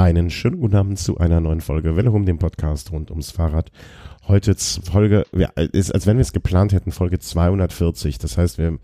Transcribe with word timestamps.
Einen 0.00 0.30
schönen 0.30 0.60
guten 0.60 0.76
Abend 0.76 0.98
zu 0.98 1.18
einer 1.18 1.42
neuen 1.42 1.60
Folge 1.60 1.94
Welle 1.94 2.10
um 2.10 2.24
den 2.24 2.38
Podcast 2.38 2.90
rund 2.90 3.10
ums 3.10 3.32
Fahrrad. 3.32 3.70
Heute 4.26 4.56
Folge, 4.56 5.26
ja, 5.36 5.50
ist, 5.56 5.92
als 5.92 6.06
wenn 6.06 6.16
wir 6.16 6.22
es 6.22 6.32
geplant 6.32 6.72
hätten, 6.72 6.90
Folge 6.90 7.18
240. 7.18 8.16
Das 8.16 8.38
heißt, 8.38 8.56
wir 8.56 8.78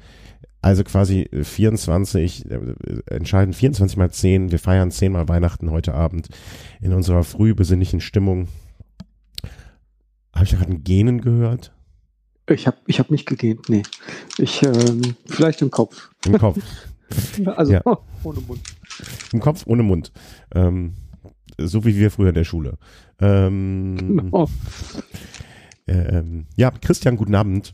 also 0.60 0.84
quasi 0.84 1.26
24, 1.32 2.50
äh, 2.50 2.60
entscheiden 3.06 3.54
24 3.54 3.96
mal 3.96 4.10
10. 4.10 4.52
Wir 4.52 4.58
feiern 4.58 4.90
10 4.90 5.10
mal 5.10 5.26
Weihnachten 5.26 5.70
heute 5.70 5.94
Abend 5.94 6.28
in 6.82 6.92
unserer 6.92 7.24
früh 7.24 7.54
besinnlichen 7.54 8.02
Stimmung. 8.02 8.48
Habe 10.34 10.44
ich 10.44 10.50
da 10.50 10.58
gerade 10.58 10.72
ein 10.72 10.84
Genen 10.84 11.22
gehört? 11.22 11.72
Ich 12.46 12.66
habe 12.66 12.76
ich 12.86 12.98
hab 12.98 13.10
nicht 13.10 13.24
gegähnt, 13.24 13.70
nee. 13.70 13.84
Ich, 14.36 14.62
ähm, 14.62 15.16
vielleicht 15.24 15.62
im 15.62 15.70
Kopf. 15.70 16.10
Im 16.26 16.36
Kopf. 16.36 16.58
also 17.46 17.72
ja. 17.72 17.82
ohne 18.22 18.40
Mund. 18.40 18.60
Im 19.32 19.40
Kopf 19.40 19.66
ohne 19.66 19.82
Mund. 19.82 20.12
Ähm, 20.54 20.92
so 21.58 21.84
wie 21.84 21.96
wir 21.96 22.10
früher 22.10 22.30
in 22.30 22.34
der 22.34 22.44
Schule. 22.44 22.78
Ähm, 23.20 23.96
genau. 23.98 24.48
Ähm, 25.86 26.46
ja, 26.56 26.70
Christian, 26.70 27.16
guten 27.16 27.34
Abend. 27.34 27.72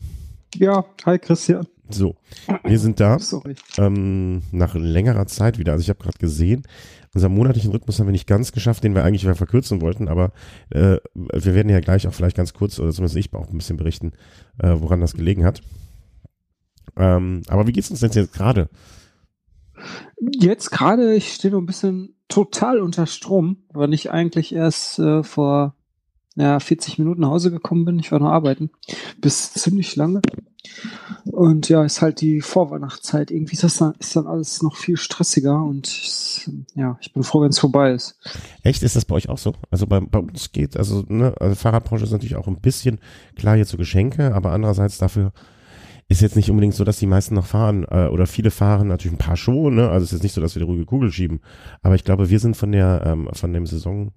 Ja, 0.55 0.85
hi 1.05 1.17
Christian. 1.17 1.67
So, 1.89 2.15
wir 2.63 2.79
sind 2.79 2.99
da. 2.99 3.19
Sorry. 3.19 3.55
Ähm, 3.77 4.41
nach 4.51 4.75
längerer 4.75 5.25
Zeit 5.27 5.59
wieder. 5.59 5.73
Also 5.73 5.81
ich 5.81 5.89
habe 5.89 6.01
gerade 6.01 6.17
gesehen, 6.17 6.63
unser 7.13 7.29
monatlichen 7.29 7.71
Rhythmus 7.71 7.99
haben 7.99 8.07
wir 8.07 8.11
nicht 8.11 8.27
ganz 8.27 8.51
geschafft, 8.51 8.83
den 8.83 8.95
wir 8.95 9.03
eigentlich 9.03 9.23
verkürzen 9.37 9.81
wollten, 9.81 10.07
aber 10.07 10.31
äh, 10.69 10.97
wir 11.13 11.53
werden 11.53 11.69
ja 11.69 11.79
gleich 11.79 12.07
auch 12.07 12.13
vielleicht 12.13 12.37
ganz 12.37 12.53
kurz, 12.53 12.79
oder 12.79 12.91
zumindest 12.91 13.17
ich 13.17 13.33
auch 13.33 13.49
ein 13.49 13.57
bisschen 13.57 13.77
berichten, 13.77 14.13
äh, 14.59 14.75
woran 14.77 15.01
das 15.01 15.13
gelegen 15.13 15.43
hat. 15.43 15.61
Ähm, 16.95 17.41
aber 17.47 17.67
wie 17.67 17.71
geht's 17.71 17.91
uns 17.91 17.99
denn 17.99 18.11
jetzt 18.11 18.33
gerade? 18.33 18.69
Jetzt 20.19 20.71
gerade, 20.71 21.13
ich 21.15 21.33
stehe 21.33 21.51
noch 21.51 21.59
ein 21.59 21.65
bisschen 21.65 22.12
total 22.27 22.79
unter 22.79 23.05
Strom, 23.05 23.57
weil 23.73 23.93
ich 23.93 24.11
eigentlich 24.11 24.53
erst 24.53 24.99
äh, 24.99 25.23
vor 25.23 25.75
ja, 26.35 26.59
40 26.59 26.97
Minuten 26.97 27.21
nach 27.21 27.29
Hause 27.29 27.51
gekommen 27.51 27.85
bin. 27.85 27.99
Ich 27.99 28.11
war 28.11 28.19
noch 28.19 28.31
arbeiten. 28.31 28.71
Bis 29.19 29.53
ziemlich 29.53 29.95
lange. 29.95 30.21
Und 31.25 31.69
ja, 31.69 31.83
ist 31.83 32.01
halt 32.01 32.21
die 32.21 32.41
Vorweihnachtszeit. 32.41 33.31
Irgendwie 33.31 33.53
ist 33.53 33.63
das 33.63 33.77
dann, 33.77 33.93
ist 33.99 34.15
dann 34.15 34.27
alles 34.27 34.61
noch 34.61 34.75
viel 34.75 34.97
stressiger 34.97 35.61
und 35.63 35.87
ich, 35.87 36.49
ja, 36.73 36.97
ich 37.01 37.13
bin 37.13 37.23
froh, 37.23 37.41
wenn 37.41 37.49
es 37.49 37.59
vorbei 37.59 37.91
ist. 37.91 38.17
Echt? 38.63 38.81
Ist 38.81 38.95
das 38.95 39.05
bei 39.05 39.15
euch 39.15 39.29
auch 39.29 39.37
so? 39.37 39.53
Also 39.69 39.87
bei, 39.87 39.99
bei 39.99 40.19
uns 40.19 40.51
geht, 40.51 40.77
also, 40.77 41.03
ne, 41.07 41.35
also 41.39 41.55
Fahrradbranche 41.55 42.05
ist 42.05 42.11
natürlich 42.11 42.35
auch 42.35 42.47
ein 42.47 42.61
bisschen 42.61 42.99
klar 43.35 43.55
jetzt 43.55 43.69
so 43.69 43.77
Geschenke, 43.77 44.33
aber 44.33 44.51
andererseits 44.51 44.97
dafür 44.97 45.33
ist 46.07 46.21
jetzt 46.21 46.35
nicht 46.35 46.49
unbedingt 46.49 46.75
so, 46.75 46.83
dass 46.83 46.99
die 46.99 47.07
meisten 47.07 47.35
noch 47.35 47.45
fahren 47.45 47.85
äh, 47.89 48.07
oder 48.07 48.27
viele 48.27 48.51
fahren, 48.51 48.87
natürlich 48.87 49.15
ein 49.15 49.25
paar 49.25 49.37
schon, 49.37 49.75
ne? 49.75 49.89
Also 49.89 50.03
es 50.03 50.11
ist 50.11 50.17
jetzt 50.17 50.23
nicht 50.23 50.33
so, 50.33 50.41
dass 50.41 50.55
wir 50.55 50.59
die 50.59 50.65
ruhige 50.65 50.85
Kugel 50.85 51.11
schieben. 51.11 51.39
Aber 51.81 51.95
ich 51.95 52.03
glaube, 52.03 52.29
wir 52.29 52.39
sind 52.39 52.57
von 52.57 52.71
der, 52.71 53.03
ähm, 53.05 53.29
von 53.33 53.53
dem 53.53 53.65
Saison, 53.65 54.11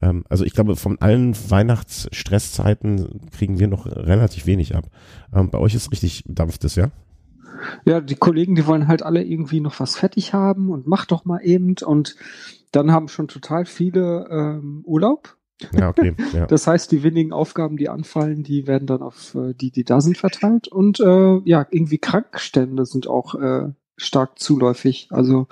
ähm, 0.00 0.24
also 0.28 0.44
ich 0.44 0.52
glaube, 0.52 0.76
von 0.76 1.00
allen 1.00 1.34
Weihnachtsstresszeiten 1.50 3.28
kriegen 3.30 3.58
wir 3.58 3.68
noch 3.68 3.86
relativ 3.86 4.46
wenig 4.46 4.74
ab. 4.74 4.86
Ähm, 5.34 5.50
bei 5.50 5.58
euch 5.58 5.74
ist 5.74 5.90
richtig 5.92 6.24
dampft 6.26 6.64
es, 6.64 6.76
ja? 6.76 6.90
Ja, 7.84 8.00
die 8.00 8.14
Kollegen, 8.14 8.54
die 8.54 8.66
wollen 8.66 8.86
halt 8.86 9.02
alle 9.02 9.24
irgendwie 9.24 9.60
noch 9.60 9.80
was 9.80 9.96
fertig 9.96 10.32
haben 10.32 10.70
und 10.70 10.86
mach 10.86 11.06
doch 11.06 11.24
mal 11.24 11.40
eben 11.42 11.74
und 11.84 12.14
dann 12.70 12.92
haben 12.92 13.08
schon 13.08 13.26
total 13.26 13.64
viele 13.64 14.28
ähm, 14.30 14.82
Urlaub 14.84 15.37
ja, 15.72 15.88
okay. 15.88 16.14
Ja. 16.32 16.46
Das 16.46 16.66
heißt, 16.66 16.92
die 16.92 17.02
wenigen 17.02 17.32
Aufgaben, 17.32 17.76
die 17.76 17.88
anfallen, 17.88 18.42
die 18.42 18.66
werden 18.66 18.86
dann 18.86 19.02
auf 19.02 19.34
äh, 19.34 19.54
die, 19.54 19.70
die 19.70 19.84
da 19.84 20.00
sind, 20.00 20.18
verteilt. 20.18 20.68
Und 20.68 21.00
äh, 21.00 21.38
ja, 21.44 21.66
irgendwie 21.70 21.98
Krankstände 21.98 22.86
sind 22.86 23.06
auch 23.08 23.34
äh, 23.34 23.68
stark 23.96 24.38
zuläufig. 24.38 25.08
Also 25.10 25.48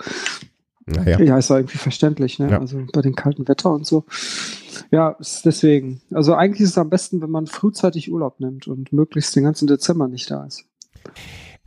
naja. 0.85 1.19
ja, 1.19 1.37
ist 1.37 1.49
ja 1.49 1.57
irgendwie 1.57 1.77
verständlich, 1.77 2.39
ne? 2.39 2.51
Ja. 2.51 2.59
Also 2.59 2.81
bei 2.93 3.01
dem 3.01 3.15
kalten 3.15 3.47
Wetter 3.47 3.71
und 3.71 3.85
so. 3.85 4.05
Ja, 4.91 5.09
ist 5.19 5.45
deswegen. 5.45 6.01
Also 6.11 6.33
eigentlich 6.33 6.61
ist 6.61 6.69
es 6.69 6.77
am 6.77 6.89
besten, 6.89 7.21
wenn 7.21 7.29
man 7.29 7.47
frühzeitig 7.47 8.11
Urlaub 8.11 8.39
nimmt 8.39 8.67
und 8.67 8.93
möglichst 8.93 9.35
den 9.35 9.43
ganzen 9.43 9.67
Dezember 9.67 10.07
nicht 10.07 10.31
da 10.31 10.45
ist. 10.45 10.63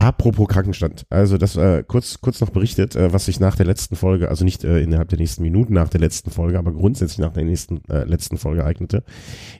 Apropos 0.01 0.47
Krankenstand, 0.47 1.05
also 1.11 1.37
das 1.37 1.55
äh, 1.55 1.83
kurz 1.87 2.21
kurz 2.21 2.41
noch 2.41 2.49
berichtet, 2.49 2.95
äh, 2.95 3.13
was 3.13 3.25
sich 3.25 3.39
nach 3.39 3.55
der 3.55 3.67
letzten 3.67 3.95
Folge, 3.95 4.29
also 4.29 4.43
nicht 4.43 4.63
äh, 4.63 4.81
innerhalb 4.81 5.09
der 5.09 5.19
nächsten 5.19 5.43
Minuten 5.43 5.75
nach 5.75 5.89
der 5.89 5.99
letzten 5.99 6.31
Folge, 6.31 6.57
aber 6.57 6.71
grundsätzlich 6.71 7.19
nach 7.19 7.33
der 7.33 7.43
nächsten 7.43 7.87
äh, 7.87 8.03
letzten 8.05 8.39
Folge 8.39 8.65
eignete. 8.65 9.03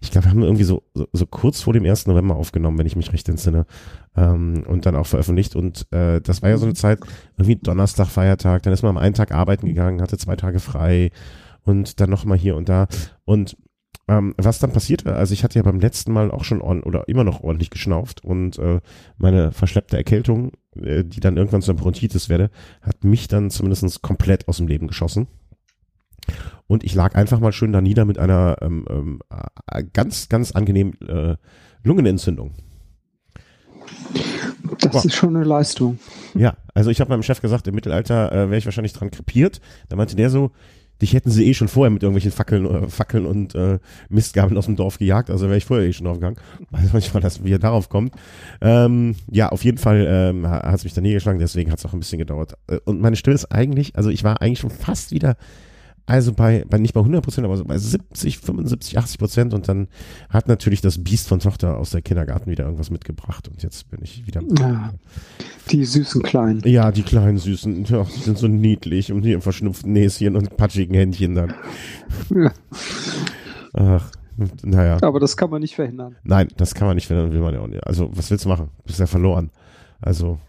Ich 0.02 0.10
glaube, 0.10 0.26
wir 0.26 0.32
haben 0.32 0.42
irgendwie 0.42 0.64
so, 0.64 0.82
so 0.96 1.08
so 1.14 1.28
kurz 1.28 1.62
vor 1.62 1.74
dem 1.74 1.86
1. 1.86 2.08
November 2.08 2.38
aufgenommen, 2.38 2.80
wenn 2.80 2.88
ich 2.88 2.96
mich 2.96 3.14
recht 3.14 3.30
entsinne, 3.30 3.68
ähm, 4.18 4.64
und 4.68 4.88
dann 4.88 4.96
auch 4.96 5.06
veröffentlicht. 5.06 5.56
Und 5.56 5.86
äh, 5.92 6.20
das 6.22 6.42
war 6.42 6.50
ja 6.50 6.58
so 6.58 6.66
eine 6.66 6.74
Zeit, 6.74 7.02
irgendwie 7.38 7.58
Donnerstag 7.58 8.08
Feiertag, 8.08 8.64
dann 8.64 8.74
ist 8.74 8.82
man 8.82 8.90
am 8.90 8.98
einen 8.98 9.14
Tag 9.14 9.32
arbeiten 9.32 9.68
gegangen, 9.68 10.02
hatte 10.02 10.18
zwei 10.18 10.38
Tage 10.38 10.60
frei 10.60 11.12
und 11.66 12.00
dann 12.00 12.10
noch 12.10 12.26
mal 12.26 12.38
hier 12.38 12.56
und 12.56 12.68
da 12.68 12.88
und 13.26 13.58
ähm, 14.12 14.36
was 14.38 14.60
dann 14.60 14.74
passiert 14.74 15.06
war, 15.06 15.16
also 15.16 15.34
ich 15.34 15.46
hatte 15.46 15.58
ja 15.58 15.64
beim 15.64 15.80
letzten 15.80 16.12
Mal 16.12 16.32
auch 16.32 16.44
schon 16.44 16.62
on, 16.62 16.84
oder 16.84 17.08
immer 17.08 17.24
noch 17.24 17.44
ordentlich 17.44 17.70
geschnauft 17.70 18.26
und 18.26 18.60
äh, 18.60 18.82
meine 19.18 19.54
verschleppte 19.54 19.96
Erkältung, 19.96 20.52
äh, 20.76 21.06
die 21.06 21.22
dann 21.22 21.38
irgendwann 21.38 21.62
zu 21.62 21.72
einer 21.72 21.80
Bronchitis 21.80 22.28
werde, 22.28 22.50
hat 22.82 23.06
mich 23.06 23.30
dann 23.30 23.50
zumindest 23.50 24.02
komplett 24.02 24.50
aus 24.50 24.58
dem 24.58 24.68
Leben 24.68 24.88
geschossen. 24.88 25.28
Und 26.68 26.84
ich 26.84 26.94
lag 26.94 27.16
einfach 27.16 27.40
mal 27.40 27.54
schön 27.54 27.72
da 27.72 27.80
nieder 27.80 28.04
mit 28.04 28.20
einer 28.20 28.58
ähm, 28.62 28.86
ähm, 28.90 29.20
äh, 29.68 29.84
ganz, 29.94 30.28
ganz 30.28 30.52
angenehmen 30.52 31.00
äh, 31.08 31.38
Lungenentzündung. 31.84 32.52
Das 34.80 34.92
Boah. 34.92 35.06
ist 35.06 35.16
schon 35.16 35.36
eine 35.36 35.46
Leistung. 35.46 36.00
Ja, 36.34 36.58
also 36.74 36.90
ich 36.90 37.00
habe 37.00 37.10
meinem 37.10 37.24
Chef 37.24 37.42
gesagt, 37.42 37.68
im 37.68 37.76
Mittelalter 37.76 38.32
äh, 38.32 38.36
wäre 38.50 38.58
ich 38.58 38.66
wahrscheinlich 38.66 38.94
dran 38.94 39.10
krepiert. 39.10 39.62
Da 39.90 39.96
meinte 39.96 40.16
der 40.16 40.30
so, 40.30 40.52
dich 41.02 41.14
hätten 41.14 41.32
sie 41.32 41.48
eh 41.48 41.54
schon 41.54 41.68
vorher 41.68 41.90
mit 41.90 42.04
irgendwelchen 42.04 42.32
Fackeln, 42.32 42.66
äh, 42.66 42.88
Fackeln 42.88 43.26
und 43.26 43.56
äh, 43.56 43.80
Mistgabeln 44.10 44.58
aus 44.58 44.66
dem 44.66 44.76
Dorf 44.76 45.00
gejagt, 45.00 45.30
also 45.30 45.48
wäre 45.48 45.58
ich 45.58 45.66
vorher 45.66 45.88
eh 45.88 45.94
schon 45.94 46.08
aufgegangen. 46.08 46.38
Weiß 46.72 46.94
manchmal, 46.94 47.22
dass 47.22 47.44
wie 47.44 47.52
er 47.52 47.60
darauf 47.60 47.90
kommt. 47.90 48.16
Ähm, 48.62 49.16
ja, 49.30 49.50
auf 49.50 49.64
jeden 49.64 49.78
Fall 49.78 50.06
ähm, 50.08 50.48
hat 50.48 50.76
es 50.76 50.84
mich 50.84 50.94
da 50.94 51.02
niedergeschlagen, 51.02 51.40
deswegen 51.40 51.72
hat 51.72 51.80
es 51.80 51.86
auch 51.86 51.94
ein 51.94 52.00
bisschen 52.00 52.20
gedauert. 52.20 52.54
Äh, 52.68 52.80
und 52.86 53.02
meine 53.02 53.16
Stimme 53.16 53.36
ist 53.36 53.52
eigentlich, 53.52 53.96
also 53.96 54.10
ich 54.10 54.24
war 54.24 54.42
eigentlich 54.42 54.60
schon 54.60 54.70
fast 54.70 55.12
wieder 55.12 55.36
also 56.06 56.34
bei, 56.34 56.66
bei 56.68 56.78
nicht 56.78 56.94
bei 56.94 57.00
100 57.00 57.24
Prozent, 57.24 57.46
aber 57.46 57.58
so 57.58 57.66
bei 57.66 57.78
70, 57.78 58.40
75, 58.40 58.98
80 58.98 59.20
Prozent 59.20 59.54
und 59.54 59.68
dann 59.68 59.88
hat 60.30 60.48
natürlich 60.48 60.82
das 60.82 61.04
Biest 61.04 61.28
von 61.28 61.40
Tochter 61.40 61.78
aus 61.78 61.92
der 61.92 62.02
Kindergarten 62.02 62.50
wieder 62.50 62.66
irgendwas 62.66 62.90
mitgebracht 62.90 63.48
und 63.48 63.64
jetzt 63.64 63.90
bin 63.90 64.00
ich 64.04 64.26
wieder. 64.28 64.42
Ja, 64.60 64.94
die 65.70 65.86
süßen 65.86 66.24
Kleinen. 66.24 66.62
Ja, 66.66 66.92
die 66.92 67.04
kleinen 67.04 67.38
süßen, 67.38 67.86
ja, 67.86 68.04
die 68.04 68.22
sind 68.22 68.38
so 68.38 68.48
niedlich 68.48 69.12
und 69.12 69.24
ihrem 69.26 69.42
verschnupften 69.42 69.94
Näschen 69.94 70.36
und 70.36 70.58
patschigen 70.58 70.96
Händchen 70.96 71.36
dann. 71.36 71.54
Ja. 72.34 72.52
Ach, 73.74 74.12
naja. 74.64 74.98
Aber 75.02 75.20
das 75.20 75.38
kann 75.38 75.50
man 75.50 75.62
nicht 75.62 75.76
verhindern. 75.76 76.16
Nein, 76.24 76.48
das 76.58 76.74
kann 76.74 76.88
man 76.88 76.96
nicht 76.96 77.08
verhindern, 77.08 77.34
will 77.34 77.42
man 77.42 77.54
ja 77.54 77.62
auch 77.62 77.68
nicht. 77.68 77.86
Also, 77.86 78.10
was 78.14 78.30
willst 78.32 78.46
du 78.46 78.50
machen? 78.50 78.70
Du 78.78 78.84
bist 78.88 79.00
ja 79.00 79.08
verloren. 79.08 79.50
Also, 80.02 80.40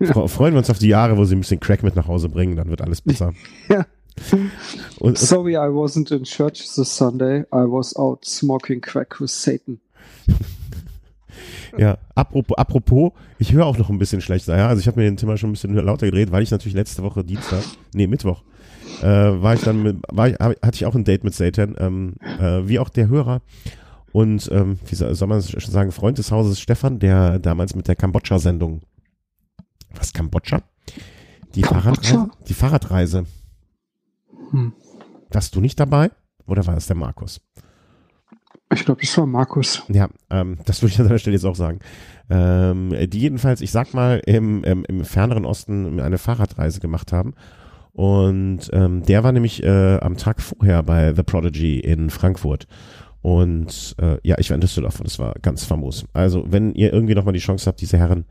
ja. 0.00 0.26
freuen 0.26 0.54
wir 0.54 0.58
uns 0.58 0.70
auf 0.70 0.78
die 0.78 0.88
Jahre, 0.88 1.16
wo 1.16 1.24
sie 1.24 1.36
ein 1.36 1.40
bisschen 1.40 1.60
Crack 1.60 1.82
mit 1.82 1.96
nach 1.96 2.08
Hause 2.08 2.28
bringen, 2.28 2.56
dann 2.56 2.68
wird 2.68 2.82
alles 2.82 3.00
besser. 3.00 3.32
Ja. 3.68 3.86
Und, 4.98 5.18
Sorry, 5.18 5.54
I 5.54 5.68
wasn't 5.70 6.14
in 6.14 6.24
church 6.24 6.74
this 6.74 6.94
Sunday. 6.94 7.40
I 7.52 7.64
was 7.64 7.96
out 7.96 8.24
smoking 8.24 8.80
crack 8.80 9.20
with 9.20 9.30
Satan. 9.30 9.80
Ja, 11.78 11.98
apropos, 12.14 13.12
ich 13.38 13.52
höre 13.52 13.66
auch 13.66 13.78
noch 13.78 13.90
ein 13.90 13.98
bisschen 13.98 14.20
schlechter. 14.20 14.56
Ja, 14.56 14.68
also 14.68 14.80
ich 14.80 14.86
habe 14.86 15.00
mir 15.00 15.06
den 15.06 15.16
Thema 15.16 15.36
schon 15.36 15.50
ein 15.50 15.52
bisschen 15.52 15.74
lauter 15.74 16.06
gedreht, 16.06 16.32
weil 16.32 16.42
ich 16.42 16.50
natürlich 16.50 16.74
letzte 16.74 17.02
Woche 17.02 17.24
Dienstag, 17.24 17.62
nee 17.94 18.06
Mittwoch, 18.06 18.42
äh, 19.02 19.06
war 19.06 19.54
ich 19.54 19.60
dann, 19.62 19.82
mit, 19.82 19.98
war 20.08 20.28
ich, 20.28 20.34
hatte 20.34 20.74
ich 20.74 20.86
auch 20.86 20.94
ein 20.94 21.04
Date 21.04 21.24
mit 21.24 21.34
Satan, 21.34 21.76
ähm, 21.78 22.14
äh, 22.40 22.66
wie 22.68 22.78
auch 22.78 22.88
der 22.88 23.08
Hörer 23.08 23.40
und 24.12 24.50
ähm, 24.52 24.78
wie 24.86 24.94
soll, 24.94 25.14
soll 25.14 25.28
man 25.28 25.42
schon 25.42 25.60
sagen, 25.72 25.92
Freund 25.92 26.18
des 26.18 26.32
Hauses 26.32 26.60
Stefan, 26.60 26.98
der 26.98 27.38
damals 27.38 27.74
mit 27.74 27.86
der 27.88 27.96
Kambodscha-Sendung, 27.96 28.80
was 29.94 30.12
Kambodscha? 30.12 30.62
Die 31.54 31.62
Kambodscha? 31.62 32.14
Fahrradreise, 32.14 32.30
die 32.48 32.54
Fahrradreise 32.54 33.24
hm. 34.50 34.72
Warst 35.30 35.54
du 35.54 35.60
nicht 35.60 35.78
dabei? 35.78 36.10
Oder 36.46 36.66
war 36.66 36.76
es 36.76 36.86
der 36.86 36.96
Markus? 36.96 37.40
Ich 38.72 38.84
glaube, 38.84 39.02
es 39.02 39.16
war 39.18 39.26
Markus. 39.26 39.82
Ja, 39.88 40.08
ähm, 40.30 40.58
das 40.64 40.82
würde 40.82 40.92
ich 40.92 41.00
an 41.00 41.08
der 41.08 41.18
Stelle 41.18 41.34
jetzt 41.34 41.44
auch 41.44 41.56
sagen. 41.56 41.80
Ähm, 42.28 42.94
die 43.08 43.18
jedenfalls, 43.18 43.60
ich 43.60 43.72
sag 43.72 43.94
mal, 43.94 44.20
im, 44.26 44.62
im, 44.62 44.84
im 44.84 45.04
ferneren 45.04 45.44
Osten 45.44 45.98
eine 46.00 46.18
Fahrradreise 46.18 46.80
gemacht 46.80 47.12
haben. 47.12 47.34
Und 47.92 48.70
ähm, 48.72 49.02
der 49.02 49.24
war 49.24 49.32
nämlich 49.32 49.62
äh, 49.64 49.98
am 49.98 50.16
Tag 50.16 50.40
vorher 50.40 50.82
bei 50.84 51.12
The 51.14 51.24
Prodigy 51.24 51.80
in 51.80 52.10
Frankfurt. 52.10 52.68
Und 53.22 53.96
äh, 54.00 54.18
ja, 54.22 54.36
ich 54.38 54.50
war 54.50 54.54
in 54.54 54.60
Düsseldorf 54.60 55.00
und 55.00 55.06
es 55.06 55.18
war 55.18 55.34
ganz 55.42 55.64
famos. 55.64 56.06
Also, 56.12 56.44
wenn 56.48 56.72
ihr 56.74 56.92
irgendwie 56.92 57.14
nochmal 57.14 57.34
die 57.34 57.40
Chance 57.40 57.66
habt, 57.66 57.80
diese 57.80 57.98
Herren 57.98 58.24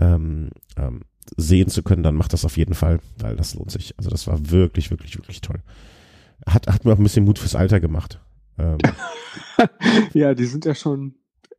ähm, 0.00 0.50
ähm, 0.76 1.02
sehen 1.36 1.68
zu 1.68 1.82
können, 1.82 2.02
dann 2.02 2.14
macht 2.14 2.32
das 2.32 2.44
auf 2.44 2.56
jeden 2.56 2.74
Fall, 2.74 3.00
weil 3.18 3.36
das 3.36 3.54
lohnt 3.54 3.70
sich. 3.70 3.94
Also 3.96 4.10
das 4.10 4.26
war 4.26 4.50
wirklich, 4.50 4.90
wirklich, 4.90 5.16
wirklich 5.16 5.40
toll. 5.40 5.60
Hat, 6.46 6.66
hat 6.66 6.84
mir 6.84 6.92
auch 6.92 6.98
ein 6.98 7.02
bisschen 7.04 7.24
Mut 7.24 7.38
fürs 7.38 7.54
Alter 7.54 7.80
gemacht. 7.80 8.20
Ähm, 8.58 8.78
ja, 10.12 10.34
die 10.34 10.46
sind 10.46 10.64
ja 10.64 10.74
schon 10.74 11.14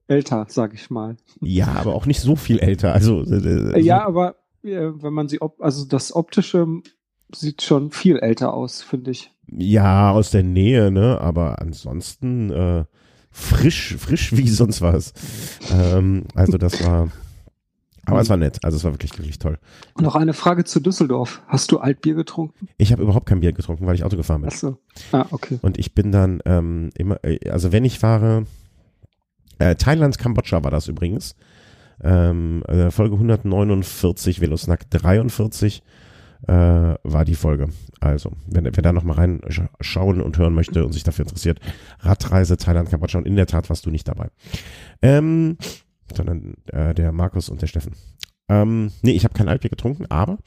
älter, 0.07 0.45
sag 0.49 0.73
ich 0.73 0.89
mal. 0.89 1.15
Ja, 1.41 1.67
aber 1.67 1.95
auch 1.95 2.05
nicht 2.05 2.19
so 2.19 2.35
viel 2.35 2.59
älter. 2.59 2.93
Also, 2.93 3.23
äh, 3.23 3.77
äh 3.77 3.79
ja, 3.79 4.05
aber 4.05 4.35
äh, 4.63 4.89
wenn 4.93 5.13
man 5.13 5.27
sie, 5.27 5.41
op 5.41 5.61
also 5.61 5.85
das 5.85 6.15
optische 6.15 6.67
sieht 7.33 7.61
schon 7.61 7.91
viel 7.91 8.17
älter 8.17 8.53
aus, 8.53 8.81
finde 8.81 9.11
ich. 9.11 9.31
Ja, 9.47 10.11
aus 10.11 10.31
der 10.31 10.43
Nähe, 10.43 10.91
ne? 10.91 11.19
Aber 11.19 11.61
ansonsten 11.61 12.51
äh, 12.51 12.85
frisch, 13.31 13.95
frisch 13.97 14.35
wie 14.35 14.47
sonst 14.47 14.81
was. 14.81 15.13
Ähm, 15.71 16.25
also 16.35 16.57
das 16.57 16.83
war. 16.83 17.09
Aber 18.05 18.19
es 18.19 18.29
war 18.29 18.37
nett, 18.37 18.63
also 18.63 18.75
es 18.75 18.83
war 18.83 18.91
wirklich, 18.91 19.17
wirklich 19.17 19.39
toll. 19.39 19.57
Und 19.93 20.03
noch 20.03 20.15
eine 20.15 20.33
Frage 20.33 20.65
zu 20.65 20.81
Düsseldorf. 20.81 21.41
Hast 21.47 21.71
du 21.71 21.79
Altbier 21.79 22.15
getrunken? 22.15 22.67
Ich 22.77 22.91
habe 22.91 23.01
überhaupt 23.01 23.25
kein 23.25 23.39
Bier 23.39 23.53
getrunken, 23.53 23.85
weil 23.85 23.95
ich 23.95 24.03
Auto 24.03 24.17
gefahren 24.17 24.41
bin. 24.41 24.49
Ach 24.51 24.57
so. 24.57 24.77
Ah, 25.13 25.25
okay. 25.31 25.59
Und 25.61 25.79
ich 25.79 25.95
bin 25.95 26.11
dann 26.11 26.41
ähm, 26.45 26.89
immer, 26.97 27.23
äh, 27.23 27.49
also 27.49 27.71
wenn 27.71 27.85
ich 27.85 27.99
fahre, 27.99 28.45
äh, 29.59 29.75
Thailand, 29.75 30.17
Kambodscha 30.17 30.63
war 30.63 30.71
das 30.71 30.87
übrigens. 30.87 31.35
Ähm, 32.01 32.63
äh, 32.67 32.91
Folge 32.91 33.15
149, 33.15 34.41
Velosnack 34.41 34.89
43 34.89 35.83
äh, 36.47 36.51
war 36.51 37.25
die 37.25 37.35
Folge. 37.35 37.69
Also, 38.01 38.31
wenn 38.47 38.65
wer 38.65 38.71
da 38.71 38.91
nochmal 38.91 39.15
reinschauen 39.15 40.21
und 40.21 40.37
hören 40.37 40.53
möchte 40.53 40.85
und 40.85 40.91
sich 40.91 41.03
dafür 41.03 41.23
interessiert, 41.23 41.59
Radreise 41.99 42.57
Thailand, 42.57 42.89
Kambodscha 42.89 43.17
und 43.17 43.27
in 43.27 43.37
der 43.37 43.47
Tat 43.47 43.69
warst 43.69 43.85
du 43.85 43.91
nicht 43.91 44.07
dabei. 44.07 44.27
Ähm, 45.01 45.57
sondern 46.15 46.55
äh, 46.67 46.93
der 46.93 47.11
Markus 47.11 47.49
und 47.49 47.61
der 47.61 47.67
Steffen. 47.67 47.93
Ähm, 48.49 48.91
nee, 49.01 49.11
ich 49.11 49.23
habe 49.23 49.33
kein 49.33 49.47
Altbier 49.47 49.69
getrunken, 49.69 50.05
aber 50.09 50.37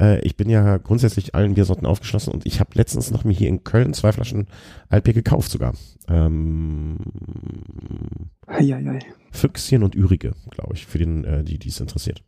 äh, 0.00 0.20
ich 0.20 0.36
bin 0.36 0.48
ja 0.48 0.76
grundsätzlich 0.78 1.34
allen 1.34 1.54
Biersorten 1.54 1.86
aufgeschlossen 1.86 2.32
und 2.32 2.46
ich 2.46 2.60
habe 2.60 2.70
letztens 2.74 3.10
noch 3.10 3.24
mir 3.24 3.32
hier 3.32 3.48
in 3.48 3.64
Köln 3.64 3.94
zwei 3.94 4.12
Flaschen 4.12 4.46
Altbier 4.88 5.14
gekauft 5.14 5.50
sogar. 5.50 5.74
Ähm, 6.08 6.98
Eieiei. 8.46 9.00
Füchschen 9.30 9.82
und 9.82 9.94
Ürige, 9.94 10.34
glaube 10.50 10.74
ich, 10.74 10.86
für 10.86 10.98
den, 10.98 11.24
äh, 11.24 11.44
die, 11.44 11.58
die 11.58 11.68
es 11.68 11.80
interessiert. 11.80 12.22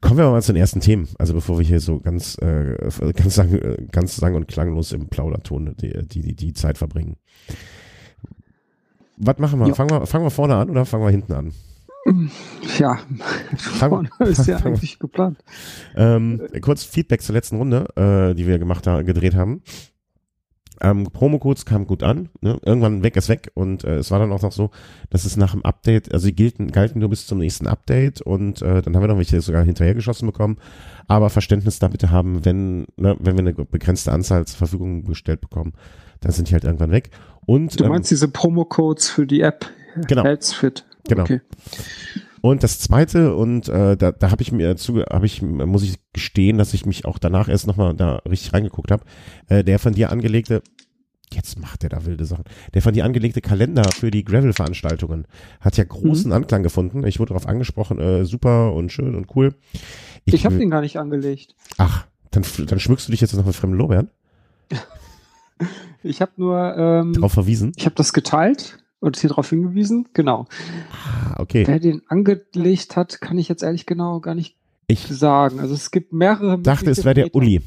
Kommen 0.00 0.18
wir 0.18 0.30
mal 0.30 0.42
zu 0.42 0.52
den 0.52 0.60
ersten 0.60 0.80
Themen. 0.80 1.08
Also 1.18 1.34
bevor 1.34 1.58
wir 1.58 1.66
hier 1.66 1.80
so 1.80 1.98
ganz, 2.00 2.36
äh, 2.38 2.76
ganz, 3.14 3.34
sang, 3.34 3.58
ganz 3.90 4.16
sang 4.16 4.34
und 4.34 4.48
klanglos 4.48 4.92
im 4.92 5.08
Plauderton 5.08 5.74
die, 5.80 6.06
die, 6.06 6.34
die 6.34 6.52
Zeit 6.52 6.78
verbringen. 6.78 7.16
Was 9.16 9.38
machen 9.38 9.60
wir? 9.60 9.74
Fangen 9.74 9.90
wir? 9.90 10.06
Fangen 10.06 10.24
wir 10.24 10.30
vorne 10.30 10.56
an 10.56 10.70
oder 10.70 10.84
fangen 10.84 11.04
wir 11.04 11.10
hinten 11.10 11.32
an? 11.32 11.52
Ja, 12.78 12.98
vorne 13.56 14.10
ist 14.20 14.46
ja 14.46 14.58
eigentlich 14.58 14.98
geplant. 14.98 15.38
Ähm, 15.96 16.40
kurz 16.60 16.84
Feedback 16.84 17.22
zur 17.22 17.34
letzten 17.34 17.56
Runde, 17.56 17.88
äh, 17.96 18.34
die 18.34 18.46
wir 18.46 18.58
gemacht 18.58 18.86
haben, 18.86 19.06
gedreht 19.06 19.34
haben. 19.34 19.62
Ähm, 20.80 21.04
Promo-Codes 21.04 21.66
kamen 21.66 21.86
gut 21.86 22.02
an, 22.02 22.30
ne? 22.40 22.58
irgendwann 22.64 23.04
weg 23.04 23.16
ist 23.16 23.28
weg 23.28 23.50
und 23.54 23.84
äh, 23.84 23.98
es 23.98 24.10
war 24.10 24.18
dann 24.18 24.32
auch 24.32 24.42
noch 24.42 24.52
so, 24.52 24.70
dass 25.08 25.24
es 25.24 25.36
nach 25.36 25.52
dem 25.52 25.64
Update, 25.64 26.12
also 26.12 26.26
die 26.26 26.34
gelten, 26.34 26.72
galten 26.72 26.98
nur 26.98 27.08
bis 27.10 27.26
zum 27.26 27.38
nächsten 27.38 27.68
Update 27.68 28.20
und 28.20 28.60
äh, 28.60 28.82
dann 28.82 28.94
haben 28.94 29.02
wir 29.02 29.08
noch 29.08 29.16
welche 29.16 29.40
sogar 29.40 29.64
hinterhergeschossen 29.64 30.26
bekommen, 30.26 30.58
aber 31.06 31.30
Verständnis 31.30 31.78
da 31.78 31.88
bitte 31.88 32.10
haben, 32.10 32.44
wenn, 32.44 32.86
ne, 32.96 33.16
wenn 33.20 33.36
wir 33.36 33.40
eine 33.40 33.52
begrenzte 33.54 34.10
Anzahl 34.10 34.46
zur 34.46 34.58
Verfügung 34.58 35.04
gestellt 35.04 35.40
bekommen, 35.40 35.74
dann 36.20 36.32
sind 36.32 36.50
die 36.50 36.54
halt 36.54 36.64
irgendwann 36.64 36.90
weg. 36.90 37.10
Und, 37.46 37.78
du 37.78 37.86
meinst 37.86 38.10
ähm, 38.10 38.16
diese 38.16 38.28
Promo-Codes 38.28 39.08
für 39.08 39.26
die 39.26 39.42
App? 39.42 39.70
Genau. 40.08 40.24
Healthfit. 40.24 40.84
Genau. 41.08 41.22
Okay. 41.22 41.40
Und 42.44 42.62
das 42.62 42.78
zweite, 42.78 43.34
und 43.34 43.70
äh, 43.70 43.96
da, 43.96 44.12
da 44.12 44.30
habe 44.30 44.42
ich 44.42 44.52
mir 44.52 44.76
zu, 44.76 45.00
habe 45.00 45.24
ich, 45.24 45.40
muss 45.40 45.82
ich 45.82 45.94
gestehen, 46.12 46.58
dass 46.58 46.74
ich 46.74 46.84
mich 46.84 47.06
auch 47.06 47.18
danach 47.18 47.48
erst 47.48 47.66
nochmal 47.66 47.94
da 47.94 48.16
richtig 48.28 48.52
reingeguckt 48.52 48.90
habe, 48.90 49.02
äh, 49.48 49.64
der 49.64 49.78
von 49.78 49.94
dir 49.94 50.12
angelegte, 50.12 50.62
jetzt 51.32 51.58
macht 51.58 51.82
der 51.82 51.88
da 51.88 52.04
wilde 52.04 52.26
Sachen, 52.26 52.44
der 52.74 52.82
von 52.82 52.92
dir 52.92 53.06
angelegte 53.06 53.40
Kalender 53.40 53.84
für 53.84 54.10
die 54.10 54.24
Gravel-Veranstaltungen 54.24 55.26
hat 55.60 55.78
ja 55.78 55.84
großen 55.84 56.26
mhm. 56.26 56.34
Anklang 56.34 56.62
gefunden. 56.62 57.06
Ich 57.06 57.18
wurde 57.18 57.30
darauf 57.30 57.46
angesprochen, 57.46 57.98
äh, 57.98 58.26
super 58.26 58.74
und 58.74 58.92
schön 58.92 59.14
und 59.14 59.34
cool. 59.34 59.54
Ich, 60.26 60.34
ich 60.34 60.44
habe 60.44 60.58
den 60.58 60.68
gar 60.68 60.82
nicht 60.82 60.98
angelegt. 60.98 61.54
Ach, 61.78 62.06
dann, 62.30 62.44
dann 62.66 62.78
schmückst 62.78 63.08
du 63.08 63.12
dich 63.12 63.22
jetzt 63.22 63.34
noch 63.34 63.46
mit 63.46 63.56
fremden 63.56 63.78
Lorbeeren? 63.78 64.10
ich 66.02 66.20
habe 66.20 66.32
nur 66.36 66.76
ähm, 66.76 67.14
darauf 67.14 67.32
verwiesen. 67.32 67.72
Ich 67.76 67.86
habe 67.86 67.94
das 67.94 68.12
geteilt 68.12 68.83
und 69.04 69.16
hier 69.16 69.28
darauf 69.28 69.50
hingewiesen. 69.50 70.08
Genau. 70.14 70.46
Ah, 70.92 71.40
okay. 71.40 71.64
Wer 71.66 71.78
den 71.78 72.02
angelegt 72.08 72.96
hat, 72.96 73.20
kann 73.20 73.38
ich 73.38 73.48
jetzt 73.48 73.62
ehrlich 73.62 73.86
genau 73.86 74.20
gar 74.20 74.34
nicht 74.34 74.56
ich 74.86 75.00
sagen. 75.06 75.60
Also 75.60 75.74
es 75.74 75.90
gibt 75.90 76.12
mehrere. 76.12 76.58
dachte, 76.58 76.90
es 76.90 77.04
wäre 77.04 77.14
der 77.14 77.34
Uli. 77.34 77.60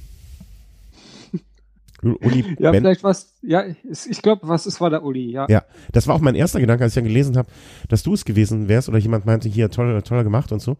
Uli 2.01 2.43
ja, 2.59 2.71
ben. 2.71 2.81
vielleicht 2.81 3.03
was, 3.03 3.33
ja, 3.41 3.63
ich 3.65 4.21
glaube, 4.21 4.47
was 4.47 4.65
es 4.65 4.81
war 4.81 4.89
der 4.89 5.03
Uli, 5.03 5.31
ja. 5.31 5.45
Ja, 5.49 5.63
das 5.91 6.07
war 6.07 6.15
auch 6.15 6.21
mein 6.21 6.35
erster 6.35 6.59
Gedanke, 6.59 6.83
als 6.83 6.93
ich 6.93 6.95
dann 6.95 7.07
gelesen 7.07 7.37
habe, 7.37 7.49
dass 7.87 8.03
du 8.03 8.13
es 8.13 8.25
gewesen 8.25 8.67
wärst 8.67 8.89
oder 8.89 8.97
jemand 8.97 9.25
meinte, 9.25 9.49
hier, 9.49 9.69
toll, 9.69 10.01
toller 10.03 10.23
gemacht 10.23 10.51
und 10.51 10.61
so 10.61 10.77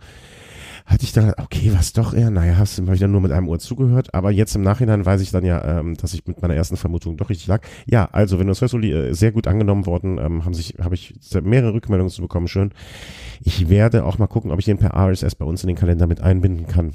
hatte 0.88 1.04
ich 1.04 1.12
dann, 1.12 1.34
okay, 1.38 1.74
was 1.76 1.92
doch 1.92 2.14
eher, 2.14 2.32
naja, 2.32 2.56
hast 2.56 2.78
du 2.78 2.90
wieder 2.90 3.10
nur 3.10 3.20
mit 3.20 3.34
einem 3.34 3.50
Ohr 3.50 3.60
zugehört, 3.60 4.14
aber 4.14 4.32
jetzt 4.32 4.56
im 4.56 4.62
Nachhinein 4.62 5.06
weiß 5.06 5.20
ich 5.20 5.32
dann 5.32 5.44
ja, 5.44 5.80
ähm, 5.80 5.98
dass 5.98 6.14
ich 6.14 6.26
mit 6.26 6.42
meiner 6.42 6.56
ersten 6.56 6.78
Vermutung 6.78 7.18
doch 7.18 7.30
richtig 7.30 7.48
lag. 7.48 7.62
Ja, 7.86 8.08
also, 8.14 8.40
wenn 8.40 8.48
du 8.48 8.54
es 8.54 8.62
äh, 8.62 9.14
sehr 9.14 9.34
gut 9.34 9.48
angenommen 9.48 9.86
worden, 9.86 10.18
ähm, 10.18 10.46
haben 10.46 10.54
sich, 10.54 10.76
habe 10.82 10.96
ich 10.96 11.14
mehrere 11.44 11.74
Rückmeldungen 11.74 12.10
zu 12.10 12.22
bekommen, 12.22 12.48
schön. 12.48 12.72
Ich 13.42 13.68
werde 13.68 14.06
auch 14.06 14.18
mal 14.18 14.28
gucken, 14.28 14.50
ob 14.50 14.60
ich 14.60 14.66
den 14.66 14.78
per 14.78 14.96
RSS 14.96 15.36
bei 15.36 15.46
uns 15.46 15.62
in 15.62 15.68
den 15.68 15.76
Kalender 15.76 16.08
mit 16.08 16.22
einbinden 16.22 16.68
kann. 16.68 16.94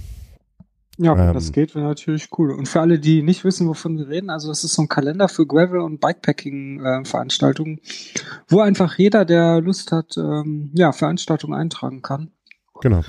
Ja, 0.97 1.29
ähm, 1.29 1.35
das 1.35 1.53
geht, 1.53 1.75
wäre 1.75 1.85
natürlich 1.85 2.31
cool. 2.39 2.51
Und 2.53 2.69
für 2.69 2.81
alle, 2.81 2.99
die 2.99 3.23
nicht 3.23 3.45
wissen, 3.45 3.69
wovon 3.69 3.99
wir 3.99 4.09
reden, 4.09 4.31
also 4.31 4.49
das 4.49 4.65
ist 4.65 4.73
so 4.73 4.83
ein 4.83 4.89
Kalender 4.89 5.29
für 5.29 5.47
Gravel- 5.47 5.81
und 5.81 6.01
Bikepacking-Veranstaltungen, 6.01 7.77
äh, 7.77 8.21
wo 8.49 8.61
einfach 8.61 8.97
jeder, 8.97 9.27
der 9.27 9.61
Lust 9.61 9.93
hat, 9.93 10.17
ähm, 10.17 10.71
ja, 10.73 10.93
Veranstaltungen 10.93 11.53
eintragen 11.53 12.01
kann. 12.01 12.31
Genau 12.81 13.03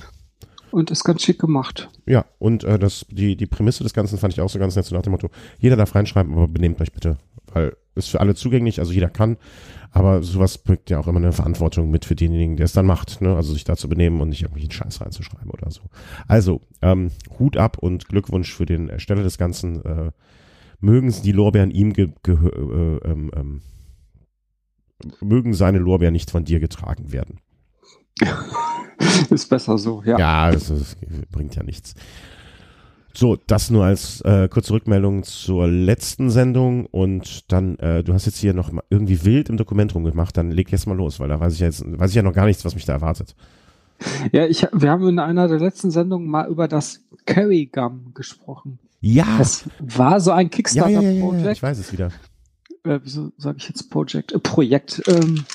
und 0.73 0.91
ist 0.91 1.03
ganz 1.03 1.21
schick 1.21 1.39
gemacht. 1.39 1.89
Ja, 2.05 2.25
und 2.39 2.63
äh, 2.63 2.79
das, 2.79 3.05
die, 3.09 3.35
die 3.35 3.45
Prämisse 3.45 3.83
des 3.83 3.93
Ganzen 3.93 4.17
fand 4.17 4.33
ich 4.33 4.41
auch 4.41 4.49
so 4.49 4.59
ganz 4.59 4.75
nett, 4.75 4.85
so 4.85 4.95
nach 4.95 5.03
dem 5.03 5.11
Motto, 5.11 5.29
jeder 5.59 5.75
darf 5.75 5.93
reinschreiben, 5.95 6.33
aber 6.33 6.47
benehmt 6.47 6.81
euch 6.81 6.91
bitte, 6.91 7.17
weil 7.53 7.75
ist 7.95 8.09
für 8.09 8.19
alle 8.19 8.33
zugänglich, 8.33 8.79
also 8.79 8.91
jeder 8.91 9.09
kann, 9.09 9.37
aber 9.91 10.23
sowas 10.23 10.57
bringt 10.57 10.89
ja 10.89 10.99
auch 10.99 11.05
immer 11.05 11.19
eine 11.19 11.31
Verantwortung 11.31 11.91
mit 11.91 12.05
für 12.05 12.15
denjenigen, 12.15 12.57
der 12.57 12.65
es 12.65 12.73
dann 12.73 12.87
macht, 12.87 13.21
ne? 13.21 13.35
also 13.35 13.53
sich 13.53 13.65
da 13.65 13.75
zu 13.75 13.87
benehmen 13.87 14.19
und 14.19 14.29
nicht 14.29 14.41
irgendwie 14.41 14.63
einen 14.63 14.71
Scheiß 14.71 14.99
reinzuschreiben 15.01 15.51
oder 15.51 15.69
so. 15.69 15.81
Also, 16.27 16.61
ähm, 16.81 17.11
Hut 17.37 17.55
ab 17.55 17.77
und 17.77 18.09
Glückwunsch 18.09 18.51
für 18.51 18.65
den 18.65 18.89
Ersteller 18.89 19.21
des 19.21 19.37
Ganzen. 19.37 19.85
Äh, 19.85 20.11
mögen 20.79 21.13
die 21.23 21.31
Lorbeeren 21.31 21.71
ihm 21.71 21.93
ge, 21.93 22.09
ge 22.23 22.35
äh, 22.35 23.09
ähm, 23.09 23.31
ähm, 23.35 23.61
mögen 25.21 25.53
seine 25.53 25.77
Lorbeeren 25.77 26.13
nicht 26.13 26.31
von 26.31 26.43
dir 26.43 26.59
getragen 26.59 27.13
werden. 27.13 27.39
ist 29.29 29.49
besser 29.49 29.77
so, 29.77 30.03
ja. 30.05 30.17
Ja, 30.17 30.51
das, 30.51 30.67
das, 30.67 30.95
bringt 31.31 31.55
ja 31.55 31.63
nichts. 31.63 31.95
So, 33.15 33.37
das 33.45 33.69
nur 33.69 33.85
als 33.85 34.21
äh, 34.21 34.47
kurze 34.49 34.73
Rückmeldung 34.73 35.23
zur 35.23 35.67
letzten 35.67 36.31
Sendung 36.31 36.87
und 36.87 37.51
dann, 37.51 37.77
äh, 37.77 38.03
du 38.03 38.13
hast 38.13 38.25
jetzt 38.25 38.39
hier 38.39 38.55
noch 38.55 38.71
mal 38.71 38.83
irgendwie 38.89 39.23
wild 39.23 39.49
im 39.49 39.57
Dokument 39.57 39.93
rumgemacht, 39.93 40.35
dann 40.35 40.49
leg 40.49 40.71
jetzt 40.71 40.87
mal 40.87 40.97
los, 40.97 41.19
weil 41.19 41.29
da 41.29 41.39
weiß 41.39 41.53
ich 41.53 41.59
ja 41.59 41.67
jetzt, 41.67 41.83
weiß 41.85 42.09
ich 42.09 42.15
ja 42.15 42.23
noch 42.23 42.33
gar 42.33 42.45
nichts, 42.45 42.65
was 42.65 42.73
mich 42.73 42.85
da 42.85 42.93
erwartet. 42.93 43.35
Ja, 44.31 44.47
ich, 44.47 44.67
wir 44.73 44.89
haben 44.89 45.07
in 45.07 45.19
einer 45.19 45.47
der 45.47 45.59
letzten 45.59 45.91
Sendungen 45.91 46.27
mal 46.27 46.49
über 46.49 46.67
das 46.67 47.01
Curry 47.25 47.69
Gum 47.71 48.13
gesprochen. 48.15 48.79
Ja. 48.99 49.37
Das 49.37 49.65
war 49.79 50.19
so 50.19 50.31
ein 50.31 50.49
Kickstarter-Projekt. 50.49 51.19
Ja, 51.19 51.37
ja, 51.37 51.45
ja, 51.45 51.51
ich 51.51 51.61
weiß 51.61 51.77
es 51.77 51.93
wieder. 51.93 52.09
Äh, 52.83 52.99
wieso 53.03 53.31
sage 53.37 53.57
ich 53.59 53.67
jetzt 53.67 53.89
Project? 53.89 54.31
Äh, 54.31 54.39
Projekt. 54.39 55.03
Ähm, 55.07 55.45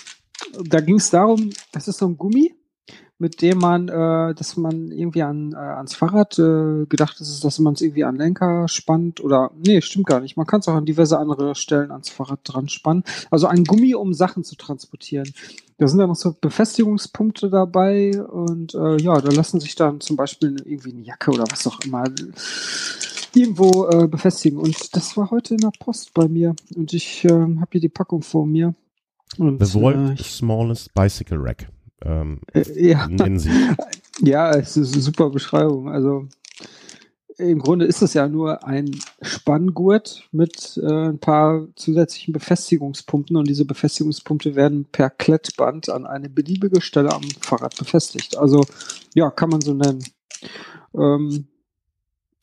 da 0.65 0.81
ging 0.81 0.97
es 0.97 1.11
darum, 1.11 1.51
das 1.73 1.89
ist 1.89 1.99
so 1.99 2.07
ein 2.07 2.17
Gummi, 2.17 2.55
mit 3.19 3.43
dem 3.43 3.59
man, 3.59 3.89
äh, 3.89 4.35
dass 4.35 4.57
man 4.57 4.93
irgendwie 4.93 5.23
an, 5.23 5.53
äh, 5.53 5.57
ans 5.57 5.95
Fahrrad 5.95 6.39
äh, 6.39 6.87
gedacht 6.87 7.21
ist, 7.21 7.43
dass 7.43 7.59
man 7.59 7.75
es 7.75 7.81
irgendwie 7.81 8.05
an 8.05 8.17
Lenker 8.17 8.69
spannt 8.69 9.21
oder 9.21 9.51
nee, 9.57 9.81
stimmt 9.81 10.07
gar 10.07 10.21
nicht. 10.21 10.37
Man 10.37 10.47
kann 10.47 10.61
es 10.61 10.69
auch 10.69 10.75
an 10.75 10.87
diverse 10.87 11.19
andere 11.19 11.55
Stellen 11.57 11.91
ans 11.91 12.11
Fahrrad 12.11 12.41
dran 12.45 12.69
spannen. 12.69 13.03
Also 13.31 13.49
ein 13.49 13.65
Gummi, 13.65 13.95
um 13.95 14.15
Sachen 14.15 14.45
zu 14.45 14.55
transportieren. 14.55 15.33
Da 15.79 15.89
sind 15.89 15.99
dann 15.99 16.09
noch 16.09 16.17
so 16.17 16.35
Befestigungspunkte 16.41 17.51
dabei 17.51 18.23
und 18.23 18.75
äh, 18.75 19.01
ja, 19.01 19.21
da 19.21 19.31
lassen 19.31 19.61
sich 19.61 19.75
dann 19.75 20.01
zum 20.01 20.17
Beispiel 20.17 20.57
irgendwie 20.65 20.93
eine 20.93 21.03
Jacke 21.03 21.31
oder 21.33 21.45
was 21.51 21.67
auch 21.67 21.81
immer 21.85 22.05
irgendwo 23.35 23.89
äh, 23.89 24.07
befestigen. 24.07 24.59
Und 24.59 24.97
das 24.97 25.17
war 25.17 25.31
heute 25.31 25.55
in 25.55 25.61
der 25.61 25.73
Post 25.79 26.15
bei 26.15 26.29
mir 26.29 26.55
und 26.75 26.93
ich 26.93 27.25
äh, 27.25 27.31
habe 27.31 27.69
hier 27.73 27.81
die 27.81 27.89
Packung 27.89 28.23
vor 28.23 28.47
mir. 28.47 28.75
Und, 29.37 29.65
The 29.65 29.75
World's 29.75 30.21
äh, 30.21 30.25
Smallest 30.25 30.95
Bicycle 30.95 31.39
Rack 31.39 31.69
ähm, 32.05 32.41
äh, 32.53 32.89
ja. 32.89 33.07
nennen 33.09 33.39
sie. 33.39 33.51
Ja, 34.21 34.51
es 34.51 34.77
ist 34.77 34.95
eine 34.95 35.03
super 35.03 35.31
Beschreibung. 35.31 35.89
Also 35.89 36.27
im 37.37 37.61
Grunde 37.61 37.85
ist 37.85 38.03
es 38.03 38.15
ja 38.15 38.27
nur 38.27 38.67
ein 38.67 38.91
Spanngurt 39.23 40.29
mit 40.33 40.77
äh, 40.83 41.11
ein 41.11 41.21
paar 41.21 41.69
zusätzlichen 41.77 42.33
Befestigungspunkten 42.33 43.37
und 43.37 43.47
diese 43.47 43.65
Befestigungspunkte 43.65 44.57
werden 44.57 44.87
per 44.91 45.11
Klettband 45.11 45.89
an 45.89 46.05
eine 46.05 46.29
beliebige 46.29 46.81
Stelle 46.81 47.13
am 47.13 47.23
Fahrrad 47.41 47.77
befestigt. 47.77 48.37
Also 48.37 48.65
ja, 49.15 49.31
kann 49.31 49.51
man 49.51 49.61
so 49.61 49.73
nennen. 49.73 50.03
Ähm, 50.97 51.47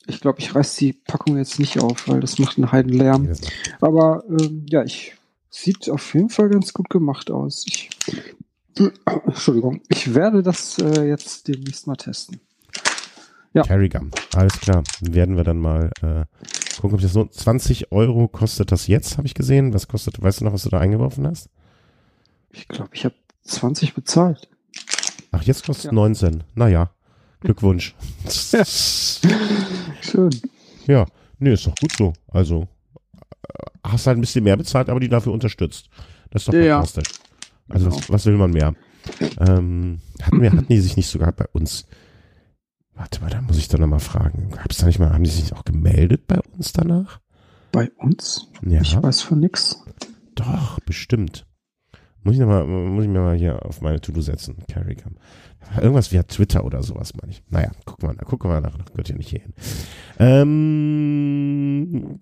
ich 0.07 0.21
glaube, 0.21 0.39
ich 0.39 0.55
reiß 0.55 0.77
die 0.77 0.93
Packung 0.93 1.35
jetzt 1.35 1.59
nicht 1.59 1.77
auf, 1.81 2.07
weil 2.07 2.21
das 2.21 2.39
macht 2.39 2.57
einen 2.57 2.71
Heidenlärm. 2.71 3.33
Aber 3.81 4.23
ähm, 4.29 4.65
ja, 4.69 4.81
ich 4.83 5.13
sieht 5.55 5.89
auf 5.89 6.13
jeden 6.13 6.29
Fall 6.29 6.50
ganz 6.50 6.74
gut 6.74 6.89
gemacht 6.89 7.31
aus. 7.31 7.65
Ich 7.67 7.89
Entschuldigung, 9.25 9.81
ich 9.88 10.13
werde 10.13 10.43
das 10.43 10.77
äh, 10.79 11.07
jetzt 11.07 11.47
demnächst 11.47 11.88
mal 11.88 11.95
testen. 11.95 12.41
Ja. 13.53 13.63
Carrygum, 13.63 14.12
alles 14.33 14.59
klar. 14.59 14.83
Werden 15.00 15.38
wir 15.38 15.45
dann 15.45 15.59
mal 15.59 15.89
äh, 16.01 16.25
gucken, 16.81 16.95
ob 16.95 17.01
das 17.01 17.13
so 17.13 17.25
20 17.25 17.93
Euro 17.93 18.27
kostet 18.27 18.74
das 18.74 18.88
jetzt, 18.88 19.17
habe 19.17 19.27
ich 19.27 19.33
gesehen. 19.33 19.74
Was 19.74 19.88
kostet, 19.88 20.21
weißt 20.21 20.41
du 20.41 20.45
noch, 20.45 20.53
was 20.53 20.63
du 20.63 20.69
da 20.69 20.79
eingeworfen 20.79 21.25
hast? 21.25 21.50
Ich 22.51 22.67
glaube, 22.67 22.89
ich 22.93 23.05
habe 23.05 23.15
20 23.43 23.93
bezahlt. 23.93 24.50
Ach, 25.31 25.43
jetzt 25.43 25.65
kostet 25.65 25.85
ja. 25.85 25.91
19. 25.93 26.43
Naja, 26.53 26.91
Glückwunsch. 27.39 27.95
Schön. 30.01 30.41
Ja, 30.85 31.05
nee, 31.39 31.53
ist 31.53 31.65
doch 31.65 31.75
gut 31.75 31.93
so. 31.97 32.13
Also, 32.27 32.67
hast 33.83 34.07
halt 34.07 34.17
ein 34.17 34.21
bisschen 34.21 34.43
mehr 34.43 34.57
bezahlt, 34.57 34.89
aber 34.89 34.99
die 34.99 35.09
dafür 35.09 35.33
unterstützt. 35.33 35.89
Das 36.31 36.41
ist 36.41 36.47
doch 36.47 36.53
ja, 36.53 36.75
fantastisch. 36.75 37.19
Also, 37.69 37.85
genau. 37.89 37.97
was, 37.97 38.09
was, 38.09 38.25
will 38.25 38.37
man 38.37 38.51
mehr? 38.51 38.73
Ähm, 39.39 39.99
hatten 40.21 40.41
wir, 40.41 40.51
hatten 40.51 40.67
die 40.67 40.79
sich 40.79 40.97
nicht 40.97 41.07
sogar 41.07 41.31
bei 41.31 41.45
uns, 41.53 41.85
warte 42.93 43.21
mal, 43.21 43.29
da 43.29 43.41
muss 43.41 43.57
ich 43.57 43.67
doch 43.67 43.79
nochmal 43.79 43.99
fragen. 43.99 44.49
Gab's 44.51 44.77
da 44.77 44.87
nicht 44.87 44.99
mal, 44.99 45.11
haben 45.11 45.23
die 45.23 45.29
sich 45.29 45.53
auch 45.53 45.63
gemeldet 45.63 46.27
bei 46.27 46.39
uns 46.55 46.73
danach? 46.73 47.19
Bei 47.71 47.91
uns? 47.97 48.49
Ja. 48.65 48.81
Ich 48.81 49.01
weiß 49.01 49.21
von 49.21 49.39
nix. 49.39 49.83
Doch, 50.35 50.79
bestimmt. 50.81 51.45
Muss 52.23 52.33
ich, 52.35 52.39
noch 52.39 52.47
mal, 52.47 52.65
muss 52.65 53.03
ich 53.03 53.09
mir 53.09 53.19
mal 53.19 53.37
hier 53.37 53.63
auf 53.65 53.81
meine 53.81 54.01
To-Do 54.01 54.21
setzen. 54.21 54.57
Carrygum. 54.67 55.17
Irgendwas 55.79 56.11
via 56.11 56.23
Twitter 56.23 56.65
oder 56.65 56.81
sowas, 56.81 57.13
meine 57.15 57.31
ich. 57.31 57.43
Naja, 57.49 57.71
gucken 57.85 58.09
wir, 58.09 58.15
gucken 58.25 58.49
wir 58.49 58.61
nach, 58.61 58.77
gehört 58.85 59.09
ja 59.09 59.15
nicht 59.15 59.29
hier 59.29 59.41
hin. 59.41 59.53
Ähm, 60.19 61.64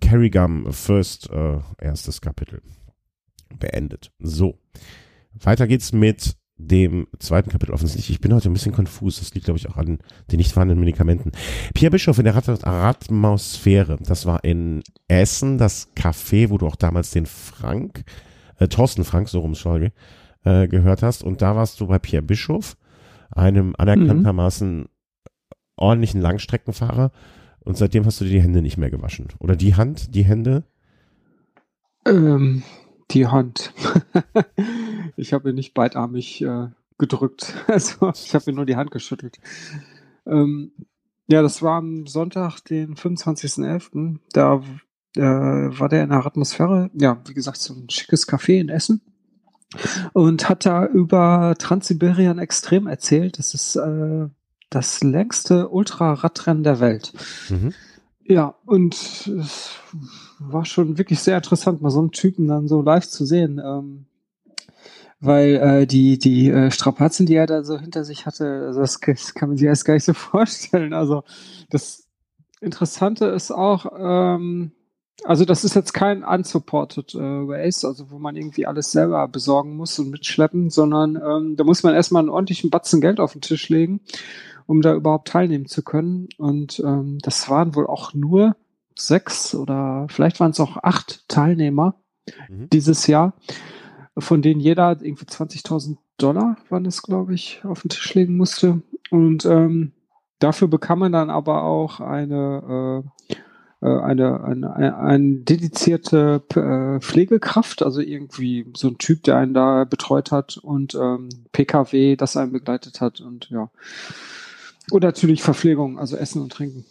Carrygum, 0.00 0.72
First, 0.72 1.30
äh, 1.30 1.58
erstes 1.78 2.20
Kapitel. 2.20 2.62
Beendet. 3.58 4.12
So. 4.18 4.58
Weiter 5.32 5.66
geht's 5.66 5.92
mit 5.92 6.36
dem 6.56 7.08
zweiten 7.18 7.50
Kapitel 7.50 7.72
offensichtlich. 7.72 8.10
Ich 8.10 8.20
bin 8.20 8.32
heute 8.32 8.48
ein 8.48 8.52
bisschen 8.52 8.72
konfus. 8.72 9.18
Das 9.18 9.34
liegt, 9.34 9.46
glaube 9.46 9.58
ich, 9.58 9.68
auch 9.68 9.76
an 9.76 9.98
den 10.30 10.36
nicht 10.36 10.52
vorhandenen 10.52 10.80
Medikamenten. 10.80 11.32
Pierre 11.74 11.90
Bischof 11.90 12.18
in 12.18 12.24
der 12.24 12.36
Ratmosphäre. 12.36 13.98
Das 14.00 14.26
war 14.26 14.44
in 14.44 14.82
Essen, 15.08 15.58
das 15.58 15.88
Café, 15.96 16.50
wo 16.50 16.58
du 16.58 16.66
auch 16.66 16.76
damals 16.76 17.10
den 17.10 17.26
Frank, 17.26 18.04
äh, 18.58 18.68
Thorsten 18.68 19.04
Frank, 19.04 19.28
so 19.28 19.40
rum, 19.40 19.54
sorry, 19.54 19.90
äh, 20.44 20.68
gehört 20.68 21.02
hast. 21.02 21.24
Und 21.24 21.42
da 21.42 21.56
warst 21.56 21.80
du 21.80 21.88
bei 21.88 21.98
Pierre 21.98 22.22
Bischof 22.22 22.76
einem 23.30 23.74
anerkanntermaßen 23.76 24.78
mhm. 24.78 24.88
ordentlichen 25.76 26.20
Langstreckenfahrer 26.20 27.10
und 27.64 27.76
seitdem 27.76 28.04
hast 28.04 28.20
du 28.20 28.24
dir 28.24 28.32
die 28.32 28.42
Hände 28.42 28.62
nicht 28.62 28.76
mehr 28.76 28.90
gewaschen. 28.90 29.28
Oder 29.38 29.56
die 29.56 29.74
Hand, 29.74 30.14
die 30.14 30.24
Hände? 30.24 30.64
Ähm, 32.06 32.62
die 33.10 33.26
Hand. 33.26 33.72
ich 35.16 35.32
habe 35.32 35.50
ihn 35.50 35.56
nicht 35.56 35.74
beidarmig 35.74 36.42
äh, 36.42 36.68
gedrückt. 36.98 37.54
Also 37.66 38.10
ich 38.14 38.34
habe 38.34 38.50
ihm 38.50 38.56
nur 38.56 38.66
die 38.66 38.76
Hand 38.76 38.90
geschüttelt. 38.90 39.38
Ähm, 40.26 40.72
ja, 41.26 41.42
das 41.42 41.62
war 41.62 41.78
am 41.78 42.06
Sonntag, 42.06 42.60
den 42.60 42.96
25.11. 42.96 44.18
Da 44.32 44.62
äh, 45.16 45.20
war 45.22 45.88
der 45.88 46.04
in 46.04 46.10
der 46.10 46.26
Atmosphäre. 46.26 46.90
Ja, 46.94 47.22
wie 47.26 47.34
gesagt, 47.34 47.58
so 47.58 47.74
ein 47.74 47.88
schickes 47.88 48.28
Café 48.28 48.60
in 48.60 48.68
Essen 48.68 49.00
und 50.12 50.48
hat 50.48 50.66
da 50.66 50.86
über 50.86 51.54
Transsibirien 51.58 52.38
Extrem 52.38 52.86
erzählt. 52.86 53.38
Das 53.38 53.54
ist 53.54 53.76
äh, 53.76 54.28
das 54.70 55.02
längste 55.02 55.68
Ultraradrennen 55.68 56.64
der 56.64 56.80
Welt. 56.80 57.12
Mhm. 57.48 57.72
Ja, 58.26 58.54
und 58.64 58.94
es 58.94 59.70
war 60.38 60.64
schon 60.64 60.96
wirklich 60.98 61.20
sehr 61.20 61.36
interessant, 61.36 61.82
mal 61.82 61.90
so 61.90 62.00
einen 62.00 62.12
Typen 62.12 62.48
dann 62.48 62.68
so 62.68 62.80
live 62.80 63.06
zu 63.06 63.24
sehen. 63.24 63.60
Ähm, 63.64 64.06
weil 65.24 65.54
äh, 65.56 65.86
die 65.86 66.18
die 66.18 66.50
äh, 66.50 66.70
Strapazen, 66.70 67.26
die 67.26 67.34
er 67.34 67.46
da 67.46 67.64
so 67.64 67.78
hinter 67.78 68.04
sich 68.04 68.26
hatte, 68.26 68.64
also 68.66 68.80
das, 68.80 69.00
das 69.00 69.34
kann 69.34 69.48
man 69.48 69.56
sich 69.56 69.66
erst 69.66 69.84
gar 69.84 69.94
nicht 69.94 70.04
so 70.04 70.12
vorstellen. 70.14 70.92
Also 70.92 71.24
das 71.70 72.06
Interessante 72.60 73.26
ist 73.26 73.50
auch, 73.50 73.86
ähm, 73.98 74.72
also 75.24 75.44
das 75.44 75.64
ist 75.64 75.74
jetzt 75.74 75.94
kein 75.94 76.24
unsupported 76.24 77.14
äh, 77.14 77.18
Race, 77.20 77.84
also 77.84 78.10
wo 78.10 78.18
man 78.18 78.36
irgendwie 78.36 78.66
alles 78.66 78.92
selber 78.92 79.26
besorgen 79.28 79.76
muss 79.76 79.98
und 79.98 80.10
mitschleppen, 80.10 80.70
sondern 80.70 81.16
ähm, 81.16 81.56
da 81.56 81.64
muss 81.64 81.82
man 81.82 81.94
erstmal 81.94 82.20
einen 82.20 82.30
ordentlichen 82.30 82.70
Batzen 82.70 83.00
Geld 83.00 83.20
auf 83.20 83.32
den 83.32 83.40
Tisch 83.40 83.68
legen, 83.68 84.00
um 84.66 84.82
da 84.82 84.94
überhaupt 84.94 85.28
teilnehmen 85.28 85.66
zu 85.66 85.82
können. 85.82 86.28
Und 86.38 86.80
ähm, 86.84 87.18
das 87.22 87.48
waren 87.48 87.74
wohl 87.74 87.86
auch 87.86 88.14
nur 88.14 88.56
sechs 88.96 89.54
oder 89.54 90.06
vielleicht 90.08 90.40
waren 90.40 90.52
es 90.52 90.60
auch 90.60 90.76
acht 90.82 91.28
Teilnehmer 91.28 91.96
mhm. 92.48 92.70
dieses 92.70 93.06
Jahr, 93.06 93.34
von 94.16 94.42
denen 94.42 94.60
jeder 94.60 94.90
irgendwie 95.00 95.26
20.000 95.26 95.96
Dollar, 96.16 96.56
waren 96.68 96.86
es 96.86 97.02
glaube 97.02 97.34
ich, 97.34 97.60
auf 97.64 97.82
den 97.82 97.88
Tisch 97.88 98.14
legen 98.14 98.36
musste. 98.36 98.82
Und 99.10 99.44
ähm, 99.46 99.92
dafür 100.38 100.68
bekam 100.68 101.00
man 101.00 101.12
dann 101.12 101.30
aber 101.30 101.64
auch 101.64 102.00
eine 102.00 103.02
äh, 103.04 103.28
äh, 103.84 104.00
eine, 104.00 104.42
eine, 104.42 104.96
eine 104.96 105.36
dedizierte 105.40 106.42
äh, 106.56 107.00
Pflegekraft, 107.00 107.82
also 107.82 108.00
irgendwie 108.00 108.66
so 108.74 108.88
ein 108.88 108.96
Typ, 108.96 109.22
der 109.24 109.36
einen 109.36 109.52
da 109.52 109.84
betreut 109.84 110.32
hat 110.32 110.56
und 110.56 110.94
ähm, 110.94 111.28
PKW, 111.52 112.16
das 112.16 112.36
einen 112.38 112.52
begleitet 112.52 113.02
hat 113.02 113.20
und 113.20 113.50
ja. 113.50 113.70
Und 114.90 115.02
natürlich 115.02 115.42
Verpflegung, 115.42 115.98
also 115.98 116.16
Essen 116.16 116.42
und 116.42 116.52
Trinken. 116.52 116.84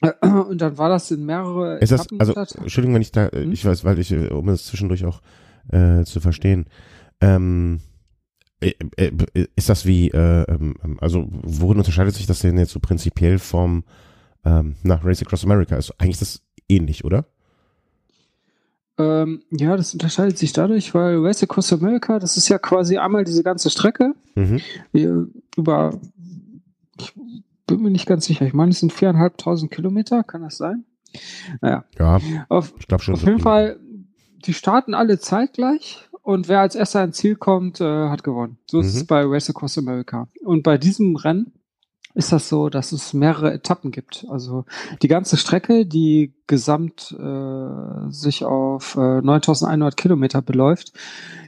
Und 0.22 0.60
dann 0.60 0.78
war 0.78 0.88
das 0.88 1.10
in 1.10 1.26
mehrere 1.26 1.78
ist 1.78 1.90
das, 1.90 2.06
also, 2.20 2.32
Entschuldigung, 2.34 2.94
wenn 2.94 3.02
ich 3.02 3.10
da, 3.10 3.30
hm? 3.32 3.50
ich 3.50 3.64
weiß, 3.64 3.84
weil 3.84 3.98
ich, 3.98 4.14
um 4.30 4.48
es 4.48 4.66
zwischendurch 4.66 5.04
auch 5.04 5.20
äh, 5.72 6.04
zu 6.04 6.20
verstehen, 6.20 6.66
ähm, 7.20 7.80
äh, 8.60 8.74
äh, 8.96 9.46
ist 9.56 9.68
das 9.68 9.86
wie, 9.86 10.08
äh, 10.10 10.42
ähm, 10.48 10.98
also 11.00 11.26
worin 11.30 11.78
unterscheidet 11.78 12.14
sich 12.14 12.26
das 12.26 12.40
denn 12.40 12.58
jetzt 12.58 12.72
so 12.72 12.80
prinzipiell 12.80 13.38
vom 13.38 13.84
ähm, 14.44 14.76
nach 14.82 15.04
Race 15.04 15.22
Across 15.22 15.44
America 15.44 15.76
ist. 15.76 15.92
Eigentlich 15.98 16.20
ist 16.20 16.22
das 16.22 16.42
ähnlich, 16.68 17.04
oder? 17.04 17.26
Ähm, 18.98 19.42
ja, 19.50 19.76
das 19.76 19.92
unterscheidet 19.92 20.38
sich 20.38 20.52
dadurch, 20.52 20.92
weil 20.92 21.18
Race 21.18 21.42
Across 21.42 21.72
America, 21.72 22.18
das 22.18 22.36
ist 22.36 22.48
ja 22.48 22.58
quasi 22.58 22.98
einmal 22.98 23.24
diese 23.24 23.44
ganze 23.44 23.70
Strecke. 23.70 24.14
Mhm. 24.34 24.60
Über, 25.56 26.00
ich 26.98 27.14
bin 27.66 27.82
mir 27.82 27.90
nicht 27.90 28.06
ganz 28.06 28.24
sicher, 28.24 28.46
ich 28.46 28.54
meine, 28.54 28.70
es 28.70 28.80
sind 28.80 28.92
viereinhalbtausend 28.92 29.70
Kilometer, 29.70 30.24
kann 30.24 30.42
das 30.42 30.56
sein? 30.56 30.84
Naja. 31.60 31.84
Ja, 31.98 32.20
auf, 32.48 32.74
ich 32.78 32.86
glaube 32.86 33.02
schon. 33.02 33.14
Auf 33.14 33.22
jeden 33.24 33.40
Fall, 33.40 33.78
die 34.44 34.54
starten 34.54 34.94
alle 34.94 35.18
zeitgleich 35.18 36.08
und 36.22 36.48
wer 36.48 36.60
als 36.60 36.74
erster 36.74 37.02
ins 37.04 37.16
Ziel 37.16 37.36
kommt, 37.36 37.80
äh, 37.80 38.08
hat 38.08 38.22
gewonnen. 38.22 38.58
So 38.66 38.78
mhm. 38.78 38.84
ist 38.84 38.94
es 38.94 39.02
mhm. 39.02 39.06
bei 39.06 39.22
Race 39.24 39.48
Across 39.48 39.78
America. 39.78 40.28
Und 40.44 40.62
bei 40.62 40.76
diesem 40.76 41.16
Rennen 41.16 41.52
ist 42.14 42.32
das 42.32 42.48
so, 42.48 42.68
dass 42.68 42.92
es 42.92 43.14
mehrere 43.14 43.52
Etappen 43.52 43.90
gibt. 43.90 44.26
Also 44.28 44.64
die 45.02 45.08
ganze 45.08 45.36
Strecke, 45.36 45.86
die 45.86 46.34
gesamt 46.46 47.14
äh, 47.18 48.10
sich 48.10 48.44
auf 48.44 48.96
äh, 48.96 49.20
9100 49.20 49.96
Kilometer 49.96 50.42
beläuft, 50.42 50.92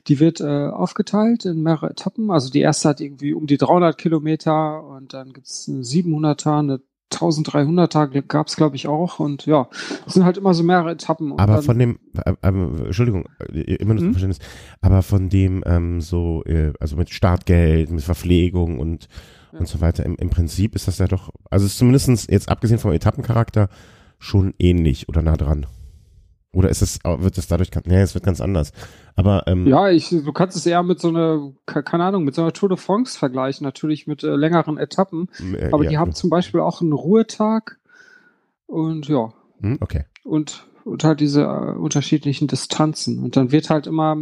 die 0.07 0.21
wird 0.21 0.40
äh, 0.40 0.69
aufgeteilt 0.69 1.45
in 1.45 1.62
mehrere 1.62 1.90
Etappen. 1.90 2.31
Also 2.31 2.50
die 2.50 2.61
erste 2.61 2.90
hat 2.90 3.00
irgendwie 3.00 3.33
um 3.33 3.47
die 3.47 3.57
300 3.57 3.97
Kilometer 3.99 4.85
und 4.85 5.14
dann 5.14 5.33
gibt's 5.33 5.69
eine 5.69 5.81
700er, 5.81 6.59
eine 6.59 6.81
1300er 7.12 8.23
gab 8.23 8.47
es, 8.47 8.57
glaube 8.57 8.76
ich, 8.76 8.87
auch. 8.87 9.19
Und 9.19 9.47
ja, 9.47 9.69
es 10.07 10.14
sind 10.14 10.25
halt 10.25 10.37
immer 10.37 10.55
so 10.55 10.62
mehrere 10.62 10.93
Etappen. 10.93 11.33
aber 11.33 11.55
dann, 11.55 11.62
von 11.62 11.79
dem, 11.79 11.99
äh, 12.25 12.33
äh, 12.43 12.49
Entschuldigung, 12.87 13.29
äh, 13.52 13.75
immer 13.75 13.95
nur 13.95 14.05
mhm. 14.05 14.12
Verständnis, 14.12 14.38
aber 14.81 15.02
von 15.02 15.29
dem 15.29 15.62
ähm, 15.67 16.00
so, 16.00 16.45
äh, 16.45 16.73
also 16.81 16.97
mit 16.97 17.11
Startgeld, 17.11 17.90
mit 17.90 18.02
Verpflegung 18.02 18.79
und 18.79 19.09
und 19.52 19.69
so 19.69 19.80
weiter. 19.80 20.04
Im, 20.04 20.16
Im 20.16 20.30
Prinzip 20.30 20.75
ist 20.75 20.88
das 20.88 20.99
ja 20.99 21.07
doch, 21.07 21.30
also 21.50 21.66
ist 21.66 21.78
zumindestens 21.78 22.26
jetzt 22.28 22.49
abgesehen 22.49 22.78
vom 22.78 22.92
Etappencharakter 22.92 23.69
schon 24.19 24.54
ähnlich 24.59 25.09
oder 25.09 25.23
nah 25.23 25.37
dran. 25.37 25.66
Oder 26.52 26.69
ist 26.69 26.83
es, 26.83 26.99
wird 27.04 27.38
es 27.38 27.47
dadurch, 27.47 27.71
nee, 27.85 28.00
es 28.00 28.14
wird 28.14 28.25
ganz 28.25 28.40
anders. 28.40 28.73
Aber, 29.14 29.45
ähm, 29.47 29.69
Ja, 29.69 29.88
ich, 29.88 30.09
du 30.09 30.33
kannst 30.33 30.57
es 30.57 30.66
eher 30.66 30.83
mit 30.83 31.00
so 31.00 31.09
einer, 31.09 31.52
keine 31.66 32.04
Ahnung, 32.04 32.25
mit 32.25 32.35
so 32.35 32.42
einer 32.42 32.52
Tour 32.52 32.69
de 32.69 32.76
France 32.78 33.16
vergleichen, 33.16 33.64
natürlich 33.64 34.09
mit 34.09 34.25
äh, 34.25 34.35
längeren 34.35 34.76
Etappen. 34.76 35.28
Äh, 35.54 35.71
aber 35.73 35.85
ja, 35.85 35.90
die 35.90 35.99
haben 35.99 36.12
zum 36.12 36.28
Beispiel 36.28 36.61
auch 36.61 36.80
einen 36.80 36.92
Ruhetag 36.92 37.78
und 38.66 39.07
ja. 39.07 39.33
Hm, 39.61 39.78
okay. 39.80 40.07
Und, 40.25 40.66
und 40.85 41.04
halt 41.04 41.21
diese 41.21 41.42
äh, 41.42 41.76
unterschiedlichen 41.78 42.49
Distanzen. 42.49 43.23
Und 43.23 43.37
dann 43.37 43.52
wird 43.52 43.71
halt 43.71 43.87
immer 43.87 44.16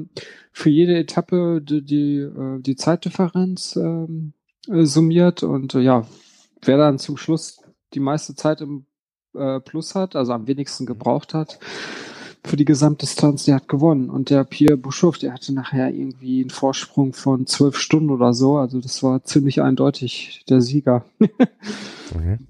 für 0.52 0.68
jede 0.68 0.98
Etappe 0.98 1.62
die, 1.62 1.82
die, 1.82 2.18
äh, 2.18 2.60
die 2.60 2.76
Zeitdifferenz 2.76 3.74
ähm, 3.76 4.34
äh, 4.68 4.84
summiert 4.84 5.42
und 5.42 5.74
äh, 5.74 5.80
ja, 5.80 6.06
wer 6.62 6.76
dann 6.76 6.98
zum 6.98 7.16
Schluss 7.16 7.60
die 7.94 8.00
meiste 8.00 8.34
Zeit 8.34 8.60
im 8.60 8.86
äh, 9.34 9.60
Plus 9.60 9.94
hat, 9.94 10.16
also 10.16 10.32
am 10.32 10.46
wenigsten 10.46 10.84
mhm. 10.84 10.88
gebraucht 10.88 11.34
hat, 11.34 11.58
für 12.44 12.56
die 12.56 12.64
Gesamtdistanz, 12.64 13.44
der 13.44 13.56
hat 13.56 13.68
gewonnen. 13.68 14.10
Und 14.10 14.30
der 14.30 14.44
Pierre 14.44 14.76
Bouchouf, 14.76 15.18
der 15.18 15.32
hatte 15.32 15.52
nachher 15.52 15.92
irgendwie 15.92 16.40
einen 16.40 16.50
Vorsprung 16.50 17.12
von 17.12 17.46
zwölf 17.46 17.76
Stunden 17.76 18.10
oder 18.10 18.32
so. 18.32 18.56
Also 18.56 18.80
das 18.80 19.02
war 19.02 19.22
ziemlich 19.24 19.60
eindeutig 19.60 20.44
der 20.48 20.60
Sieger. 20.60 21.04
okay. 22.14 22.38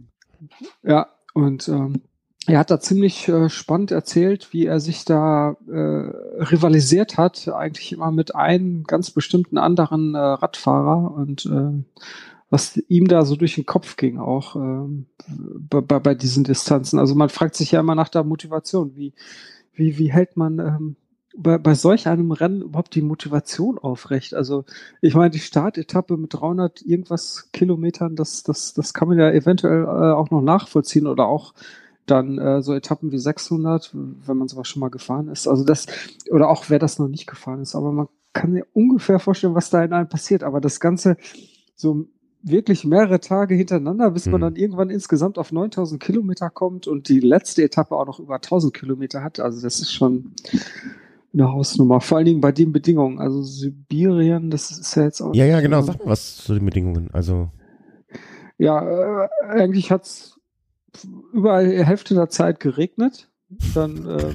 Ja, 0.82 1.08
und 1.34 1.68
ähm, 1.68 2.02
er 2.48 2.58
hat 2.58 2.70
da 2.70 2.80
ziemlich 2.80 3.28
äh, 3.28 3.50
spannend 3.50 3.90
erzählt, 3.90 4.52
wie 4.52 4.66
er 4.66 4.80
sich 4.80 5.04
da 5.04 5.56
äh, 5.68 5.74
rivalisiert 6.42 7.18
hat, 7.18 7.48
eigentlich 7.48 7.92
immer 7.92 8.10
mit 8.10 8.34
einem 8.34 8.84
ganz 8.84 9.10
bestimmten 9.10 9.58
anderen 9.58 10.14
äh, 10.14 10.18
Radfahrer 10.18 11.12
und 11.14 11.46
äh, 11.46 11.82
was 12.50 12.78
ihm 12.88 13.08
da 13.08 13.26
so 13.26 13.36
durch 13.36 13.56
den 13.56 13.66
Kopf 13.66 13.96
ging, 13.96 14.18
auch 14.18 14.56
ähm, 14.56 15.06
bei, 15.28 15.98
bei 15.98 16.14
diesen 16.14 16.44
Distanzen. 16.44 16.98
Also 16.98 17.14
man 17.14 17.28
fragt 17.28 17.54
sich 17.54 17.72
ja 17.72 17.80
immer 17.80 17.94
nach 17.94 18.08
der 18.08 18.24
Motivation, 18.24 18.96
wie, 18.96 19.12
wie, 19.74 19.98
wie 19.98 20.10
hält 20.10 20.38
man 20.38 20.58
ähm, 20.58 20.96
bei, 21.36 21.58
bei 21.58 21.74
solch 21.74 22.08
einem 22.08 22.32
Rennen 22.32 22.62
überhaupt 22.62 22.94
die 22.94 23.02
Motivation 23.02 23.78
aufrecht? 23.78 24.32
Also 24.32 24.64
ich 25.02 25.14
meine, 25.14 25.30
die 25.30 25.38
Startetappe 25.38 26.16
mit 26.16 26.32
300 26.32 26.80
irgendwas 26.80 27.50
Kilometern, 27.52 28.16
das, 28.16 28.42
das, 28.42 28.72
das 28.72 28.94
kann 28.94 29.08
man 29.08 29.18
ja 29.18 29.30
eventuell 29.30 29.84
äh, 29.84 30.12
auch 30.14 30.30
noch 30.30 30.42
nachvollziehen 30.42 31.06
oder 31.06 31.26
auch 31.26 31.52
dann 32.10 32.38
äh, 32.38 32.62
so 32.62 32.74
Etappen 32.74 33.12
wie 33.12 33.18
600, 33.18 33.94
wenn 33.94 34.36
man 34.36 34.48
sowas 34.48 34.68
schon 34.68 34.80
mal 34.80 34.90
gefahren 34.90 35.28
ist. 35.28 35.46
Also 35.46 35.64
das, 35.64 35.86
oder 36.30 36.48
auch 36.48 36.64
wer 36.68 36.78
das 36.78 36.98
noch 36.98 37.08
nicht 37.08 37.26
gefahren 37.26 37.60
ist, 37.62 37.74
aber 37.74 37.92
man 37.92 38.08
kann 38.32 38.52
mir 38.52 38.66
ungefähr 38.72 39.18
vorstellen, 39.18 39.54
was 39.54 39.70
da 39.70 39.82
in 39.82 39.92
einem 39.92 40.08
passiert. 40.08 40.42
Aber 40.42 40.60
das 40.60 40.80
Ganze 40.80 41.16
so 41.74 42.06
wirklich 42.42 42.84
mehrere 42.84 43.20
Tage 43.20 43.54
hintereinander, 43.54 44.10
bis 44.10 44.26
man 44.26 44.40
mhm. 44.40 44.44
dann 44.44 44.56
irgendwann 44.56 44.90
insgesamt 44.90 45.38
auf 45.38 45.52
9000 45.52 46.00
Kilometer 46.02 46.50
kommt 46.50 46.86
und 46.86 47.08
die 47.08 47.20
letzte 47.20 47.62
Etappe 47.62 47.96
auch 47.96 48.06
noch 48.06 48.20
über 48.20 48.36
1000 48.36 48.74
Kilometer 48.74 49.22
hat. 49.22 49.40
Also 49.40 49.60
das 49.60 49.80
ist 49.80 49.92
schon 49.92 50.32
eine 51.32 51.52
Hausnummer. 51.52 52.00
Vor 52.00 52.18
allen 52.18 52.26
Dingen 52.26 52.40
bei 52.40 52.52
den 52.52 52.72
Bedingungen. 52.72 53.18
Also 53.18 53.42
Sibirien, 53.42 54.50
das 54.50 54.70
ist 54.70 54.94
ja 54.94 55.04
jetzt 55.04 55.20
auch. 55.20 55.34
Ja, 55.34 55.44
ja, 55.44 55.60
genau. 55.60 55.82
Sag 55.82 55.98
mal 55.98 56.12
was 56.12 56.36
zu 56.38 56.54
den 56.54 56.64
Bedingungen. 56.64 57.10
Also. 57.12 57.50
Ja, 58.56 59.24
äh, 59.24 59.28
eigentlich 59.46 59.90
hat's 59.92 60.38
überall 61.33 61.68
die 61.68 61.85
Hälfte 61.85 62.14
der 62.14 62.28
Zeit 62.28 62.61
geregnet. 62.61 63.28
Dann, 63.75 64.07
äh, 64.07 64.35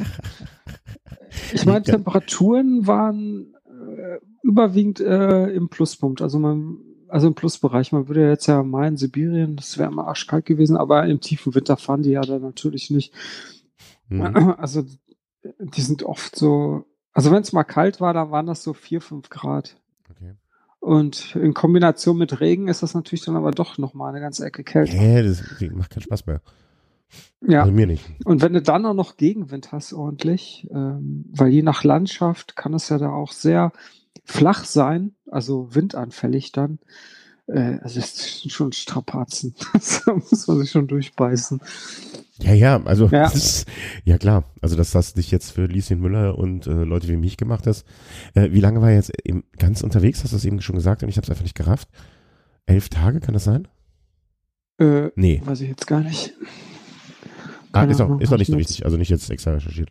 ich 1.53 1.65
meine, 1.65 1.83
Temperaturen 1.83 2.87
waren 2.87 3.53
äh, 3.65 4.19
überwiegend 4.41 4.99
äh, 4.99 5.47
im 5.47 5.69
Pluspunkt. 5.69 6.21
Also 6.21 6.39
man 6.39 6.79
also 7.13 7.27
im 7.27 7.35
Plusbereich. 7.35 7.91
Man 7.91 8.07
würde 8.07 8.27
jetzt 8.27 8.47
ja 8.47 8.63
meinen, 8.63 8.97
Sibirien, 8.97 9.55
das 9.55 9.77
wäre 9.77 9.91
immer 9.91 10.07
arschkalt 10.07 10.47
gewesen, 10.47 10.75
aber 10.75 11.05
im 11.05 11.21
tiefen 11.21 11.53
Winter 11.53 11.77
fahren 11.77 12.01
die 12.01 12.09
ja 12.09 12.21
da 12.21 12.39
natürlich 12.39 12.89
nicht. 12.89 13.13
Mhm. 14.09 14.55
Also 14.57 14.83
die 15.59 15.81
sind 15.81 16.01
oft 16.03 16.35
so, 16.35 16.85
also 17.11 17.29
wenn 17.29 17.43
es 17.43 17.53
mal 17.53 17.65
kalt 17.65 18.01
war, 18.01 18.13
dann 18.13 18.31
waren 18.31 18.47
das 18.47 18.63
so 18.63 18.73
vier, 18.73 18.99
fünf 18.99 19.29
Grad. 19.29 19.79
Und 20.83 21.37
in 21.37 21.53
Kombination 21.53 22.17
mit 22.17 22.41
Regen 22.41 22.67
ist 22.67 22.83
das 22.83 22.93
natürlich 22.93 23.23
dann 23.23 23.37
aber 23.37 23.51
doch 23.51 23.77
nochmal 23.77 24.09
eine 24.09 24.19
ganze 24.19 24.45
Ecke 24.45 24.65
kälter. 24.65 24.93
Ja, 24.93 25.23
das 25.23 25.41
macht 25.71 25.91
keinen 25.91 26.01
Spaß 26.01 26.25
mehr. 26.25 26.41
Ja. 27.39 27.61
Also 27.61 27.71
mir 27.71 27.87
nicht. 27.87 28.03
Und 28.25 28.41
wenn 28.41 28.51
du 28.51 28.61
dann 28.61 28.85
auch 28.85 28.93
noch 28.93 29.15
Gegenwind 29.15 29.71
hast 29.71 29.93
ordentlich, 29.93 30.67
ähm, 30.71 31.23
weil 31.31 31.53
je 31.53 31.61
nach 31.61 31.85
Landschaft 31.85 32.57
kann 32.57 32.73
es 32.73 32.89
ja 32.89 32.97
da 32.97 33.11
auch 33.11 33.31
sehr 33.31 33.71
flach 34.25 34.65
sein, 34.65 35.15
also 35.31 35.73
windanfällig 35.73 36.51
dann. 36.51 36.79
Äh, 37.47 37.79
also 37.81 37.99
es 37.99 38.41
sind 38.41 38.51
schon 38.51 38.71
Strapazen. 38.71 39.53
da 40.05 40.13
muss 40.13 40.47
man 40.47 40.59
sich 40.59 40.71
schon 40.71 40.87
durchbeißen. 40.87 41.59
Ja, 42.39 42.53
ja, 42.53 42.83
also 42.83 43.07
ja, 43.07 43.27
ist, 43.27 43.67
ja 44.05 44.17
klar. 44.17 44.45
Also 44.61 44.75
dass 44.75 44.91
das 44.91 45.13
dich 45.13 45.31
jetzt 45.31 45.51
für 45.51 45.65
Lieschen 45.65 45.99
Müller 45.99 46.37
und 46.37 46.67
äh, 46.67 46.83
Leute 46.83 47.07
wie 47.07 47.17
mich 47.17 47.37
gemacht 47.37 47.67
hast. 47.67 47.85
Äh, 48.33 48.51
wie 48.51 48.59
lange 48.59 48.81
war 48.81 48.89
er 48.89 48.95
jetzt 48.95 49.11
eben 49.23 49.43
ganz 49.57 49.81
unterwegs? 49.81 50.23
Hast 50.23 50.33
du 50.33 50.37
das 50.37 50.45
eben 50.45 50.61
schon 50.61 50.75
gesagt 50.75 51.03
und 51.03 51.09
ich 51.09 51.17
habe 51.17 51.25
es 51.25 51.29
einfach 51.29 51.43
nicht 51.43 51.55
gerafft. 51.55 51.89
Elf 52.65 52.89
Tage, 52.89 53.19
kann 53.19 53.33
das 53.33 53.43
sein? 53.43 53.67
Äh, 54.79 55.09
nee. 55.15 55.41
Weiß 55.45 55.61
ich 55.61 55.69
jetzt 55.69 55.85
gar 55.85 56.01
nicht. 56.01 56.33
ah, 57.71 57.83
ist 57.83 58.01
auch, 58.01 58.19
ist 58.19 58.33
auch 58.33 58.37
nicht 58.37 58.51
so 58.51 58.57
wichtig, 58.57 58.85
also 58.85 58.97
nicht 58.97 59.09
jetzt 59.09 59.29
extra 59.29 59.51
recherchiert. 59.51 59.89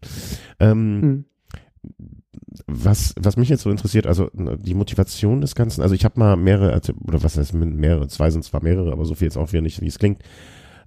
Ähm, 0.59 1.03
hm 1.03 1.25
was, 2.67 3.15
was 3.19 3.37
mich 3.37 3.49
jetzt 3.49 3.63
so 3.63 3.71
interessiert, 3.71 4.07
also 4.07 4.31
die 4.35 4.75
Motivation 4.75 5.41
des 5.41 5.55
Ganzen, 5.55 5.83
also 5.83 5.95
ich 5.95 6.05
habe 6.05 6.19
mal 6.19 6.37
mehrere, 6.37 6.81
oder 7.05 7.23
was 7.23 7.37
heißt 7.37 7.55
mehrere, 7.55 8.09
zwei 8.09 8.31
sind 8.31 8.45
zwar 8.45 8.63
mehrere, 8.63 8.93
aber 8.93 9.05
so 9.05 9.15
viel 9.15 9.27
jetzt 9.27 9.37
auch 9.37 9.53
wieder 9.53 9.63
nicht, 9.63 9.81
wie 9.81 9.87
es 9.87 9.99
klingt, 9.99 10.23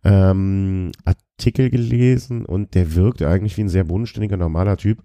ähm, 0.03 0.91
Artikel 1.03 1.69
gelesen 1.69 2.45
und 2.45 2.75
der 2.75 2.95
wirkt 2.95 3.21
eigentlich 3.24 3.57
wie 3.57 3.62
ein 3.62 3.69
sehr 3.69 3.83
bodenständiger, 3.83 4.38
normaler 4.38 4.77
Typ, 4.77 5.01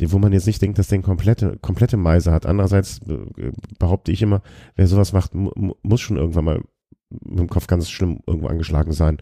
wo 0.00 0.18
man 0.18 0.32
jetzt 0.32 0.46
nicht 0.46 0.60
denkt, 0.60 0.78
dass 0.78 0.88
der 0.88 0.96
eine 0.96 1.04
komplette, 1.04 1.58
komplette 1.60 1.96
Meise 1.96 2.32
hat. 2.32 2.46
Andererseits 2.46 3.00
äh, 3.08 3.52
behaupte 3.78 4.12
ich 4.12 4.22
immer, 4.22 4.42
wer 4.74 4.86
sowas 4.86 5.12
macht, 5.12 5.32
muss 5.34 6.00
schon 6.00 6.16
irgendwann 6.16 6.44
mal 6.44 6.62
mit 7.10 7.38
dem 7.38 7.48
Kopf 7.48 7.66
ganz 7.66 7.90
schlimm 7.90 8.20
irgendwo 8.26 8.48
angeschlagen 8.48 8.92
sein. 8.92 9.18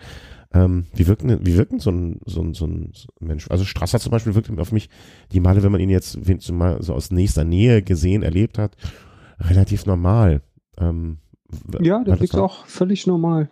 Ähm, 0.53 0.87
wie 0.95 1.07
wirkt 1.07 1.23
denn, 1.23 1.45
wie 1.45 1.57
wirkt 1.57 1.73
denn 1.73 1.81
so 1.81 1.91
ein, 1.91 2.21
so 2.25 2.41
ein, 2.41 2.55
so 2.55 2.67
ein 2.67 2.93
Mensch? 3.21 3.51
Also 3.51 3.65
Strasser 3.65 4.01
zum 4.01 4.11
Beispiel 4.11 4.35
wirkt 4.35 4.51
auf 4.59 4.73
mich 4.73 4.89
die 5.33 5.41
Male, 5.41 5.63
wenn 5.63 5.73
man 5.73 5.81
ihn 5.81 5.91
jetzt 5.91 6.51
mal 6.51 6.83
so 6.83 6.95
aus 6.95 7.11
nächster 7.11 7.45
Nähe 7.45 7.83
gesehen, 7.83 8.23
erlebt 8.23 8.59
hat, 8.59 8.77
relativ 9.41 9.85
normal. 9.85 10.41
Ähm, 10.79 11.19
ja, 11.81 12.03
der 12.03 12.21
wirkt 12.21 12.37
auch 12.37 12.65
völlig 12.67 13.07
normal. 13.07 13.51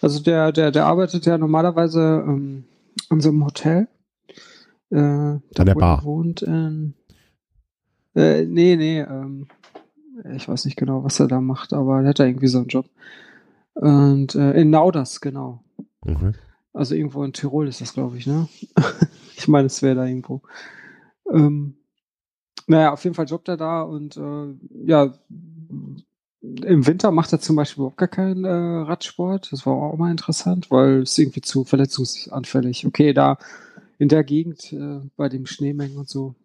Also 0.00 0.20
der, 0.22 0.52
der, 0.52 0.70
der 0.70 0.86
arbeitet 0.86 1.26
ja 1.26 1.38
normalerweise 1.38 2.24
ähm, 2.26 2.64
an 3.08 3.20
so 3.20 3.30
einem 3.30 3.44
Hotel. 3.44 3.88
Äh, 4.90 4.98
an 4.98 5.42
der 5.56 5.74
Bar. 5.74 6.04
Wohnt 6.04 6.42
in, 6.42 6.94
äh, 8.14 8.44
nee, 8.44 8.76
nee, 8.76 9.00
ähm, 9.00 9.46
ich 10.34 10.48
weiß 10.48 10.64
nicht 10.64 10.76
genau, 10.76 11.04
was 11.04 11.20
er 11.20 11.28
da 11.28 11.40
macht, 11.40 11.72
aber 11.72 12.02
er 12.02 12.08
hat 12.08 12.18
da 12.18 12.24
irgendwie 12.24 12.48
so 12.48 12.58
einen 12.58 12.68
Job. 12.68 12.86
Und 13.74 14.34
äh, 14.34 14.60
in 14.60 14.70
Nauders, 14.70 15.20
genau. 15.20 15.62
Mhm. 16.04 16.34
Also 16.72 16.94
irgendwo 16.94 17.24
in 17.24 17.32
Tirol 17.32 17.68
ist 17.68 17.80
das, 17.80 17.94
glaube 17.94 18.18
ich, 18.18 18.26
ne? 18.26 18.48
ich 19.36 19.48
meine, 19.48 19.66
es 19.66 19.82
wäre 19.82 19.96
da 19.96 20.06
irgendwo. 20.06 20.42
Ähm, 21.32 21.76
naja, 22.66 22.92
auf 22.92 23.02
jeden 23.04 23.14
Fall 23.14 23.26
jobbt 23.26 23.48
er 23.48 23.56
da 23.56 23.82
und 23.82 24.16
äh, 24.16 24.54
ja, 24.84 25.14
im 26.40 26.86
Winter 26.86 27.10
macht 27.10 27.32
er 27.32 27.40
zum 27.40 27.56
Beispiel 27.56 27.80
überhaupt 27.80 27.96
gar 27.96 28.08
keinen 28.08 28.44
äh, 28.44 28.48
Radsport. 28.50 29.50
Das 29.50 29.66
war 29.66 29.74
auch 29.74 29.96
mal 29.96 30.10
interessant, 30.10 30.70
weil 30.70 31.02
es 31.02 31.18
irgendwie 31.18 31.40
zu 31.40 31.64
verletzungsanfällig. 31.64 32.86
Okay, 32.86 33.12
da 33.12 33.38
in 33.98 34.08
der 34.08 34.22
Gegend 34.22 34.72
äh, 34.72 35.00
bei 35.16 35.28
dem 35.28 35.46
Schneemengen 35.46 35.96
und 35.98 36.08
so. 36.08 36.36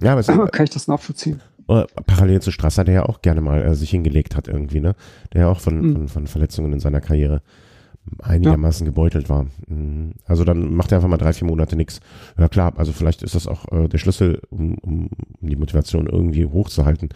Ja, 0.00 0.12
aber 0.12 0.48
kann 0.50 0.64
ich 0.64 0.70
das 0.70 0.88
nachvollziehen. 0.88 1.40
Parallel 1.66 2.40
zu 2.40 2.50
Strasser, 2.50 2.82
der 2.84 2.94
ja 2.94 3.02
auch 3.04 3.20
gerne 3.20 3.42
mal 3.42 3.62
äh, 3.62 3.74
sich 3.74 3.90
hingelegt 3.90 4.36
hat 4.36 4.48
irgendwie, 4.48 4.80
ne? 4.80 4.96
Der 5.34 5.42
ja 5.42 5.48
auch 5.48 5.60
von, 5.60 5.80
mhm. 5.80 5.92
von, 5.92 6.08
von 6.08 6.26
Verletzungen 6.26 6.72
in 6.72 6.80
seiner 6.80 7.02
Karriere 7.02 7.42
einigermaßen 8.22 8.86
ja. 8.86 8.90
gebeutelt 8.90 9.28
war. 9.28 9.46
Mhm. 9.66 10.12
Also 10.26 10.44
dann 10.44 10.74
macht 10.74 10.92
er 10.92 10.98
einfach 10.98 11.08
mal 11.08 11.16
drei, 11.16 11.32
vier 11.32 11.46
Monate 11.46 11.76
nichts. 11.76 12.00
Ja 12.38 12.48
klar, 12.48 12.74
also 12.76 12.92
vielleicht 12.92 13.22
ist 13.22 13.34
das 13.34 13.46
auch 13.46 13.70
äh, 13.72 13.88
der 13.88 13.98
Schlüssel, 13.98 14.40
um, 14.50 14.76
um, 14.78 15.08
um 15.40 15.48
die 15.48 15.56
Motivation 15.56 16.06
irgendwie 16.06 16.46
hochzuhalten, 16.46 17.08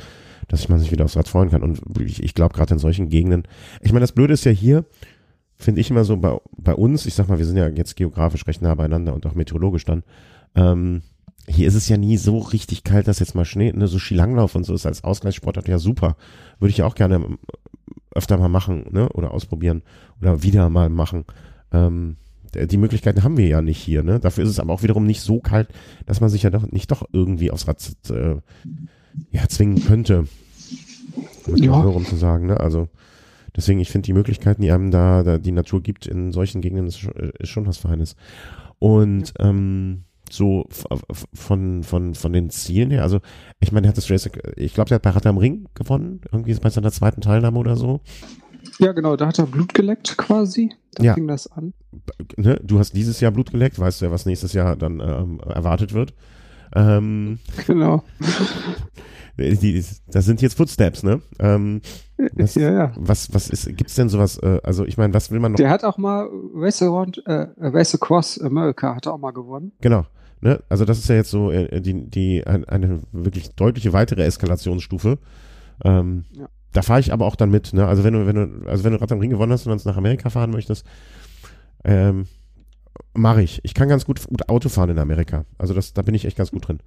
dass 0.49 0.69
man 0.69 0.79
sich 0.79 0.91
wieder 0.93 1.05
aufs 1.05 1.17
Rad 1.17 1.29
freuen 1.29 1.51
kann. 1.51 1.63
Und 1.63 1.81
ich, 2.01 2.23
ich 2.23 2.35
glaube 2.35 2.55
gerade 2.55 2.75
in 2.75 2.81
solchen 2.81 3.09
Gegenden, 3.09 3.45
ich 3.81 3.93
meine, 3.93 4.03
das 4.03 4.13
Blöde 4.13 4.35
ist 4.35 4.45
ja 4.45 4.53
hier, 4.53 4.85
finde 5.57 5.81
ich 5.81 5.91
immer 5.91 6.05
so 6.05 6.17
bei, 6.17 6.39
bei 6.57 6.75
uns, 6.75 7.07
ich 7.07 7.15
sag 7.15 7.29
mal, 7.29 7.39
wir 7.39 7.47
sind 7.47 7.57
ja 7.57 7.69
jetzt 7.69 7.97
geografisch 7.97 8.47
recht 8.47 8.63
nah 8.63 8.75
beieinander 8.75 9.15
und 9.15 9.27
auch 9.27 9.35
meteorologisch 9.35 9.85
dann, 9.85 10.03
ähm, 10.55 11.03
hier 11.49 11.67
ist 11.67 11.75
es 11.75 11.89
ja 11.89 11.97
nie 11.97 12.17
so 12.17 12.39
richtig 12.39 12.85
kalt, 12.85 13.09
dass 13.09 13.19
jetzt 13.19 13.35
mal 13.35 13.45
Schnee, 13.45 13.73
ne, 13.73 13.89
so 13.89 13.99
Skilanglauf 13.99 14.55
und 14.55 14.65
so 14.65 14.75
ist 14.75 14.87
als 14.87 15.03
Ausgleichssportart 15.03 15.67
ja 15.67 15.79
super. 15.79 16.17
Würde 16.61 16.71
ich 16.71 16.79
ja 16.79 16.87
auch 16.87 16.95
gerne 16.95 17.27
öfter 18.15 18.39
mal 18.39 18.49
machen, 18.49 18.87
ne, 18.91 19.09
oder 19.11 19.33
ausprobieren 19.33 19.83
oder 20.21 20.43
wieder 20.43 20.71
mal 20.71 20.89
machen. 20.89 21.25
Ähm, 21.73 22.17
die 22.55 22.77
Möglichkeiten 22.77 23.23
haben 23.23 23.39
wir 23.39 23.47
ja 23.47 23.63
nicht 23.63 23.79
hier, 23.79 24.03
ne? 24.03 24.21
Dafür 24.21 24.45
ist 24.45 24.51
es 24.51 24.61
aber 24.61 24.75
auch 24.75 24.83
wiederum 24.83 25.07
nicht 25.07 25.23
so 25.23 25.41
kalt, 25.41 25.69
dass 26.05 26.21
man 26.21 26.29
sich 26.29 26.43
ja 26.43 26.51
doch 26.51 26.71
nicht 26.71 26.91
doch 26.91 27.03
irgendwie 27.13 27.51
aufs 27.51 27.67
Rad 27.67 27.79
äh, 28.11 28.37
ja, 29.31 29.49
zwingen 29.49 29.83
könnte. 29.83 30.27
ja. 31.47 31.81
rum 31.81 32.05
zu 32.05 32.17
sagen, 32.17 32.47
ne? 32.47 32.61
Also 32.61 32.89
deswegen, 33.57 33.81
ich 33.81 33.91
finde 33.91 34.07
die 34.07 34.13
Möglichkeiten, 34.13 34.61
die 34.61 34.71
einem 34.71 34.91
da, 34.91 35.23
da 35.23 35.39
die 35.39 35.53
Natur 35.53 35.83
gibt 35.83 36.07
in 36.07 36.33
solchen 36.33 36.61
Gegenden, 36.61 36.87
ist, 36.87 37.05
ist 37.39 37.49
schon 37.49 37.67
was 37.67 37.79
Feines. 37.79 38.17
Und 38.79 39.33
ähm, 39.39 40.05
so 40.33 40.67
von, 41.33 41.83
von, 41.83 42.15
von 42.15 42.33
den 42.33 42.51
Zielen 42.51 42.91
her, 42.91 43.03
also 43.03 43.21
ich 43.61 43.73
meine, 43.73 43.83
der 43.83 43.91
hat 43.91 43.99
das 43.99 44.11
Race, 44.11 44.29
ich 44.57 44.75
glaube, 44.75 44.89
der 44.89 44.97
hat 44.97 45.03
bei 45.03 45.11
Rad 45.11 45.27
am 45.27 45.39
Ring 45.39 45.69
gewonnen, 45.75 46.21
irgendwie 46.33 46.55
bei 46.55 46.71
seiner 46.71 46.91
zweiten 46.91 47.21
Teilnahme 47.21 47.59
oder 47.59 47.77
so. 47.77 48.01
Ja, 48.79 48.93
genau, 48.93 49.17
da 49.17 49.27
hat 49.27 49.39
er 49.39 49.47
Blut 49.47 49.75
geleckt 49.75 50.17
quasi. 50.17 50.73
Da 50.95 51.05
ja. 51.05 51.15
fing 51.15 51.27
das 51.29 51.51
an. 51.51 51.75
Ne, 52.37 52.61
du 52.63 52.79
hast 52.79 52.93
dieses 52.93 53.21
Jahr 53.21 53.33
Blut 53.33 53.51
geleckt, 53.51 53.79
weißt 53.79 54.01
du 54.01 54.07
ja, 54.07 54.11
was 54.11 54.27
nächstes 54.27 54.53
Jahr 54.53 54.77
dann 54.77 55.01
ähm, 55.01 55.41
erwartet 55.41 55.93
wird. 55.93 56.15
Ähm, 56.75 57.39
genau. 57.67 58.03
Die, 59.39 59.85
das 60.09 60.25
sind 60.27 60.43
jetzt 60.43 60.57
Footsteps, 60.57 61.03
ne? 61.03 61.23
Ähm, 61.39 61.81
was, 62.35 62.55
ja, 62.55 62.71
ja. 62.71 62.93
Was, 62.97 63.33
was 63.35 63.49
ist, 63.49 63.67
gibt's 63.77 63.95
denn 63.95 64.09
sowas, 64.09 64.39
äh, 64.39 64.61
also 64.63 64.85
ich 64.85 64.99
meine, 64.99 65.15
was 65.15 65.31
will 65.31 65.41
man 65.41 65.53
noch? 65.53 65.57
Der 65.57 65.71
hat 65.71 65.85
auch 65.85 65.97
mal 65.97 66.29
Race 66.55 66.83
Around, 66.83 67.23
äh, 67.27 67.47
Race 67.59 67.95
Across 67.95 68.41
America 68.41 68.95
hat 68.95 69.07
er 69.07 69.15
auch 69.15 69.19
mal 69.19 69.33
gewonnen. 69.33 69.73
Genau. 69.81 70.05
Ne? 70.43 70.61
Also 70.69 70.85
das 70.85 70.99
ist 70.99 71.09
ja 71.09 71.15
jetzt 71.15 71.31
so 71.31 71.51
äh, 71.51 71.81
die, 71.81 72.11
die 72.11 72.47
ein, 72.47 72.65
eine 72.65 73.01
wirklich 73.13 73.55
deutliche 73.55 73.93
weitere 73.93 74.25
Eskalationsstufe. 74.25 75.19
Ähm, 75.85 76.25
ja. 76.33 76.49
Da 76.73 76.83
fahre 76.83 77.01
ich 77.01 77.13
aber 77.13 77.27
auch 77.27 77.37
dann 77.37 77.51
mit. 77.51 77.73
Ne? 77.73 77.87
Also 77.87 78.03
wenn 78.03 78.13
du, 78.13 78.27
wenn 78.27 78.35
du, 78.35 78.69
also 78.69 78.83
wenn 78.83 78.93
du 78.93 79.01
Rad 79.01 79.13
am 79.13 79.21
Ring 79.21 79.31
gewonnen 79.31 79.53
hast 79.53 79.67
und 79.67 79.71
dann 79.71 79.93
nach 79.93 79.99
Amerika 79.99 80.31
fahren 80.31 80.51
möchtest, 80.51 80.85
ähm, 81.85 82.27
mache 83.15 83.43
ich. 83.43 83.61
Ich 83.63 83.73
kann 83.75 83.89
ganz 83.89 84.05
gut, 84.05 84.27
gut 84.27 84.49
Auto 84.49 84.69
fahren 84.69 84.91
in 84.91 84.99
Amerika. 84.99 85.45
Also 85.59 85.75
das, 85.75 85.93
da 85.93 86.03
bin 86.03 86.15
ich 86.15 86.25
echt 86.25 86.37
ganz 86.37 86.51
gut 86.51 86.67
drin. 86.67 86.81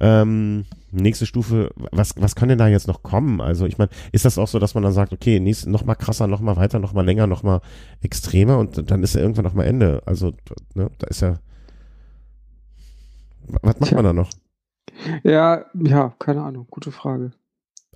Ähm, 0.00 0.64
nächste 0.90 1.26
Stufe, 1.26 1.70
was, 1.92 2.14
was 2.16 2.34
kann 2.34 2.48
denn 2.48 2.58
da 2.58 2.68
jetzt 2.68 2.88
noch 2.88 3.02
kommen? 3.02 3.40
Also 3.40 3.66
ich 3.66 3.76
meine, 3.76 3.90
ist 4.12 4.24
das 4.24 4.38
auch 4.38 4.48
so, 4.48 4.58
dass 4.58 4.74
man 4.74 4.82
dann 4.82 4.92
sagt, 4.92 5.12
okay, 5.12 5.40
nächst, 5.40 5.66
noch 5.66 5.84
mal 5.84 5.94
krasser, 5.94 6.26
noch 6.26 6.40
mal 6.40 6.56
weiter, 6.56 6.78
noch 6.78 6.94
mal 6.94 7.04
länger, 7.04 7.26
noch 7.26 7.42
mal 7.42 7.60
extremer 8.02 8.58
und 8.58 8.90
dann 8.90 9.02
ist 9.02 9.14
ja 9.14 9.20
irgendwann 9.20 9.44
noch 9.44 9.54
mal 9.54 9.64
Ende. 9.64 10.02
Also 10.06 10.32
ne, 10.74 10.90
da 10.98 11.06
ist 11.06 11.20
ja, 11.20 11.38
was 13.48 13.80
macht 13.80 13.88
Tja. 13.88 13.96
man 13.96 14.04
da 14.04 14.12
noch? 14.12 14.30
Ja, 15.22 15.64
ja, 15.74 16.14
keine 16.18 16.42
Ahnung, 16.42 16.66
gute 16.70 16.92
Frage. 16.92 17.32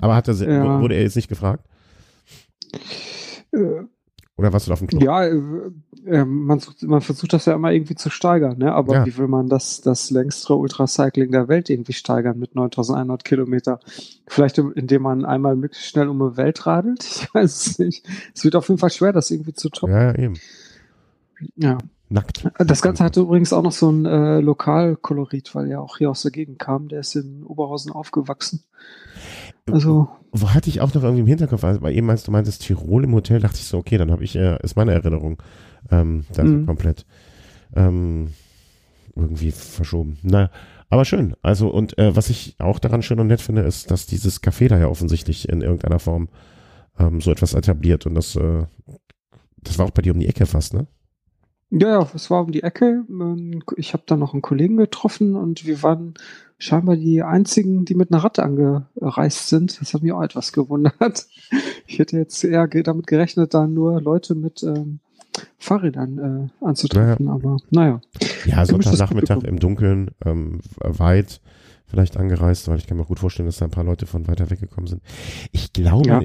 Aber 0.00 0.14
hat 0.14 0.28
er, 0.28 0.34
ja. 0.34 0.80
wurde 0.80 0.94
er 0.94 1.02
jetzt 1.02 1.16
nicht 1.16 1.28
gefragt? 1.28 1.64
Äh, 3.52 3.82
Oder 4.36 4.52
warst 4.52 4.68
du 4.68 4.72
auf 4.72 4.78
dem 4.78 4.88
Klo? 4.88 5.00
Ja, 5.00 5.24
äh, 5.24 5.40
äh, 6.06 6.24
man, 6.24 6.60
man, 6.82 7.00
versucht 7.00 7.32
das 7.32 7.46
ja 7.46 7.54
immer 7.54 7.72
irgendwie 7.72 7.94
zu 7.94 8.10
steigern, 8.10 8.58
ne? 8.58 8.72
aber 8.72 8.94
ja. 8.94 9.06
wie 9.06 9.16
will 9.16 9.28
man 9.28 9.48
das, 9.48 9.80
das 9.80 10.10
längstere 10.10 10.56
Ultracycling 10.56 11.32
der 11.32 11.48
Welt 11.48 11.70
irgendwie 11.70 11.92
steigern 11.92 12.38
mit 12.38 12.54
9100 12.54 13.24
Kilometer? 13.24 13.80
Vielleicht 14.26 14.58
indem 14.58 15.02
man 15.02 15.24
einmal 15.24 15.56
möglichst 15.56 15.88
schnell 15.88 16.08
um 16.08 16.18
die 16.18 16.36
Welt 16.36 16.66
radelt? 16.66 17.04
Ich 17.28 17.34
weiß 17.34 17.66
es 17.66 17.78
nicht. 17.78 18.06
Es 18.34 18.44
wird 18.44 18.56
auf 18.56 18.68
jeden 18.68 18.78
Fall 18.78 18.90
schwer, 18.90 19.12
das 19.12 19.30
irgendwie 19.30 19.52
zu 19.52 19.68
toppen. 19.68 19.94
Ja, 19.94 20.14
eben. 20.16 20.34
Ja. 21.56 21.78
Nackt. 22.10 22.48
Das 22.58 22.80
Ganze 22.80 23.04
hatte 23.04 23.20
übrigens 23.20 23.52
auch 23.52 23.62
noch 23.62 23.72
so 23.72 23.90
ein 23.90 24.06
äh, 24.06 24.40
Lokalkolorit, 24.40 25.54
weil 25.54 25.70
er 25.70 25.82
auch 25.82 25.98
hier 25.98 26.10
aus 26.10 26.22
der 26.22 26.30
Gegend 26.30 26.58
kam. 26.58 26.88
Der 26.88 27.00
ist 27.00 27.14
in 27.14 27.44
Oberhausen 27.44 27.92
aufgewachsen. 27.92 28.64
Also. 29.70 30.08
Wo 30.32 30.50
hatte 30.50 30.70
ich 30.70 30.80
auch 30.80 30.92
noch 30.94 31.02
irgendwie 31.02 31.20
im 31.20 31.26
Hinterkopf, 31.26 31.64
also 31.64 31.80
bei 31.80 31.92
eben 31.92 32.06
meinst 32.06 32.26
du 32.26 32.32
meintest 32.32 32.62
Tirol 32.62 33.04
im 33.04 33.14
Hotel, 33.14 33.40
dachte 33.40 33.58
ich 33.58 33.66
so, 33.66 33.78
okay, 33.78 33.98
dann 33.98 34.10
habe 34.10 34.24
ich, 34.24 34.36
äh, 34.36 34.58
ist 34.62 34.76
meine 34.76 34.92
Erinnerung 34.92 35.42
ähm, 35.90 36.24
da 36.32 36.44
mhm. 36.44 36.66
komplett 36.66 37.06
ähm, 37.74 38.28
irgendwie 39.14 39.50
verschoben. 39.50 40.18
Naja, 40.22 40.50
aber 40.90 41.04
schön. 41.04 41.34
Also, 41.42 41.68
und 41.68 41.98
äh, 41.98 42.14
was 42.16 42.30
ich 42.30 42.56
auch 42.58 42.78
daran 42.78 43.02
schön 43.02 43.20
und 43.20 43.26
nett 43.26 43.40
finde, 43.40 43.62
ist, 43.62 43.90
dass 43.90 44.06
dieses 44.06 44.42
Café 44.42 44.68
da 44.68 44.78
ja 44.78 44.88
offensichtlich 44.88 45.48
in 45.48 45.60
irgendeiner 45.60 45.98
Form 45.98 46.28
ähm, 46.98 47.20
so 47.20 47.30
etwas 47.30 47.54
etabliert 47.54 48.06
und 48.06 48.14
das, 48.14 48.36
äh, 48.36 48.66
das 49.62 49.78
war 49.78 49.86
auch 49.86 49.90
bei 49.90 50.02
dir 50.02 50.14
um 50.14 50.20
die 50.20 50.28
Ecke 50.28 50.46
fast, 50.46 50.74
ne? 50.74 50.86
Ja, 51.70 51.88
ja, 51.88 52.08
es 52.14 52.30
war 52.30 52.42
um 52.42 52.52
die 52.52 52.62
Ecke. 52.62 53.04
Ähm, 53.08 53.62
ich 53.76 53.92
habe 53.92 54.02
da 54.06 54.16
noch 54.16 54.32
einen 54.32 54.42
Kollegen 54.42 54.76
getroffen 54.76 55.36
und 55.36 55.66
wir 55.66 55.82
waren 55.82 56.14
scheinbar 56.58 56.96
die 56.96 57.22
einzigen, 57.22 57.84
die 57.84 57.94
mit 57.94 58.10
einer 58.10 58.24
Ratte 58.24 58.42
angereist 58.42 59.48
sind. 59.48 59.80
Das 59.80 59.94
hat 59.94 60.02
mich 60.02 60.12
auch 60.12 60.22
etwas 60.22 60.52
gewundert. 60.52 61.26
Ich 61.86 61.98
hätte 61.98 62.18
jetzt 62.18 62.44
eher 62.44 62.66
damit 62.66 63.06
gerechnet, 63.06 63.54
da 63.54 63.66
nur 63.66 64.00
Leute 64.00 64.34
mit 64.34 64.62
ähm, 64.62 65.00
Fahrrädern 65.58 66.50
äh, 66.60 66.64
anzutreffen, 66.64 67.26
naja. 67.26 67.34
aber 67.34 67.56
naja. 67.70 68.00
Ja, 68.44 68.66
Sonntagnachmittag 68.66 69.44
im 69.44 69.58
Dunkeln, 69.58 70.10
ähm, 70.24 70.60
weit 70.80 71.40
vielleicht 71.86 72.16
angereist, 72.16 72.68
weil 72.68 72.78
ich 72.78 72.86
kann 72.86 72.96
mir 72.96 73.04
gut 73.04 73.18
vorstellen, 73.18 73.46
dass 73.46 73.58
da 73.58 73.64
ein 73.64 73.70
paar 73.70 73.84
Leute 73.84 74.06
von 74.06 74.26
weiter 74.28 74.50
weggekommen 74.50 74.88
sind. 74.88 75.02
Ich 75.52 75.72
glaube, 75.72 76.08
ja. 76.08 76.22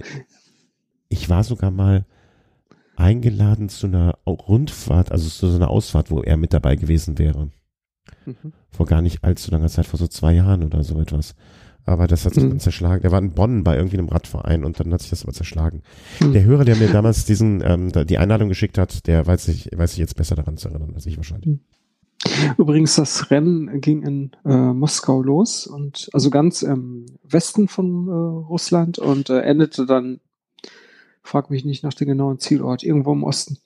ich 1.10 1.30
war 1.30 1.44
sogar 1.44 1.72
mal 1.72 2.06
eingeladen 3.04 3.68
zu 3.68 3.88
einer 3.88 4.18
Rundfahrt, 4.26 5.12
also 5.12 5.28
zu 5.28 5.50
so 5.50 5.56
einer 5.58 5.70
Ausfahrt, 5.70 6.10
wo 6.10 6.22
er 6.22 6.38
mit 6.38 6.54
dabei 6.54 6.78
gewesen 6.78 7.20
wäre. 7.20 7.50
Mhm. 8.26 8.54
Vor 8.72 8.86
gar 8.86 9.02
nicht 9.02 9.24
allzu 9.26 9.52
langer 9.52 9.68
Zeit, 9.68 9.86
vor 9.86 10.00
so 10.00 10.08
zwei 10.08 10.34
Jahren 10.34 10.64
oder 10.64 10.84
so 10.84 11.00
etwas. 11.02 11.36
Aber 11.86 12.08
das 12.08 12.26
hat 12.26 12.34
sich 12.34 12.44
mhm. 12.44 12.52
dann 12.52 12.60
zerschlagen. 12.62 13.02
Der 13.02 13.12
war 13.12 13.20
in 13.20 13.34
Bonn 13.34 13.66
bei 13.66 13.76
irgendwie 13.76 13.98
einem 13.98 14.08
Radverein 14.08 14.64
und 14.64 14.80
dann 14.80 14.94
hat 14.94 15.02
sich 15.02 15.10
das 15.10 15.24
aber 15.24 15.34
zerschlagen. 15.34 15.82
Mhm. 16.22 16.32
Der 16.32 16.46
Hörer, 16.46 16.64
der 16.64 16.78
mir 16.78 16.88
damals 16.88 17.26
diesen, 17.26 17.62
ähm, 17.66 17.92
die 17.92 18.18
Einladung 18.18 18.48
geschickt 18.48 18.78
hat, 18.78 19.06
der 19.06 19.28
weiß 19.28 19.46
sich, 19.46 19.70
weiß 19.76 19.92
sich 19.92 20.00
jetzt 20.00 20.16
besser 20.16 20.36
daran 20.36 20.56
zu 20.56 20.70
erinnern 20.70 20.94
als 20.96 21.06
ich 21.06 21.18
wahrscheinlich. 21.18 21.48
Mhm. 21.48 21.60
Übrigens, 22.58 22.96
das 22.96 23.32
Rennen 23.32 23.82
ging 23.82 24.02
in 24.04 24.32
äh, 24.46 24.56
Moskau 24.56 25.22
los 25.22 25.68
und 25.68 26.10
also 26.14 26.30
ganz 26.30 26.62
im 26.62 27.06
Westen 27.24 27.68
von 27.68 28.08
äh, 28.08 28.12
Russland 28.12 28.98
und 28.98 29.30
äh, 29.30 29.42
endete 29.42 29.86
dann 29.86 30.22
frag 31.24 31.50
mich 31.50 31.66
nicht 31.66 31.84
nach 31.84 31.94
dem 31.94 32.08
genauen 32.08 32.40
Zielort, 32.40 32.84
irgendwo 32.84 33.14
im 33.14 33.24
Osten. 33.24 33.58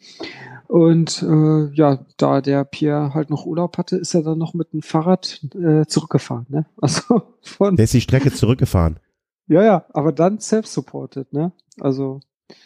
Und 0.67 1.23
äh, 1.23 1.73
ja, 1.73 2.05
da 2.17 2.41
der 2.41 2.65
Pierre 2.65 3.13
halt 3.13 3.29
noch 3.29 3.45
Urlaub 3.45 3.77
hatte, 3.77 3.97
ist 3.97 4.13
er 4.13 4.21
dann 4.21 4.37
noch 4.37 4.53
mit 4.53 4.73
dem 4.73 4.81
Fahrrad 4.81 5.41
äh, 5.55 5.85
zurückgefahren. 5.85 6.45
Ne? 6.49 6.65
Also 6.81 7.21
von. 7.41 7.75
Der 7.75 7.85
ist 7.85 7.93
die 7.93 8.01
Strecke 8.01 8.31
zurückgefahren. 8.31 8.99
Ja, 9.49 9.63
ja, 9.63 9.85
aber 9.93 10.11
dann 10.11 10.41
self-supported, 10.41 11.31
ne? 11.31 11.53
Also. 11.79 12.19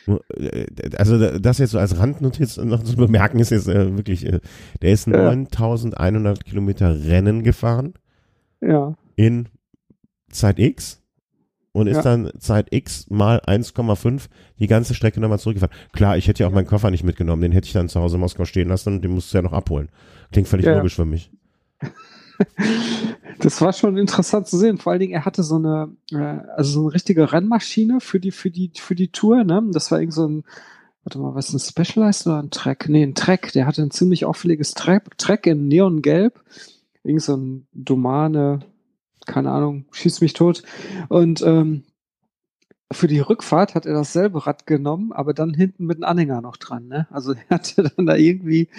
Äh, 0.07 0.65
also 0.97 1.37
das 1.37 1.59
jetzt 1.59 1.69
so 1.69 1.77
als 1.77 1.99
Randnotiz 1.99 2.57
noch 2.57 2.81
zu 2.81 2.95
bemerken 2.95 3.37
ist 3.37 3.51
jetzt 3.51 3.67
äh, 3.67 3.95
wirklich, 3.95 4.25
äh, 4.25 4.39
der 4.81 4.91
ist 4.91 5.05
9100 5.05 6.43
Kilometer 6.43 7.05
Rennen 7.05 7.43
gefahren. 7.43 7.93
Ja. 8.61 8.95
In 9.15 9.49
Zeit 10.31 10.57
X 10.57 11.00
und 11.73 11.87
ist 11.87 11.97
ja. 11.97 12.01
dann 12.01 12.31
Zeit 12.39 12.67
X 12.71 13.09
mal 13.09 13.39
1,5 13.39 14.23
die 14.59 14.67
ganze 14.67 14.93
Strecke 14.93 15.21
nochmal 15.21 15.39
zurückgefahren. 15.39 15.75
Klar, 15.93 16.17
ich 16.17 16.27
hätte 16.27 16.43
ja 16.43 16.49
auch 16.49 16.53
meinen 16.53 16.67
Koffer 16.67 16.91
nicht 16.91 17.03
mitgenommen, 17.03 17.41
den 17.41 17.51
hätte 17.51 17.67
ich 17.67 17.73
dann 17.73 17.89
zu 17.89 17.99
Hause 17.99 18.15
in 18.15 18.21
Moskau 18.21 18.45
stehen 18.45 18.67
lassen 18.67 18.95
und 18.95 19.03
den 19.03 19.11
musst 19.11 19.33
du 19.33 19.37
ja 19.37 19.41
noch 19.41 19.53
abholen. 19.53 19.89
Klingt 20.31 20.47
völlig 20.47 20.65
ja. 20.65 20.75
logisch 20.75 20.95
für 20.95 21.05
mich. 21.05 21.31
Das 23.39 23.61
war 23.61 23.73
schon 23.73 23.97
interessant 23.97 24.47
zu 24.47 24.57
sehen. 24.57 24.77
Vor 24.77 24.91
allen 24.91 24.99
Dingen, 24.99 25.13
er 25.13 25.25
hatte 25.25 25.43
so 25.43 25.55
eine, 25.55 25.95
äh, 26.11 26.39
also 26.55 26.71
so 26.71 26.81
eine 26.81 26.93
richtige 26.93 27.31
Rennmaschine 27.31 27.99
für 27.99 28.19
die, 28.19 28.31
für 28.31 28.51
die, 28.51 28.71
für 28.75 28.95
die 28.95 29.09
Tour, 29.09 29.43
ne? 29.43 29.63
Das 29.71 29.91
war 29.91 29.99
irgend 29.99 30.13
so 30.13 30.27
ein, 30.27 30.43
warte 31.03 31.19
mal, 31.19 31.35
was 31.35 31.49
ist 31.49 31.53
ein 31.53 31.59
Specialized 31.59 32.27
oder 32.27 32.41
ein 32.41 32.51
Track? 32.51 32.89
Nee, 32.89 33.03
ein 33.03 33.15
Track. 33.15 33.51
Der 33.53 33.65
hatte 33.65 33.81
ein 33.81 33.91
ziemlich 33.91 34.25
auffälliges 34.25 34.73
Track, 34.73 35.17
Track 35.17 35.47
in 35.47 35.67
Neongelb. 35.67 36.39
Irgend 37.03 37.23
so 37.23 37.35
ein 37.35 37.67
Domane, 37.73 38.59
keine 39.25 39.51
Ahnung, 39.51 39.85
schießt 39.91 40.21
mich 40.21 40.33
tot. 40.33 40.63
Und 41.09 41.41
ähm, 41.41 41.83
für 42.91 43.07
die 43.07 43.19
Rückfahrt 43.19 43.73
hat 43.73 43.85
er 43.85 43.93
dasselbe 43.93 44.45
Rad 44.45 44.67
genommen, 44.67 45.11
aber 45.11 45.33
dann 45.33 45.53
hinten 45.53 45.85
mit 45.85 45.97
einem 45.97 46.09
Anhänger 46.09 46.41
noch 46.41 46.57
dran. 46.57 46.87
Ne? 46.87 47.07
Also 47.09 47.33
er 47.49 47.55
hatte 47.55 47.83
dann 47.95 48.05
da 48.05 48.15
irgendwie, 48.15 48.69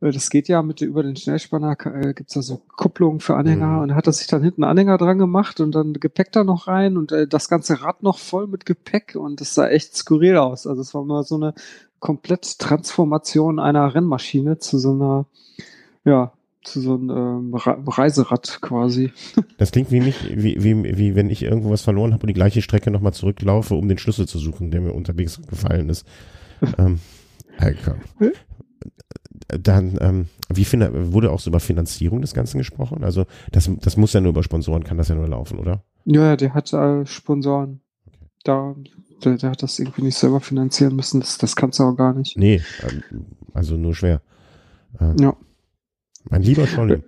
äh, 0.00 0.10
das 0.10 0.30
geht 0.30 0.48
ja 0.48 0.62
mit 0.62 0.80
über 0.80 1.02
den 1.02 1.16
Schnellspanner, 1.16 1.76
äh, 1.86 2.14
gibt's 2.14 2.34
da 2.34 2.42
so 2.42 2.60
Kupplungen 2.76 3.20
für 3.20 3.36
Anhänger 3.36 3.66
mhm. 3.66 3.78
und 3.80 3.94
hat 3.94 4.06
er 4.06 4.12
sich 4.12 4.26
dann 4.26 4.42
hinten 4.42 4.64
Anhänger 4.64 4.98
dran 4.98 5.18
gemacht 5.18 5.60
und 5.60 5.74
dann 5.74 5.94
Gepäck 5.94 6.32
da 6.32 6.44
noch 6.44 6.66
rein 6.66 6.96
und 6.96 7.12
äh, 7.12 7.26
das 7.28 7.48
ganze 7.48 7.80
Rad 7.82 8.02
noch 8.02 8.18
voll 8.18 8.46
mit 8.46 8.66
Gepäck 8.66 9.14
und 9.14 9.40
das 9.40 9.54
sah 9.54 9.68
echt 9.68 9.96
skurril 9.96 10.36
aus. 10.36 10.66
Also 10.66 10.82
es 10.82 10.94
war 10.94 11.04
mal 11.04 11.22
so 11.22 11.36
eine 11.36 11.54
komplett 12.00 12.58
Transformation 12.58 13.58
einer 13.58 13.94
Rennmaschine 13.94 14.58
zu 14.58 14.78
so 14.78 14.92
einer, 14.92 15.26
ja, 16.04 16.32
so 16.72 16.94
einem 16.94 17.10
ähm, 17.10 17.54
Reiserad 17.54 18.58
quasi. 18.60 19.12
Das 19.58 19.72
klingt 19.72 19.90
wie 19.90 20.00
mich, 20.00 20.16
wie, 20.36 20.62
wie, 20.62 20.96
wie 20.96 21.14
wenn 21.14 21.30
ich 21.30 21.42
irgendwo 21.42 21.70
was 21.70 21.82
verloren 21.82 22.12
habe 22.12 22.22
und 22.22 22.28
die 22.28 22.34
gleiche 22.34 22.62
Strecke 22.62 22.90
nochmal 22.90 23.12
zurücklaufe, 23.12 23.74
um 23.74 23.88
den 23.88 23.98
Schlüssel 23.98 24.28
zu 24.28 24.38
suchen, 24.38 24.70
der 24.70 24.80
mir 24.80 24.92
unterwegs 24.92 25.40
gefallen 25.48 25.88
ist. 25.88 26.06
ähm, 26.78 27.00
dann, 29.48 29.98
ähm, 30.00 30.26
wie 30.48 30.64
finde, 30.64 31.12
wurde 31.12 31.32
auch 31.32 31.40
so 31.40 31.50
über 31.50 31.60
Finanzierung 31.60 32.20
des 32.20 32.34
Ganzen 32.34 32.58
gesprochen? 32.58 33.02
Also 33.02 33.26
das, 33.50 33.70
das 33.80 33.96
muss 33.96 34.12
ja 34.12 34.20
nur 34.20 34.30
über 34.30 34.42
Sponsoren, 34.42 34.84
kann 34.84 34.98
das 34.98 35.08
ja 35.08 35.14
nur 35.14 35.28
laufen, 35.28 35.58
oder? 35.58 35.82
Ja, 36.04 36.36
der 36.36 36.54
hat 36.54 36.72
äh, 36.72 37.06
Sponsoren. 37.06 37.80
Da, 38.44 38.74
der, 39.24 39.36
der, 39.36 39.50
hat 39.50 39.62
das 39.62 39.78
irgendwie 39.78 40.02
nicht 40.02 40.16
selber 40.16 40.40
finanzieren 40.40 40.94
müssen, 40.94 41.20
das, 41.20 41.38
das 41.38 41.56
kannst 41.56 41.78
du 41.78 41.84
auch 41.84 41.96
gar 41.96 42.14
nicht. 42.14 42.36
Nee, 42.36 42.62
ähm, 42.82 43.26
also 43.52 43.76
nur 43.76 43.94
schwer. 43.94 44.22
Ähm, 45.00 45.16
ja. 45.18 45.36
Mein 46.30 46.42
lieber 46.42 46.66
Scholli. 46.66 47.02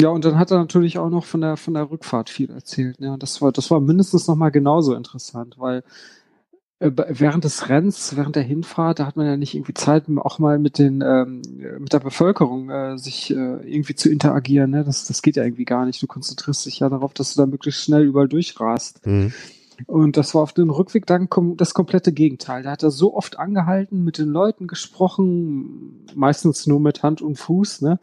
Ja, 0.00 0.08
und 0.08 0.24
dann 0.24 0.38
hat 0.38 0.50
er 0.50 0.58
natürlich 0.58 0.98
auch 0.98 1.10
noch 1.10 1.24
von 1.24 1.40
der, 1.40 1.56
von 1.56 1.74
der 1.74 1.90
Rückfahrt 1.90 2.30
viel 2.30 2.50
erzählt. 2.50 2.96
Ja, 3.00 3.16
das 3.16 3.42
war, 3.42 3.52
das 3.52 3.70
war 3.70 3.80
mindestens 3.80 4.28
noch 4.28 4.36
mal 4.36 4.50
genauso 4.50 4.94
interessant, 4.94 5.56
weil 5.58 5.82
äh, 6.78 6.90
während 7.08 7.44
des 7.44 7.68
Rennens, 7.68 8.16
während 8.16 8.36
der 8.36 8.42
Hinfahrt, 8.42 9.00
da 9.00 9.06
hat 9.06 9.16
man 9.16 9.26
ja 9.26 9.36
nicht 9.36 9.54
irgendwie 9.54 9.74
Zeit, 9.74 10.04
auch 10.16 10.38
mal 10.38 10.58
mit 10.58 10.78
den, 10.78 11.02
ähm, 11.06 11.42
mit 11.78 11.92
der 11.92 12.00
Bevölkerung 12.00 12.70
äh, 12.70 12.98
sich 12.98 13.30
äh, 13.30 13.34
irgendwie 13.34 13.94
zu 13.94 14.08
interagieren. 14.08 14.70
Ne? 14.70 14.84
Das, 14.84 15.04
das 15.04 15.22
geht 15.22 15.36
ja 15.36 15.44
irgendwie 15.44 15.66
gar 15.66 15.84
nicht. 15.84 16.02
Du 16.02 16.06
konzentrierst 16.06 16.64
dich 16.64 16.78
ja 16.78 16.88
darauf, 16.88 17.12
dass 17.12 17.34
du 17.34 17.42
da 17.42 17.46
möglichst 17.46 17.84
schnell 17.84 18.04
überall 18.04 18.28
durchrast. 18.28 19.06
Mhm. 19.06 19.32
Und 19.86 20.16
das 20.16 20.34
war 20.34 20.42
auf 20.42 20.52
dem 20.52 20.70
Rückweg 20.70 21.06
dann 21.06 21.28
das 21.56 21.74
komplette 21.74 22.12
Gegenteil. 22.12 22.62
Da 22.62 22.72
hat 22.72 22.82
er 22.82 22.90
so 22.90 23.14
oft 23.14 23.38
angehalten, 23.38 24.04
mit 24.04 24.18
den 24.18 24.28
Leuten 24.28 24.66
gesprochen, 24.66 26.06
meistens 26.14 26.66
nur 26.66 26.80
mit 26.80 27.02
Hand 27.02 27.22
und 27.22 27.38
Fuß, 27.38 27.82
ne? 27.82 27.98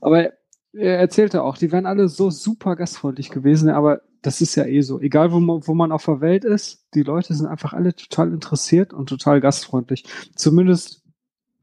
Aber 0.00 0.32
er 0.72 0.98
erzählte 0.98 1.42
auch, 1.42 1.56
die 1.56 1.72
wären 1.72 1.86
alle 1.86 2.08
so 2.08 2.30
super 2.30 2.76
gastfreundlich 2.76 3.30
gewesen, 3.30 3.70
aber 3.70 4.02
das 4.22 4.40
ist 4.40 4.54
ja 4.56 4.64
eh 4.64 4.80
so. 4.80 5.00
Egal, 5.00 5.32
wo 5.32 5.40
man, 5.40 5.66
wo 5.66 5.74
man 5.74 5.92
auf 5.92 6.04
der 6.04 6.20
Welt 6.20 6.44
ist, 6.44 6.84
die 6.94 7.02
Leute 7.02 7.34
sind 7.34 7.46
einfach 7.46 7.72
alle 7.72 7.94
total 7.94 8.32
interessiert 8.32 8.92
und 8.92 9.08
total 9.08 9.40
gastfreundlich. 9.40 10.04
Zumindest 10.34 11.02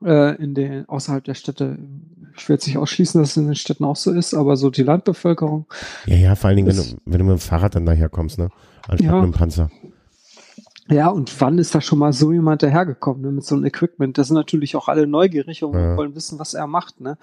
äh, 0.04 0.36
in 0.41 0.54
den, 0.54 0.88
außerhalb 0.88 1.24
der 1.24 1.34
Städte. 1.34 1.78
Ich 2.38 2.50
will 2.50 2.56
jetzt 2.56 2.68
nicht 2.68 2.78
ausschließen, 2.78 3.22
dass 3.22 3.32
es 3.32 3.38
in 3.38 3.46
den 3.46 3.56
Städten 3.56 3.86
auch 3.86 3.96
so 3.96 4.12
ist, 4.12 4.34
aber 4.34 4.58
so 4.58 4.70
die 4.70 4.84
Landbevölkerung. 4.84 5.68
Ja, 6.06 6.15
ja, 6.15 6.36
vor 6.36 6.50
allen 6.50 6.58
Dingen, 6.58 6.68
wenn 6.68 6.76
du, 6.76 6.84
wenn 7.06 7.20
du 7.20 7.26
mit 7.26 7.38
dem 7.38 7.39
Fahrrad 7.39 7.76
dann 7.76 7.86
daher 7.86 8.10
kommst, 8.10 8.38
ne? 8.38 8.50
Anstatt 8.88 9.02
ja. 9.02 9.15
mit 9.15 9.34
dem 9.34 9.38
Panzer. 9.38 9.69
Ja, 10.88 11.08
und 11.08 11.41
wann 11.41 11.58
ist 11.58 11.74
da 11.74 11.82
schon 11.82 11.98
mal 11.98 12.13
so 12.13 12.32
jemand 12.32 12.62
dahergekommen 12.62 13.24
ne, 13.24 13.32
mit 13.32 13.43
so 13.43 13.56
einem 13.56 13.65
Equipment? 13.65 14.19
Das 14.19 14.28
sind 14.28 14.36
natürlich 14.36 14.76
auch 14.76 14.88
alle 14.88 15.08
neugierig 15.08 15.63
und 15.63 15.74
ja. 15.74 15.98
wollen 15.98 16.13
wissen, 16.13 16.38
was 16.38 16.54
er 16.54 16.67
macht. 16.67 17.02
Ne? 17.02 17.17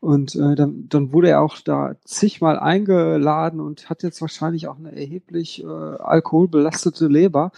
Und 0.00 0.34
äh, 0.36 0.54
dann, 0.54 0.88
dann 0.88 1.12
wurde 1.12 1.28
er 1.28 1.42
auch 1.42 1.58
da 1.60 1.96
zigmal 2.04 2.58
eingeladen 2.58 3.60
und 3.60 3.90
hat 3.90 4.02
jetzt 4.02 4.22
wahrscheinlich 4.22 4.68
auch 4.68 4.78
eine 4.78 4.96
erheblich 4.96 5.62
äh, 5.62 5.66
alkoholbelastete 5.66 7.06
Leber, 7.06 7.52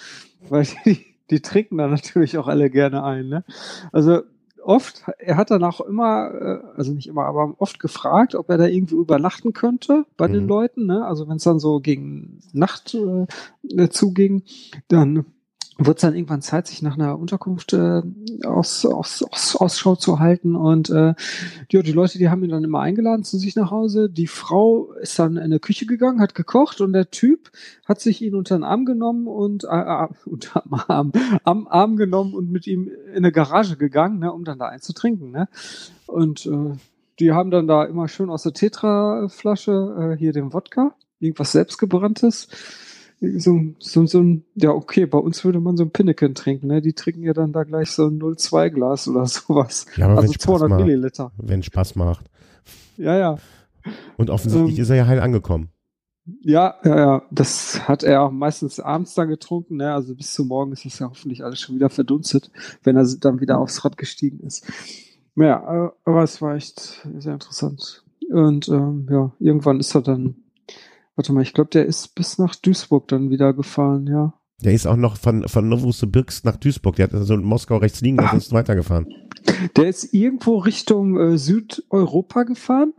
weil 0.48 0.66
die, 0.84 1.06
die 1.30 1.40
trinken 1.40 1.78
da 1.78 1.86
natürlich 1.86 2.38
auch 2.38 2.48
alle 2.48 2.68
gerne 2.68 3.04
ein. 3.04 3.28
Ne? 3.28 3.44
Also 3.92 4.22
oft, 4.66 5.04
er 5.18 5.36
hat 5.36 5.50
dann 5.50 5.64
auch 5.64 5.80
immer, 5.80 6.30
äh, 6.34 6.58
also 6.76 6.92
nicht 6.92 7.06
immer, 7.06 7.24
aber 7.24 7.54
oft 7.58 7.78
gefragt, 7.78 8.34
ob 8.34 8.50
er 8.50 8.58
da 8.58 8.66
irgendwie 8.66 8.96
übernachten 8.96 9.52
könnte 9.52 10.04
bei 10.16 10.28
mhm. 10.28 10.32
den 10.32 10.48
Leuten. 10.48 10.86
Ne? 10.86 11.04
Also 11.06 11.28
wenn 11.28 11.36
es 11.36 11.44
dann 11.44 11.60
so 11.60 11.80
gegen 11.80 12.40
Nacht 12.52 12.94
äh, 12.94 13.88
zuging, 13.88 14.42
dann 14.88 15.24
wird 15.78 15.98
es 15.98 16.02
dann 16.02 16.14
irgendwann 16.14 16.40
Zeit, 16.40 16.66
sich 16.66 16.80
nach 16.80 16.94
einer 16.94 17.18
Unterkunft 17.18 17.74
äh, 17.74 18.02
aus, 18.44 18.86
aus, 18.86 19.22
aus, 19.22 19.56
Ausschau 19.56 19.94
zu 19.96 20.18
halten. 20.18 20.56
Und 20.56 20.88
äh, 20.88 21.14
ja, 21.70 21.82
die 21.82 21.92
Leute, 21.92 22.18
die 22.18 22.30
haben 22.30 22.42
ihn 22.44 22.50
dann 22.50 22.64
immer 22.64 22.80
eingeladen 22.80 23.24
zu 23.24 23.36
sich 23.38 23.56
nach 23.56 23.70
Hause. 23.70 24.08
Die 24.08 24.26
Frau 24.26 24.92
ist 24.92 25.18
dann 25.18 25.36
in 25.36 25.42
eine 25.42 25.60
Küche 25.60 25.84
gegangen, 25.84 26.20
hat 26.20 26.34
gekocht 26.34 26.80
und 26.80 26.94
der 26.94 27.10
Typ 27.10 27.50
hat 27.84 28.00
sich 28.00 28.22
ihn 28.22 28.34
unter 28.34 28.56
den 28.56 28.64
Arm 28.64 28.86
genommen 28.86 29.26
und 29.26 29.64
äh, 29.64 29.68
äh, 29.68 30.08
unter 30.24 30.62
Arm, 30.88 31.12
am 31.44 31.68
Arm 31.68 31.96
genommen 31.96 32.34
und 32.34 32.50
mit 32.50 32.66
ihm 32.66 32.90
in 33.10 33.18
eine 33.18 33.32
Garage 33.32 33.76
gegangen, 33.76 34.20
ne, 34.20 34.32
um 34.32 34.44
dann 34.44 34.58
da 34.58 34.68
einzutrinken. 34.68 35.30
Ne? 35.30 35.48
Und 36.06 36.46
äh, 36.46 36.76
die 37.20 37.32
haben 37.32 37.50
dann 37.50 37.66
da 37.66 37.84
immer 37.84 38.08
schön 38.08 38.30
aus 38.30 38.44
der 38.44 38.52
Tetra-Flasche 38.54 40.14
äh, 40.14 40.18
hier 40.18 40.32
den 40.32 40.52
Wodka, 40.54 40.94
irgendwas 41.20 41.52
selbstgebranntes 41.52 42.48
so, 43.20 43.60
so, 43.78 44.06
so 44.06 44.20
ein, 44.20 44.44
ja, 44.54 44.70
okay, 44.70 45.06
bei 45.06 45.18
uns 45.18 45.44
würde 45.44 45.60
man 45.60 45.76
so 45.76 45.84
ein 45.84 45.90
Pinneken 45.90 46.34
trinken, 46.34 46.66
ne? 46.66 46.82
Die 46.82 46.92
trinken 46.92 47.22
ja 47.22 47.32
dann 47.32 47.52
da 47.52 47.64
gleich 47.64 47.90
so 47.90 48.06
ein 48.06 48.18
0,2 48.18 48.70
Glas 48.70 49.08
oder 49.08 49.26
sowas. 49.26 49.86
Ja, 49.96 50.06
aber 50.06 50.20
also 50.20 50.32
200 50.32 50.70
macht, 50.70 50.80
Milliliter. 50.80 51.32
Wenn 51.38 51.62
Spaß 51.62 51.96
macht. 51.96 52.26
Ja, 52.96 53.16
ja. 53.16 53.38
Und 54.16 54.30
offensichtlich 54.30 54.78
ähm, 54.78 54.82
ist 54.82 54.90
er 54.90 54.96
ja 54.96 55.06
heil 55.06 55.20
angekommen. 55.20 55.70
Ja, 56.42 56.74
ja, 56.84 56.98
ja. 56.98 57.22
Das 57.30 57.88
hat 57.88 58.02
er 58.02 58.22
auch 58.22 58.32
meistens 58.32 58.80
abends 58.80 59.14
dann 59.14 59.28
getrunken, 59.28 59.76
ne? 59.76 59.92
Also 59.94 60.14
bis 60.14 60.34
zum 60.34 60.48
Morgen 60.48 60.72
ist 60.72 60.84
das 60.84 60.98
ja 60.98 61.08
hoffentlich 61.08 61.44
alles 61.44 61.60
schon 61.60 61.76
wieder 61.76 61.88
verdunstet, 61.88 62.50
wenn 62.82 62.96
er 62.96 63.06
dann 63.20 63.40
wieder 63.40 63.58
aufs 63.58 63.84
Rad 63.84 63.96
gestiegen 63.96 64.40
ist. 64.40 64.66
Ja, 65.36 65.92
aber 66.04 66.22
es 66.22 66.42
war 66.42 66.56
echt 66.56 67.06
sehr 67.18 67.34
interessant. 67.34 68.04
Und 68.30 68.68
ähm, 68.68 69.06
ja, 69.10 69.32
irgendwann 69.38 69.78
ist 69.78 69.94
er 69.94 70.02
dann 70.02 70.36
Warte 71.16 71.32
mal, 71.32 71.42
ich 71.42 71.54
glaube, 71.54 71.70
der 71.70 71.86
ist 71.86 72.14
bis 72.14 72.38
nach 72.38 72.54
Duisburg 72.54 73.08
dann 73.08 73.30
wieder 73.30 73.54
gefahren, 73.54 74.06
ja. 74.06 74.34
Der 74.62 74.72
ist 74.72 74.86
auch 74.86 74.96
noch 74.96 75.16
von, 75.16 75.46
von 75.48 75.68
Novosibirsk 75.68 76.44
nach 76.44 76.56
Duisburg. 76.56 76.96
Der 76.96 77.04
hat 77.04 77.14
also 77.14 77.34
in 77.34 77.42
Moskau 77.42 77.76
rechts 77.76 78.00
liegen 78.00 78.18
und 78.18 78.32
ist 78.32 78.52
weitergefahren. 78.52 79.06
Der 79.76 79.88
ist 79.88 80.14
irgendwo 80.14 80.58
Richtung 80.58 81.18
äh, 81.18 81.36
Südeuropa 81.36 82.44
gefahren. 82.44 82.94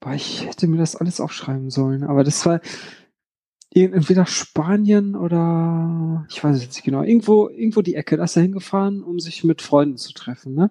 Boah, 0.00 0.12
ich 0.12 0.46
hätte 0.46 0.66
mir 0.66 0.78
das 0.78 0.96
alles 0.96 1.20
aufschreiben 1.20 1.70
sollen, 1.70 2.02
aber 2.02 2.24
das 2.24 2.44
war 2.44 2.60
entweder 3.74 4.26
Spanien 4.26 5.16
oder 5.16 6.26
ich 6.28 6.42
weiß 6.42 6.56
es 6.56 6.66
nicht 6.66 6.84
genau. 6.84 7.02
Irgendwo, 7.02 7.48
irgendwo 7.48 7.82
die 7.82 7.94
Ecke, 7.94 8.16
da 8.16 8.24
ist 8.24 8.36
er 8.36 8.42
hingefahren, 8.42 9.02
um 9.02 9.18
sich 9.18 9.44
mit 9.44 9.62
Freunden 9.62 9.96
zu 9.96 10.12
treffen, 10.12 10.54
ne? 10.54 10.70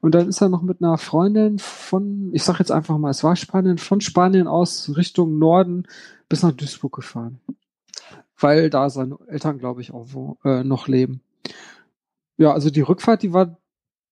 Und 0.00 0.14
dann 0.14 0.28
ist 0.28 0.42
er 0.42 0.50
noch 0.50 0.60
mit 0.60 0.82
einer 0.82 0.98
Freundin 0.98 1.58
von, 1.58 2.28
ich 2.34 2.42
sag 2.42 2.58
jetzt 2.58 2.70
einfach 2.70 2.98
mal, 2.98 3.08
es 3.08 3.24
war 3.24 3.36
Spanien, 3.36 3.78
von 3.78 4.02
Spanien 4.02 4.46
aus 4.46 4.94
Richtung 4.98 5.38
Norden 5.38 5.84
bis 6.28 6.42
nach 6.42 6.52
Duisburg 6.52 6.92
gefahren. 6.94 7.40
Weil 8.38 8.68
da 8.68 8.90
seine 8.90 9.16
Eltern, 9.28 9.58
glaube 9.58 9.80
ich, 9.80 9.94
auch 9.94 10.08
wo, 10.10 10.36
äh, 10.44 10.62
noch 10.62 10.88
leben. 10.88 11.22
Ja, 12.36 12.52
also 12.52 12.68
die 12.68 12.82
Rückfahrt, 12.82 13.22
die 13.22 13.32
war 13.32 13.56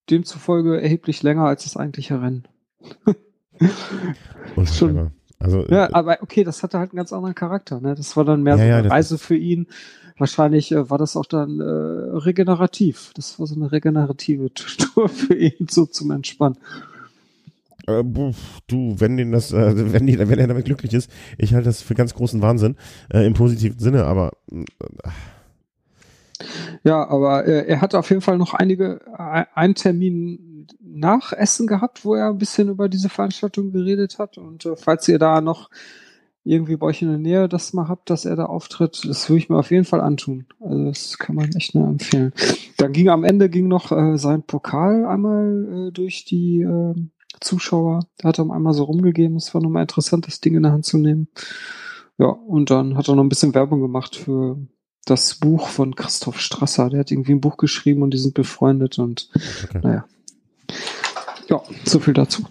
demzufolge 0.09 0.81
erheblich 0.81 1.21
länger 1.21 1.45
als 1.45 1.65
das 1.65 1.77
eigentliche 1.77 2.19
Rennen. 2.19 2.47
Schon, 4.65 5.11
also, 5.39 5.65
ja, 5.67 5.87
äh, 5.87 5.89
aber 5.93 6.19
okay, 6.21 6.43
das 6.43 6.63
hatte 6.63 6.79
halt 6.79 6.91
einen 6.91 6.97
ganz 6.97 7.11
anderen 7.11 7.35
Charakter. 7.35 7.79
Ne? 7.79 7.95
Das 7.95 8.15
war 8.15 8.25
dann 8.25 8.43
mehr 8.43 8.55
ja, 8.55 8.57
so 8.57 8.63
eine 8.63 8.87
ja, 8.87 8.93
Reise 8.93 9.17
für 9.17 9.35
ihn 9.35 9.67
wahrscheinlich 10.17 10.71
äh, 10.71 10.89
war 10.89 10.97
das 10.97 11.15
auch 11.15 11.25
dann 11.25 11.59
äh, 11.59 11.63
regenerativ. 11.63 13.11
Das 13.15 13.39
war 13.39 13.47
so 13.47 13.55
eine 13.55 13.71
regenerative 13.71 14.53
Tour 14.53 15.09
für 15.09 15.35
ihn, 15.35 15.67
so 15.69 15.85
zum 15.85 16.11
Entspannen. 16.11 16.57
Äh, 17.87 18.03
du, 18.67 18.95
wenn 18.99 19.17
den 19.17 19.31
das, 19.31 19.51
äh, 19.51 19.93
wenn, 19.93 20.07
die, 20.07 20.17
wenn 20.17 20.39
er 20.39 20.47
damit 20.47 20.65
glücklich 20.65 20.93
ist, 20.93 21.11
ich 21.37 21.53
halte 21.53 21.65
das 21.65 21.81
für 21.81 21.95
ganz 21.95 22.13
großen 22.13 22.41
Wahnsinn, 22.41 22.77
äh, 23.11 23.25
im 23.25 23.33
positiven 23.33 23.79
Sinne, 23.79 24.05
aber 24.05 24.31
ja, 26.83 27.07
aber 27.07 27.45
er 27.45 27.79
hat 27.79 27.95
auf 27.95 28.09
jeden 28.09 28.21
Fall 28.21 28.37
noch 28.37 28.53
einige, 28.53 28.99
äh, 29.17 29.45
einen 29.53 29.75
Termin 29.75 30.52
nach 30.93 31.33
Essen 31.33 31.67
gehabt, 31.67 32.05
wo 32.05 32.15
er 32.15 32.29
ein 32.29 32.37
bisschen 32.37 32.69
über 32.69 32.89
diese 32.89 33.09
Veranstaltung 33.09 33.71
geredet 33.71 34.19
hat. 34.19 34.37
Und 34.37 34.65
äh, 34.65 34.75
falls 34.75 35.07
ihr 35.07 35.19
da 35.19 35.41
noch 35.41 35.69
irgendwie 36.45 36.75
bei 36.75 36.87
euch 36.87 37.01
in 37.01 37.07
der 37.07 37.17
Nähe 37.17 37.47
das 37.47 37.73
mal 37.73 37.87
habt, 37.87 38.09
dass 38.09 38.25
er 38.25 38.35
da 38.35 38.45
auftritt, 38.45 39.01
das 39.07 39.29
würde 39.29 39.39
ich 39.39 39.49
mir 39.49 39.57
auf 39.57 39.71
jeden 39.71 39.85
Fall 39.85 40.01
antun. 40.01 40.45
Also 40.59 40.85
das 40.85 41.17
kann 41.17 41.35
man 41.35 41.51
echt 41.53 41.73
nur 41.73 41.87
empfehlen. 41.87 42.33
Dann 42.77 42.91
ging 42.91 43.09
am 43.09 43.23
Ende 43.23 43.49
ging 43.49 43.67
noch 43.67 43.91
äh, 43.91 44.17
sein 44.17 44.43
Pokal 44.43 45.05
einmal 45.05 45.87
äh, 45.87 45.91
durch 45.91 46.25
die 46.25 46.61
äh, 46.61 46.95
Zuschauer. 47.39 48.01
Da 48.17 48.29
hat 48.29 48.39
er 48.39 48.51
einmal 48.51 48.73
so 48.73 48.83
rumgegeben. 48.83 49.37
Es 49.37 49.53
war 49.53 49.61
nochmal 49.61 49.83
interessant, 49.83 50.27
das 50.27 50.41
Ding 50.41 50.55
in 50.55 50.63
der 50.63 50.73
Hand 50.73 50.85
zu 50.85 50.97
nehmen. 50.97 51.29
Ja, 52.17 52.27
und 52.27 52.69
dann 52.69 52.97
hat 52.97 53.07
er 53.07 53.15
noch 53.15 53.23
ein 53.23 53.29
bisschen 53.29 53.55
Werbung 53.55 53.81
gemacht 53.81 54.15
für 54.15 54.57
das 55.05 55.35
Buch 55.35 55.67
von 55.67 55.95
Christoph 55.95 56.39
Strasser. 56.39 56.89
Der 56.89 57.01
hat 57.01 57.11
irgendwie 57.11 57.33
ein 57.33 57.41
Buch 57.41 57.57
geschrieben 57.57 58.03
und 58.03 58.13
die 58.13 58.19
sind 58.19 58.33
befreundet 58.33 58.99
und 58.99 59.29
okay. 59.63 59.79
naja. 59.81 60.05
Ja, 61.49 61.61
so 61.85 61.99
viel 61.99 62.13
dazu. 62.13 62.43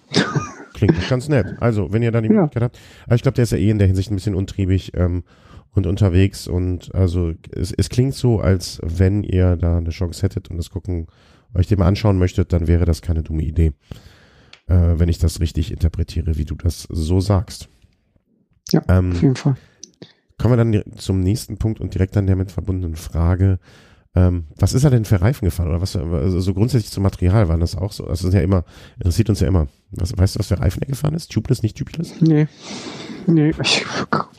Klingt 0.75 1.09
ganz 1.09 1.29
nett. 1.29 1.47
Also, 1.61 1.93
wenn 1.93 2.03
ihr 2.03 2.11
da 2.13 2.21
die 2.21 2.29
Möglichkeit 2.29 2.63
habt. 2.63 2.79
Aber 3.07 3.15
ich 3.15 3.23
glaube, 3.23 3.35
der 3.37 3.45
ist 3.45 3.53
ja 3.53 3.59
eh 3.59 3.71
in 3.71 3.79
der 3.79 3.87
Hinsicht 3.87 4.11
ein 4.11 4.17
bisschen 4.17 4.35
untriebig 4.35 4.93
ähm, 4.95 5.23
und 5.71 5.87
unterwegs. 5.87 6.49
Und 6.49 6.95
also 6.95 7.33
es, 7.55 7.73
es 7.73 7.89
klingt 7.89 8.15
so, 8.15 8.41
als 8.41 8.81
wenn 8.83 9.23
ihr 9.23 9.57
da 9.57 9.79
eine 9.79 9.91
Chance 9.91 10.23
hättet 10.23 10.51
und 10.51 10.57
das 10.57 10.71
gucken, 10.71 11.07
euch 11.55 11.67
den 11.67 11.79
mal 11.79 11.87
anschauen 11.87 12.19
möchtet, 12.19 12.53
dann 12.53 12.67
wäre 12.67 12.85
das 12.85 13.03
keine 13.03 13.23
dumme 13.23 13.43
Idee. 13.43 13.73
Äh, 14.67 14.99
wenn 14.99 15.09
ich 15.09 15.19
das 15.19 15.41
richtig 15.41 15.71
interpretiere, 15.71 16.37
wie 16.37 16.45
du 16.45 16.55
das 16.55 16.87
so 16.91 17.21
sagst. 17.21 17.69
Ja, 18.71 18.83
ähm, 18.89 19.13
auf 19.13 19.23
jeden 19.23 19.37
Fall. 19.37 19.57
Kommen 20.39 20.55
wir 20.55 20.65
dann 20.65 20.97
zum 20.97 21.21
nächsten 21.21 21.59
Punkt 21.59 21.81
und 21.81 21.95
direkt 21.95 22.17
an 22.17 22.27
der 22.27 22.37
mit 22.37 22.51
verbundenen 22.51 22.97
Frage. 22.97 23.59
Ähm, 24.15 24.45
was 24.57 24.75
ist 24.75 24.85
er 24.85 24.91
denn 24.91 25.07
für 25.07 25.23
Reifen 25.23 25.47
gefahren? 25.47 25.69
Oder 25.71 25.81
was 25.81 25.97
also 25.97 26.41
so 26.41 26.53
grundsätzlich 26.53 26.93
zum 26.93 27.03
Material 27.03 27.49
waren 27.49 27.61
das 27.61 27.77
auch 27.77 27.93
so? 27.93 28.05
Das 28.05 28.23
ist 28.23 28.35
ja 28.35 28.41
immer, 28.41 28.65
interessiert 28.99 29.31
uns 29.31 29.41
ja 29.41 29.49
immer. 29.49 29.69
Was, 29.91 30.17
weißt 30.17 30.35
du, 30.35 30.39
was 30.39 30.49
für 30.49 30.59
Reifen 30.59 30.83
er 30.83 30.89
gefahren 30.89 31.15
ist? 31.15 31.31
Tubeless, 31.33 31.63
nicht 31.63 31.79
tubeless? 31.79 32.21
Nee. 32.21 32.47
Nee, 33.27 33.53
ich 33.63 33.85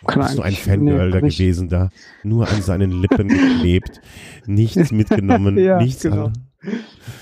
kann 0.05 0.21
Bist 0.21 0.37
du 0.37 0.41
ein 0.41 0.53
Fangirl 0.53 1.07
nee, 1.07 1.11
da 1.11 1.21
nicht. 1.21 1.37
gewesen 1.37 1.69
da? 1.69 1.89
Nur 2.23 2.47
an 2.49 2.61
seinen 2.61 2.91
Lippen 2.91 3.29
geklebt, 3.29 4.01
nichts 4.45 4.91
mitgenommen, 4.91 5.57
ja, 5.57 5.77
nichts 5.81 6.03
genau. 6.03 6.25
An 6.25 6.33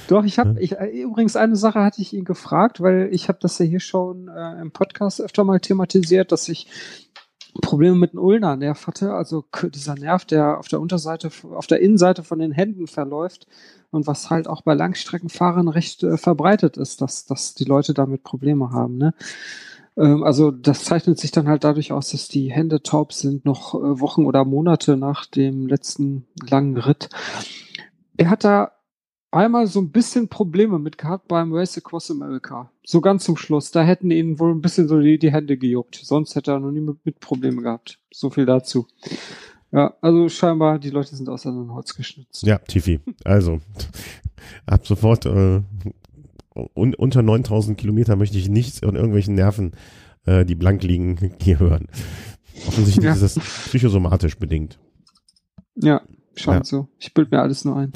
Doch, 0.07 0.25
ich 0.25 0.39
habe, 0.39 0.59
ich, 0.59 0.73
äh, 0.73 0.87
übrigens 0.87 1.35
eine 1.35 1.55
Sache 1.55 1.79
hatte 1.79 2.01
ich 2.01 2.13
ihn 2.13 2.25
gefragt, 2.25 2.81
weil 2.81 3.09
ich 3.11 3.29
habe 3.29 3.39
das 3.41 3.59
ja 3.59 3.65
hier 3.65 3.79
schon 3.79 4.27
äh, 4.27 4.59
im 4.59 4.71
Podcast 4.71 5.21
öfter 5.21 5.43
mal 5.43 5.59
thematisiert, 5.59 6.31
dass 6.31 6.49
ich 6.49 6.67
Probleme 7.61 7.95
mit 7.95 8.11
einem 8.11 8.23
Ulnar-Nerv 8.23 8.87
hatte, 8.87 9.13
also 9.13 9.45
dieser 9.73 9.95
Nerv, 9.95 10.25
der 10.25 10.59
auf 10.59 10.67
der 10.67 10.81
Unterseite, 10.81 11.31
auf 11.51 11.67
der 11.67 11.79
Innenseite 11.79 12.23
von 12.23 12.39
den 12.39 12.51
Händen 12.51 12.87
verläuft 12.87 13.47
und 13.91 14.07
was 14.07 14.29
halt 14.29 14.47
auch 14.47 14.61
bei 14.61 14.73
Langstreckenfahrern 14.73 15.67
recht 15.67 16.03
äh, 16.03 16.17
verbreitet 16.17 16.77
ist, 16.77 17.01
dass, 17.01 17.25
dass 17.25 17.53
die 17.53 17.65
Leute 17.65 17.93
damit 17.93 18.23
Probleme 18.23 18.71
haben. 18.71 18.97
Ne? 18.97 19.13
Ähm, 19.97 20.23
also 20.23 20.51
das 20.51 20.83
zeichnet 20.83 21.19
sich 21.19 21.31
dann 21.31 21.47
halt 21.47 21.63
dadurch 21.63 21.91
aus, 21.91 22.09
dass 22.09 22.27
die 22.27 22.51
Hände 22.51 22.81
taub 22.81 23.13
sind, 23.13 23.45
noch 23.45 23.75
äh, 23.75 23.99
Wochen 23.99 24.25
oder 24.25 24.45
Monate 24.45 24.97
nach 24.97 25.25
dem 25.25 25.67
letzten 25.67 26.25
langen 26.49 26.77
Ritt. 26.77 27.09
Er 28.17 28.29
hat 28.29 28.43
da 28.43 28.71
einmal 29.31 29.67
so 29.67 29.79
ein 29.79 29.91
bisschen 29.91 30.27
Probleme 30.27 30.77
mit 30.77 30.97
gehabt 30.97 31.27
beim 31.27 31.53
Race 31.53 31.77
Across 31.77 32.11
America. 32.11 32.69
So 32.85 33.01
ganz 33.01 33.23
zum 33.23 33.37
Schluss. 33.37 33.71
Da 33.71 33.83
hätten 33.83 34.11
ihnen 34.11 34.39
wohl 34.39 34.51
ein 34.51 34.61
bisschen 34.61 34.87
so 34.87 34.99
die, 34.99 35.17
die 35.17 35.31
Hände 35.31 35.57
gejuckt. 35.57 35.99
Sonst 36.03 36.35
hätte 36.35 36.51
er 36.51 36.59
noch 36.59 36.71
nie 36.71 36.81
mit, 36.81 37.05
mit 37.05 37.19
Probleme 37.19 37.61
gehabt. 37.61 37.99
So 38.11 38.29
viel 38.29 38.45
dazu. 38.45 38.87
Ja, 39.71 39.95
also 40.01 40.27
scheinbar, 40.27 40.79
die 40.79 40.89
Leute 40.89 41.15
sind 41.15 41.29
aus 41.29 41.45
einem 41.47 41.73
Holz 41.73 41.95
geschnitzt. 41.95 42.43
Ja, 42.43 42.57
Tifi. 42.57 42.99
Also, 43.23 43.61
ab 44.65 44.85
sofort 44.85 45.25
äh, 45.25 45.61
un, 46.75 46.93
unter 46.93 47.21
9000 47.21 47.77
Kilometer 47.77 48.17
möchte 48.17 48.37
ich 48.37 48.49
nichts 48.49 48.83
an 48.83 48.95
irgendwelchen 48.95 49.35
Nerven, 49.35 49.71
äh, 50.25 50.43
die 50.43 50.55
blank 50.55 50.83
liegen, 50.83 51.35
hier 51.41 51.59
hören. 51.59 51.87
Offensichtlich 52.67 53.05
ja. 53.05 53.13
ist 53.13 53.21
das 53.21 53.39
psychosomatisch 53.39 54.37
bedingt. 54.37 54.77
Ja, 55.75 56.01
Scheint 56.35 56.65
ja. 56.65 56.69
so. 56.69 56.87
Ich 56.97 57.13
bild 57.13 57.31
mir 57.31 57.41
alles 57.41 57.65
nur 57.65 57.75
ein. 57.77 57.91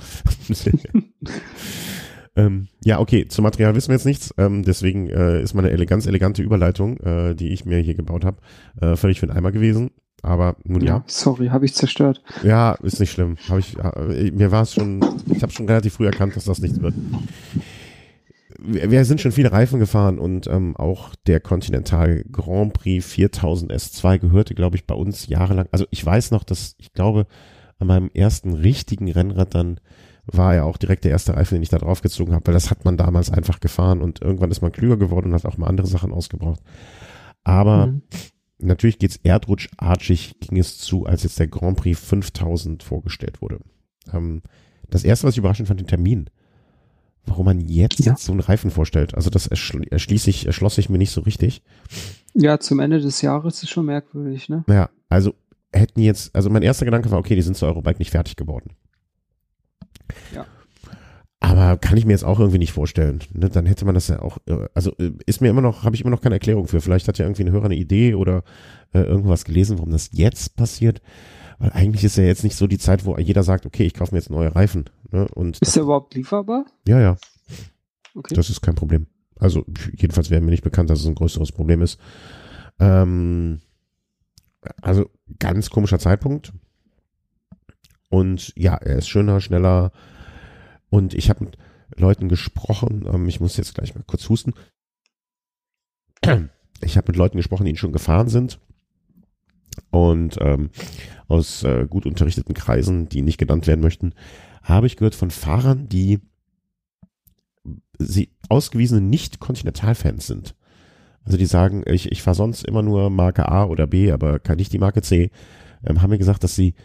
ähm, 2.35 2.67
ja, 2.83 2.99
okay, 2.99 3.27
zum 3.27 3.43
Material 3.43 3.75
wissen 3.75 3.89
wir 3.89 3.95
jetzt 3.95 4.05
nichts. 4.05 4.33
Ähm, 4.37 4.63
deswegen 4.63 5.09
äh, 5.09 5.41
ist 5.41 5.53
meine 5.53 5.69
ele 5.69 5.85
ganz 5.85 6.05
elegante 6.05 6.41
Überleitung, 6.41 6.97
äh, 6.99 7.35
die 7.35 7.49
ich 7.49 7.65
mir 7.65 7.79
hier 7.79 7.95
gebaut 7.95 8.25
habe, 8.25 8.37
äh, 8.81 8.95
völlig 8.95 9.19
für 9.19 9.27
den 9.27 9.35
Eimer 9.35 9.51
gewesen. 9.51 9.91
Aber 10.25 10.55
nun 10.63 10.81
ja. 10.81 10.87
ja. 10.87 11.03
Sorry, 11.05 11.47
habe 11.47 11.65
ich 11.65 11.75
zerstört. 11.75 12.23
Ja, 12.43 12.73
ist 12.81 12.99
nicht 12.99 13.11
schlimm. 13.11 13.37
Hab 13.47 13.59
ich, 13.59 13.77
äh, 13.77 14.31
mir 14.31 14.51
war 14.51 14.63
es 14.63 14.73
schon, 14.73 15.03
ich 15.31 15.43
habe 15.43 15.51
schon 15.51 15.67
relativ 15.67 15.93
früh 15.93 16.05
erkannt, 16.07 16.35
dass 16.35 16.45
das 16.45 16.59
nichts 16.59 16.81
wird. 16.81 16.95
Wir, 18.57 18.89
wir 18.89 19.05
sind 19.05 19.21
schon 19.21 19.31
viele 19.31 19.51
Reifen 19.51 19.79
gefahren 19.79 20.17
und 20.17 20.47
ähm, 20.47 20.75
auch 20.77 21.13
der 21.27 21.39
Continental 21.39 22.23
Grand 22.31 22.73
Prix 22.73 23.05
4000 23.05 23.71
S2 23.71 24.17
gehörte, 24.17 24.55
glaube 24.55 24.77
ich, 24.77 24.87
bei 24.87 24.95
uns 24.95 25.27
jahrelang. 25.27 25.67
Also 25.71 25.85
ich 25.91 26.03
weiß 26.03 26.31
noch, 26.31 26.43
dass 26.43 26.75
ich 26.79 26.93
glaube, 26.93 27.27
an 27.77 27.87
meinem 27.87 28.09
ersten 28.13 28.53
richtigen 28.53 29.11
Rennrad 29.11 29.53
dann 29.53 29.79
war 30.27 30.55
ja 30.55 30.63
auch 30.63 30.77
direkt 30.77 31.03
der 31.03 31.11
erste 31.11 31.35
Reifen, 31.35 31.55
den 31.55 31.63
ich 31.63 31.69
da 31.69 31.77
drauf 31.77 32.01
gezogen 32.01 32.33
habe, 32.33 32.47
weil 32.47 32.53
das 32.53 32.71
hat 32.71 32.85
man 32.85 32.97
damals 32.97 33.31
einfach 33.31 33.59
gefahren 33.59 34.01
und 34.01 34.21
irgendwann 34.21 34.51
ist 34.51 34.61
man 34.61 34.71
klüger 34.71 34.97
geworden 34.97 35.27
und 35.27 35.33
hat 35.33 35.45
auch 35.45 35.57
mal 35.57 35.67
andere 35.67 35.87
Sachen 35.87 36.11
ausgebraucht. 36.11 36.61
Aber 37.43 37.87
mhm. 37.87 38.01
natürlich 38.59 38.99
geht's 38.99 39.19
erdrutschartig 39.23 40.39
ging 40.39 40.57
es 40.57 40.79
zu, 40.79 41.05
als 41.05 41.23
jetzt 41.23 41.39
der 41.39 41.47
Grand 41.47 41.77
Prix 41.77 41.99
5000 41.99 42.83
vorgestellt 42.83 43.41
wurde. 43.41 43.59
Ähm, 44.11 44.41
das 44.89 45.03
erste, 45.03 45.27
was 45.27 45.35
ich 45.35 45.39
überraschend 45.39 45.67
fand, 45.67 45.79
den 45.79 45.87
Termin. 45.87 46.29
Warum 47.27 47.45
man 47.45 47.59
jetzt 47.59 48.05
ja. 48.05 48.15
so 48.17 48.31
einen 48.31 48.41
Reifen 48.41 48.69
vorstellt. 48.69 49.15
Also 49.15 49.31
das 49.31 49.47
erschließ 49.47 50.23
sich, 50.23 50.45
erschloss 50.45 50.75
sich 50.75 50.89
mir 50.89 50.99
nicht 50.99 51.09
so 51.09 51.21
richtig. 51.21 51.63
Ja, 52.35 52.59
zum 52.59 52.79
Ende 52.79 52.99
des 52.99 53.21
Jahres 53.21 53.63
ist 53.63 53.69
schon 53.69 53.87
merkwürdig, 53.87 54.47
ne? 54.47 54.63
Ja, 54.67 54.89
also 55.09 55.33
hätten 55.73 56.01
jetzt, 56.01 56.35
also 56.35 56.49
mein 56.49 56.61
erster 56.61 56.85
Gedanke 56.85 57.09
war, 57.09 57.17
okay, 57.17 57.35
die 57.35 57.41
sind 57.41 57.57
zur 57.57 57.67
Eurobike 57.67 57.97
nicht 57.97 58.11
fertig 58.11 58.35
geworden. 58.35 58.75
Ja. 60.33 60.45
Aber 61.39 61.77
kann 61.77 61.97
ich 61.97 62.05
mir 62.05 62.13
jetzt 62.13 62.23
auch 62.23 62.39
irgendwie 62.39 62.57
nicht 62.57 62.71
vorstellen. 62.71 63.19
Ne? 63.33 63.49
Dann 63.49 63.65
hätte 63.65 63.85
man 63.85 63.93
das 63.93 64.07
ja 64.07 64.21
auch, 64.21 64.39
äh, 64.47 64.67
also 64.73 64.91
äh, 64.97 65.11
ist 65.25 65.41
mir 65.41 65.49
immer 65.49 65.61
noch, 65.61 65.83
habe 65.83 65.95
ich 65.95 66.01
immer 66.01 66.09
noch 66.09 66.21
keine 66.21 66.35
Erklärung 66.35 66.67
für. 66.67 66.81
Vielleicht 66.81 67.07
hat 67.07 67.17
ja 67.17 67.25
irgendwie 67.25 67.43
ein 67.43 67.51
Hörer 67.51 67.65
eine 67.65 67.75
Idee 67.75 68.15
oder 68.15 68.43
äh, 68.93 69.01
irgendwas 69.01 69.45
gelesen, 69.45 69.77
warum 69.77 69.91
das 69.91 70.09
jetzt 70.11 70.55
passiert. 70.55 71.01
Weil 71.59 71.71
eigentlich 71.71 72.03
ist 72.03 72.17
ja 72.17 72.23
jetzt 72.23 72.43
nicht 72.43 72.55
so 72.55 72.67
die 72.67 72.77
Zeit, 72.77 73.05
wo 73.05 73.15
jeder 73.17 73.43
sagt, 73.43 73.65
okay, 73.65 73.85
ich 73.85 73.93
kaufe 73.93 74.13
mir 74.13 74.19
jetzt 74.19 74.29
neue 74.29 74.55
Reifen. 74.55 74.89
Ne? 75.11 75.27
Und 75.35 75.59
ist 75.59 75.75
der 75.75 75.83
überhaupt 75.83 76.15
lieferbar? 76.15 76.65
Ja, 76.87 76.99
ja. 76.99 77.17
Okay. 78.15 78.33
Das 78.33 78.49
ist 78.49 78.61
kein 78.61 78.75
Problem. 78.75 79.07
Also 79.37 79.65
jedenfalls 79.95 80.29
wäre 80.29 80.41
mir 80.41 80.51
nicht 80.51 80.63
bekannt, 80.63 80.89
dass 80.89 81.01
es 81.01 81.05
ein 81.05 81.15
größeres 81.15 81.51
Problem 81.51 81.81
ist. 81.81 81.99
Ähm, 82.79 83.59
also 84.81 85.09
ganz 85.39 85.69
komischer 85.69 85.99
Zeitpunkt. 85.99 86.53
Und 88.09 88.53
ja, 88.55 88.75
er 88.75 88.97
ist 88.97 89.09
schöner, 89.09 89.41
schneller. 89.41 89.91
Und 90.89 91.13
ich 91.13 91.29
habe 91.29 91.45
mit 91.45 91.57
Leuten 91.95 92.29
gesprochen. 92.29 93.05
Ähm, 93.11 93.27
ich 93.27 93.39
muss 93.39 93.57
jetzt 93.57 93.75
gleich 93.75 93.95
mal 93.95 94.03
kurz 94.05 94.29
husten. 94.29 94.53
Ich 96.81 96.97
habe 96.97 97.07
mit 97.07 97.15
Leuten 97.15 97.37
gesprochen, 97.37 97.65
die 97.65 97.71
ihn 97.71 97.77
schon 97.77 97.93
gefahren 97.93 98.29
sind. 98.29 98.59
Und 99.91 100.37
ähm, 100.39 100.69
aus 101.27 101.63
äh, 101.63 101.85
gut 101.89 102.05
unterrichteten 102.05 102.53
Kreisen, 102.53 103.09
die 103.09 103.21
nicht 103.21 103.37
genannt 103.37 103.67
werden 103.67 103.81
möchten, 103.81 104.13
habe 104.63 104.87
ich 104.87 104.95
gehört 104.95 105.15
von 105.15 105.31
Fahrern, 105.31 105.89
die 105.89 106.19
sie 107.97 108.29
ausgewiesene 108.49 109.01
Nicht-Kontinentalfans 109.01 110.27
sind. 110.27 110.55
Also 111.23 111.37
die 111.37 111.45
sagen, 111.45 111.83
ich, 111.87 112.11
ich 112.11 112.21
fahre 112.21 112.35
sonst 112.35 112.65
immer 112.65 112.83
nur 112.83 113.09
Marke 113.09 113.49
A 113.49 113.65
oder 113.65 113.87
B, 113.87 114.11
aber 114.11 114.39
kann 114.39 114.57
nicht 114.57 114.71
die 114.73 114.79
Marke 114.79 115.01
C, 115.01 115.31
ähm, 115.83 116.01
haben 116.01 116.11
mir 116.11 116.17
gesagt, 116.17 116.43
dass 116.43 116.55
sie 116.55 116.75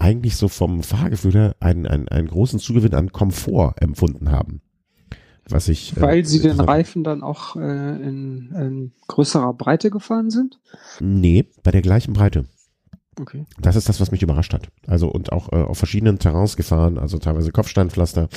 eigentlich 0.00 0.36
so 0.36 0.48
vom 0.48 0.82
Fahrgefühl 0.82 1.32
her 1.32 1.56
einen, 1.60 1.86
einen, 1.86 2.08
einen 2.08 2.28
großen 2.28 2.58
Zugewinn 2.58 2.94
an 2.94 3.12
Komfort 3.12 3.74
empfunden 3.76 4.30
haben. 4.30 4.62
Was 5.48 5.68
ich, 5.68 5.96
äh, 5.96 6.00
Weil 6.00 6.18
äh, 6.20 6.24
sie 6.24 6.40
den 6.40 6.60
Reifen 6.60 7.04
dann 7.04 7.22
auch 7.22 7.56
äh, 7.56 7.60
in, 7.60 8.52
in 8.54 8.92
größerer 9.08 9.52
Breite 9.54 9.90
gefahren 9.90 10.30
sind? 10.30 10.60
Nee, 11.00 11.46
bei 11.62 11.70
der 11.70 11.82
gleichen 11.82 12.12
Breite. 12.12 12.46
Okay. 13.18 13.44
Das 13.60 13.76
ist 13.76 13.88
das, 13.88 14.00
was 14.00 14.12
mich 14.12 14.22
überrascht 14.22 14.54
hat. 14.54 14.68
Also 14.86 15.08
und 15.08 15.32
auch 15.32 15.52
äh, 15.52 15.56
auf 15.56 15.76
verschiedenen 15.76 16.18
Terrains 16.18 16.56
gefahren, 16.56 16.98
also 16.98 17.18
teilweise 17.18 17.52
Kopfsteinpflaster 17.52 18.28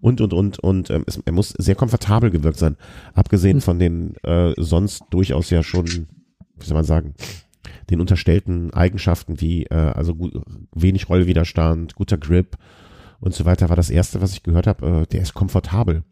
und 0.00 0.20
und 0.20 0.32
und 0.32 0.58
und 0.60 0.90
ähm, 0.90 1.04
es, 1.06 1.20
er 1.24 1.32
muss 1.32 1.50
sehr 1.50 1.74
komfortabel 1.74 2.30
gewirkt 2.30 2.58
sein, 2.58 2.76
abgesehen 3.14 3.56
hm. 3.56 3.62
von 3.62 3.78
den 3.78 4.14
äh, 4.22 4.54
sonst 4.56 5.02
durchaus 5.10 5.50
ja 5.50 5.62
schon, 5.62 5.86
wie 5.86 6.64
soll 6.64 6.76
man 6.76 6.84
sagen, 6.84 7.14
den 7.90 8.00
unterstellten 8.00 8.72
Eigenschaften 8.72 9.40
wie 9.40 9.64
äh, 9.64 9.74
also 9.74 10.14
gut, 10.14 10.34
wenig 10.74 11.08
Rollwiderstand, 11.08 11.94
guter 11.94 12.18
Grip 12.18 12.56
und 13.20 13.34
so 13.34 13.44
weiter 13.44 13.68
war 13.68 13.76
das 13.76 13.90
erste, 13.90 14.20
was 14.20 14.32
ich 14.32 14.42
gehört 14.42 14.66
habe. 14.66 15.02
Äh, 15.02 15.06
der 15.06 15.22
ist 15.22 15.34
komfortabel, 15.34 16.02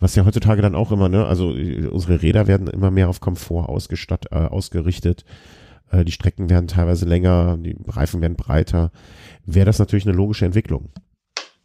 was 0.00 0.14
ja 0.14 0.24
heutzutage 0.24 0.62
dann 0.62 0.74
auch 0.74 0.92
immer 0.92 1.08
ne, 1.08 1.26
also 1.26 1.54
äh, 1.54 1.86
unsere 1.86 2.22
Räder 2.22 2.46
werden 2.46 2.66
immer 2.66 2.90
mehr 2.90 3.08
auf 3.08 3.20
Komfort 3.20 3.68
ausgestattet, 3.68 4.32
äh, 4.32 4.36
ausgerichtet. 4.36 5.24
Äh, 5.90 6.04
die 6.04 6.12
Strecken 6.12 6.50
werden 6.50 6.68
teilweise 6.68 7.06
länger, 7.06 7.56
die 7.58 7.76
Reifen 7.86 8.20
werden 8.20 8.36
breiter. 8.36 8.92
Wäre 9.44 9.66
das 9.66 9.78
natürlich 9.78 10.06
eine 10.06 10.16
logische 10.16 10.46
Entwicklung 10.46 10.90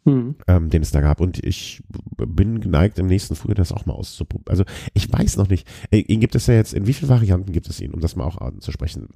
mhm. 0.08 0.34
ähm, 0.46 0.70
den 0.70 0.82
es 0.82 0.90
da 0.90 1.00
gab. 1.00 1.20
Und 1.20 1.44
ich 1.44 1.82
bin 2.16 2.60
geneigt, 2.60 2.98
im 2.98 3.06
nächsten 3.06 3.34
Frühjahr 3.34 3.54
das 3.54 3.72
auch 3.72 3.86
mal 3.86 3.94
auszuprobieren. 3.94 4.50
Also 4.50 4.64
ich 4.94 5.12
weiß 5.12 5.36
noch 5.36 5.48
nicht. 5.48 5.66
Äh, 5.90 5.98
ihn 5.98 6.20
gibt 6.20 6.34
es 6.34 6.46
ja 6.46 6.54
jetzt, 6.54 6.74
in 6.74 6.86
wie 6.86 6.92
vielen 6.92 7.08
Varianten 7.08 7.52
gibt 7.52 7.68
es 7.68 7.80
ihn, 7.80 7.92
um 7.92 8.00
das 8.00 8.16
mal 8.16 8.24
auch 8.24 8.38
anzusprechen? 8.38 9.08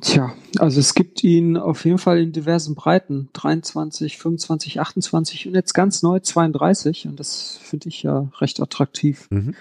Tja, 0.00 0.32
also 0.58 0.80
es 0.80 0.94
gibt 0.94 1.24
ihn 1.24 1.56
auf 1.56 1.84
jeden 1.84 1.98
Fall 1.98 2.20
in 2.20 2.32
diversen 2.32 2.74
Breiten. 2.74 3.28
23, 3.32 4.18
25, 4.18 4.80
28 4.80 5.48
und 5.48 5.54
jetzt 5.54 5.74
ganz 5.74 6.02
neu 6.02 6.20
32. 6.20 7.06
Und 7.06 7.20
das 7.20 7.58
finde 7.62 7.88
ich 7.88 8.02
ja 8.02 8.30
recht 8.40 8.60
attraktiv. 8.60 9.28
Mhm. 9.30 9.54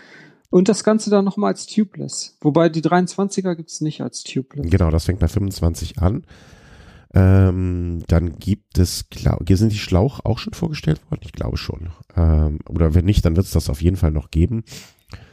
Und 0.49 0.69
das 0.69 0.83
Ganze 0.83 1.09
dann 1.09 1.25
nochmal 1.25 1.51
als 1.51 1.67
Tubeless. 1.67 2.37
Wobei 2.41 2.69
die 2.69 2.81
23er 2.81 3.55
gibt 3.55 3.69
es 3.69 3.81
nicht 3.81 4.01
als 4.01 4.23
Tubeless. 4.23 4.69
Genau, 4.69 4.89
das 4.89 5.05
fängt 5.05 5.19
bei 5.19 5.27
25 5.27 5.99
an. 5.99 6.23
Ähm, 7.17 8.03
dann 8.07 8.37
gibt 8.37 8.77
es, 8.77 9.09
glaub, 9.09 9.41
sind 9.49 9.71
die 9.71 9.79
Schlauch 9.79 10.23
auch 10.23 10.37
schon 10.37 10.53
vorgestellt 10.53 11.01
worden? 11.09 11.21
Ich 11.23 11.31
glaube 11.31 11.57
schon. 11.57 11.89
Ähm, 12.15 12.59
oder 12.69 12.93
wenn 12.93 13.05
nicht, 13.05 13.25
dann 13.25 13.35
wird 13.35 13.47
es 13.47 13.53
das 13.53 13.71
auf 13.71 13.81
jeden 13.81 13.97
Fall 13.97 14.11
noch 14.11 14.29
geben. 14.29 14.63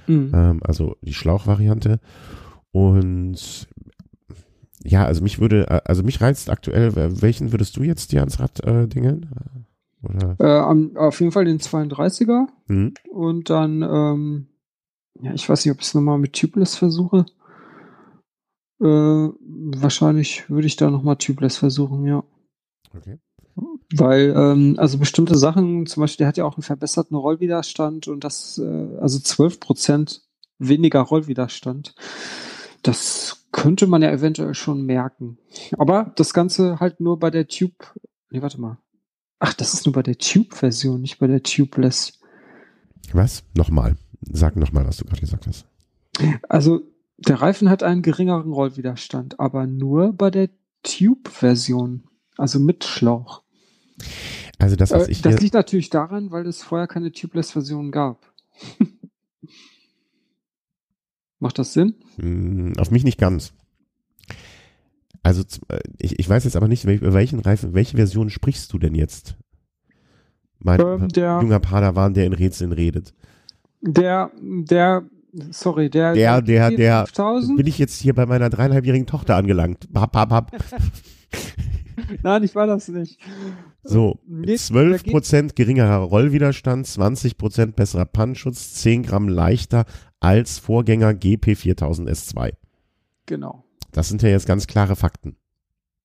Mhm. 0.07 0.31
Ähm, 0.35 0.61
also 0.65 0.97
die 1.03 1.13
Schlauchvariante. 1.13 2.01
Und 2.73 3.69
ja, 4.83 5.05
also 5.05 5.23
mich 5.23 5.41
würde, 5.41 5.69
äh, 5.69 5.81
also 5.85 6.03
mich 6.03 6.23
reizt 6.23 6.49
aktuell, 6.49 7.21
welchen 7.21 7.53
würdest 7.53 7.77
du 7.77 7.83
jetzt 7.83 8.13
dir 8.13 8.21
ans 8.21 8.41
Rad 8.41 8.65
äh, 8.65 8.89
dingen? 8.89 9.29
Oder? 10.03 10.37
Äh, 10.39 10.99
auf 10.99 11.21
jeden 11.21 11.33
Fall 11.33 11.45
den 11.45 11.59
32er. 11.59 12.47
Mhm. 12.67 12.95
Und 13.11 13.51
dann, 13.51 13.83
ähm, 13.83 14.47
ja, 15.21 15.35
ich 15.35 15.47
weiß 15.47 15.65
nicht, 15.67 15.75
ob 15.75 15.81
ich 15.81 15.87
es 15.87 15.95
nochmal 15.95 16.19
mit 16.19 16.33
Tubeless 16.33 16.77
versuche. 16.77 17.27
Äh, 18.81 18.85
wahrscheinlich 18.85 20.49
würde 20.51 20.67
ich 20.67 20.77
da 20.77 20.91
nochmal 20.91 21.17
Tubeless 21.17 21.57
versuchen, 21.57 22.07
ja. 22.07 22.25
Okay. 22.97 23.19
Weil, 23.95 24.35
ähm, 24.37 24.75
also 24.79 24.99
bestimmte 24.99 25.37
Sachen, 25.39 25.87
zum 25.87 26.01
Beispiel, 26.01 26.25
der 26.25 26.29
hat 26.29 26.37
ja 26.37 26.45
auch 26.45 26.57
einen 26.57 26.63
verbesserten 26.63 27.17
Rollwiderstand 27.17 28.09
und 28.09 28.25
das, 28.25 28.59
äh, 28.59 28.99
also 29.01 29.19
12 29.21 29.61
Prozent 29.61 30.23
weniger 30.59 31.01
Rollwiderstand. 31.01 31.95
Das 32.83 33.47
könnte 33.53 33.87
man 33.87 34.03
ja 34.03 34.11
eventuell 34.11 34.55
schon 34.55 34.85
merken. 34.85 35.39
Aber 35.79 36.13
das 36.17 36.35
Ganze 36.35 36.81
halt 36.81 37.01
nur 37.01 37.19
bei 37.19 37.31
der 37.31 37.47
Tube, 37.47 37.95
nee, 38.31 38.43
warte 38.43 38.61
mal. 38.61 38.79
Ach, 39.39 39.55
das 39.55 39.75
ist 39.75 39.87
nur 39.87 39.93
bei 39.93 40.03
der 40.03 40.19
Tube-Version, 40.19 41.01
nicht 41.01 41.19
bei 41.19 41.27
der 41.27 41.43
Tubeless. 41.43 42.19
Was? 43.13 43.45
Nochmal. 43.57 43.97
Sag 44.33 44.57
nochmal, 44.57 44.87
was 44.87 44.97
du 44.97 45.05
gerade 45.05 45.21
gesagt 45.21 45.47
hast. 45.47 45.67
Also 46.49 46.81
der 47.25 47.41
Reifen 47.41 47.71
hat 47.71 47.83
einen 47.83 48.03
geringeren 48.03 48.53
Rollwiderstand, 48.53 49.41
aber 49.41 49.67
nur 49.67 50.13
bei 50.13 50.31
der 50.31 50.51
Tube-Version, 50.83 52.05
also 52.37 52.59
mit 52.59 52.85
Schlauch. 52.85 53.43
Also 54.59 54.77
das, 54.77 54.91
was 54.91 55.09
äh, 55.09 55.11
ich 55.13 55.23
das 55.23 55.41
liegt 55.41 55.55
natürlich 55.55 55.91
daran, 55.91 56.31
weil 56.31 56.47
es 56.47 56.63
vorher 56.63 56.87
keine 56.87 57.13
Tubeless-Version 57.13 57.91
gab. 57.91 58.33
Macht 61.39 61.59
das 61.59 61.73
Sinn? 61.73 61.97
Hm, 62.17 62.73
auf 62.79 62.91
mich 62.91 63.05
nicht 63.05 63.19
ganz. 63.19 63.53
Also 65.23 65.43
äh, 65.69 65.81
ich, 65.99 66.19
ich 66.19 66.29
weiß 66.29 66.45
jetzt 66.45 66.57
aber 66.57 66.69
nicht, 66.69 66.87
welchen 66.87 67.41
Reifen, 67.41 67.75
welche 67.75 67.97
Version 67.97 68.31
sprichst 68.31 68.73
du 68.73 68.79
denn 68.79 68.95
jetzt? 68.95 69.37
Mein 70.59 70.81
ähm, 70.81 71.09
der, 71.09 71.41
junger 71.43 71.61
Padawan, 71.61 72.15
der 72.15 72.27
in 72.27 72.33
Rätseln 72.33 72.73
redet. 72.73 73.13
Der, 73.83 74.31
der 74.41 75.05
Sorry, 75.51 75.91
der. 75.91 76.15
Der, 76.15 76.43
der, 76.43 76.71
der. 76.71 77.07
5000? 77.07 77.57
Bin 77.57 77.67
ich 77.67 77.79
jetzt 77.79 78.01
hier 78.01 78.15
bei 78.15 78.27
meiner 78.27 78.51
dreieinhalbjährigen 78.51 79.07
Tochter 79.07 79.37
angelangt. 79.37 79.89
Hab, 79.95 80.15
hab, 80.15 80.31
hab. 80.31 80.53
Nein, 82.23 82.43
ich 82.43 82.55
war 82.55 82.67
das 82.67 82.89
nicht. 82.89 83.21
So, 83.83 84.19
nee, 84.27 84.55
12% 84.55 85.55
geringerer 85.55 85.97
Rollwiderstand, 85.97 86.87
20% 86.87 87.73
besserer 87.73 88.07
Pannschutz, 88.07 88.75
10 88.75 89.03
Gramm 89.03 89.29
leichter 89.29 89.85
als 90.21 90.59
Vorgänger 90.59 91.11
GP4000 91.11 92.09
S2. 92.09 92.55
Genau. 93.27 93.65
Das 93.93 94.09
sind 94.09 94.23
ja 94.23 94.31
jetzt 94.31 94.47
ganz 94.47 94.67
klare 94.67 94.97
Fakten. 94.97 95.37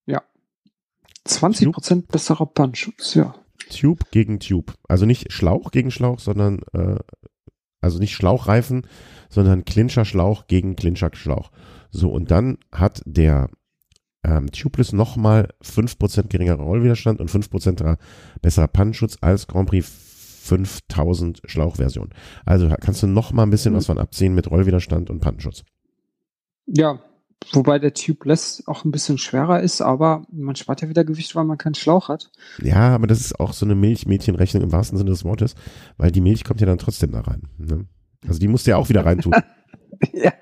Ja. 0.05 0.21
20% 1.25 1.63
Tube. 1.63 2.07
besserer 2.07 2.45
Pannschutz, 2.47 3.13
ja. 3.13 3.33
Tube 3.69 4.11
gegen 4.11 4.39
Tube. 4.39 4.73
Also 4.87 5.05
nicht 5.05 5.31
Schlauch 5.31 5.71
gegen 5.71 5.91
Schlauch, 5.91 6.19
sondern 6.19 6.61
äh, 6.73 6.97
also 7.81 7.99
nicht 7.99 8.13
Schlauchreifen, 8.13 8.87
sondern 9.29 9.65
Clincher-Schlauch 9.65 10.47
gegen 10.47 10.75
Clincher-Schlauch. 10.75 11.51
So, 11.91 12.09
und 12.09 12.31
dann 12.31 12.57
hat 12.71 13.01
der 13.05 13.49
ähm, 14.23 14.51
Tubeless 14.51 14.91
nochmal 14.91 15.49
5% 15.63 16.27
geringerer 16.27 16.61
Rollwiderstand 16.61 17.19
und 17.19 17.31
5% 17.31 17.97
besserer 18.41 18.67
Pannenschutz 18.67 19.17
als 19.21 19.47
Grand 19.47 19.69
Prix 19.69 19.89
5000 20.49 21.41
Schlauchversion. 21.45 22.09
Also 22.45 22.69
kannst 22.81 23.03
du 23.03 23.07
nochmal 23.07 23.45
ein 23.45 23.51
bisschen 23.51 23.73
mhm. 23.73 23.77
was 23.77 23.85
von 23.85 23.99
abziehen 23.99 24.33
mit 24.33 24.49
Rollwiderstand 24.49 25.09
und 25.09 25.19
Pannenschutz. 25.19 25.63
Ja, 26.65 26.99
wobei 27.53 27.79
der 27.79 27.93
Tubeless 27.93 28.63
auch 28.65 28.83
ein 28.83 28.91
bisschen 28.91 29.17
schwerer 29.17 29.61
ist, 29.61 29.81
aber 29.81 30.23
man 30.31 30.55
spart 30.55 30.81
ja 30.81 30.89
wieder 30.89 31.03
Gewicht, 31.03 31.35
weil 31.35 31.45
man 31.45 31.57
keinen 31.57 31.75
Schlauch 31.75 32.09
hat. 32.09 32.31
Ja, 32.61 32.93
aber 32.95 33.07
das 33.07 33.21
ist 33.21 33.39
auch 33.39 33.53
so 33.53 33.65
eine 33.65 33.75
Milchmädchenrechnung 33.75 34.63
im 34.63 34.71
wahrsten 34.71 34.97
Sinne 34.97 35.11
des 35.11 35.23
Wortes, 35.23 35.55
weil 35.97 36.11
die 36.11 36.21
Milch 36.21 36.43
kommt 36.43 36.61
ja 36.61 36.67
dann 36.67 36.77
trotzdem 36.77 37.11
da 37.11 37.21
rein. 37.21 37.43
Ne? 37.57 37.85
Also 38.27 38.39
die 38.39 38.47
musst 38.47 38.67
du 38.67 38.71
ja 38.71 38.77
auch 38.77 38.89
wieder 38.89 39.05
reintun. 39.05 39.33
ja, 40.13 40.33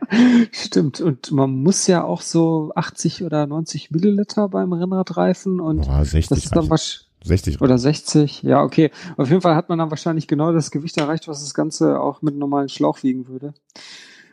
stimmt. 0.51 1.01
Und 1.01 1.31
man 1.31 1.51
muss 1.51 1.87
ja 1.87 2.03
auch 2.03 2.21
so 2.21 2.71
80 2.75 3.23
oder 3.23 3.45
90 3.47 3.91
Milliliter 3.91 4.49
beim 4.49 4.73
Rennradreifen 4.73 5.59
und 5.59 5.81
Boah, 5.81 6.03
60 6.03 6.27
das 6.29 6.45
ist 6.45 6.55
dann 6.55 6.69
was 6.69 7.07
60 7.23 7.61
oder 7.61 7.77
60. 7.77 8.43
Ja, 8.43 8.63
okay. 8.63 8.91
Auf 9.17 9.29
jeden 9.29 9.41
Fall 9.41 9.55
hat 9.55 9.69
man 9.69 9.79
dann 9.79 9.89
wahrscheinlich 9.89 10.27
genau 10.27 10.51
das 10.53 10.71
Gewicht 10.71 10.97
erreicht, 10.97 11.27
was 11.27 11.41
das 11.41 11.53
Ganze 11.53 11.99
auch 11.99 12.21
mit 12.21 12.33
einem 12.33 12.39
normalen 12.39 12.69
Schlauch 12.69 13.03
wiegen 13.03 13.27
würde. 13.27 13.53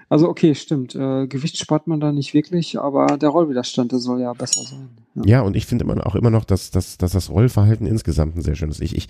Also 0.08 0.28
okay, 0.28 0.54
stimmt. 0.54 0.94
Äh, 0.94 1.26
Gewicht 1.26 1.56
spart 1.58 1.86
man 1.86 2.00
da 2.00 2.12
nicht 2.12 2.34
wirklich, 2.34 2.78
aber 2.78 3.18
der 3.18 3.30
Rollwiderstand, 3.30 3.92
der 3.92 3.98
soll 3.98 4.20
ja 4.20 4.32
besser 4.32 4.62
sein. 4.62 4.90
Ja, 5.14 5.22
ja 5.24 5.40
und 5.42 5.56
ich 5.56 5.66
finde 5.66 5.84
immer 5.84 6.06
auch 6.06 6.14
immer 6.14 6.30
noch, 6.30 6.44
dass, 6.44 6.70
dass, 6.70 6.98
dass 6.98 7.12
das 7.12 7.30
Rollverhalten 7.30 7.86
insgesamt 7.86 8.36
ein 8.36 8.42
sehr 8.42 8.54
schönes 8.54 8.80
ist. 8.80 8.92
Ich, 8.92 8.96
ich, 8.96 9.08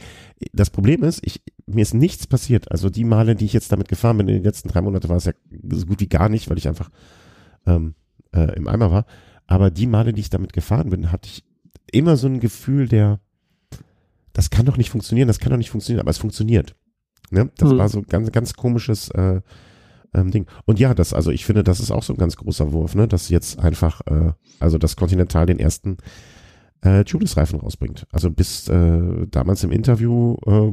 das 0.52 0.70
Problem 0.70 1.02
ist, 1.02 1.20
ich, 1.24 1.42
mir 1.66 1.82
ist 1.82 1.94
nichts 1.94 2.26
passiert. 2.26 2.70
Also 2.70 2.90
die 2.90 3.04
Male, 3.04 3.34
die 3.34 3.44
ich 3.44 3.52
jetzt 3.52 3.72
damit 3.72 3.88
gefahren 3.88 4.18
bin, 4.18 4.28
in 4.28 4.34
den 4.34 4.44
letzten 4.44 4.68
drei 4.68 4.80
Monaten 4.80 5.08
war 5.08 5.16
es 5.16 5.24
ja 5.24 5.32
so 5.70 5.86
gut 5.86 6.00
wie 6.00 6.08
gar 6.08 6.28
nicht, 6.28 6.48
weil 6.48 6.58
ich 6.58 6.68
einfach 6.68 6.90
ähm, 7.66 7.94
äh, 8.32 8.54
im 8.56 8.68
Eimer 8.68 8.90
war. 8.90 9.06
Aber 9.46 9.70
die 9.70 9.86
Male, 9.86 10.12
die 10.12 10.20
ich 10.20 10.30
damit 10.30 10.52
gefahren 10.52 10.90
bin, 10.90 11.12
hatte 11.12 11.28
ich 11.28 11.44
immer 11.92 12.16
so 12.16 12.26
ein 12.26 12.40
Gefühl 12.40 12.88
der, 12.88 13.20
das 14.32 14.50
kann 14.50 14.66
doch 14.66 14.76
nicht 14.76 14.90
funktionieren, 14.90 15.28
das 15.28 15.38
kann 15.38 15.50
doch 15.50 15.58
nicht 15.58 15.70
funktionieren, 15.70 16.00
aber 16.00 16.10
es 16.10 16.18
funktioniert. 16.18 16.74
Ne? 17.30 17.50
Das 17.56 17.70
hm. 17.70 17.78
war 17.78 17.88
so 17.88 18.02
ganz, 18.02 18.30
ganz 18.32 18.54
komisches 18.54 19.10
äh, 19.10 19.40
ähm, 20.14 20.30
Ding. 20.30 20.46
Und 20.64 20.78
ja, 20.78 20.94
das, 20.94 21.12
also 21.12 21.30
ich 21.30 21.44
finde, 21.44 21.64
das 21.64 21.80
ist 21.80 21.90
auch 21.90 22.02
so 22.02 22.12
ein 22.12 22.18
ganz 22.18 22.36
großer 22.36 22.72
Wurf, 22.72 22.94
ne, 22.94 23.08
dass 23.08 23.28
jetzt 23.28 23.58
einfach, 23.58 24.00
äh, 24.06 24.32
also 24.60 24.78
das 24.78 24.96
Continental 24.96 25.46
den 25.46 25.58
ersten 25.58 25.98
äh, 26.82 27.04
Tubeless-Reifen 27.04 27.60
rausbringt. 27.60 28.06
Also 28.12 28.30
bis 28.30 28.68
äh, 28.68 29.26
damals 29.30 29.64
im 29.64 29.72
Interview 29.72 30.36
äh, 30.46 30.72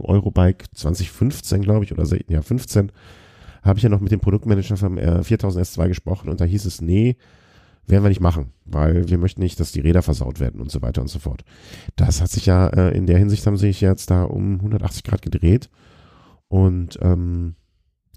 Eurobike 0.00 0.66
2015, 0.74 1.62
glaube 1.62 1.84
ich, 1.84 1.92
oder 1.92 2.06
ja 2.28 2.42
15, 2.42 2.92
habe 3.62 3.78
ich 3.78 3.82
ja 3.82 3.88
noch 3.88 4.00
mit 4.00 4.12
dem 4.12 4.20
Produktmanager 4.20 4.76
vom 4.76 4.98
äh, 4.98 5.22
4000 5.22 5.66
S2 5.66 5.88
gesprochen 5.88 6.28
und 6.28 6.40
da 6.40 6.44
hieß 6.44 6.64
es, 6.66 6.80
nee, 6.80 7.16
werden 7.86 8.04
wir 8.04 8.08
nicht 8.08 8.20
machen, 8.20 8.52
weil 8.64 9.08
wir 9.08 9.18
möchten 9.18 9.42
nicht, 9.42 9.60
dass 9.60 9.72
die 9.72 9.80
Räder 9.80 10.02
versaut 10.02 10.40
werden 10.40 10.60
und 10.60 10.70
so 10.70 10.80
weiter 10.80 11.02
und 11.02 11.08
so 11.08 11.18
fort. 11.18 11.44
Das 11.96 12.20
hat 12.20 12.30
sich 12.30 12.46
ja 12.46 12.68
äh, 12.68 12.96
in 12.96 13.06
der 13.06 13.18
Hinsicht 13.18 13.46
haben 13.46 13.56
sich 13.56 13.80
jetzt 13.80 14.10
da 14.10 14.24
um 14.24 14.54
180 14.54 15.04
Grad 15.04 15.22
gedreht 15.22 15.70
und 16.48 16.98
ähm, 17.02 17.56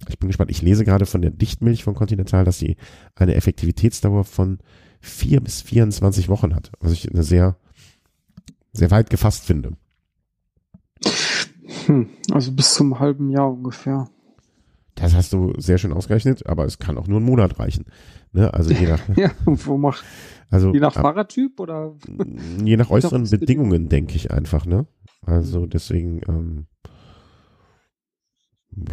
ich 0.08 0.20
bin 0.20 0.30
gespannt. 0.30 0.52
Ich 0.52 0.62
lese 0.62 0.86
gerade 0.86 1.06
von 1.06 1.22
der 1.22 1.32
Dichtmilch 1.32 1.84
von 1.84 1.96
Continental, 1.96 2.46
dass 2.46 2.60
sie 2.60 2.78
eine 3.16 3.36
Effektivitätsdauer 3.36 4.24
von 4.24 4.60
vier 5.00 5.42
bis 5.42 5.62
24 5.62 6.30
Wochen 6.30 6.56
hat, 6.56 6.72
was 6.80 6.92
ich 6.92 7.12
eine 7.12 7.24
sehr, 7.24 7.58
sehr 8.74 8.92
weit 8.92 9.10
gefasst 9.10 9.46
finde. 9.46 9.74
Hm, 11.86 12.10
also 12.32 12.52
bis 12.52 12.74
zum 12.74 13.00
halben 13.00 13.30
Jahr 13.30 13.52
ungefähr. 13.52 14.10
Das 14.96 15.14
hast 15.14 15.32
du 15.32 15.54
sehr 15.58 15.78
schön 15.78 15.94
ausgerechnet, 15.94 16.48
aber 16.48 16.66
es 16.66 16.80
kann 16.80 16.98
auch 16.98 17.08
nur 17.08 17.18
einen 17.18 17.28
Monat 17.28 17.60
reichen. 17.60 17.86
Ne? 18.32 18.52
Also 18.54 18.74
je 18.74 18.88
nach, 18.88 19.02
ja, 19.16 19.32
wo 19.46 19.78
macht, 19.78 20.04
also, 20.50 20.74
je 20.74 20.80
nach 20.80 20.94
Fahrradtyp 20.94 21.60
oder? 21.60 21.96
Je 22.64 22.78
nach 22.78 22.90
äußeren 22.92 23.30
Bedingungen, 23.30 23.90
denke 23.90 24.16
ich 24.16 24.32
einfach. 24.32 24.66
Ne? 24.66 24.88
Also 25.22 25.68
deswegen, 25.68 26.22
ähm, 26.28 26.68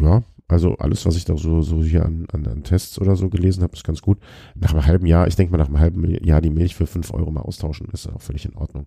ja, 0.00 0.22
also 0.54 0.76
alles, 0.76 1.04
was 1.04 1.16
ich 1.16 1.24
da 1.24 1.36
so, 1.36 1.60
so 1.60 1.82
hier 1.82 2.04
an, 2.04 2.26
an, 2.32 2.46
an 2.46 2.62
Tests 2.62 3.00
oder 3.00 3.16
so 3.16 3.28
gelesen 3.28 3.62
habe, 3.62 3.74
ist 3.74 3.84
ganz 3.84 4.00
gut. 4.00 4.18
Nach 4.54 4.72
einem 4.72 4.86
halben 4.86 5.06
Jahr, 5.06 5.26
ich 5.26 5.36
denke 5.36 5.52
mal 5.52 5.58
nach 5.58 5.66
einem 5.66 5.80
halben 5.80 6.24
Jahr 6.24 6.40
die 6.40 6.50
Milch 6.50 6.74
für 6.74 6.86
fünf 6.86 7.12
Euro 7.12 7.30
mal 7.30 7.42
austauschen, 7.42 7.88
ist 7.92 8.08
auch 8.08 8.22
völlig 8.22 8.46
in 8.46 8.56
Ordnung. 8.56 8.86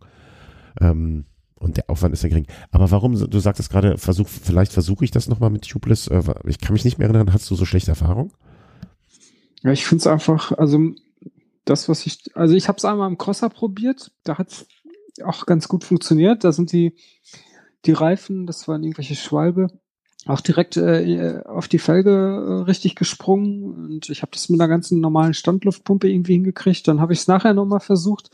Ähm, 0.81 1.25
und 1.59 1.77
der 1.77 1.89
Aufwand 1.89 2.13
ist 2.13 2.23
ja 2.23 2.29
gering. 2.29 2.47
Aber 2.71 2.89
warum, 2.91 3.13
du 3.13 3.39
sagtest 3.39 3.69
gerade, 3.69 3.97
versuch, 3.97 4.27
vielleicht 4.27 4.71
versuche 4.71 5.03
ich 5.03 5.11
das 5.11 5.27
nochmal 5.27 5.49
mit 5.49 5.67
Tubeless. 5.67 6.07
Äh, 6.07 6.23
ich 6.45 6.59
kann 6.59 6.73
mich 6.73 6.85
nicht 6.85 6.99
mehr 6.99 7.07
erinnern, 7.07 7.33
hast 7.33 7.49
du 7.49 7.55
so 7.55 7.65
schlechte 7.65 7.91
Erfahrung? 7.91 8.31
Ja, 9.63 9.71
ich 9.71 9.85
finde 9.85 10.01
es 10.01 10.07
einfach, 10.07 10.51
also 10.53 10.79
das, 11.65 11.89
was 11.89 12.05
ich, 12.05 12.35
also 12.35 12.55
ich 12.55 12.67
habe 12.67 12.77
es 12.77 12.85
einmal 12.85 13.09
im 13.09 13.17
Crosser 13.17 13.49
probiert, 13.49 14.11
da 14.23 14.37
hat 14.37 14.49
es 14.49 14.67
auch 15.23 15.45
ganz 15.45 15.67
gut 15.67 15.83
funktioniert. 15.83 16.43
Da 16.43 16.51
sind 16.51 16.71
die, 16.71 16.95
die 17.85 17.91
Reifen, 17.91 18.45
das 18.45 18.67
waren 18.67 18.83
irgendwelche 18.83 19.15
Schwalbe, 19.15 19.67
auch 20.29 20.41
direkt 20.41 20.77
äh, 20.77 21.41
auf 21.45 21.67
die 21.67 21.79
Felge 21.79 22.11
äh, 22.11 22.63
richtig 22.63 22.95
gesprungen 22.95 23.63
und 23.63 24.09
ich 24.09 24.21
habe 24.21 24.31
das 24.33 24.49
mit 24.49 24.59
einer 24.59 24.67
ganzen 24.67 24.99
normalen 24.99 25.33
Standluftpumpe 25.33 26.09
irgendwie 26.09 26.33
hingekriegt. 26.33 26.87
Dann 26.87 27.01
habe 27.01 27.13
ich 27.13 27.19
es 27.19 27.27
nachher 27.27 27.53
nochmal 27.53 27.79
versucht 27.79 28.31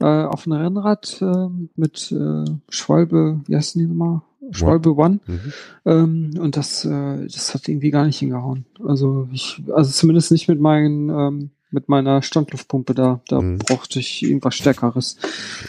äh, 0.00 0.04
auf 0.04 0.46
ein 0.46 0.52
Rennrad 0.52 1.20
äh, 1.20 1.48
mit 1.76 2.12
äh, 2.12 2.44
Schwalbe, 2.68 3.40
wie 3.46 3.56
heißt 3.56 3.74
die 3.74 3.86
nochmal? 3.86 4.22
Schwalbe 4.50 4.96
One. 4.96 5.20
Mhm. 5.26 5.52
Ähm, 5.84 6.30
und 6.38 6.56
das, 6.56 6.84
äh, 6.84 7.26
das 7.26 7.54
hat 7.54 7.68
irgendwie 7.68 7.90
gar 7.90 8.06
nicht 8.06 8.18
hingehauen. 8.18 8.64
Also 8.82 9.28
ich, 9.30 9.62
also 9.74 9.90
zumindest 9.90 10.32
nicht 10.32 10.48
mit 10.48 10.58
meinen 10.58 11.10
ähm, 11.10 11.50
mit 11.70 11.88
meiner 11.88 12.22
Standluftpumpe 12.22 12.94
da. 12.94 13.20
Da 13.28 13.40
mhm. 13.40 13.58
brauchte 13.58 13.98
ich 13.98 14.22
irgendwas 14.22 14.54
Stärkeres. 14.54 15.16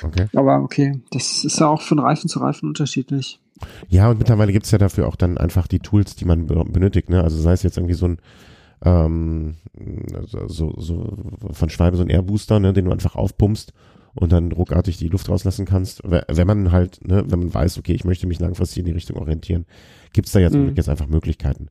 Okay. 0.02 0.28
Aber 0.34 0.62
okay, 0.62 1.02
das 1.12 1.44
ist 1.44 1.60
ja 1.60 1.68
auch 1.68 1.82
von 1.82 2.00
Reifen 2.00 2.30
zu 2.30 2.40
Reifen 2.40 2.70
unterschiedlich. 2.70 3.40
Ja, 3.90 4.10
und 4.10 4.20
mittlerweile 4.20 4.52
gibt's 4.52 4.72
ja 4.72 4.78
dafür 4.78 5.08
auch 5.08 5.16
dann 5.16 5.38
einfach 5.38 5.68
die 5.68 5.80
Tools, 5.80 6.16
die 6.16 6.26
man 6.26 6.46
benötigt. 6.46 7.10
Ne? 7.10 7.24
Also 7.24 7.38
sei 7.42 7.54
es 7.54 7.64
jetzt 7.64 7.78
irgendwie 7.78 7.96
so 7.96 8.08
ein 8.08 8.20
ähm, 8.84 9.56
so, 10.48 10.74
so 10.78 11.18
von 11.52 11.70
Schwalbe 11.70 11.98
so 11.98 12.04
ein 12.04 12.10
Airbooster, 12.10 12.60
ne, 12.60 12.74
den 12.74 12.86
du 12.86 12.92
einfach 12.92 13.16
aufpumpst 13.16 13.74
und 14.16 14.32
dann 14.32 14.52
ruckartig 14.52 14.98
die 14.98 15.08
Luft 15.08 15.30
rauslassen 15.30 15.66
kannst. 15.66 16.02
Wenn 16.04 16.48
man 16.48 16.72
halt, 16.72 17.06
ne, 17.06 17.24
wenn 17.28 17.40
man 17.40 17.54
weiß, 17.54 17.78
okay, 17.78 17.94
ich 17.94 18.06
möchte 18.06 18.28
mich 18.28 18.40
langfristig 18.40 18.80
in 18.80 18.86
die 18.86 18.92
Richtung 18.92 19.18
orientieren, 19.18 19.66
gibt's 20.14 20.32
da 20.32 20.40
jetzt, 20.40 20.56
mhm. 20.56 20.74
jetzt 20.76 20.90
einfach 20.90 21.08
Möglichkeiten. 21.08 21.68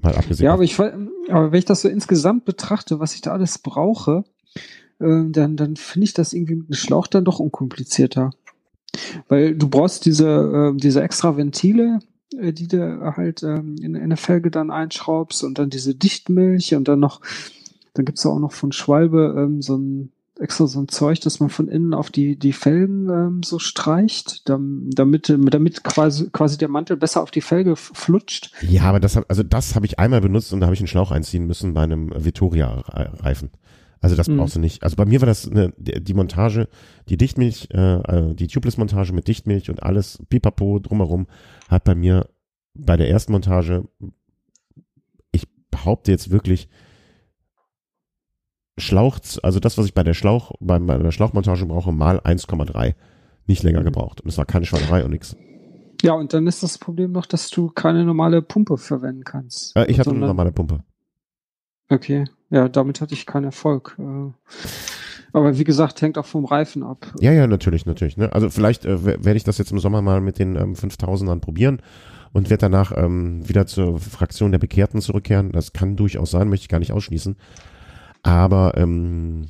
Mal 0.00 0.14
abgesehen. 0.14 0.46
Ja, 0.46 0.54
aber 0.54 0.62
ich 0.62 0.78
aber 0.78 1.52
wenn 1.52 1.58
ich 1.58 1.64
das 1.64 1.82
so 1.82 1.88
insgesamt 1.88 2.44
betrachte, 2.44 3.00
was 3.00 3.14
ich 3.14 3.22
da 3.22 3.32
alles 3.32 3.58
brauche, 3.58 4.24
äh, 5.00 5.24
dann, 5.30 5.56
dann 5.56 5.76
finde 5.76 6.04
ich 6.04 6.14
das 6.14 6.32
irgendwie 6.32 6.54
mit 6.54 6.66
einem 6.68 6.74
Schlauch 6.74 7.06
dann 7.06 7.24
doch 7.24 7.40
unkomplizierter. 7.40 8.30
Weil 9.28 9.54
du 9.54 9.68
brauchst 9.68 10.06
diese, 10.06 10.72
äh, 10.74 10.76
diese 10.76 11.02
extra 11.02 11.36
Ventile, 11.36 12.00
äh, 12.36 12.52
die 12.52 12.68
du 12.68 13.14
halt 13.16 13.42
ähm, 13.42 13.76
in, 13.80 13.94
in 13.94 14.02
eine 14.02 14.16
Felge 14.16 14.50
dann 14.50 14.70
einschraubst 14.70 15.44
und 15.44 15.58
dann 15.58 15.70
diese 15.70 15.94
Dichtmilch 15.94 16.74
und 16.74 16.88
dann 16.88 17.00
noch, 17.00 17.20
dann 17.94 18.04
gibt's 18.04 18.26
auch 18.26 18.38
noch 18.38 18.52
von 18.52 18.72
Schwalbe 18.72 19.34
ähm, 19.36 19.62
so 19.62 19.76
ein 19.76 20.12
extra 20.40 20.66
so 20.66 20.80
ein 20.80 20.88
Zeug, 20.88 21.20
das 21.20 21.38
man 21.38 21.50
von 21.50 21.68
innen 21.68 21.94
auf 21.94 22.10
die, 22.10 22.36
die 22.36 22.52
Felgen 22.52 23.08
ähm, 23.10 23.42
so 23.44 23.58
streicht, 23.58 24.48
damit, 24.48 25.28
damit 25.28 25.84
quasi, 25.84 26.30
quasi 26.30 26.58
der 26.58 26.68
Mantel 26.68 26.96
besser 26.96 27.22
auf 27.22 27.30
die 27.30 27.42
Felge 27.42 27.76
flutscht. 27.76 28.52
Ja, 28.62 28.84
aber 28.84 29.00
das, 29.00 29.16
also 29.16 29.42
das 29.42 29.74
habe 29.74 29.86
ich 29.86 29.98
einmal 29.98 30.20
benutzt 30.20 30.52
und 30.52 30.60
da 30.60 30.66
habe 30.66 30.74
ich 30.74 30.80
einen 30.80 30.88
Schlauch 30.88 31.10
einziehen 31.10 31.46
müssen 31.46 31.74
bei 31.74 31.82
einem 31.82 32.10
Vittoria-Reifen. 32.16 33.50
Also 34.00 34.16
das 34.16 34.28
mhm. 34.28 34.38
brauchst 34.38 34.56
du 34.56 34.60
nicht. 34.60 34.82
Also 34.82 34.96
bei 34.96 35.04
mir 35.04 35.20
war 35.20 35.26
das 35.26 35.48
eine, 35.48 35.72
die 35.76 36.14
Montage, 36.14 36.68
die 37.08 37.16
Dichtmilch, 37.16 37.68
äh, 37.72 37.96
äh, 37.96 38.34
die 38.34 38.46
Tubeless-Montage 38.46 39.12
mit 39.12 39.28
Dichtmilch 39.28 39.68
und 39.68 39.82
alles, 39.82 40.22
pipapo 40.28 40.78
drumherum, 40.78 41.26
hat 41.68 41.84
bei 41.84 41.94
mir 41.94 42.28
bei 42.74 42.96
der 42.96 43.10
ersten 43.10 43.32
Montage, 43.32 43.84
ich 45.32 45.46
behaupte 45.70 46.10
jetzt 46.10 46.30
wirklich, 46.30 46.68
Schlauch, 48.78 49.18
also 49.42 49.60
das, 49.60 49.76
was 49.76 49.84
ich 49.84 49.94
bei 49.94 50.02
der 50.02 50.14
Schlauch, 50.14 50.52
bei 50.60 50.78
meiner 50.78 51.12
Schlauchmontage 51.12 51.66
brauche, 51.66 51.92
mal 51.92 52.18
1,3. 52.20 52.94
Nicht 53.46 53.62
länger 53.62 53.80
mhm. 53.80 53.84
gebraucht. 53.84 54.22
Und 54.22 54.30
es 54.30 54.38
war 54.38 54.46
keine 54.46 54.64
Schweinerei 54.64 55.04
und 55.04 55.10
nichts. 55.10 55.36
Ja, 56.02 56.14
und 56.14 56.32
dann 56.32 56.46
ist 56.46 56.62
das 56.62 56.78
Problem 56.78 57.12
noch, 57.12 57.26
dass 57.26 57.50
du 57.50 57.68
keine 57.68 58.04
normale 58.04 58.40
Pumpe 58.40 58.78
verwenden 58.78 59.24
kannst. 59.24 59.76
Äh, 59.76 59.86
ich 59.90 60.00
hatte 60.00 60.10
eine 60.10 60.20
normale 60.20 60.52
Pumpe. 60.52 60.82
Okay, 61.90 62.24
ja, 62.50 62.68
damit 62.68 63.00
hatte 63.00 63.14
ich 63.14 63.26
keinen 63.26 63.44
Erfolg. 63.44 63.96
Äh, 63.98 64.32
aber 65.32 65.58
wie 65.58 65.64
gesagt, 65.64 66.02
hängt 66.02 66.18
auch 66.18 66.26
vom 66.26 66.44
Reifen 66.44 66.82
ab. 66.82 67.12
Ja, 67.20 67.32
ja, 67.32 67.46
natürlich, 67.46 67.86
natürlich. 67.86 68.16
Ne? 68.16 68.32
Also 68.32 68.50
vielleicht 68.50 68.84
äh, 68.84 69.04
werde 69.04 69.36
ich 69.36 69.44
das 69.44 69.58
jetzt 69.58 69.70
im 69.70 69.78
Sommer 69.78 70.02
mal 70.02 70.20
mit 70.20 70.38
den 70.38 70.56
ähm, 70.56 70.74
5000ern 70.74 71.40
probieren 71.40 71.80
und 72.32 72.50
werde 72.50 72.62
danach 72.62 72.92
ähm, 72.96 73.48
wieder 73.48 73.66
zur 73.66 73.98
Fraktion 73.98 74.50
der 74.50 74.58
Bekehrten 74.58 75.00
zurückkehren. 75.00 75.52
Das 75.52 75.72
kann 75.72 75.96
durchaus 75.96 76.30
sein, 76.32 76.48
möchte 76.48 76.64
ich 76.64 76.68
gar 76.68 76.80
nicht 76.80 76.92
ausschließen. 76.92 77.36
Aber 78.22 78.76
ähm, 78.76 79.46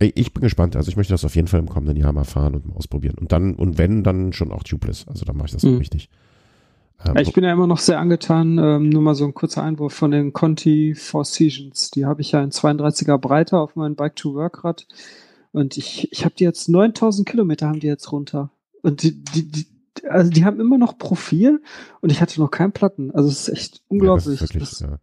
ich 0.00 0.32
bin 0.32 0.42
gespannt. 0.42 0.76
Also 0.76 0.88
ich 0.90 0.96
möchte 0.96 1.12
das 1.12 1.24
auf 1.24 1.36
jeden 1.36 1.48
Fall 1.48 1.60
im 1.60 1.68
kommenden 1.68 1.96
Jahr 1.96 2.12
mal 2.12 2.24
fahren 2.24 2.54
und 2.54 2.66
mal 2.66 2.76
ausprobieren. 2.76 3.16
Und 3.18 3.32
dann, 3.32 3.54
und 3.54 3.78
wenn, 3.78 4.02
dann 4.02 4.32
schon 4.32 4.50
auch 4.50 4.62
tubeless. 4.62 5.06
Also 5.06 5.24
dann 5.24 5.36
mache 5.36 5.46
ich 5.46 5.52
das 5.52 5.62
mhm. 5.62 5.76
richtig. 5.76 6.08
Ich 7.18 7.32
bin 7.32 7.44
ja 7.44 7.52
immer 7.52 7.66
noch 7.66 7.78
sehr 7.78 7.98
angetan, 7.98 8.58
ähm, 8.58 8.90
nur 8.90 9.02
mal 9.02 9.14
so 9.14 9.24
ein 9.24 9.34
kurzer 9.34 9.62
Einwurf 9.62 9.94
von 9.94 10.10
den 10.10 10.32
Conti 10.32 10.94
Four 10.94 11.24
Seasons. 11.24 11.90
Die 11.90 12.04
habe 12.04 12.20
ich 12.20 12.32
ja 12.32 12.42
in 12.42 12.50
32er 12.50 13.16
Breite 13.18 13.58
auf 13.58 13.74
meinem 13.74 13.96
Bike-to-Work-Rad 13.96 14.86
Und 15.52 15.76
ich, 15.76 16.12
ich 16.12 16.24
habe 16.24 16.34
die 16.38 16.44
jetzt 16.44 16.68
9000 16.68 17.26
Kilometer 17.26 17.68
haben 17.68 17.80
die 17.80 17.86
jetzt 17.86 18.12
runter. 18.12 18.50
Und 18.82 19.02
die, 19.02 19.22
die, 19.22 19.50
die, 19.50 19.66
also 20.08 20.30
die 20.30 20.44
haben 20.44 20.60
immer 20.60 20.78
noch 20.78 20.98
Profil 20.98 21.62
und 22.00 22.12
ich 22.12 22.20
hatte 22.20 22.40
noch 22.40 22.50
keinen 22.50 22.72
Platten. 22.72 23.10
Also 23.12 23.28
es 23.28 23.48
ist 23.48 23.54
echt 23.54 23.82
unglaublich. 23.88 24.26
Ja, 24.26 24.32
das 24.32 24.42
ist 24.42 24.54
wirklich, 24.54 24.70
das, 24.70 24.80
ja. 24.80 24.98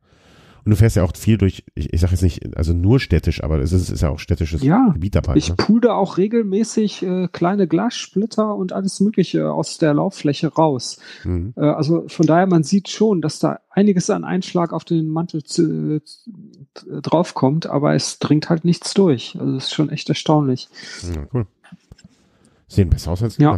Und 0.67 0.71
du 0.71 0.75
fährst 0.75 0.97
ja 0.97 1.03
auch 1.05 1.15
viel 1.15 1.37
durch, 1.37 1.63
ich, 1.75 1.93
ich 1.93 2.01
sage 2.01 2.11
jetzt 2.11 2.23
nicht, 2.23 2.57
also 2.57 2.73
nur 2.73 2.99
städtisch, 2.99 3.41
aber 3.41 3.59
es 3.59 3.71
ist, 3.71 3.89
ist 3.89 4.01
ja 4.01 4.09
auch 4.09 4.19
städtisches 4.19 4.61
ja, 4.63 4.89
Gebiet 4.91 5.15
dabei. 5.15 5.37
Ich 5.37 5.47
ne? 5.47 5.55
pude 5.55 5.93
auch 5.93 6.17
regelmäßig 6.17 7.03
äh, 7.03 7.29
kleine 7.31 7.69
Glassplitter 7.69 8.53
und 8.53 8.73
alles 8.73 8.99
Mögliche 8.99 9.49
aus 9.49 9.77
der 9.77 9.93
Lauffläche 9.93 10.49
raus. 10.49 10.99
Mhm. 11.23 11.53
Äh, 11.55 11.61
also 11.61 12.03
von 12.09 12.25
daher, 12.25 12.47
man 12.47 12.63
sieht 12.63 12.89
schon, 12.89 13.21
dass 13.21 13.39
da 13.39 13.61
einiges 13.69 14.09
an 14.09 14.25
Einschlag 14.25 14.73
auf 14.73 14.83
den 14.83 15.07
Mantel 15.07 15.41
zu, 15.45 16.01
zu, 16.03 16.31
draufkommt, 17.01 17.67
aber 17.67 17.95
es 17.95 18.19
dringt 18.19 18.49
halt 18.49 18.65
nichts 18.65 18.93
durch. 18.93 19.37
Also 19.39 19.53
das 19.53 19.67
ist 19.67 19.73
schon 19.73 19.87
echt 19.87 20.09
erstaunlich. 20.09 20.67
Ja, 21.15 21.27
cool. 21.33 21.47
Sehen 22.67 22.89
besser 22.89 23.11
aus 23.11 23.23
als 23.23 23.37
ja. 23.37 23.57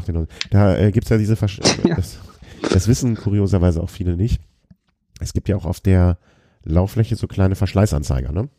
Da 0.51 0.78
äh, 0.78 0.91
gibt 0.91 1.05
es 1.05 1.10
ja 1.10 1.18
diese 1.18 1.36
Versch 1.36 1.60
ja. 1.84 1.95
Das, 1.95 2.20
das 2.72 2.88
wissen 2.88 3.16
kurioserweise 3.16 3.82
auch 3.82 3.89
viele 3.89 4.16
nicht. 4.16 4.39
Es 5.20 5.34
gibt 5.34 5.49
ja 5.49 5.55
auch 5.55 5.66
auf 5.66 5.80
der 5.80 6.20
Lauffläche 6.64 7.16
so 7.16 7.28
kleine 7.28 7.55
Verschleißanzeiger, 7.55 8.32
ne? 8.32 8.49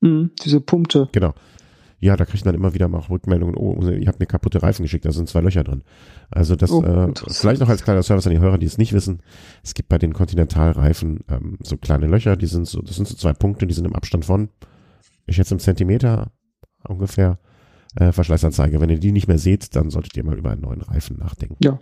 Mhm, 0.00 0.30
diese 0.44 0.60
Punkte. 0.60 1.08
Genau. 1.12 1.34
Ja, 2.00 2.16
da 2.16 2.24
kriegt 2.24 2.44
man 2.44 2.54
immer 2.54 2.74
wieder 2.74 2.86
mal 2.86 3.00
Rückmeldungen, 3.00 3.56
oh, 3.56 3.80
ihr 3.88 4.06
habt 4.06 4.20
mir 4.20 4.26
kaputte 4.26 4.62
Reifen 4.62 4.84
geschickt, 4.84 5.04
da 5.04 5.10
sind 5.10 5.28
zwei 5.28 5.40
Löcher 5.40 5.64
drin. 5.64 5.82
Also 6.30 6.54
das, 6.54 6.70
oh, 6.70 6.84
äh, 6.84 7.12
vielleicht 7.28 7.60
noch 7.60 7.68
als 7.68 7.82
kleiner 7.82 8.04
Service 8.04 8.26
an 8.26 8.32
die 8.32 8.38
Hörer, 8.38 8.58
die 8.58 8.66
es 8.66 8.78
nicht 8.78 8.92
wissen, 8.92 9.20
es 9.64 9.74
gibt 9.74 9.88
bei 9.88 9.98
den 9.98 10.12
Kontinentalreifen 10.12 11.24
ähm, 11.28 11.58
so 11.60 11.76
kleine 11.76 12.06
Löcher, 12.06 12.36
die 12.36 12.46
sind 12.46 12.68
so, 12.68 12.82
das 12.82 12.94
sind 12.94 13.08
so 13.08 13.16
zwei 13.16 13.32
Punkte, 13.32 13.66
die 13.66 13.74
sind 13.74 13.84
im 13.84 13.96
Abstand 13.96 14.24
von, 14.24 14.48
ich 15.26 15.38
jetzt 15.38 15.50
im 15.50 15.58
Zentimeter 15.58 16.30
ungefähr, 16.86 17.40
äh, 17.96 18.12
Verschleißanzeige. 18.12 18.80
Wenn 18.80 18.90
ihr 18.90 19.00
die 19.00 19.12
nicht 19.12 19.28
mehr 19.28 19.38
seht, 19.38 19.74
dann 19.74 19.90
solltet 19.90 20.16
ihr 20.16 20.24
mal 20.24 20.38
über 20.38 20.50
einen 20.50 20.62
neuen 20.62 20.82
Reifen 20.82 21.18
nachdenken. 21.18 21.56
Ja, 21.62 21.78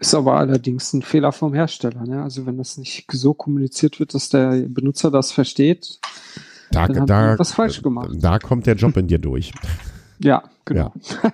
ist 0.00 0.14
aber 0.14 0.38
allerdings 0.38 0.92
ein 0.94 1.02
Fehler 1.02 1.30
vom 1.30 1.52
Hersteller. 1.52 2.06
Ne? 2.06 2.22
Also 2.22 2.46
wenn 2.46 2.56
das 2.56 2.78
nicht 2.78 3.06
so 3.12 3.34
kommuniziert 3.34 4.00
wird, 4.00 4.14
dass 4.14 4.30
der 4.30 4.62
Benutzer 4.66 5.10
das 5.10 5.30
versteht, 5.30 6.00
da, 6.72 6.88
dann 6.88 7.06
da, 7.06 7.38
was 7.38 7.52
falsch 7.52 7.82
gemacht. 7.82 8.10
Da 8.14 8.38
kommt 8.38 8.66
der 8.66 8.76
Job 8.76 8.96
in 8.96 9.08
dir 9.08 9.18
durch. 9.18 9.52
Ja, 10.18 10.42
genau. 10.64 10.94
Ja. 11.22 11.32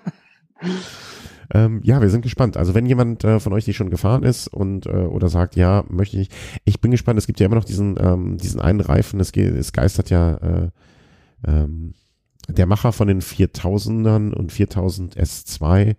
ähm, 1.54 1.80
ja, 1.84 2.00
wir 2.00 2.10
sind 2.10 2.22
gespannt. 2.22 2.56
Also 2.56 2.74
wenn 2.74 2.86
jemand 2.86 3.22
äh, 3.22 3.38
von 3.38 3.52
euch 3.52 3.64
die 3.64 3.74
schon 3.74 3.90
gefahren 3.90 4.24
ist 4.24 4.48
und 4.48 4.86
äh, 4.86 4.90
oder 4.90 5.28
sagt, 5.28 5.54
ja, 5.54 5.84
möchte 5.88 6.18
ich, 6.18 6.30
ich 6.64 6.80
bin 6.80 6.90
gespannt. 6.90 7.18
Es 7.18 7.26
gibt 7.28 7.38
ja 7.38 7.46
immer 7.46 7.56
noch 7.56 7.64
diesen 7.64 7.96
ähm, 8.00 8.36
diesen 8.38 8.60
einen 8.60 8.80
Reifen. 8.80 9.20
Es, 9.20 9.30
es 9.30 9.72
geistert 9.72 10.10
ja 10.10 10.34
äh, 10.36 10.70
ähm, 11.46 11.94
der 12.48 12.66
Macher 12.66 12.92
von 12.92 13.06
den 13.06 13.20
4000ern 13.20 14.32
und 14.32 14.50
4000 14.52 15.16
S2 15.16 15.94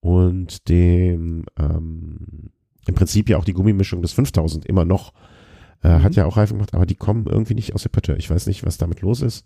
und 0.00 0.68
dem 0.68 1.44
ähm, 1.58 2.50
im 2.86 2.94
Prinzip 2.94 3.28
ja 3.28 3.36
auch 3.36 3.44
die 3.44 3.52
Gummimischung 3.52 4.02
des 4.02 4.12
5000 4.12 4.66
immer 4.66 4.84
noch 4.84 5.12
äh, 5.82 5.98
mhm. 5.98 6.02
hat 6.02 6.14
ja 6.16 6.24
auch 6.26 6.36
Reifen 6.36 6.54
gemacht, 6.54 6.74
aber 6.74 6.86
die 6.86 6.94
kommen 6.94 7.26
irgendwie 7.26 7.54
nicht 7.54 7.74
aus 7.74 7.82
der 7.82 7.90
Pötte. 7.90 8.16
Ich 8.18 8.30
weiß 8.30 8.46
nicht, 8.46 8.64
was 8.64 8.78
damit 8.78 9.00
los 9.00 9.22
ist. 9.22 9.44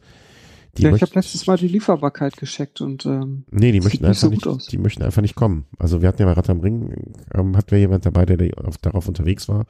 Die 0.79 0.85
ja, 0.85 0.95
ich 0.95 1.03
habe 1.03 1.13
letztes 1.15 1.47
Mal 1.47 1.59
die 1.59 1.69
Lieferbarkeit 1.69 2.39
gescheckt 2.39 2.81
und 2.81 3.05
ähm, 3.05 3.45
nee, 3.51 3.73
die 3.73 3.81
möchten 3.81 4.07
einfach 4.07 4.31
nicht, 4.31 4.45
so 4.45 4.55
nicht 4.55 4.73
die 4.73 4.79
möchten 4.79 5.03
einfach 5.03 5.21
nicht 5.21 5.35
kommen. 5.35 5.67
Also 5.79 6.01
wir 6.01 6.09
hatten 6.09 6.23
ja 6.23 6.27
bei 6.27 6.33
Rad 6.33 6.49
am 6.49 6.61
Ring, 6.61 7.13
ähm, 7.35 7.57
hatten 7.59 7.71
wir 7.71 7.79
jemand 7.79 8.07
dabei, 8.07 8.25
der, 8.25 8.39
der 8.39 8.53
auf, 8.65 8.79
darauf 8.79 9.07
unterwegs 9.07 9.51
war. 9.51 9.61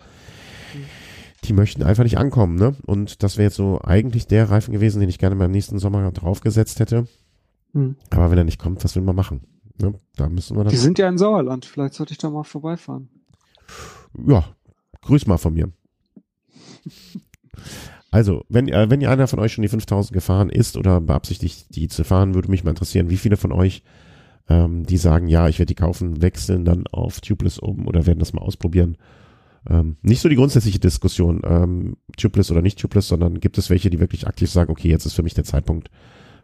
Mhm. 0.74 0.85
Die 1.45 1.53
möchten 1.55 1.83
einfach 1.83 2.05
nicht 2.05 2.18
ankommen, 2.18 2.55
ne? 2.55 2.76
Und 2.87 3.24
das 3.24 3.37
wäre 3.37 3.47
jetzt 3.47 3.57
so 3.57 3.80
eigentlich 3.83 4.28
der 4.28 4.49
Reifen 4.49 4.70
gewesen, 4.70 5.01
den 5.01 5.09
ich 5.09 5.18
gerne 5.18 5.35
beim 5.35 5.51
nächsten 5.51 5.80
Sommer 5.80 6.12
draufgesetzt 6.12 6.78
hätte. 6.78 7.09
Mhm. 7.72 7.97
Aber 8.11 8.30
wenn 8.30 8.39
er 8.39 8.45
nicht 8.45 8.61
kommt, 8.61 8.85
was 8.85 8.95
will 8.95 9.03
man 9.03 9.16
machen? 9.16 9.41
Ne? 9.83 9.95
Da 10.16 10.28
müssen 10.28 10.57
wir 10.57 10.64
dann. 10.64 10.70
Die 10.70 10.78
sind 10.78 10.99
ja 10.99 11.09
in 11.09 11.18
Sauerland. 11.18 11.64
Vielleicht 11.64 11.95
sollte 11.95 12.12
ich 12.12 12.18
da 12.18 12.30
mal 12.30 12.45
vorbeifahren. 12.45 13.09
Ja, 14.26 14.45
grüß 15.03 15.26
mal 15.26 15.39
von 15.39 15.55
mir. 15.55 15.72
Also, 18.11 18.45
wenn, 18.49 18.68
äh, 18.68 18.91
wenn 18.91 19.01
ihr 19.01 19.11
einer 19.11 19.26
von 19.26 19.39
euch 19.39 19.55
schon 19.55 19.62
die 19.62 19.68
5000 19.68 20.12
gefahren 20.12 20.51
ist 20.51 20.76
oder 20.76 21.01
beabsichtigt, 21.01 21.74
die 21.74 21.89
zu 21.89 22.05
fahren, 22.05 22.35
würde 22.35 22.51
mich 22.51 22.62
mal 22.62 22.70
interessieren, 22.70 23.09
wie 23.09 23.16
viele 23.16 23.39
von 23.39 23.53
euch, 23.53 23.83
ähm, 24.49 24.85
die 24.85 24.99
sagen, 24.99 25.28
ja, 25.28 25.49
ich 25.49 25.59
werde 25.59 25.74
die 25.74 25.83
kaufen, 25.83 26.20
wechseln 26.20 26.64
dann 26.64 26.87
auf 26.89 27.22
Tubeless 27.22 27.62
oben 27.62 27.87
oder 27.87 28.05
werden 28.07 28.18
das 28.18 28.35
mal 28.35 28.43
ausprobieren. 28.43 28.99
Ähm, 29.68 29.97
nicht 30.03 30.20
so 30.20 30.28
die 30.28 30.37
grundsätzliche 30.37 30.78
Diskussion, 30.78 31.41
ähm, 31.45 31.97
Tubeless 32.18 32.51
oder 32.51 32.61
nicht 32.61 32.78
Tubeless, 32.78 33.09
sondern 33.09 33.41
gibt 33.41 33.57
es 33.57 33.70
welche, 33.70 33.89
die 33.89 34.01
wirklich 34.01 34.26
aktiv 34.26 34.51
sagen, 34.51 34.70
okay, 34.70 34.89
jetzt 34.89 35.07
ist 35.07 35.14
für 35.14 35.22
mich 35.22 35.35
der 35.35 35.45
Zeitpunkt, 35.45 35.89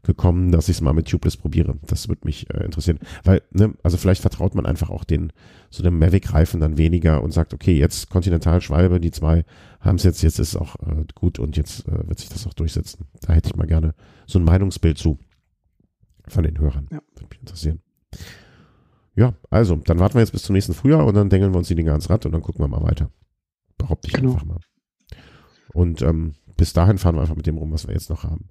gekommen, 0.02 0.52
dass 0.52 0.68
ich 0.68 0.76
es 0.76 0.80
mal 0.80 0.92
mit 0.92 1.08
Tubeless 1.08 1.36
probiere. 1.36 1.76
Das 1.86 2.08
würde 2.08 2.22
mich 2.24 2.48
äh, 2.54 2.64
interessieren. 2.64 2.98
Weil, 3.24 3.42
ne, 3.50 3.74
also 3.82 3.96
vielleicht 3.96 4.22
vertraut 4.22 4.54
man 4.54 4.66
einfach 4.66 4.90
auch 4.90 5.04
den, 5.04 5.32
so 5.70 5.82
dem 5.82 5.98
Mavic-Reifen 5.98 6.60
dann 6.60 6.78
weniger 6.78 7.22
und 7.22 7.32
sagt, 7.32 7.54
okay, 7.54 7.76
jetzt 7.76 8.08
Continental 8.10 8.60
Schwalbe, 8.60 9.00
die 9.00 9.10
zwei 9.10 9.44
haben 9.80 9.96
es 9.96 10.04
jetzt, 10.04 10.22
jetzt 10.22 10.38
ist 10.38 10.50
es 10.50 10.56
auch 10.56 10.76
äh, 10.76 11.04
gut 11.14 11.38
und 11.38 11.56
jetzt 11.56 11.86
äh, 11.88 12.08
wird 12.08 12.18
sich 12.18 12.28
das 12.28 12.46
auch 12.46 12.54
durchsetzen. 12.54 13.06
Da 13.20 13.32
hätte 13.32 13.48
ich 13.48 13.56
mal 13.56 13.66
gerne 13.66 13.94
so 14.26 14.38
ein 14.38 14.44
Meinungsbild 14.44 14.98
zu 14.98 15.18
von 16.26 16.44
den 16.44 16.58
Hörern. 16.58 16.88
Ja. 16.90 17.00
Würde 17.14 17.28
mich 17.30 17.40
interessieren. 17.40 17.80
Ja, 19.14 19.34
also, 19.50 19.76
dann 19.76 19.98
warten 19.98 20.14
wir 20.14 20.20
jetzt 20.20 20.30
bis 20.30 20.44
zum 20.44 20.54
nächsten 20.54 20.74
Frühjahr 20.74 21.04
und 21.04 21.14
dann 21.14 21.28
dengeln 21.28 21.52
wir 21.52 21.58
uns 21.58 21.68
die 21.68 21.74
Dinger 21.74 21.90
ans 21.90 22.08
Rad 22.08 22.24
und 22.24 22.32
dann 22.32 22.42
gucken 22.42 22.62
wir 22.62 22.68
mal 22.68 22.82
weiter. 22.82 23.10
Behaupte 23.76 24.08
ich 24.08 24.14
genau. 24.14 24.32
einfach 24.32 24.44
mal. 24.44 24.60
Und 25.72 26.02
ähm, 26.02 26.34
bis 26.58 26.74
dahin 26.74 26.98
fahren 26.98 27.14
wir 27.14 27.22
einfach 27.22 27.36
mit 27.36 27.46
dem 27.46 27.56
rum, 27.56 27.72
was 27.72 27.86
wir 27.86 27.94
jetzt 27.94 28.10
noch 28.10 28.24
haben. 28.24 28.50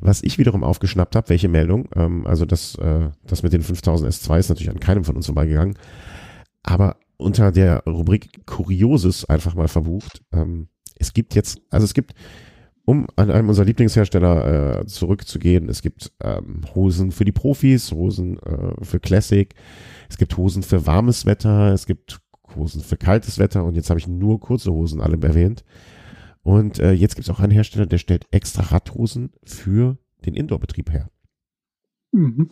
Was 0.00 0.22
ich 0.22 0.38
wiederum 0.38 0.64
aufgeschnappt 0.64 1.14
habe, 1.14 1.28
welche 1.28 1.48
Meldung, 1.48 1.88
ähm, 1.94 2.26
also 2.26 2.44
das, 2.44 2.74
äh, 2.76 3.10
das 3.24 3.44
mit 3.44 3.52
den 3.52 3.62
5000 3.62 4.10
S2 4.10 4.38
ist 4.38 4.48
natürlich 4.48 4.70
an 4.70 4.80
keinem 4.80 5.04
von 5.04 5.14
uns 5.14 5.26
vorbeigegangen, 5.26 5.78
aber 6.64 6.96
unter 7.18 7.52
der 7.52 7.84
Rubrik 7.84 8.46
Kurioses 8.46 9.26
einfach 9.26 9.54
mal 9.54 9.68
verbucht. 9.68 10.22
Ähm, 10.32 10.68
es 10.96 11.12
gibt 11.12 11.34
jetzt, 11.34 11.60
also 11.70 11.84
es 11.84 11.94
gibt, 11.94 12.14
um 12.84 13.06
an 13.16 13.30
einem 13.30 13.48
unserer 13.48 13.66
Lieblingshersteller 13.66 14.80
äh, 14.80 14.86
zurückzugehen, 14.86 15.68
es 15.68 15.82
gibt 15.82 16.10
ähm, 16.22 16.62
Hosen 16.74 17.12
für 17.12 17.24
die 17.24 17.32
Profis, 17.32 17.92
Hosen 17.92 18.38
äh, 18.38 18.82
für 18.82 18.98
Classic, 18.98 19.54
es 20.08 20.16
gibt 20.16 20.36
Hosen 20.36 20.62
für 20.62 20.86
warmes 20.86 21.26
Wetter, 21.26 21.72
es 21.72 21.86
gibt 21.86 22.18
Hosen 22.56 22.80
für 22.80 22.96
kaltes 22.96 23.38
Wetter 23.38 23.62
und 23.64 23.76
jetzt 23.76 23.90
habe 23.90 24.00
ich 24.00 24.08
nur 24.08 24.40
kurze 24.40 24.72
Hosen 24.72 25.00
alle 25.00 25.20
erwähnt. 25.20 25.64
Und 26.42 26.78
äh, 26.78 26.92
jetzt 26.92 27.14
gibt 27.14 27.28
es 27.28 27.34
auch 27.34 27.40
einen 27.40 27.52
Hersteller, 27.52 27.86
der 27.86 27.98
stellt 27.98 28.26
extra 28.30 28.62
Radhosen 28.62 29.30
für 29.44 29.98
den 30.24 30.34
Indoor-Betrieb 30.34 30.90
her. 30.90 31.10
Mhm. 32.12 32.50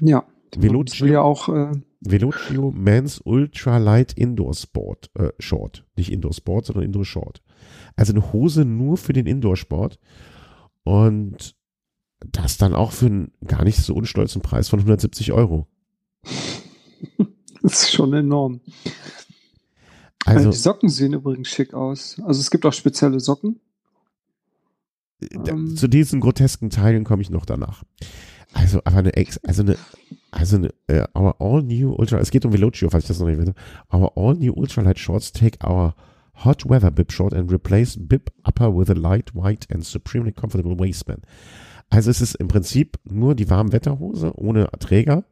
Ja. 0.00 0.26
Velocio, 0.56 1.06
ja 1.06 1.22
auch, 1.22 1.48
äh 1.48 1.72
Velocio 2.00 2.70
Men's 2.70 3.20
Ultra 3.24 3.78
Light 3.78 4.12
Indoor 4.12 4.54
Sport 4.54 5.10
äh, 5.14 5.30
Short. 5.38 5.84
Nicht 5.96 6.12
Indoor 6.12 6.32
Sport, 6.32 6.66
sondern 6.66 6.84
Indoor 6.84 7.04
Short. 7.04 7.42
Also 7.96 8.12
eine 8.12 8.32
Hose 8.32 8.64
nur 8.64 8.96
für 8.96 9.12
den 9.12 9.26
Indoor-Sport. 9.26 9.98
Und 10.84 11.56
das 12.20 12.58
dann 12.58 12.74
auch 12.74 12.92
für 12.92 13.06
einen 13.06 13.32
gar 13.44 13.64
nicht 13.64 13.78
so 13.78 13.94
unstolzen 13.94 14.42
Preis 14.42 14.68
von 14.68 14.80
170 14.80 15.32
Euro. 15.32 15.66
Das 17.62 17.82
ist 17.82 17.94
schon 17.94 18.12
enorm. 18.12 18.60
Also, 20.26 20.50
die 20.50 20.56
Socken 20.56 20.88
sehen 20.88 21.12
übrigens 21.12 21.48
schick 21.48 21.72
aus. 21.72 22.20
Also 22.24 22.40
es 22.40 22.50
gibt 22.50 22.66
auch 22.66 22.72
spezielle 22.72 23.20
Socken. 23.20 23.60
Ähm, 25.46 25.76
zu 25.76 25.88
diesen 25.88 26.20
grotesken 26.20 26.68
Teilen 26.70 27.04
komme 27.04 27.22
ich 27.22 27.30
noch 27.30 27.46
danach. 27.46 27.84
Also, 28.52 28.80
aber 28.84 28.98
eine 28.98 29.14
Ex, 29.14 29.38
also 29.38 29.62
eine, 29.62 29.76
also 30.30 30.56
eine, 30.56 30.72
uh, 30.90 31.04
our 31.18 31.40
all 31.40 31.62
new 31.62 31.92
ultra, 31.92 32.18
es 32.18 32.30
geht 32.30 32.44
um 32.44 32.52
Velocio, 32.52 32.90
falls 32.90 33.04
ich 33.04 33.08
das 33.08 33.20
noch 33.20 33.26
nicht 33.26 33.38
weiß. 33.38 33.54
Our 33.92 34.16
all 34.16 34.34
new 34.34 34.52
ultralight 34.52 34.98
shorts 34.98 35.32
take 35.32 35.58
our 35.66 35.94
hot 36.44 36.68
weather 36.68 36.90
bib 36.90 37.12
short 37.12 37.32
and 37.32 37.50
replace 37.50 37.96
bib 37.98 38.30
upper 38.44 38.74
with 38.74 38.90
a 38.90 38.94
light 38.94 39.34
white 39.34 39.66
and 39.72 39.84
supremely 39.84 40.32
comfortable 40.32 40.78
waistband. 40.78 41.22
Also 41.88 42.10
es 42.10 42.20
ist 42.20 42.34
im 42.36 42.48
Prinzip 42.48 42.98
nur 43.04 43.34
die 43.34 43.48
Warmwetterhose 43.48 44.32
ohne 44.36 44.68
Träger 44.80 45.24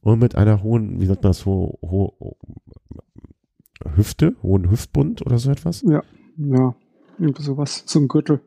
und 0.00 0.18
mit 0.18 0.34
einer 0.34 0.62
hohen, 0.62 1.00
wie 1.00 1.06
sagt 1.06 1.22
man 1.22 1.30
das, 1.30 1.44
ho, 1.44 1.78
ho, 1.82 2.36
Hüfte, 3.96 4.36
hohen 4.42 4.70
Hüftbund 4.70 5.24
oder 5.24 5.38
so 5.38 5.50
etwas? 5.50 5.82
Ja, 5.82 6.02
ja, 6.36 6.74
irgendwie 7.18 7.42
sowas 7.42 7.86
zum 7.86 8.08
Gürtel. 8.08 8.40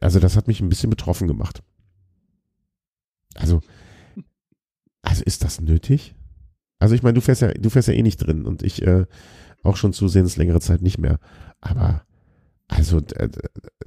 Also 0.00 0.20
das 0.20 0.36
hat 0.36 0.48
mich 0.48 0.60
ein 0.60 0.68
bisschen 0.68 0.90
betroffen 0.90 1.28
gemacht. 1.28 1.62
Also, 3.34 3.60
also 5.02 5.22
ist 5.24 5.44
das 5.44 5.60
nötig? 5.60 6.14
Also 6.78 6.94
ich 6.94 7.02
meine, 7.02 7.14
du 7.14 7.20
fährst 7.20 7.42
ja, 7.42 7.52
du 7.52 7.70
fährst 7.70 7.88
ja 7.88 7.94
eh 7.94 8.02
nicht 8.02 8.18
drin 8.18 8.44
und 8.46 8.62
ich 8.62 8.82
äh, 8.82 9.06
auch 9.62 9.76
schon 9.76 9.92
zusehends 9.92 10.36
längere 10.36 10.60
Zeit 10.60 10.82
nicht 10.82 10.98
mehr. 10.98 11.18
Aber 11.60 12.06
also 12.68 12.98
äh, 12.98 13.28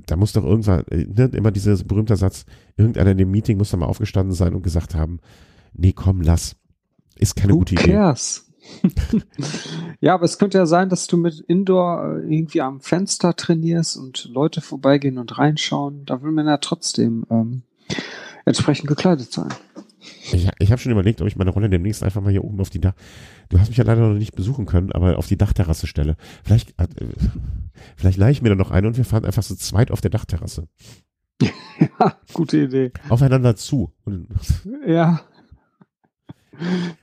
da 0.05 0.15
muss 0.15 0.33
doch 0.33 0.43
irgendwann, 0.43 0.85
äh, 0.87 1.05
ne, 1.05 1.25
immer 1.33 1.51
dieser 1.51 1.75
berühmte 1.83 2.15
Satz, 2.15 2.45
irgendeiner 2.77 3.11
in 3.11 3.17
dem 3.17 3.31
Meeting 3.31 3.57
muss 3.57 3.71
da 3.71 3.77
mal 3.77 3.87
aufgestanden 3.87 4.33
sein 4.33 4.55
und 4.55 4.63
gesagt 4.63 4.95
haben, 4.95 5.19
nee, 5.73 5.93
komm, 5.93 6.21
lass. 6.21 6.55
Ist 7.15 7.35
keine 7.35 7.53
Who 7.53 7.59
gute 7.59 7.75
cares? 7.75 8.37
Idee. 8.37 8.48
ja, 9.99 10.13
aber 10.13 10.25
es 10.25 10.37
könnte 10.37 10.57
ja 10.57 10.65
sein, 10.65 10.89
dass 10.89 11.07
du 11.07 11.17
mit 11.17 11.39
Indoor 11.39 12.17
äh, 12.17 12.33
irgendwie 12.33 12.61
am 12.61 12.81
Fenster 12.81 13.35
trainierst 13.35 13.97
und 13.97 14.29
Leute 14.31 14.61
vorbeigehen 14.61 15.17
und 15.17 15.37
reinschauen. 15.37 16.05
Da 16.05 16.21
will 16.21 16.31
man 16.31 16.47
ja 16.47 16.57
trotzdem 16.57 17.25
ähm, 17.29 17.63
entsprechend 18.45 18.87
gekleidet 18.87 19.31
sein. 19.31 19.49
Ich, 20.31 20.47
ich 20.59 20.71
habe 20.71 20.81
schon 20.81 20.91
überlegt, 20.91 21.21
ob 21.21 21.27
ich 21.27 21.35
meine 21.35 21.49
Rolle 21.49 21.69
demnächst 21.69 22.03
einfach 22.03 22.21
mal 22.21 22.31
hier 22.31 22.43
oben 22.43 22.59
auf 22.61 22.69
die 22.69 22.79
Dach. 22.79 22.93
Du 23.49 23.59
hast 23.59 23.69
mich 23.69 23.77
ja 23.77 23.83
leider 23.83 24.01
noch 24.01 24.15
nicht 24.17 24.35
besuchen 24.35 24.65
können, 24.65 24.91
aber 24.91 25.17
auf 25.17 25.27
die 25.27 25.37
Dachterrasse 25.37 25.87
stelle. 25.87 26.15
Vielleicht, 26.43 26.79
äh, 26.79 26.87
vielleicht 27.95 28.17
leihe 28.17 28.31
ich 28.31 28.41
mir 28.41 28.49
da 28.49 28.55
noch 28.55 28.71
eine 28.71 28.87
und 28.87 28.97
wir 28.97 29.05
fahren 29.05 29.25
einfach 29.25 29.43
so 29.43 29.55
zweit 29.55 29.91
auf 29.91 30.01
der 30.01 30.11
Dachterrasse. 30.11 30.67
ja, 31.41 32.15
gute 32.33 32.57
Idee. 32.63 32.91
Aufeinander 33.09 33.55
zu. 33.55 33.93
ja. 34.85 35.21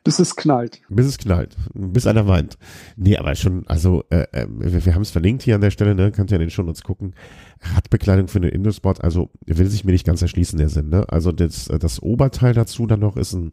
Bis 0.04 0.18
es 0.18 0.36
knallt. 0.36 0.80
Bis 0.88 1.06
es 1.06 1.18
knallt. 1.18 1.56
Bis 1.74 2.06
einer 2.06 2.26
weint. 2.26 2.58
Nee, 2.96 3.16
aber 3.16 3.34
schon, 3.34 3.66
also 3.66 4.04
äh, 4.10 4.26
äh 4.32 4.46
wir, 4.48 4.84
wir 4.84 4.94
haben 4.94 5.02
es 5.02 5.10
verlinkt 5.10 5.42
hier 5.42 5.54
an 5.54 5.60
der 5.60 5.70
Stelle, 5.70 5.94
ne? 5.94 6.12
Könnt 6.12 6.30
ihr 6.30 6.36
in 6.36 6.40
den 6.40 6.50
Shownotes 6.50 6.82
gucken. 6.82 7.14
Radbekleidung 7.60 8.28
für 8.28 8.40
den 8.40 8.50
Indoor-Sport, 8.50 9.02
also 9.02 9.30
will 9.46 9.66
sich 9.66 9.84
mir 9.84 9.92
nicht 9.92 10.06
ganz 10.06 10.22
erschließen, 10.22 10.58
der 10.58 10.68
Sinn, 10.68 10.88
ne? 10.88 11.06
Also 11.08 11.32
das, 11.32 11.68
äh, 11.68 11.78
das 11.78 12.02
Oberteil 12.02 12.52
dazu 12.52 12.86
dann 12.86 13.00
noch 13.00 13.16
ist 13.16 13.32
ein 13.32 13.52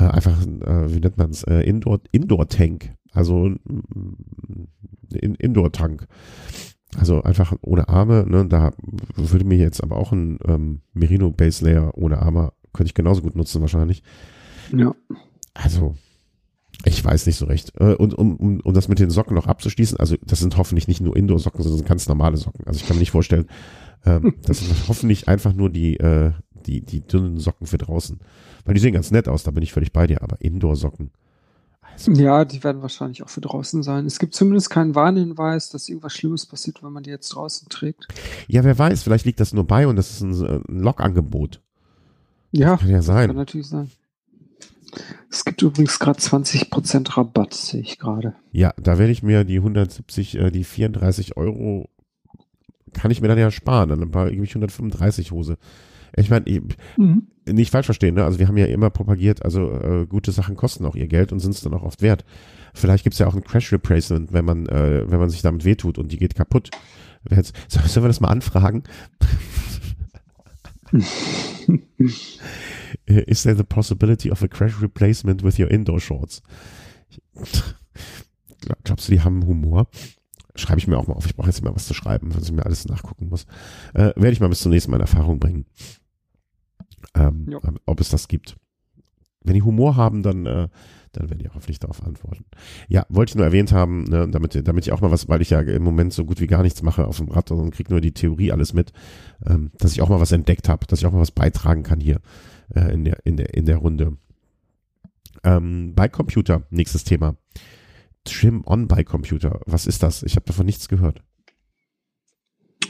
äh, 0.00 0.04
einfach, 0.04 0.40
äh, 0.42 0.94
wie 0.94 1.00
nennt 1.00 1.18
man 1.18 1.30
es, 1.30 1.44
äh, 1.44 1.60
Indoor, 1.60 2.00
Indoor-Tank. 2.10 2.94
Also 3.12 3.46
ein 3.46 3.58
in, 5.12 5.34
Indoor-Tank. 5.34 6.06
Also 6.96 7.22
einfach 7.22 7.54
ohne 7.62 7.88
Arme, 7.88 8.24
ne? 8.26 8.46
Da 8.48 8.72
würde 9.14 9.44
mir 9.44 9.58
jetzt 9.58 9.82
aber 9.82 9.96
auch 9.96 10.12
ein 10.12 10.38
ähm, 10.46 10.80
Merino 10.92 11.30
Base 11.30 11.64
Layer 11.64 11.96
ohne 11.96 12.20
Arme, 12.20 12.52
könnte 12.72 12.88
ich 12.88 12.94
genauso 12.94 13.22
gut 13.22 13.36
nutzen 13.36 13.60
wahrscheinlich. 13.60 14.02
Ja. 14.72 14.94
Also, 15.54 15.96
ich 16.84 17.04
weiß 17.04 17.26
nicht 17.26 17.36
so 17.36 17.46
recht. 17.46 17.72
Äh, 17.78 17.94
und 17.94 18.14
um, 18.14 18.36
um, 18.36 18.60
um 18.60 18.74
das 18.74 18.88
mit 18.88 18.98
den 18.98 19.10
Socken 19.10 19.34
noch 19.34 19.46
abzuschließen, 19.46 19.98
also 19.98 20.16
das 20.24 20.40
sind 20.40 20.56
hoffentlich 20.56 20.88
nicht 20.88 21.00
nur 21.00 21.16
Indoor-Socken, 21.16 21.62
sondern 21.62 21.86
ganz 21.86 22.08
normale 22.08 22.36
Socken. 22.36 22.66
Also 22.66 22.80
ich 22.80 22.86
kann 22.86 22.96
mir 22.96 23.00
nicht 23.00 23.10
vorstellen, 23.10 23.46
ähm, 24.04 24.34
das 24.42 24.60
sind 24.60 24.88
hoffentlich 24.88 25.28
einfach 25.28 25.52
nur 25.52 25.70
die, 25.70 25.98
äh, 25.98 26.32
die, 26.66 26.80
die 26.80 27.06
dünnen 27.06 27.38
Socken 27.38 27.66
für 27.66 27.78
draußen. 27.78 28.18
Weil 28.64 28.74
die 28.74 28.80
sehen 28.80 28.94
ganz 28.94 29.10
nett 29.10 29.28
aus, 29.28 29.42
da 29.42 29.50
bin 29.50 29.62
ich 29.62 29.72
völlig 29.72 29.92
bei 29.92 30.06
dir, 30.06 30.22
aber 30.22 30.40
Indoor-Socken. 30.40 31.10
Also. 31.82 32.12
Ja, 32.12 32.44
die 32.44 32.62
werden 32.64 32.82
wahrscheinlich 32.82 33.22
auch 33.22 33.28
für 33.28 33.40
draußen 33.40 33.82
sein. 33.82 34.06
Es 34.06 34.18
gibt 34.18 34.34
zumindest 34.34 34.70
keinen 34.70 34.94
Warnhinweis, 34.94 35.70
dass 35.70 35.88
irgendwas 35.88 36.14
Schlimmes 36.14 36.46
passiert, 36.46 36.82
wenn 36.82 36.92
man 36.92 37.02
die 37.02 37.10
jetzt 37.10 37.30
draußen 37.30 37.68
trägt. 37.68 38.06
Ja, 38.48 38.64
wer 38.64 38.78
weiß, 38.78 39.02
vielleicht 39.02 39.26
liegt 39.26 39.40
das 39.40 39.52
nur 39.52 39.66
bei 39.66 39.86
und 39.86 39.96
das 39.96 40.10
ist 40.10 40.22
ein, 40.22 40.32
ein 40.32 40.80
Lokangebot. 40.80 41.60
Ja, 42.52 42.76
kann 42.76 42.88
ja 42.88 43.02
sein. 43.02 43.28
Kann 43.28 43.36
natürlich 43.36 43.68
sein. 43.68 43.90
Es 45.30 45.44
gibt 45.44 45.62
übrigens 45.62 45.98
gerade 45.98 46.18
20% 46.18 47.16
Rabatt, 47.16 47.54
sehe 47.54 47.80
ich 47.80 47.98
gerade. 47.98 48.34
Ja, 48.52 48.72
da 48.80 48.98
werde 48.98 49.12
ich 49.12 49.22
mir 49.22 49.44
die 49.44 49.56
170, 49.56 50.36
äh, 50.36 50.50
die 50.50 50.64
34 50.64 51.36
Euro, 51.36 51.88
kann 52.92 53.10
ich 53.10 53.20
mir 53.20 53.28
dann 53.28 53.38
ja 53.38 53.50
sparen, 53.50 53.88
dann 53.88 54.02
ein 54.02 54.10
paar 54.10 54.28
irgendwie 54.28 54.48
135 54.48 55.30
Hose. 55.30 55.56
Ich 56.16 56.28
meine, 56.28 56.44
mhm. 56.96 57.28
nicht 57.46 57.70
falsch 57.70 57.86
verstehen, 57.86 58.16
ne? 58.16 58.24
Also 58.24 58.40
wir 58.40 58.48
haben 58.48 58.56
ja 58.56 58.66
immer 58.66 58.90
propagiert, 58.90 59.44
also 59.44 59.70
äh, 59.70 60.06
gute 60.06 60.32
Sachen 60.32 60.56
kosten 60.56 60.84
auch 60.84 60.96
ihr 60.96 61.06
Geld 61.06 61.32
und 61.32 61.38
sind 61.38 61.54
es 61.54 61.60
dann 61.60 61.74
auch 61.74 61.84
oft 61.84 62.02
wert. 62.02 62.24
Vielleicht 62.74 63.04
gibt 63.04 63.14
es 63.14 63.20
ja 63.20 63.28
auch 63.28 63.34
ein 63.34 63.44
Crash 63.44 63.72
Replacement, 63.72 64.32
wenn 64.32 64.44
man, 64.44 64.66
äh, 64.66 65.08
wenn 65.08 65.20
man 65.20 65.30
sich 65.30 65.42
damit 65.42 65.64
wehtut 65.64 65.98
und 65.98 66.10
die 66.10 66.18
geht 66.18 66.34
kaputt. 66.34 66.70
Jetzt, 67.30 67.54
sollen 67.68 68.04
wir 68.04 68.08
das 68.08 68.20
mal 68.20 68.28
anfragen? 68.28 68.82
Is 73.10 73.42
there 73.42 73.56
the 73.56 73.64
possibility 73.64 74.30
of 74.30 74.42
a 74.42 74.48
crash 74.48 74.80
replacement 74.80 75.42
with 75.42 75.58
your 75.58 75.70
indoor 75.70 76.00
shorts? 76.00 76.42
Glaubst 78.84 79.08
du, 79.08 79.12
die 79.12 79.20
haben 79.20 79.44
Humor? 79.46 79.88
Schreibe 80.54 80.78
ich 80.78 80.86
mir 80.86 80.98
auch 80.98 81.06
mal 81.06 81.14
auf. 81.14 81.26
Ich 81.26 81.34
brauche 81.34 81.48
jetzt 81.48 81.62
mal 81.62 81.74
was 81.74 81.86
zu 81.86 81.94
schreiben, 81.94 82.34
wenn 82.34 82.42
ich 82.42 82.52
mir 82.52 82.64
alles 82.64 82.86
nachgucken 82.86 83.28
muss. 83.28 83.46
Äh, 83.94 84.12
werde 84.16 84.32
ich 84.32 84.40
mal 84.40 84.48
bis 84.48 84.60
zum 84.60 84.72
nächsten 84.72 84.90
Mal 84.90 84.98
in 84.98 85.02
Erfahrung 85.02 85.38
bringen. 85.40 85.66
Ähm, 87.14 87.58
ob 87.86 88.00
es 88.00 88.10
das 88.10 88.28
gibt. 88.28 88.56
Wenn 89.42 89.54
die 89.54 89.62
Humor 89.62 89.96
haben, 89.96 90.22
dann, 90.22 90.44
äh, 90.44 90.68
dann 91.12 91.30
werden 91.30 91.38
die 91.38 91.48
auch 91.48 91.54
hoffentlich 91.54 91.78
darauf 91.78 92.04
antworten. 92.04 92.44
Ja, 92.88 93.06
wollte 93.08 93.30
ich 93.30 93.36
nur 93.36 93.46
erwähnt 93.46 93.72
haben, 93.72 94.04
ne, 94.04 94.28
damit, 94.28 94.68
damit 94.68 94.86
ich 94.86 94.92
auch 94.92 95.00
mal 95.00 95.10
was, 95.10 95.28
weil 95.28 95.40
ich 95.40 95.50
ja 95.50 95.60
im 95.60 95.82
Moment 95.82 96.12
so 96.12 96.24
gut 96.26 96.40
wie 96.40 96.46
gar 96.46 96.62
nichts 96.62 96.82
mache 96.82 97.06
auf 97.06 97.16
dem 97.16 97.28
Rad 97.28 97.50
und 97.50 97.70
kriege 97.70 97.90
nur 97.90 98.02
die 98.02 98.12
Theorie 98.12 98.52
alles 98.52 98.74
mit, 98.74 98.92
ähm, 99.46 99.70
dass 99.78 99.92
ich 99.92 100.02
auch 100.02 100.10
mal 100.10 100.20
was 100.20 100.32
entdeckt 100.32 100.68
habe, 100.68 100.86
dass 100.86 100.98
ich 101.00 101.06
auch 101.06 101.12
mal 101.12 101.20
was 101.20 101.30
beitragen 101.30 101.82
kann 101.82 102.00
hier 102.00 102.20
äh, 102.74 102.92
in, 102.92 103.04
der, 103.04 103.18
in, 103.24 103.36
der, 103.36 103.54
in 103.54 103.66
der 103.66 103.76
Runde. 103.76 104.16
Ähm, 105.44 105.94
bei 105.94 106.08
Computer, 106.08 106.64
nächstes 106.70 107.04
Thema. 107.04 107.36
Trim 108.24 108.62
on 108.66 108.88
bei 108.88 109.04
Computer. 109.04 109.60
Was 109.66 109.86
ist 109.86 110.02
das? 110.02 110.22
Ich 110.22 110.36
habe 110.36 110.46
davon 110.46 110.66
nichts 110.66 110.88
gehört. 110.88 111.22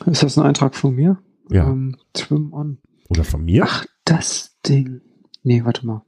Ist 0.06 0.22
das 0.22 0.38
ein 0.38 0.44
Eintrag 0.44 0.74
von 0.74 0.94
mir? 0.94 1.18
Ja. 1.50 1.68
Ähm, 1.68 1.96
Trim 2.12 2.52
on. 2.52 2.78
Oder 3.08 3.24
von 3.24 3.44
mir? 3.44 3.64
Ach, 3.66 3.86
das 4.04 4.56
Ding. 4.66 5.00
Nee, 5.42 5.64
warte 5.64 5.86
mal. 5.86 6.04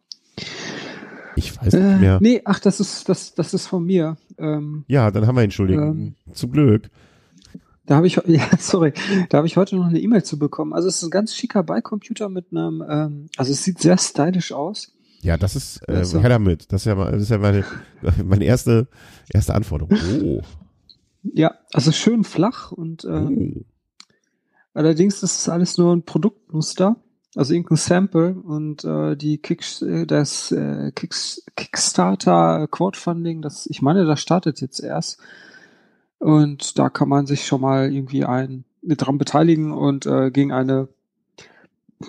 Ich 1.36 1.56
weiß 1.56 1.72
nicht 1.72 2.00
mehr. 2.00 2.16
Äh, 2.16 2.18
nee, 2.20 2.42
ach, 2.44 2.60
das 2.60 2.80
ist, 2.80 3.08
das, 3.08 3.34
das 3.34 3.54
ist 3.54 3.66
von 3.66 3.84
mir. 3.84 4.16
Ähm, 4.38 4.84
ja, 4.88 5.10
dann 5.10 5.26
haben 5.26 5.36
wir 5.36 5.42
Entschuldigung. 5.42 6.14
Ähm, 6.26 6.32
Zum 6.32 6.52
Glück. 6.52 6.90
Da 7.86 7.96
habe 7.96 8.06
ich, 8.06 8.20
ja, 8.26 8.48
sorry, 8.58 8.92
da 9.28 9.38
habe 9.38 9.46
ich 9.46 9.56
heute 9.56 9.76
noch 9.76 9.86
eine 9.86 10.00
E-Mail 10.00 10.22
zu 10.22 10.38
bekommen. 10.38 10.72
Also 10.72 10.88
es 10.88 10.96
ist 10.96 11.02
ein 11.04 11.10
ganz 11.10 11.34
schicker 11.34 11.62
Beicomputer 11.62 12.28
mit 12.28 12.46
einem, 12.50 12.82
ähm, 12.88 13.26
also 13.36 13.52
es 13.52 13.64
sieht 13.64 13.80
sehr 13.80 13.98
stylisch 13.98 14.52
aus. 14.52 14.92
Ja, 15.22 15.36
das 15.36 15.54
ist 15.54 15.80
äh, 15.88 15.92
also, 15.92 16.20
her 16.20 16.28
damit. 16.28 16.72
Das 16.72 16.82
ist 16.82 16.86
ja, 16.86 17.10
das 17.10 17.22
ist 17.22 17.30
ja 17.30 17.38
meine, 17.38 17.64
meine 18.24 18.44
erste, 18.44 18.88
erste 19.32 19.54
Anforderung. 19.54 19.96
Oh. 20.22 20.42
Ja, 21.24 21.54
also 21.72 21.92
schön 21.92 22.24
flach 22.24 22.72
und 22.72 23.04
ähm, 23.04 23.54
oh. 23.56 23.64
allerdings 24.74 25.22
ist 25.22 25.48
alles 25.48 25.78
nur 25.78 25.94
ein 25.94 26.02
Produktmuster, 26.02 26.96
also 27.36 27.54
irgendein 27.54 27.76
Sample 27.76 28.34
und 28.34 28.84
äh, 28.84 29.16
die 29.16 29.38
Kick, 29.38 29.64
äh, 29.82 30.04
das 30.04 30.50
äh, 30.50 30.90
Kick, 30.90 31.14
Kickstarter 31.54 32.66
Crowdfunding, 32.68 33.40
das 33.40 33.66
ich 33.66 33.82
meine, 33.82 34.04
das 34.04 34.20
startet 34.20 34.60
jetzt 34.60 34.80
erst 34.80 35.20
und 36.22 36.78
da 36.78 36.88
kann 36.88 37.08
man 37.08 37.26
sich 37.26 37.44
schon 37.44 37.60
mal 37.60 37.92
irgendwie 37.92 38.24
ein 38.24 38.64
dran 38.82 39.18
beteiligen 39.18 39.72
und 39.72 40.06
äh, 40.06 40.30
gegen 40.30 40.52
eine 40.52 40.86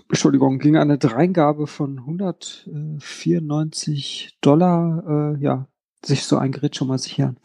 Entschuldigung, 0.10 0.60
gegen 0.60 0.78
eine 0.78 1.00
Dreingabe 1.00 1.66
von 1.66 1.98
194 1.98 4.38
Dollar, 4.42 5.36
äh, 5.36 5.42
ja, 5.42 5.68
sich 6.06 6.26
so 6.26 6.38
ein 6.38 6.52
Gerät 6.52 6.76
schon 6.76 6.90
mal 6.90 7.00
sichern. 7.00 7.38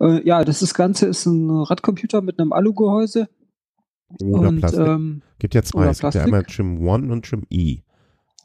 Äh, 0.00 0.24
ja, 0.24 0.44
das, 0.44 0.60
das 0.60 0.74
Ganze 0.74 1.06
ist 1.06 1.26
ein 1.26 1.50
Radcomputer 1.50 2.22
mit 2.22 2.38
einem 2.38 2.52
Alugehäuse. 2.52 3.28
Oder 4.22 4.50
und, 4.50 4.60
Plastik. 4.60 4.86
Ähm, 4.86 5.22
gibt 5.40 5.56
ja 5.56 5.64
zwei. 5.64 5.88
Es 5.88 5.98
gibt 5.98 6.14
ja 6.14 6.22
einmal 6.22 6.44
Trim 6.44 6.86
One 6.86 7.12
und 7.12 7.26
Trim 7.26 7.42
E. 7.50 7.80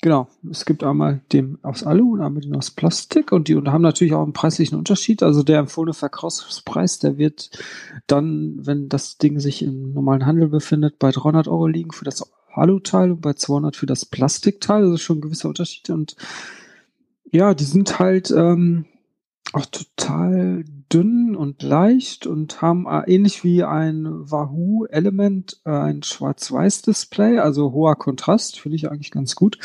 Genau, 0.04 0.28
es 0.49 0.66
gibt 0.66 0.84
einmal 0.84 1.22
den 1.32 1.60
aus 1.62 1.84
Alu 1.84 2.14
und 2.14 2.22
einmal 2.22 2.41
den 2.41 2.56
aus 2.56 2.72
Plastik 2.72 3.32
und 3.32 3.47
die 3.47 3.56
haben 3.56 3.84
natürlich 3.84 4.16
auch 4.16 4.24
einen 4.24 4.34
preislichen 4.34 4.76
Unterschied. 4.76 5.22
Also 5.22 5.43
der 5.43 5.60
empfohlene 5.60 5.93
Verkaufspreis, 5.93 6.97
der 6.97 7.20
wird 7.20 7.52
dann, 8.08 8.56
wenn 8.66 8.89
das 8.89 9.20
Ding 9.20 9.39
sich 9.39 9.62
im 9.62 9.93
normalen 9.93 10.26
Handel 10.26 10.47
befindet, 10.47 10.97
bei 10.97 11.12
300 11.12 11.47
Euro 11.47 11.68
liegen 11.68 11.91
für 11.91 12.04
das 12.06 12.28
Alu-Teil 12.52 13.12
und 13.12 13.22
bei 13.22 13.34
200 13.34 13.76
für 13.76 13.86
das 13.86 14.06
Plastikteil. 14.06 14.82
Also 14.86 14.97
schon 14.97 15.20
ein 15.20 15.22
gewisser 15.22 15.49
Unterschied 15.49 15.91
und 15.91 16.16
ja, 17.32 17.54
die 17.54 17.64
sind 17.64 17.99
halt 17.99 18.32
ähm, 18.32 18.86
auch 19.54 19.66
total 19.66 20.64
dünn 20.91 21.36
und 21.36 21.62
leicht 21.64 22.28
und 22.28 22.62
haben 22.62 22.86
äh, 22.88 23.04
ähnlich 23.12 23.43
wie 23.43 23.64
ein 23.64 24.06
Wahoo 24.06 24.86
Element 24.86 25.62
äh, 25.66 25.72
ein 25.72 26.04
Schwarz-Weiß-Display, 26.04 27.39
also 27.39 27.72
hoher 27.72 27.95
Kontrast, 27.95 28.60
finde 28.60 28.76
ich 28.76 28.89
eigentlich 28.89 29.12
ganz 29.12 29.36
gut. 29.36 29.60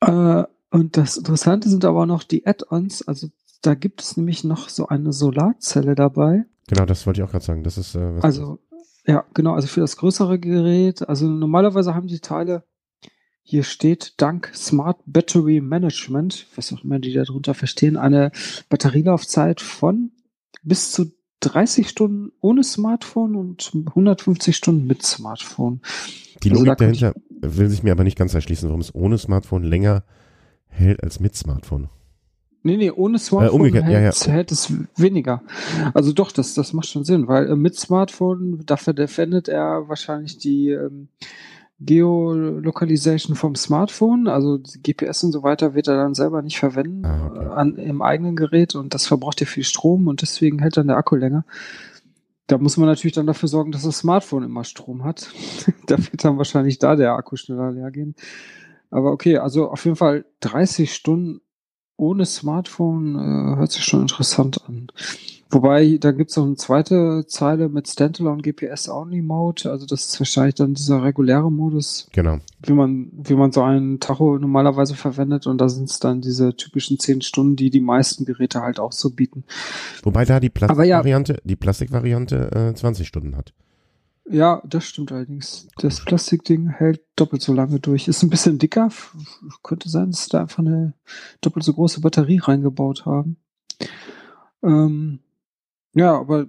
Äh, 0.00 0.44
und 0.70 0.96
das 0.96 1.16
Interessante 1.16 1.68
sind 1.68 1.84
aber 1.84 2.06
noch 2.06 2.24
die 2.24 2.46
Add-ons, 2.46 3.06
also 3.06 3.28
da 3.62 3.74
gibt 3.74 4.02
es 4.02 4.16
nämlich 4.16 4.44
noch 4.44 4.68
so 4.68 4.88
eine 4.88 5.12
Solarzelle 5.12 5.94
dabei. 5.94 6.44
Genau, 6.68 6.84
das 6.84 7.06
wollte 7.06 7.20
ich 7.20 7.26
auch 7.26 7.30
gerade 7.30 7.44
sagen. 7.44 7.62
Das 7.62 7.78
ist 7.78 7.94
äh, 7.94 8.18
also 8.20 8.58
ja, 9.06 9.24
genau, 9.34 9.54
also 9.54 9.68
für 9.68 9.80
das 9.80 9.96
größere 9.96 10.38
Gerät. 10.38 11.08
Also 11.08 11.26
normalerweise 11.26 11.94
haben 11.94 12.06
die 12.06 12.20
Teile 12.20 12.64
hier 13.46 13.62
steht, 13.62 14.14
dank 14.16 14.50
Smart 14.54 14.98
Battery 15.04 15.60
Management, 15.60 16.46
was 16.56 16.72
auch 16.72 16.82
immer 16.82 16.98
die 16.98 17.12
darunter 17.12 17.52
verstehen, 17.52 17.98
eine 17.98 18.32
Batterielaufzeit 18.70 19.60
von 19.60 20.10
bis 20.62 20.92
zu 20.92 21.12
30 21.40 21.88
Stunden 21.88 22.32
ohne 22.40 22.64
Smartphone 22.64 23.36
und 23.36 23.70
150 23.88 24.56
Stunden 24.56 24.86
mit 24.86 25.02
Smartphone. 25.02 25.82
Die 26.42 26.50
also 26.50 26.64
Logik 26.64 26.78
dahinter 26.78 27.14
will 27.28 27.68
sich 27.68 27.82
mir 27.82 27.92
aber 27.92 28.04
nicht 28.04 28.16
ganz 28.16 28.32
erschließen, 28.32 28.68
warum 28.70 28.80
es 28.80 28.94
ohne 28.94 29.18
Smartphone 29.18 29.62
länger 29.62 30.04
hält 30.66 31.02
als 31.02 31.20
mit 31.20 31.36
Smartphone. 31.36 31.90
Nee, 32.62 32.78
nee, 32.78 32.90
ohne 32.90 33.18
Smartphone 33.18 33.66
äh, 33.66 33.82
hält, 33.82 33.92
ja, 33.92 34.00
ja. 34.00 34.32
hält, 34.32 34.50
es 34.50 34.72
weniger. 34.96 35.42
Also 35.92 36.14
doch, 36.14 36.32
das, 36.32 36.54
das 36.54 36.72
macht 36.72 36.86
schon 36.86 37.04
Sinn, 37.04 37.28
weil 37.28 37.50
äh, 37.50 37.56
mit 37.56 37.76
Smartphone, 37.76 38.64
dafür 38.64 38.94
defendet 38.94 39.48
er 39.48 39.86
wahrscheinlich 39.90 40.38
die 40.38 40.70
ähm, 40.70 41.08
Geolocalization 41.84 43.36
vom 43.36 43.54
Smartphone, 43.54 44.28
also 44.28 44.58
GPS 44.82 45.24
und 45.24 45.32
so 45.32 45.42
weiter, 45.42 45.74
wird 45.74 45.88
er 45.88 45.96
dann 45.96 46.14
selber 46.14 46.42
nicht 46.42 46.58
verwenden 46.58 47.04
ah, 47.04 47.26
okay. 47.26 47.44
Äh, 47.44 47.48
an, 47.48 47.76
im 47.76 48.02
eigenen 48.02 48.36
Gerät 48.36 48.74
und 48.74 48.94
das 48.94 49.06
verbraucht 49.06 49.40
ja 49.40 49.46
viel 49.46 49.64
Strom 49.64 50.08
und 50.08 50.22
deswegen 50.22 50.58
hält 50.58 50.76
dann 50.76 50.88
der 50.88 50.96
Akku 50.96 51.16
länger. 51.16 51.44
da 52.46 52.58
muss 52.58 52.76
man 52.76 52.88
natürlich 52.88 53.14
dann 53.14 53.26
dafür 53.26 53.48
sorgen, 53.48 53.72
dass 53.72 53.82
das 53.82 53.98
Smartphone 53.98 54.44
immer 54.44 54.64
Strom 54.64 55.04
hat. 55.04 55.30
da 55.86 55.98
wird 55.98 56.24
dann 56.24 56.38
wahrscheinlich 56.38 56.78
da 56.78 56.96
der 56.96 57.12
Akku 57.12 57.36
schneller 57.36 57.72
leer 57.72 57.90
gehen. 57.90 58.14
Aber 58.90 59.12
okay, 59.12 59.38
also 59.38 59.70
auf 59.70 59.84
jeden 59.84 59.96
Fall 59.96 60.24
30 60.40 60.94
Stunden 60.94 61.40
ohne 61.96 62.26
Smartphone 62.26 63.16
äh, 63.16 63.56
hört 63.56 63.72
sich 63.72 63.84
schon 63.84 64.02
interessant 64.02 64.60
an. 64.68 64.88
Wobei, 65.54 65.98
da 66.00 66.10
gibt's 66.10 66.36
noch 66.36 66.46
eine 66.46 66.56
zweite 66.56 67.26
Zeile 67.28 67.68
mit 67.68 67.88
Standalone 67.88 68.42
GPS 68.42 68.88
Only 68.88 69.22
Mode. 69.22 69.70
Also 69.70 69.86
das 69.86 70.06
ist 70.06 70.20
wahrscheinlich 70.20 70.56
dann 70.56 70.74
dieser 70.74 71.04
reguläre 71.04 71.50
Modus. 71.50 72.08
Genau. 72.12 72.40
Wie 72.60 72.72
man, 72.72 73.12
wie 73.12 73.34
man 73.34 73.52
so 73.52 73.62
einen 73.62 74.00
Tacho 74.00 74.36
normalerweise 74.36 74.96
verwendet. 74.96 75.46
Und 75.46 75.58
da 75.58 75.68
sind's 75.68 76.00
dann 76.00 76.20
diese 76.20 76.56
typischen 76.56 76.98
10 76.98 77.22
Stunden, 77.22 77.54
die 77.54 77.70
die 77.70 77.80
meisten 77.80 78.24
Geräte 78.24 78.62
halt 78.62 78.80
auch 78.80 78.90
so 78.90 79.10
bieten. 79.10 79.44
Wobei 80.02 80.24
da 80.24 80.40
die 80.40 80.50
Plastikvariante, 80.50 81.34
ja, 81.34 81.40
die 81.44 81.56
Plastikvariante 81.56 82.72
äh, 82.72 82.74
20 82.74 83.06
Stunden 83.06 83.36
hat. 83.36 83.54
Ja, 84.28 84.60
das 84.66 84.86
stimmt 84.86 85.12
allerdings. 85.12 85.68
Das 85.76 86.04
Plastikding 86.04 86.68
hält 86.68 87.00
doppelt 87.14 87.42
so 87.42 87.52
lange 87.52 87.78
durch. 87.78 88.08
Ist 88.08 88.24
ein 88.24 88.30
bisschen 88.30 88.58
dicker. 88.58 88.88
Könnte 89.62 89.88
sein, 89.88 90.10
dass 90.10 90.24
sie 90.24 90.30
da 90.30 90.40
einfach 90.40 90.60
eine 90.60 90.94
doppelt 91.42 91.64
so 91.64 91.74
große 91.74 92.00
Batterie 92.00 92.38
reingebaut 92.38 93.06
haben. 93.06 93.36
Ähm, 94.64 95.20
ja, 95.94 96.18
aber 96.18 96.46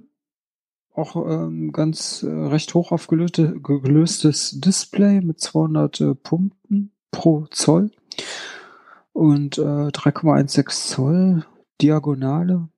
auch 0.94 1.16
ähm, 1.16 1.72
ganz 1.72 2.24
äh, 2.24 2.30
recht 2.30 2.74
hoch 2.74 2.92
aufgelöstes 2.92 4.60
Display 4.62 5.22
mit 5.22 5.42
200 5.42 6.02
äh, 6.02 6.16
Punkten 6.16 6.92
pro 7.12 7.46
Zoll 7.52 7.92
und 9.14 9.58
äh, 9.58 9.62
3,16 9.62 10.70
Zoll 10.70 11.46
Diagonale. 11.82 12.70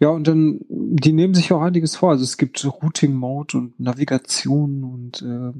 Ja, 0.00 0.10
und 0.10 0.28
dann, 0.28 0.60
die 0.68 1.12
nehmen 1.12 1.34
sich 1.34 1.52
auch 1.52 1.60
einiges 1.60 1.96
vor. 1.96 2.10
Also 2.10 2.24
es 2.24 2.36
gibt 2.36 2.64
Routing 2.64 3.14
Mode 3.14 3.58
und 3.58 3.80
Navigation 3.80 4.84
und 4.84 5.22
äh, 5.22 5.52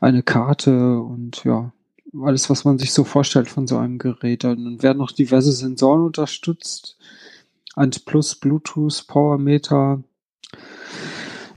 eine 0.00 0.22
Karte 0.22 1.00
und 1.00 1.44
ja, 1.44 1.72
alles, 2.20 2.50
was 2.50 2.64
man 2.64 2.78
sich 2.78 2.92
so 2.92 3.04
vorstellt 3.04 3.48
von 3.48 3.66
so 3.66 3.78
einem 3.78 3.98
Gerät. 3.98 4.44
Dann 4.44 4.82
werden 4.82 4.98
noch 4.98 5.12
diverse 5.12 5.52
Sensoren 5.52 6.02
unterstützt. 6.02 6.98
Ant 7.74 8.04
Plus, 8.04 8.34
Bluetooth, 8.34 9.06
Powermeter, 9.06 10.02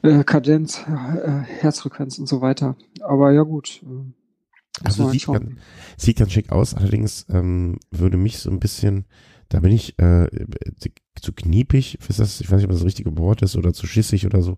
äh, 0.01 0.23
Kadenz, 0.23 0.79
äh, 0.87 1.41
Herzfrequenz 1.41 2.17
und 2.19 2.27
so 2.27 2.41
weiter. 2.41 2.75
Aber 3.01 3.31
ja 3.31 3.43
gut. 3.43 3.81
Äh, 3.83 4.13
also 4.83 5.09
sieht, 5.09 5.25
ganz, 5.25 5.51
sieht 5.97 6.17
ganz 6.17 6.31
schick 6.31 6.51
aus, 6.51 6.73
allerdings 6.73 7.25
ähm, 7.29 7.79
würde 7.91 8.17
mich 8.17 8.39
so 8.39 8.49
ein 8.49 8.59
bisschen, 8.59 9.05
da 9.47 9.61
bin 9.61 9.71
ich 9.71 9.97
äh, 9.99 10.27
zu 11.21 11.31
kniepig, 11.31 11.97
ist 12.07 12.19
das, 12.19 12.41
ich 12.41 12.51
weiß 12.51 12.57
nicht, 12.57 12.65
ob 12.65 12.71
das 12.71 12.79
das 12.79 12.85
richtige 12.85 13.17
Wort 13.17 13.41
ist 13.41 13.55
oder 13.55 13.73
zu 13.73 13.87
schissig 13.87 14.25
oder 14.25 14.41
so, 14.41 14.57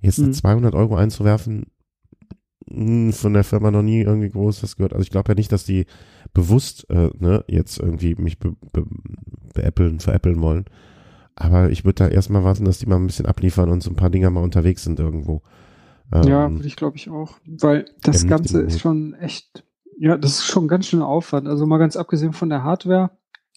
jetzt 0.00 0.18
mhm. 0.18 0.32
200 0.32 0.74
Euro 0.74 0.96
einzuwerfen, 0.96 1.66
von 3.12 3.34
der 3.34 3.44
Firma 3.44 3.70
noch 3.70 3.82
nie 3.82 4.00
irgendwie 4.00 4.30
groß 4.30 4.62
was 4.62 4.76
gehört. 4.76 4.92
Also 4.92 5.02
ich 5.02 5.10
glaube 5.10 5.30
ja 5.30 5.34
nicht, 5.34 5.52
dass 5.52 5.64
die 5.64 5.86
bewusst 6.32 6.88
äh, 6.90 7.10
ne, 7.18 7.44
jetzt 7.46 7.78
irgendwie 7.78 8.14
mich 8.14 8.38
be, 8.38 8.54
be, 8.72 8.84
beäppeln, 9.54 10.00
veräppeln 10.00 10.40
wollen. 10.40 10.64
Aber 11.34 11.70
ich 11.70 11.84
würde 11.84 12.04
da 12.04 12.08
erstmal 12.08 12.44
warten, 12.44 12.64
dass 12.64 12.78
die 12.78 12.86
mal 12.86 12.96
ein 12.96 13.06
bisschen 13.06 13.26
abliefern 13.26 13.70
und 13.70 13.82
so 13.82 13.90
ein 13.90 13.96
paar 13.96 14.10
Dinger 14.10 14.30
mal 14.30 14.42
unterwegs 14.42 14.84
sind 14.84 14.98
irgendwo. 15.00 15.42
Ähm, 16.12 16.24
ja, 16.24 16.50
würde 16.50 16.66
ich 16.66 16.76
glaube 16.76 16.96
ich 16.96 17.10
auch. 17.10 17.36
Weil 17.46 17.86
das 18.02 18.26
Ganze 18.26 18.60
ist 18.62 18.80
schon 18.80 19.14
echt, 19.14 19.64
ja, 19.98 20.16
das 20.16 20.32
ist 20.32 20.46
schon 20.46 20.68
ganz 20.68 20.86
schön 20.86 21.02
Aufwand. 21.02 21.48
Also 21.48 21.66
mal 21.66 21.78
ganz 21.78 21.96
abgesehen 21.96 22.32
von 22.32 22.48
der 22.48 22.64
Hardware, 22.64 23.10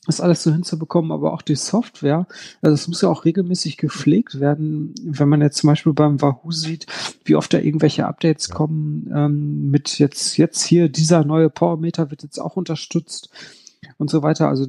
das 0.05 0.21
alles 0.21 0.43
so 0.43 0.51
hinzubekommen, 0.51 1.11
aber 1.11 1.33
auch 1.33 1.41
die 1.41 1.55
Software, 1.55 2.27
also 2.61 2.73
es 2.73 2.87
muss 2.87 3.01
ja 3.01 3.09
auch 3.09 3.25
regelmäßig 3.25 3.77
gepflegt 3.77 4.39
werden, 4.39 4.93
wenn 5.03 5.29
man 5.29 5.41
jetzt 5.41 5.57
zum 5.57 5.69
Beispiel 5.69 5.93
beim 5.93 6.21
Wahoo 6.21 6.51
sieht, 6.51 6.87
wie 7.23 7.35
oft 7.35 7.53
da 7.53 7.59
irgendwelche 7.59 8.05
Updates 8.05 8.47
ja. 8.49 8.55
kommen, 8.55 9.11
ähm, 9.15 9.71
mit 9.71 9.99
jetzt, 9.99 10.37
jetzt 10.37 10.63
hier, 10.63 10.89
dieser 10.89 11.25
neue 11.25 11.49
Powermeter 11.49 12.11
wird 12.11 12.23
jetzt 12.23 12.39
auch 12.39 12.55
unterstützt 12.55 13.29
und 13.97 14.09
so 14.09 14.23
weiter. 14.23 14.47
Also 14.47 14.67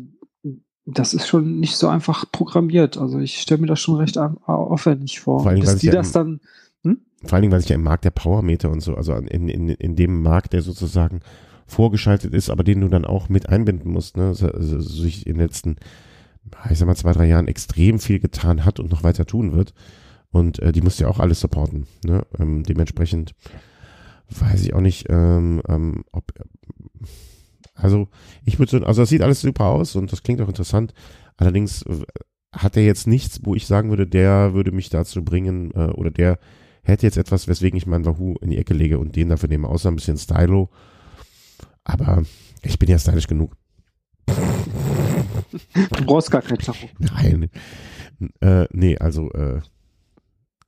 das 0.86 1.14
ist 1.14 1.26
schon 1.26 1.58
nicht 1.58 1.76
so 1.76 1.88
einfach 1.88 2.30
programmiert. 2.30 2.96
Also 2.96 3.18
ich 3.18 3.40
stelle 3.40 3.60
mir 3.60 3.66
das 3.66 3.80
schon 3.80 3.96
recht 3.96 4.18
aufwendig 4.18 5.20
vor. 5.20 5.40
Vor 5.40 5.50
allem, 5.50 5.60
Bis 5.60 5.76
die 5.76 5.86
ja 5.86 5.92
das 5.92 6.12
dann 6.12 6.40
hm? 6.84 7.00
Vor 7.24 7.34
allen 7.34 7.42
Dingen, 7.42 7.52
weil 7.52 7.60
sich 7.60 7.70
ja 7.70 7.76
im 7.76 7.82
Markt 7.82 8.04
der 8.04 8.10
Powermeter 8.10 8.70
und 8.70 8.80
so, 8.80 8.94
also 8.94 9.14
in, 9.14 9.48
in, 9.48 9.68
in 9.68 9.96
dem 9.96 10.22
Markt, 10.22 10.52
der 10.52 10.62
sozusagen 10.62 11.20
vorgeschaltet 11.66 12.32
ist, 12.32 12.50
aber 12.50 12.64
den 12.64 12.80
du 12.80 12.88
dann 12.88 13.04
auch 13.04 13.28
mit 13.28 13.48
einbinden 13.48 13.90
musst, 13.90 14.16
ne? 14.16 14.28
Also, 14.28 14.48
also 14.48 14.80
sich 14.80 15.26
in 15.26 15.34
den 15.34 15.42
letzten, 15.42 15.76
ich 16.70 16.78
sag 16.78 16.86
mal, 16.86 16.96
zwei, 16.96 17.12
drei 17.12 17.26
Jahren 17.26 17.48
extrem 17.48 17.98
viel 17.98 18.20
getan 18.20 18.64
hat 18.64 18.78
und 18.78 18.90
noch 18.90 19.02
weiter 19.02 19.26
tun 19.26 19.52
wird. 19.52 19.74
Und 20.30 20.58
äh, 20.60 20.72
die 20.72 20.82
musst 20.82 21.00
du 21.00 21.04
ja 21.04 21.10
auch 21.10 21.18
alles 21.18 21.40
supporten. 21.40 21.86
Ne? 22.04 22.26
Ähm, 22.38 22.62
dementsprechend 22.62 23.34
weiß 24.28 24.62
ich 24.64 24.74
auch 24.74 24.80
nicht, 24.80 25.06
ähm, 25.08 25.62
ähm, 25.68 26.04
ob 26.12 26.32
also 27.74 28.08
ich 28.44 28.58
würde 28.58 28.70
so, 28.70 28.84
also 28.84 29.02
das 29.02 29.10
sieht 29.10 29.22
alles 29.22 29.42
super 29.42 29.66
aus 29.66 29.96
und 29.96 30.10
das 30.10 30.22
klingt 30.22 30.40
auch 30.40 30.48
interessant. 30.48 30.94
Allerdings 31.36 31.82
äh, 31.82 32.02
hat 32.52 32.76
er 32.76 32.84
jetzt 32.84 33.06
nichts, 33.06 33.40
wo 33.44 33.54
ich 33.54 33.66
sagen 33.66 33.90
würde, 33.90 34.06
der 34.06 34.54
würde 34.54 34.72
mich 34.72 34.88
dazu 34.88 35.24
bringen 35.24 35.70
äh, 35.72 35.90
oder 35.90 36.10
der 36.10 36.38
hätte 36.82 37.06
jetzt 37.06 37.18
etwas, 37.18 37.48
weswegen 37.48 37.76
ich 37.76 37.86
meinen 37.86 38.06
Wahoo 38.06 38.36
in 38.40 38.50
die 38.50 38.58
Ecke 38.58 38.72
lege 38.72 38.98
und 38.98 39.16
den 39.16 39.28
dafür 39.28 39.48
nehme, 39.48 39.68
außer 39.68 39.90
ein 39.90 39.96
bisschen 39.96 40.16
Stylo 40.16 40.70
aber 41.86 42.22
ich 42.62 42.78
bin 42.78 42.88
ja 42.88 42.98
stylisch 42.98 43.26
genug. 43.28 43.56
Du 44.26 46.04
brauchst 46.04 46.30
gar 46.30 46.42
kein 46.42 46.58
Tacho. 46.58 46.88
Nein. 46.98 47.48
Äh, 48.40 48.66
nee, 48.72 48.98
also, 48.98 49.30
äh, 49.32 49.60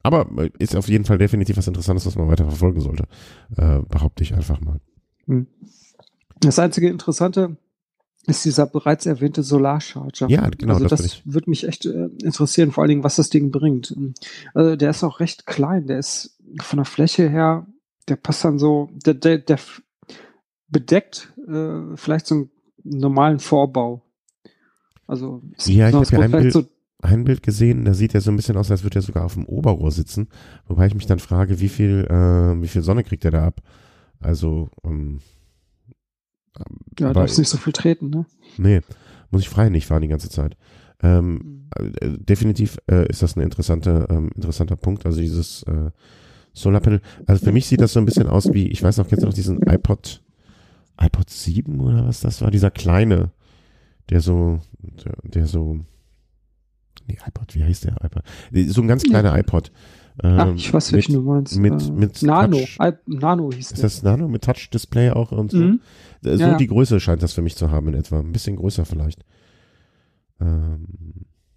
aber 0.02 0.28
ist 0.58 0.76
auf 0.76 0.88
jeden 0.88 1.04
Fall 1.04 1.18
definitiv 1.18 1.56
was 1.56 1.66
Interessantes, 1.66 2.06
was 2.06 2.14
man 2.16 2.28
weiter 2.28 2.44
verfolgen 2.44 2.80
sollte. 2.80 3.04
Äh, 3.56 3.80
behaupte 3.88 4.22
ich 4.22 4.32
einfach 4.32 4.60
mal. 4.60 4.80
Hm. 5.26 5.48
Das 6.40 6.58
einzige 6.58 6.88
Interessante 6.88 7.56
ist 8.26 8.44
dieser 8.44 8.66
bereits 8.66 9.06
erwähnte 9.06 9.42
Solarcharger. 9.42 10.28
Ja, 10.28 10.48
genau. 10.50 10.74
Also 10.74 10.86
das, 10.86 11.02
das 11.02 11.22
würde 11.24 11.50
mich 11.50 11.66
echt 11.66 11.84
äh, 11.86 12.08
interessieren, 12.22 12.70
vor 12.70 12.82
allen 12.82 12.90
Dingen, 12.90 13.04
was 13.04 13.16
das 13.16 13.30
Ding 13.30 13.50
bringt. 13.50 13.96
Also 14.54 14.76
der 14.76 14.90
ist 14.90 15.02
auch 15.02 15.18
recht 15.18 15.46
klein, 15.46 15.86
der 15.86 15.98
ist 15.98 16.38
von 16.60 16.76
der 16.76 16.84
Fläche 16.84 17.28
her, 17.28 17.66
der 18.06 18.16
passt 18.16 18.44
dann 18.44 18.58
so, 18.58 18.90
der, 19.04 19.14
der, 19.14 19.38
der 19.38 19.58
bedeckt 20.68 21.32
äh, 21.48 21.96
vielleicht 21.96 22.26
so 22.26 22.34
einen 22.34 22.50
normalen 22.84 23.38
Vorbau. 23.38 24.02
Also 25.06 25.42
ja, 25.64 25.88
ich 25.88 25.94
habe 25.94 26.06
ja 26.12 26.20
ein 26.20 26.30
Bild, 26.30 26.52
so 26.52 26.64
ein 27.00 27.24
Bild 27.24 27.42
gesehen, 27.42 27.84
da 27.84 27.94
sieht 27.94 28.14
er 28.14 28.20
so 28.20 28.30
ein 28.30 28.36
bisschen 28.36 28.56
aus, 28.56 28.70
als 28.70 28.82
würde 28.82 28.98
er 28.98 29.02
sogar 29.02 29.24
auf 29.24 29.34
dem 29.34 29.46
Oberrohr 29.46 29.90
sitzen. 29.90 30.28
Wobei 30.66 30.86
ich 30.86 30.94
mich 30.94 31.06
dann 31.06 31.18
frage, 31.18 31.60
wie 31.60 31.68
viel, 31.68 32.06
äh, 32.10 32.60
wie 32.62 32.68
viel 32.68 32.82
Sonne 32.82 33.04
kriegt 33.04 33.24
er 33.24 33.30
da 33.30 33.46
ab? 33.46 33.62
Also, 34.20 34.68
ähm, 34.84 35.20
ja, 36.98 37.12
darfst 37.12 37.38
nicht 37.38 37.48
so 37.48 37.56
viel 37.56 37.72
treten, 37.72 38.10
ne? 38.10 38.26
Nee, 38.56 38.80
muss 39.30 39.42
ich 39.42 39.48
frei 39.48 39.68
nicht 39.68 39.86
fahren 39.86 40.02
die 40.02 40.08
ganze 40.08 40.28
Zeit. 40.28 40.56
Ähm, 41.00 41.32
mhm. 41.34 41.92
äh, 42.00 42.18
definitiv 42.18 42.78
äh, 42.90 43.08
ist 43.08 43.22
das 43.22 43.36
ein 43.36 43.42
interessanter, 43.42 44.10
ähm, 44.10 44.30
interessanter 44.34 44.76
Punkt. 44.76 45.06
Also 45.06 45.20
dieses 45.20 45.62
äh, 45.64 45.90
Solarpanel. 46.52 47.00
Also 47.26 47.44
für 47.44 47.52
mich 47.52 47.66
sieht 47.66 47.80
das 47.80 47.92
so 47.92 48.00
ein 48.00 48.04
bisschen 48.04 48.26
aus 48.26 48.52
wie, 48.52 48.68
ich 48.68 48.82
weiß 48.82 48.96
noch, 48.96 49.06
kennst 49.06 49.22
du 49.22 49.28
noch 49.28 49.34
diesen 49.34 49.62
iPod 49.62 50.22
iPod 51.00 51.30
7 51.30 51.80
oder 51.80 52.06
was 52.06 52.20
das 52.20 52.40
war, 52.42 52.50
dieser 52.50 52.70
kleine, 52.70 53.30
der 54.10 54.20
so, 54.20 54.60
der, 54.80 55.14
der 55.22 55.46
so, 55.46 55.80
nee, 57.06 57.18
iPod, 57.26 57.54
wie 57.54 57.64
heißt 57.64 57.84
der 57.84 57.96
iPod? 58.02 58.22
So 58.72 58.82
ein 58.82 58.88
ganz 58.88 59.02
kleiner 59.04 59.30
ja. 59.30 59.38
iPod. 59.38 59.70
Ähm, 60.20 60.38
Ach, 60.38 60.54
ich 60.54 60.72
weiß, 60.72 60.92
welchen 60.92 61.14
du 61.14 61.22
meinst. 61.22 61.56
Mit, 61.56 61.80
äh, 61.80 61.92
mit 61.92 62.22
Nano, 62.22 62.58
Touch, 62.58 62.94
Nano 63.06 63.52
hieß 63.52 63.72
Ist 63.72 63.84
das 63.84 64.02
Nano 64.02 64.26
mit 64.26 64.42
Touch-Display 64.42 65.10
auch 65.10 65.30
und 65.30 65.52
so? 65.52 65.58
Mhm. 65.58 65.80
So 66.22 66.30
ja. 66.30 66.56
die 66.56 66.66
Größe 66.66 66.98
scheint 66.98 67.22
das 67.22 67.34
für 67.34 67.42
mich 67.42 67.54
zu 67.54 67.70
haben 67.70 67.88
in 67.88 67.94
etwa. 67.94 68.18
Ein 68.18 68.32
bisschen 68.32 68.56
größer 68.56 68.84
vielleicht. 68.84 69.24
Ähm, 70.40 70.86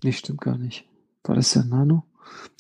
nee, 0.04 0.12
stimmt 0.12 0.42
gar 0.42 0.58
nicht. 0.58 0.86
War 1.24 1.36
das 1.36 1.54
der 1.54 1.64
Nano? 1.64 2.04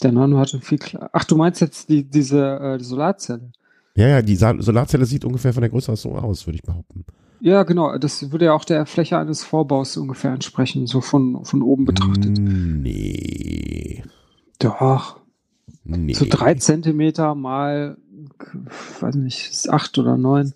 Der 0.02 0.12
Nano 0.12 0.40
hatte 0.40 0.60
viel 0.60 0.80
klar. 0.80 1.12
Ach, 1.14 1.24
du 1.24 1.36
meinst 1.36 1.62
jetzt 1.62 1.90
die, 1.90 2.04
diese 2.04 2.60
äh, 2.60 2.78
die 2.80 2.84
Solarzelle? 2.84 3.52
Ja, 3.96 4.08
ja, 4.08 4.22
die 4.22 4.36
Solarzelle 4.36 5.06
sieht 5.06 5.26
ungefähr 5.26 5.54
von 5.54 5.62
der 5.62 5.70
Größe 5.70 5.96
so 5.96 6.12
aus, 6.14 6.48
würde 6.48 6.56
ich 6.56 6.64
behaupten. 6.64 7.06
Ja, 7.42 7.64
genau. 7.64 7.98
Das 7.98 8.32
würde 8.32 8.46
ja 8.46 8.54
auch 8.54 8.66
der 8.66 8.86
Fläche 8.86 9.18
eines 9.18 9.44
Vorbaus 9.44 9.98
ungefähr 9.98 10.32
entsprechen, 10.32 10.86
so 10.88 11.02
von, 11.02 11.44
von 11.44 11.62
oben 11.62 11.86
betrachtet. 11.86 12.38
Nee. 12.38 14.04
Doch. 14.60 15.20
Nee. 15.84 16.14
So 16.14 16.26
drei 16.30 16.54
Zentimeter 16.54 17.34
mal, 17.34 17.98
weiß 19.00 19.16
nicht, 19.16 19.70
acht 19.70 19.98
oder 19.98 20.18
neun. 20.18 20.54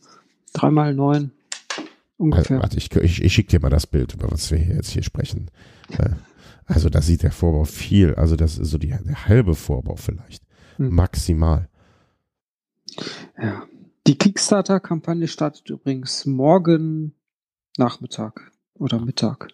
Drei 0.53 0.69
mal 0.69 0.93
neun. 0.93 1.31
Ungefähr. 2.17 2.61
Warte, 2.61 2.77
ich, 2.77 2.95
ich, 2.95 3.23
ich 3.23 3.33
schicke 3.33 3.49
dir 3.49 3.59
mal 3.59 3.69
das 3.69 3.87
Bild, 3.87 4.13
über 4.13 4.31
was 4.31 4.49
wir 4.51 4.59
jetzt 4.59 4.91
hier 4.91 5.03
sprechen. 5.03 5.49
Äh, 5.97 6.11
also 6.65 6.89
da 6.89 7.01
sieht 7.01 7.23
der 7.23 7.31
Vorbau 7.31 7.65
viel, 7.65 8.15
also 8.15 8.35
das 8.35 8.57
ist 8.57 8.69
so 8.69 8.77
die, 8.77 8.87
der 8.87 9.27
halbe 9.27 9.55
Vorbau 9.55 9.95
vielleicht. 9.95 10.43
Hm. 10.77 10.95
Maximal. 10.95 11.67
Ja. 13.41 13.63
Die 14.07 14.17
Kickstarter-Kampagne 14.17 15.27
startet 15.27 15.69
übrigens 15.69 16.25
morgen 16.25 17.15
Nachmittag 17.77 18.51
oder 18.75 18.99
Mittag. 18.99 19.49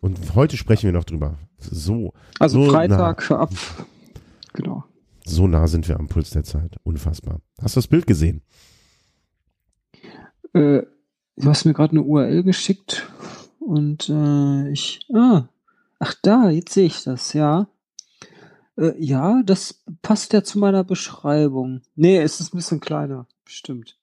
Und 0.00 0.34
heute 0.34 0.56
sprechen 0.56 0.84
wir 0.84 0.92
noch 0.92 1.04
drüber. 1.04 1.38
So. 1.58 2.12
Also 2.38 2.64
so 2.64 2.70
Freitag 2.70 3.30
nah. 3.30 3.40
ab. 3.40 3.50
Genau. 4.52 4.84
So 5.24 5.46
nah 5.46 5.66
sind 5.66 5.88
wir 5.88 5.98
am 5.98 6.08
Puls 6.08 6.30
der 6.30 6.44
Zeit. 6.44 6.76
Unfassbar. 6.82 7.40
Hast 7.60 7.76
du 7.76 7.78
das 7.78 7.88
Bild 7.88 8.06
gesehen? 8.06 8.42
Äh, 10.52 10.82
du 11.36 11.48
hast 11.48 11.64
mir 11.64 11.72
gerade 11.72 11.92
eine 11.92 12.02
URL 12.02 12.42
geschickt 12.42 13.08
und 13.58 14.08
äh, 14.10 14.70
ich. 14.70 15.06
Ah, 15.14 15.48
ach 15.98 16.14
da, 16.22 16.50
jetzt 16.50 16.74
sehe 16.74 16.86
ich 16.86 17.02
das, 17.02 17.32
ja. 17.32 17.68
Äh, 18.76 18.92
ja, 18.98 19.42
das 19.44 19.82
passt 20.02 20.32
ja 20.32 20.42
zu 20.42 20.58
meiner 20.58 20.84
Beschreibung. 20.84 21.82
Nee, 21.94 22.18
es 22.18 22.40
ist 22.40 22.54
ein 22.54 22.58
bisschen 22.58 22.80
kleiner, 22.80 23.26
bestimmt. 23.44 23.98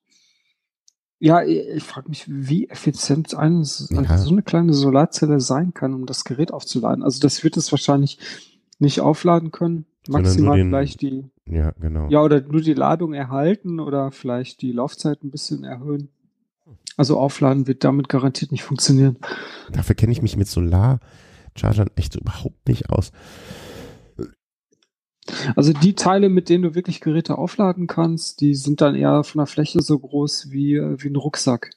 Ja, 1.20 1.44
ich, 1.44 1.84
frage 1.84 2.10
mich, 2.10 2.26
wie 2.28 2.68
effizient 2.68 3.36
eine, 3.36 3.60
ja. 3.60 4.18
so 4.18 4.32
eine 4.32 4.42
kleine 4.42 4.74
Solarzelle 4.74 5.40
sein 5.40 5.72
kann, 5.74 5.94
um 5.94 6.08
das 6.08 6.24
Gerät 6.24 6.52
aufzuladen. 6.52 7.04
Also 7.04 7.20
das 7.20 7.44
wird 7.44 7.58
es 7.58 7.72
wahrscheinlich 7.72 8.18
nicht 8.80 9.02
aufladen 9.02 9.52
können. 9.52 9.86
Maximal 10.08 10.58
den, 10.58 10.70
vielleicht 10.70 11.02
die. 11.02 11.26
Ja, 11.46 11.74
genau. 11.80 12.10
Ja, 12.10 12.24
oder 12.24 12.42
nur 12.42 12.62
die 12.62 12.74
Ladung 12.74 13.14
erhalten 13.14 13.80
oder 13.80 14.12
vielleicht 14.12 14.64
die 14.64 14.72
Laufzeit 14.72 15.24
ein 15.24 15.30
bisschen 15.30 15.64
erhöhen. 15.64 16.10
Also 16.98 17.20
aufladen 17.20 17.68
wird 17.68 17.84
damit 17.84 18.10
garantiert 18.10 18.52
nicht 18.52 18.64
funktionieren. 18.64 19.18
Dafür 19.72 19.96
kenne 19.96 20.12
ich 20.12 20.24
mich 20.24 20.38
mit 20.38 20.48
Solarchargern 20.48 21.92
echt 21.96 22.16
überhaupt 22.16 22.68
nicht 22.68 22.90
aus. 22.90 23.12
Also 25.56 25.74
die 25.74 25.96
Teile, 25.96 26.30
mit 26.30 26.50
denen 26.50 26.64
du 26.64 26.76
wirklich 26.76 27.02
Geräte 27.02 27.38
aufladen 27.38 27.88
kannst, 27.88 28.42
die 28.42 28.56
sind 28.56 28.82
dann 28.82 28.96
eher 28.96 29.24
von 29.24 29.40
der 29.40 29.48
Fläche 29.48 29.82
so 29.82 29.98
groß 30.00 30.52
wie, 30.52 30.80
wie 30.80 31.08
ein 31.08 31.16
Rucksack. 31.16 31.72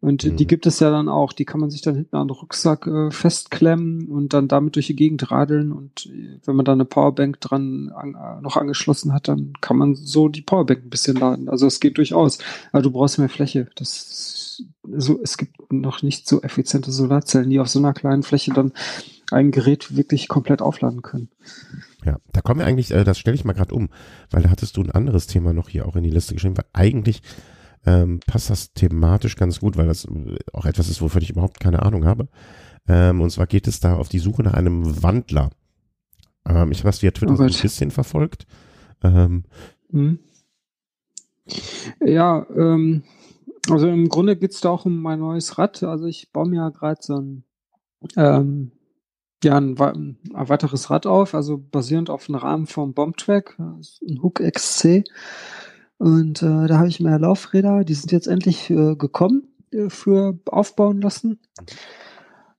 Und 0.00 0.24
mhm. 0.24 0.36
die 0.36 0.46
gibt 0.46 0.66
es 0.66 0.78
ja 0.80 0.90
dann 0.90 1.08
auch. 1.08 1.32
Die 1.32 1.44
kann 1.44 1.60
man 1.60 1.70
sich 1.70 1.80
dann 1.80 1.94
hinten 1.94 2.16
an 2.16 2.28
den 2.28 2.36
Rucksack 2.36 2.86
äh, 2.86 3.10
festklemmen 3.10 4.08
und 4.08 4.34
dann 4.34 4.46
damit 4.46 4.76
durch 4.76 4.86
die 4.88 4.96
Gegend 4.96 5.30
radeln. 5.30 5.72
Und 5.72 6.06
äh, 6.06 6.38
wenn 6.44 6.56
man 6.56 6.64
da 6.64 6.72
eine 6.72 6.84
Powerbank 6.84 7.40
dran 7.40 7.90
an, 7.94 8.14
äh, 8.14 8.40
noch 8.42 8.56
angeschlossen 8.56 9.12
hat, 9.12 9.28
dann 9.28 9.54
kann 9.60 9.78
man 9.78 9.94
so 9.94 10.28
die 10.28 10.42
Powerbank 10.42 10.84
ein 10.84 10.90
bisschen 10.90 11.16
laden. 11.16 11.48
Also 11.48 11.66
es 11.66 11.80
geht 11.80 11.96
durchaus. 11.96 12.38
Aber 12.72 12.82
du 12.82 12.90
brauchst 12.90 13.18
mehr 13.18 13.28
Fläche. 13.28 13.68
Das 13.76 14.62
so, 14.96 15.20
es 15.22 15.36
gibt 15.36 15.72
noch 15.72 16.02
nicht 16.02 16.28
so 16.28 16.42
effiziente 16.42 16.92
Solarzellen, 16.92 17.50
die 17.50 17.60
auf 17.60 17.68
so 17.68 17.78
einer 17.78 17.92
kleinen 17.92 18.22
Fläche 18.22 18.52
dann 18.52 18.72
ein 19.30 19.50
Gerät 19.50 19.96
wirklich 19.96 20.28
komplett 20.28 20.62
aufladen 20.62 21.02
können. 21.02 21.30
Ja, 22.04 22.18
da 22.32 22.40
kommen 22.40 22.60
wir 22.60 22.66
eigentlich, 22.66 22.92
äh, 22.92 23.04
das 23.04 23.18
stelle 23.18 23.34
ich 23.34 23.44
mal 23.44 23.52
gerade 23.52 23.74
um, 23.74 23.88
weil 24.30 24.42
da 24.42 24.50
hattest 24.50 24.76
du 24.76 24.82
ein 24.82 24.90
anderes 24.90 25.26
Thema 25.26 25.52
noch 25.52 25.68
hier 25.68 25.86
auch 25.86 25.96
in 25.96 26.04
die 26.04 26.10
Liste 26.10 26.34
geschrieben, 26.34 26.56
weil 26.56 26.66
eigentlich 26.72 27.22
ähm, 27.84 28.20
passt 28.26 28.50
das 28.50 28.72
thematisch 28.72 29.36
ganz 29.36 29.60
gut, 29.60 29.76
weil 29.76 29.86
das 29.86 30.04
äh, 30.04 30.36
auch 30.52 30.66
etwas 30.66 30.88
ist, 30.88 31.00
wovon 31.00 31.22
ich 31.22 31.30
überhaupt 31.30 31.60
keine 31.60 31.82
Ahnung 31.82 32.04
habe. 32.04 32.28
Ähm, 32.88 33.20
und 33.20 33.30
zwar 33.30 33.46
geht 33.46 33.66
es 33.66 33.80
da 33.80 33.96
auf 33.96 34.08
die 34.08 34.18
Suche 34.18 34.42
nach 34.42 34.54
einem 34.54 35.02
Wandler. 35.02 35.50
Ähm, 36.48 36.70
ich 36.72 36.78
habe 36.78 36.88
das 36.88 37.02
via 37.02 37.10
Twitter 37.10 37.32
oh 37.32 37.36
so 37.36 37.42
ein 37.42 37.62
bisschen 37.62 37.90
verfolgt. 37.90 38.46
Ähm, 39.02 39.44
hm. 39.90 40.18
Ja, 42.04 42.46
ähm, 42.56 43.04
also 43.70 43.88
im 43.88 44.08
Grunde 44.08 44.36
geht 44.36 44.52
es 44.52 44.60
da 44.60 44.70
auch 44.70 44.84
um 44.84 45.00
mein 45.00 45.20
neues 45.20 45.58
Rad. 45.58 45.82
Also 45.82 46.06
ich 46.06 46.32
baue 46.32 46.48
mir 46.48 46.56
ja 46.56 46.68
gerade 46.70 47.00
so 47.00 47.16
ein 47.16 47.44
ähm, 48.16 48.72
ja, 49.44 49.56
ein, 49.56 49.78
ein, 49.78 50.18
weiteres 50.32 50.90
Rad 50.90 51.06
auf, 51.06 51.34
also 51.34 51.58
basierend 51.58 52.10
auf 52.10 52.28
einem 52.28 52.38
Rahmen 52.38 52.66
vom 52.66 52.94
Bombtrack, 52.94 53.58
ein 53.58 54.22
Hook 54.22 54.40
XC. 54.40 55.04
Und 55.98 56.42
äh, 56.42 56.66
da 56.66 56.78
habe 56.78 56.88
ich 56.88 57.00
mehr 57.00 57.18
Laufräder, 57.18 57.84
die 57.84 57.94
sind 57.94 58.12
jetzt 58.12 58.26
endlich 58.26 58.70
äh, 58.70 58.96
gekommen 58.96 59.48
äh, 59.72 59.88
für 59.88 60.38
aufbauen 60.46 61.00
lassen. 61.00 61.40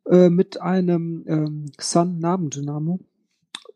Äh, 0.09 0.29
mit 0.29 0.61
einem 0.61 1.23
ähm, 1.27 1.65
Sun 1.79 2.19
Nabendynamo 2.19 2.99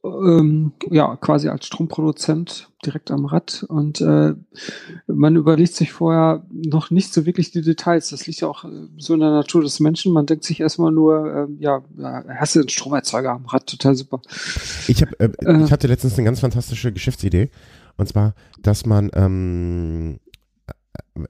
ähm, 0.04 0.74
ja, 0.90 1.16
quasi 1.16 1.48
als 1.50 1.68
Stromproduzent 1.68 2.70
direkt 2.84 3.12
am 3.12 3.26
Rad 3.26 3.64
und 3.70 4.02
äh, 4.02 4.34
man 5.06 5.36
überlegt 5.36 5.76
sich 5.76 5.92
vorher 5.92 6.44
noch 6.52 6.90
nicht 6.90 7.14
so 7.14 7.28
wirklich 7.28 7.52
die 7.52 7.62
Details. 7.62 8.10
Das 8.10 8.26
liegt 8.26 8.42
ja 8.42 8.48
auch 8.48 8.66
äh, 8.66 8.88
so 8.98 9.14
in 9.14 9.20
der 9.20 9.30
Natur 9.30 9.62
des 9.62 9.80
Menschen. 9.80 10.12
Man 10.12 10.26
denkt 10.26 10.44
sich 10.44 10.60
erstmal 10.60 10.92
nur, 10.92 11.48
äh, 11.50 11.64
ja, 11.64 11.84
hast 12.28 12.56
du 12.56 12.62
einen 12.62 12.70
Stromerzeuger 12.70 13.32
am 13.32 13.46
Rad, 13.46 13.68
total 13.68 13.96
super. 13.96 14.22
Ich, 14.88 15.02
hab, 15.04 15.12
äh, 15.22 15.30
äh, 15.46 15.64
ich 15.64 15.72
hatte 15.72 15.88
letztens 15.88 16.16
eine 16.16 16.26
ganz 16.26 16.40
fantastische 16.40 16.92
Geschäftsidee 16.92 17.52
und 17.98 18.08
zwar, 18.10 18.34
dass 18.62 18.88
man, 18.88 19.12
ähm, 19.14 20.20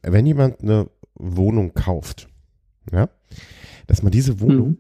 wenn 0.03 0.26
jemand 0.26 0.61
eine 0.61 0.89
Wohnung 1.15 1.74
kauft, 1.74 2.30
ja, 2.91 3.09
dass 3.88 4.01
man 4.01 4.11
diese 4.11 4.39
Wohnung 4.39 4.69
mhm 4.69 4.78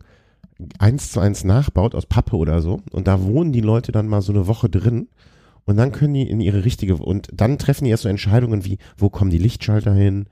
eins 0.79 1.11
zu 1.11 1.19
eins 1.19 1.43
nachbaut 1.43 1.95
aus 1.95 2.05
Pappe 2.05 2.35
oder 2.35 2.61
so 2.61 2.81
und 2.91 3.07
da 3.07 3.23
wohnen 3.23 3.51
die 3.51 3.61
Leute 3.61 3.91
dann 3.91 4.07
mal 4.07 4.21
so 4.21 4.31
eine 4.31 4.47
Woche 4.47 4.69
drin 4.69 5.07
und 5.65 5.77
dann 5.77 5.91
können 5.91 6.13
die 6.13 6.29
in 6.29 6.41
ihre 6.41 6.65
richtige 6.65 6.95
und 6.95 7.29
dann 7.33 7.57
treffen 7.57 7.85
die 7.85 7.91
erst 7.91 8.03
so 8.03 8.09
Entscheidungen 8.09 8.65
wie, 8.65 8.77
wo 8.97 9.09
kommen 9.09 9.31
die 9.31 9.37
Lichtschalter 9.37 9.93
hin, 9.93 10.25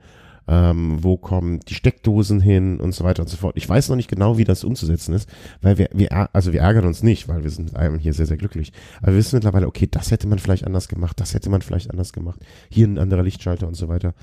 ähm, 0.48 0.98
wo 1.02 1.16
kommen 1.16 1.60
die 1.60 1.74
Steckdosen 1.74 2.40
hin 2.40 2.80
und 2.80 2.92
so 2.92 3.04
weiter 3.04 3.22
und 3.22 3.28
so 3.28 3.36
fort. 3.36 3.56
Ich 3.56 3.68
weiß 3.68 3.88
noch 3.88 3.96
nicht 3.96 4.10
genau, 4.10 4.36
wie 4.38 4.44
das 4.44 4.64
umzusetzen 4.64 5.14
ist, 5.14 5.28
weil 5.62 5.78
wir, 5.78 5.88
wir 5.92 6.34
also 6.34 6.52
wir 6.52 6.60
ärgern 6.60 6.86
uns 6.86 7.02
nicht, 7.02 7.28
weil 7.28 7.44
wir 7.44 7.50
sind 7.50 7.66
mit 7.66 7.76
allem 7.76 7.98
hier 7.98 8.12
sehr, 8.12 8.26
sehr 8.26 8.36
glücklich. 8.36 8.72
Aber 9.00 9.12
wir 9.12 9.18
wissen 9.18 9.36
mittlerweile, 9.36 9.68
okay, 9.68 9.86
das 9.88 10.10
hätte 10.10 10.26
man 10.26 10.40
vielleicht 10.40 10.66
anders 10.66 10.88
gemacht, 10.88 11.20
das 11.20 11.34
hätte 11.34 11.50
man 11.50 11.62
vielleicht 11.62 11.90
anders 11.90 12.12
gemacht, 12.12 12.40
hier 12.68 12.88
ein 12.88 12.98
anderer 12.98 13.22
Lichtschalter 13.22 13.68
und 13.68 13.74
so 13.74 13.88
weiter. 13.88 14.14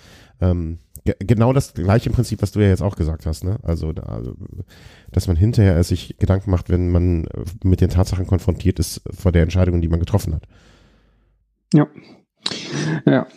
Ähm, 0.41 0.79
genau 1.19 1.53
das 1.53 1.73
gleiche 1.73 2.09
Prinzip, 2.09 2.41
was 2.41 2.51
du 2.51 2.59
ja 2.59 2.69
jetzt 2.69 2.81
auch 2.81 2.95
gesagt 2.95 3.25
hast, 3.25 3.43
ne? 3.43 3.57
Also, 3.63 3.89
also, 3.89 4.35
dass 5.11 5.27
man 5.27 5.35
hinterher 5.35 5.83
sich 5.83 6.15
Gedanken 6.19 6.51
macht, 6.51 6.69
wenn 6.69 6.89
man 6.89 7.27
mit 7.63 7.81
den 7.81 7.89
Tatsachen 7.89 8.27
konfrontiert 8.27 8.79
ist 8.79 9.01
vor 9.11 9.31
der 9.31 9.43
Entscheidung, 9.43 9.81
die 9.81 9.87
man 9.87 9.99
getroffen 9.99 10.35
hat. 10.35 10.43
Ja. 11.73 11.87
Ja. 13.05 13.27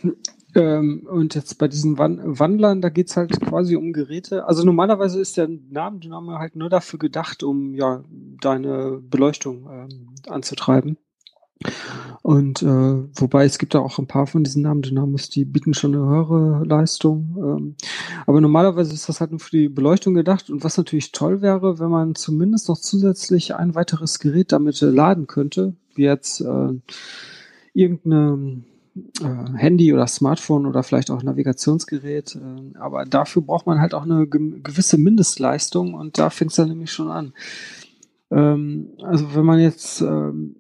Ähm, 0.55 1.07
und 1.09 1.35
jetzt 1.35 1.59
bei 1.59 1.69
diesen 1.69 1.99
Wandlern, 1.99 2.81
da 2.81 2.89
geht 2.89 3.09
es 3.09 3.17
halt 3.17 3.41
quasi 3.41 3.77
um 3.77 3.93
Geräte. 3.93 4.47
Also 4.47 4.65
normalerweise 4.65 5.21
ist 5.21 5.37
der 5.37 5.49
Namendynamo 5.49 6.39
halt 6.39 6.57
nur 6.57 6.69
dafür 6.69 6.99
gedacht, 6.99 7.43
um 7.43 7.75
ja 7.75 8.03
deine 8.41 9.01
Beleuchtung 9.01 9.69
ähm, 9.71 10.09
anzutreiben. 10.29 10.97
Und 12.23 12.63
äh, 12.63 12.67
wobei 12.67 13.45
es 13.45 13.59
gibt 13.59 13.75
da 13.75 13.81
auch 13.81 13.99
ein 13.99 14.07
paar 14.07 14.27
von 14.27 14.45
diesen 14.45 14.63
Namendynamos, 14.63 15.31
die 15.31 15.45
bieten 15.45 15.75
schon 15.75 15.95
eine 15.95 16.05
höhere 16.05 16.65
Leistung. 16.65 17.37
Ähm, 17.39 17.75
aber 18.27 18.41
normalerweise 18.41 18.93
ist 18.93 19.09
das 19.09 19.21
halt 19.21 19.31
nur 19.31 19.41
für 19.41 19.57
die 19.57 19.69
Beleuchtung 19.69 20.15
gedacht. 20.15 20.51
Und 20.51 20.63
was 20.63 20.77
natürlich 20.77 21.13
toll 21.13 21.41
wäre, 21.41 21.79
wenn 21.79 21.91
man 21.91 22.15
zumindest 22.15 22.69
noch 22.69 22.79
zusätzlich 22.79 23.55
ein 23.55 23.75
weiteres 23.75 24.19
Gerät 24.19 24.53
damit 24.53 24.81
äh, 24.83 24.87
laden 24.87 25.27
könnte, 25.27 25.75
wie 25.95 26.05
jetzt 26.05 26.41
äh, 26.41 26.73
irgendeine 27.73 28.63
äh, 29.23 29.57
Handy 29.57 29.93
oder 29.93 30.07
Smartphone 30.07 30.67
oder 30.67 30.83
vielleicht 30.83 31.11
auch 31.11 31.23
Navigationsgerät. 31.23 32.37
Äh, 32.37 32.79
aber 32.79 33.07
dafür 33.07 33.43
braucht 33.43 33.67
man 33.67 33.81
halt 33.81 33.95
auch 33.95 34.05
eine 34.05 34.27
ge 34.27 34.61
gewisse 34.63 34.99
Mindestleistung 34.99 35.95
und 35.95 36.19
da 36.19 36.31
fängt 36.31 36.51
es 36.51 36.57
dann 36.57 36.69
nämlich 36.69 36.93
schon 36.93 37.11
an. 37.11 37.33
Ähm, 38.31 38.91
also 39.03 39.35
wenn 39.35 39.45
man 39.45 39.59
jetzt 39.59 40.01
ähm, 40.03 40.57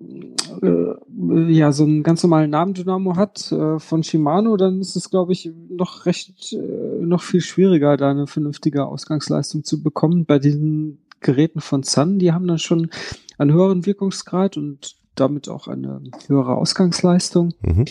äh, 0.00 1.52
ja 1.52 1.72
so 1.72 1.84
einen 1.84 2.02
ganz 2.02 2.22
normalen 2.22 2.50
Namendynamo 2.50 3.16
hat 3.16 3.50
äh, 3.52 3.78
von 3.78 4.02
Shimano, 4.02 4.56
dann 4.56 4.80
ist 4.80 4.96
es, 4.96 5.10
glaube 5.10 5.32
ich, 5.32 5.50
noch 5.68 6.06
recht, 6.06 6.52
äh, 6.52 7.04
noch 7.04 7.22
viel 7.22 7.40
schwieriger, 7.40 7.96
da 7.96 8.10
eine 8.10 8.26
vernünftige 8.26 8.86
Ausgangsleistung 8.86 9.64
zu 9.64 9.82
bekommen. 9.82 10.26
Bei 10.26 10.38
diesen 10.38 11.04
Geräten 11.20 11.60
von 11.60 11.82
Sun, 11.82 12.18
die 12.18 12.32
haben 12.32 12.46
dann 12.46 12.58
schon 12.58 12.90
einen 13.38 13.52
höheren 13.52 13.86
Wirkungsgrad 13.86 14.56
und 14.56 14.96
damit 15.14 15.48
auch 15.48 15.68
eine 15.68 16.02
höhere 16.26 16.56
Ausgangsleistung. 16.56 17.54
Mhm. 17.62 17.84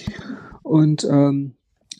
Und 0.61 1.07
ähm, 1.09 1.55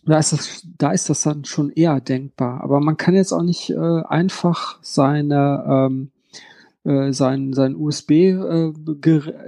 da 0.06 0.20
ist 0.20 0.34
das, 0.34 0.68
da 0.78 0.92
ist 0.92 1.10
das 1.10 1.24
dann 1.24 1.46
schon 1.46 1.70
eher 1.70 2.00
denkbar. 2.02 2.62
Aber 2.62 2.80
man 2.82 2.98
kann 2.98 3.16
jetzt 3.16 3.32
auch 3.32 3.42
nicht 3.42 3.70
äh, 3.70 4.02
einfach 4.04 4.80
seine 4.82 5.64
ähm, 5.68 6.10
äh, 6.10 6.13
sein, 6.84 7.54
sein 7.54 7.76
USB, 7.76 8.12
äh, 8.12 8.74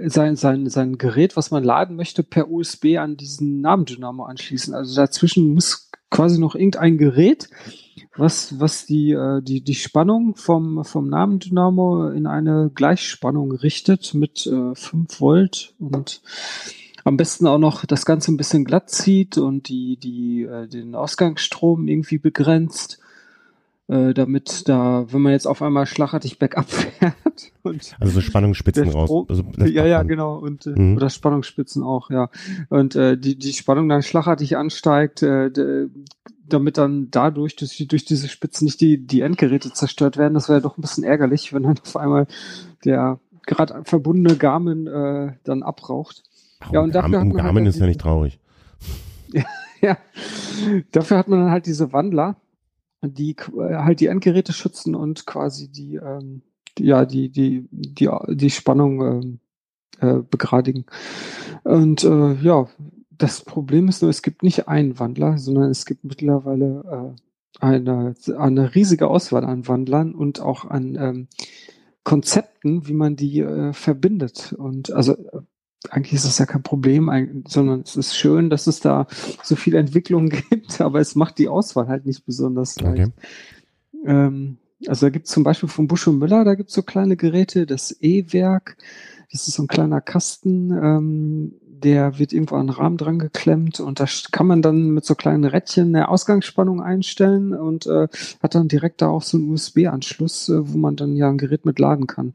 sein, 0.06 0.36
sein, 0.36 0.68
sein 0.68 0.98
Gerät, 0.98 1.36
was 1.36 1.50
man 1.50 1.64
laden 1.64 1.96
möchte, 1.96 2.22
per 2.22 2.50
USB 2.50 2.96
an 2.98 3.16
diesen 3.16 3.60
Namendynamo 3.60 4.24
anschließen. 4.24 4.74
Also 4.74 4.96
dazwischen 4.96 5.52
muss 5.52 5.90
quasi 6.10 6.40
noch 6.40 6.54
irgendein 6.54 6.98
Gerät, 6.98 7.50
was, 8.16 8.58
was 8.58 8.86
die, 8.86 9.12
äh, 9.12 9.42
die, 9.42 9.62
die 9.62 9.74
Spannung 9.74 10.36
vom, 10.36 10.84
vom 10.84 11.08
Namendynamo 11.08 12.08
in 12.08 12.26
eine 12.26 12.70
Gleichspannung 12.74 13.52
richtet 13.52 14.14
mit 14.14 14.46
äh, 14.46 14.74
5 14.74 15.20
Volt 15.20 15.74
und 15.78 16.22
am 17.04 17.16
besten 17.16 17.46
auch 17.46 17.58
noch 17.58 17.84
das 17.84 18.04
Ganze 18.04 18.32
ein 18.32 18.36
bisschen 18.36 18.64
glatt 18.64 18.90
zieht 18.90 19.38
und 19.38 19.68
die, 19.68 19.96
die, 19.96 20.42
äh, 20.42 20.66
den 20.66 20.94
Ausgangsstrom 20.94 21.86
irgendwie 21.86 22.18
begrenzt 22.18 22.98
äh, 23.88 24.14
damit 24.14 24.68
da, 24.68 25.06
wenn 25.10 25.22
man 25.22 25.32
jetzt 25.32 25.46
auf 25.46 25.62
einmal 25.62 25.86
schlagartig 25.86 26.38
Backup 26.38 26.68
fährt 26.68 27.52
und 27.62 27.96
also 28.00 28.14
so 28.14 28.20
Spannungsspitzen 28.20 28.88
raus. 28.88 29.26
Also 29.28 29.44
ja, 29.64 29.86
ja, 29.86 30.02
genau 30.02 30.36
und 30.38 30.66
äh, 30.66 30.70
mhm. 30.70 30.96
oder 30.96 31.10
Spannungsspitzen 31.10 31.82
auch, 31.82 32.10
ja 32.10 32.30
und 32.68 32.96
äh, 32.96 33.16
die 33.16 33.38
die 33.38 33.52
Spannung 33.52 33.88
dann 33.88 34.02
schlagartig 34.02 34.56
ansteigt, 34.56 35.22
äh, 35.22 35.50
damit 36.48 36.78
dann 36.78 37.08
dadurch 37.10 37.56
durch, 37.56 37.86
durch 37.88 38.04
diese 38.04 38.28
Spitzen 38.28 38.64
nicht 38.64 38.80
die 38.80 39.04
die 39.06 39.20
Endgeräte 39.20 39.72
zerstört 39.72 40.16
werden. 40.16 40.34
Das 40.34 40.48
wäre 40.48 40.60
doch 40.60 40.76
ein 40.76 40.82
bisschen 40.82 41.04
ärgerlich, 41.04 41.52
wenn 41.52 41.64
dann 41.64 41.78
auf 41.78 41.96
einmal 41.96 42.26
der 42.84 43.20
gerade 43.46 43.82
verbundene 43.84 44.36
Garmin 44.36 44.86
äh, 44.86 45.32
dann 45.44 45.62
abraucht. 45.62 46.22
Ach, 46.60 46.72
ja, 46.72 46.80
und 46.80 46.94
dafür 46.94 47.20
um, 47.20 47.30
um 47.30 47.36
Garmin 47.36 47.64
halt 47.64 47.74
ist 47.74 47.80
ja 47.80 47.86
nicht 47.86 48.00
traurig. 48.00 48.38
ja, 49.32 49.44
ja, 49.80 49.98
dafür 50.90 51.18
hat 51.18 51.28
man 51.28 51.40
dann 51.40 51.50
halt 51.50 51.66
diese 51.66 51.92
Wandler, 51.92 52.36
die 53.02 53.36
äh, 53.56 53.74
halt 53.76 54.00
die 54.00 54.06
Endgeräte 54.06 54.52
schützen 54.52 54.94
und 54.94 55.26
quasi 55.26 55.68
die, 55.68 55.96
ähm, 55.96 56.42
ja, 56.78 57.04
die, 57.04 57.30
die, 57.30 57.66
die, 57.70 58.08
die 58.28 58.50
Spannung 58.50 59.00
ähm, 59.00 59.38
äh, 60.00 60.22
begradigen. 60.22 60.86
Und 61.64 62.04
äh, 62.04 62.34
ja, 62.34 62.68
das 63.10 63.42
Problem 63.42 63.88
ist 63.88 64.02
nur, 64.02 64.10
es 64.10 64.22
gibt 64.22 64.42
nicht 64.42 64.68
einen 64.68 64.98
Wandler, 64.98 65.38
sondern 65.38 65.70
es 65.70 65.86
gibt 65.86 66.04
mittlerweile 66.04 67.14
äh, 67.14 67.20
eine, 67.60 68.14
eine 68.36 68.74
riesige 68.74 69.08
Auswahl 69.08 69.44
an 69.44 69.66
Wandlern 69.66 70.14
und 70.14 70.40
auch 70.40 70.66
an 70.66 70.96
ähm, 71.00 71.28
Konzepten, 72.04 72.86
wie 72.86 72.94
man 72.94 73.16
die 73.16 73.40
äh, 73.40 73.72
verbindet. 73.72 74.54
Und 74.56 74.92
also 74.92 75.14
äh, 75.14 75.40
eigentlich 75.92 76.14
ist 76.14 76.26
das 76.26 76.38
ja 76.38 76.46
kein 76.46 76.62
Problem, 76.62 77.44
sondern 77.46 77.80
es 77.80 77.96
ist 77.96 78.16
schön, 78.16 78.50
dass 78.50 78.66
es 78.66 78.80
da 78.80 79.06
so 79.42 79.56
viel 79.56 79.74
Entwicklung 79.74 80.28
gibt, 80.50 80.80
aber 80.80 81.00
es 81.00 81.14
macht 81.14 81.38
die 81.38 81.48
Auswahl 81.48 81.88
halt 81.88 82.06
nicht 82.06 82.24
besonders 82.24 82.80
leicht. 82.80 83.12
Okay. 83.12 84.06
Ähm, 84.06 84.58
also 84.86 85.06
da 85.06 85.10
gibt 85.10 85.26
es 85.26 85.32
zum 85.32 85.42
Beispiel 85.42 85.68
von 85.68 85.88
Busch 85.88 86.06
und 86.06 86.18
Müller, 86.18 86.44
da 86.44 86.54
gibt 86.54 86.68
es 86.68 86.74
so 86.74 86.82
kleine 86.82 87.16
Geräte, 87.16 87.66
das 87.66 87.96
E-Werk, 88.00 88.76
das 89.32 89.48
ist 89.48 89.54
so 89.54 89.62
ein 89.62 89.68
kleiner 89.68 90.00
Kasten, 90.00 90.70
ähm, 90.70 91.54
der 91.82 92.18
wird 92.18 92.32
irgendwo 92.32 92.56
an 92.56 92.68
den 92.68 92.74
Rahmen 92.74 92.96
dran 92.96 93.18
geklemmt 93.18 93.80
und 93.80 94.00
da 94.00 94.06
kann 94.32 94.46
man 94.46 94.62
dann 94.62 94.90
mit 94.90 95.04
so 95.04 95.14
kleinen 95.14 95.44
Rädchen 95.44 95.94
eine 95.94 96.08
Ausgangsspannung 96.08 96.82
einstellen 96.82 97.52
und 97.52 97.86
äh, 97.86 98.08
hat 98.42 98.54
dann 98.54 98.68
direkt 98.68 99.02
da 99.02 99.08
auch 99.08 99.22
so 99.22 99.36
einen 99.36 99.50
USB-Anschluss, 99.50 100.48
äh, 100.48 100.72
wo 100.72 100.78
man 100.78 100.96
dann 100.96 101.16
ja 101.16 101.28
ein 101.28 101.38
Gerät 101.38 101.64
mit 101.64 101.78
laden 101.78 102.06
kann. 102.06 102.34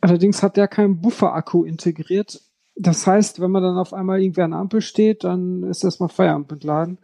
Allerdings 0.00 0.42
hat 0.42 0.56
der 0.56 0.68
keinen 0.68 1.00
Buffer-Akku 1.00 1.64
integriert. 1.64 2.40
Das 2.76 3.06
heißt, 3.06 3.40
wenn 3.40 3.50
man 3.50 3.62
dann 3.62 3.76
auf 3.76 3.92
einmal 3.92 4.22
irgendwie 4.22 4.42
an 4.42 4.52
der 4.52 4.60
Ampel 4.60 4.80
steht, 4.80 5.24
dann 5.24 5.64
ist 5.64 5.82
erstmal 5.84 6.08
Feierabend 6.08 6.50
mit 6.50 6.64
Laden. 6.64 6.98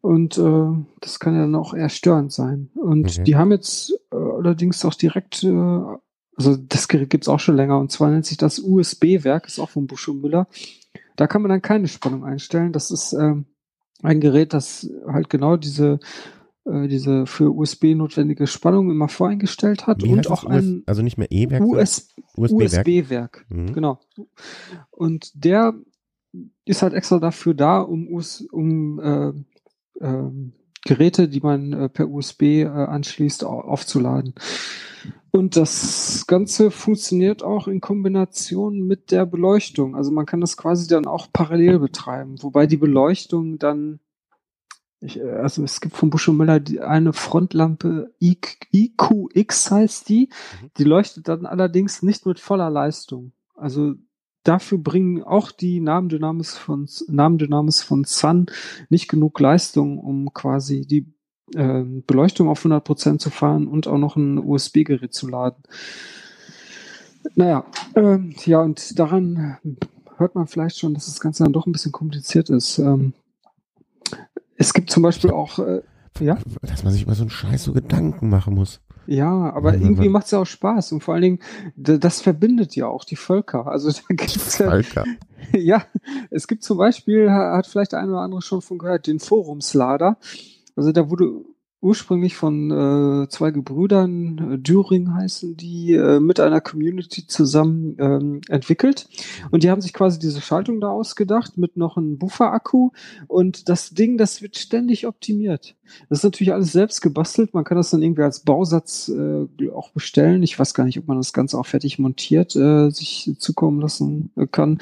Und 0.00 0.38
äh, 0.38 0.84
das 1.00 1.18
kann 1.18 1.34
ja 1.34 1.40
dann 1.40 1.56
auch 1.56 1.74
eher 1.74 1.88
störend 1.88 2.32
sein. 2.32 2.70
Und 2.74 3.18
mhm. 3.18 3.24
die 3.24 3.36
haben 3.36 3.50
jetzt 3.50 3.92
äh, 4.12 4.16
allerdings 4.16 4.84
auch 4.84 4.94
direkt, 4.94 5.42
äh, 5.42 5.48
also 6.36 6.56
das 6.56 6.86
Gerät 6.86 7.10
gibt's 7.10 7.28
auch 7.28 7.40
schon 7.40 7.56
länger, 7.56 7.78
und 7.78 7.90
zwar 7.90 8.10
nennt 8.10 8.26
sich 8.26 8.36
das 8.36 8.60
USB-Werk, 8.60 9.46
ist 9.46 9.58
auch 9.58 9.70
von 9.70 9.88
Busch 9.88 10.06
und 10.08 10.20
Müller. 10.20 10.46
Da 11.16 11.26
kann 11.26 11.42
man 11.42 11.48
dann 11.48 11.62
keine 11.62 11.88
Spannung 11.88 12.24
einstellen. 12.24 12.72
Das 12.72 12.92
ist 12.92 13.12
äh, 13.12 13.34
ein 14.02 14.20
Gerät, 14.20 14.52
das 14.52 14.88
halt 15.06 15.30
genau 15.30 15.56
diese 15.56 15.98
äh, 16.68 16.88
diese 16.88 17.26
für 17.26 17.54
USB 17.54 17.94
notwendige 17.94 18.46
Spannung 18.46 18.90
immer 18.90 19.08
voreingestellt 19.08 19.86
hat 19.86 20.02
Wie 20.02 20.12
und 20.12 20.30
auch 20.30 20.44
ein 20.44 20.82
also 20.86 21.02
nicht 21.02 21.18
mehr 21.18 21.30
E-Werk, 21.30 21.62
US 21.62 22.08
USB-Werk. 22.36 23.46
USB 23.48 23.54
mhm. 23.54 23.72
Genau. 23.72 24.00
Und 24.90 25.32
der 25.34 25.74
ist 26.64 26.82
halt 26.82 26.94
extra 26.94 27.18
dafür 27.18 27.54
da, 27.54 27.80
um, 27.80 28.08
US, 28.08 28.42
um 28.52 29.00
äh, 29.00 29.28
äh, 30.04 30.30
Geräte, 30.84 31.28
die 31.28 31.40
man 31.40 31.72
äh, 31.72 31.88
per 31.88 32.08
USB 32.08 32.42
äh, 32.42 32.66
anschließt, 32.66 33.44
aufzuladen. 33.44 34.34
Und 35.30 35.56
das 35.56 36.26
Ganze 36.26 36.70
funktioniert 36.70 37.42
auch 37.42 37.68
in 37.68 37.80
Kombination 37.80 38.86
mit 38.86 39.10
der 39.10 39.26
Beleuchtung. 39.26 39.94
Also 39.94 40.10
man 40.10 40.26
kann 40.26 40.40
das 40.40 40.56
quasi 40.56 40.88
dann 40.88 41.06
auch 41.06 41.28
parallel 41.32 41.78
betreiben, 41.78 42.36
wobei 42.42 42.66
die 42.66 42.76
Beleuchtung 42.76 43.58
dann 43.58 44.00
ich, 45.00 45.20
äh, 45.20 45.30
also 45.30 45.62
es 45.64 45.80
gibt 45.80 45.96
von 45.96 46.10
Busch 46.10 46.28
und 46.28 46.36
Müller 46.36 46.60
die, 46.60 46.80
eine 46.80 47.12
Frontlampe 47.12 48.12
IQX 48.20 49.70
heißt 49.70 50.08
die. 50.08 50.28
Mhm. 50.62 50.70
Die 50.78 50.84
leuchtet 50.84 51.28
dann 51.28 51.46
allerdings 51.46 52.02
nicht 52.02 52.26
mit 52.26 52.40
voller 52.40 52.70
Leistung. 52.70 53.32
Also 53.54 53.94
dafür 54.44 54.78
bringen 54.78 55.22
auch 55.22 55.50
die 55.50 55.80
Namendynamis 55.80 56.56
von 56.56 56.88
Namendynamis 57.08 57.82
von 57.82 58.04
Sun 58.04 58.46
nicht 58.88 59.08
genug 59.08 59.38
Leistung, 59.40 59.98
um 59.98 60.32
quasi 60.32 60.86
die 60.86 61.12
äh, 61.54 61.82
Beleuchtung 62.06 62.48
auf 62.48 62.64
100% 62.64 63.18
zu 63.18 63.30
fahren 63.30 63.66
und 63.66 63.86
auch 63.86 63.98
noch 63.98 64.16
ein 64.16 64.38
USB-Gerät 64.38 65.12
zu 65.12 65.28
laden. 65.28 65.62
Naja, 67.34 67.66
ähm, 67.94 68.34
ja, 68.44 68.60
und 68.60 68.98
daran 68.98 69.58
hört 70.16 70.34
man 70.34 70.46
vielleicht 70.46 70.78
schon, 70.78 70.94
dass 70.94 71.06
das 71.06 71.20
Ganze 71.20 71.44
dann 71.44 71.52
doch 71.52 71.66
ein 71.66 71.72
bisschen 71.72 71.92
kompliziert 71.92 72.48
ist. 72.50 72.78
Ähm, 72.78 73.12
es 74.58 74.74
gibt 74.74 74.90
zum 74.90 75.02
Beispiel 75.02 75.30
auch, 75.30 75.58
äh, 75.60 75.82
ja. 76.20 76.36
Dass 76.62 76.84
man 76.84 76.92
sich 76.92 77.02
über 77.02 77.14
so 77.14 77.22
einen 77.22 77.30
Scheiß 77.30 77.64
so 77.64 77.72
Gedanken 77.72 78.28
machen 78.28 78.54
muss. 78.54 78.80
Ja, 79.06 79.52
aber 79.54 79.74
ja, 79.74 79.80
irgendwie 79.80 80.10
macht 80.10 80.26
es 80.26 80.32
ja 80.32 80.40
auch 80.40 80.46
Spaß 80.46 80.92
und 80.92 81.02
vor 81.02 81.14
allen 81.14 81.22
Dingen, 81.22 81.38
das 81.76 82.20
verbindet 82.20 82.76
ja 82.76 82.88
auch 82.88 83.04
die 83.04 83.16
Völker. 83.16 83.66
Also 83.66 83.90
da 83.90 84.00
gibt's 84.10 84.56
Völker. 84.56 85.04
ja, 85.56 85.82
es 86.30 86.46
gibt 86.46 86.62
zum 86.62 86.76
Beispiel, 86.76 87.30
hat 87.30 87.66
vielleicht 87.66 87.92
der 87.92 88.00
eine 88.00 88.10
oder 88.10 88.20
andere 88.20 88.42
schon 88.42 88.60
von 88.60 88.76
gehört, 88.76 89.06
den 89.06 89.18
Forumslader. 89.18 90.18
Also 90.76 90.92
da 90.92 91.08
wurde 91.08 91.42
ursprünglich 91.80 92.34
von 92.34 92.70
äh, 92.70 93.28
zwei 93.28 93.52
Gebrüdern, 93.52 94.54
äh, 94.54 94.58
Düring 94.58 95.14
heißen 95.14 95.56
die, 95.56 95.94
äh, 95.94 96.18
mit 96.18 96.40
einer 96.40 96.60
Community 96.60 97.26
zusammen 97.26 97.96
ähm, 98.00 98.40
entwickelt. 98.48 99.08
Und 99.50 99.62
die 99.62 99.70
haben 99.70 99.80
sich 99.80 99.92
quasi 99.92 100.18
diese 100.18 100.40
Schaltung 100.40 100.80
da 100.80 100.88
ausgedacht 100.88 101.56
mit 101.56 101.76
noch 101.76 101.96
einem 101.96 102.18
Buffer-Akku. 102.18 102.90
Und 103.28 103.68
das 103.68 103.90
Ding, 103.90 104.18
das 104.18 104.42
wird 104.42 104.56
ständig 104.58 105.06
optimiert. 105.06 105.76
Das 106.08 106.18
ist 106.18 106.24
natürlich 106.24 106.52
alles 106.52 106.72
selbst 106.72 107.00
gebastelt. 107.00 107.54
Man 107.54 107.64
kann 107.64 107.76
das 107.76 107.90
dann 107.90 108.02
irgendwie 108.02 108.22
als 108.22 108.40
Bausatz 108.40 109.08
äh, 109.08 109.70
auch 109.70 109.90
bestellen. 109.90 110.42
Ich 110.42 110.58
weiß 110.58 110.74
gar 110.74 110.84
nicht, 110.84 110.98
ob 110.98 111.06
man 111.06 111.18
das 111.18 111.32
Ganze 111.32 111.58
auch 111.58 111.66
fertig 111.66 111.98
montiert 112.00 112.56
äh, 112.56 112.90
sich 112.90 113.30
zukommen 113.38 113.80
lassen 113.80 114.30
kann. 114.50 114.78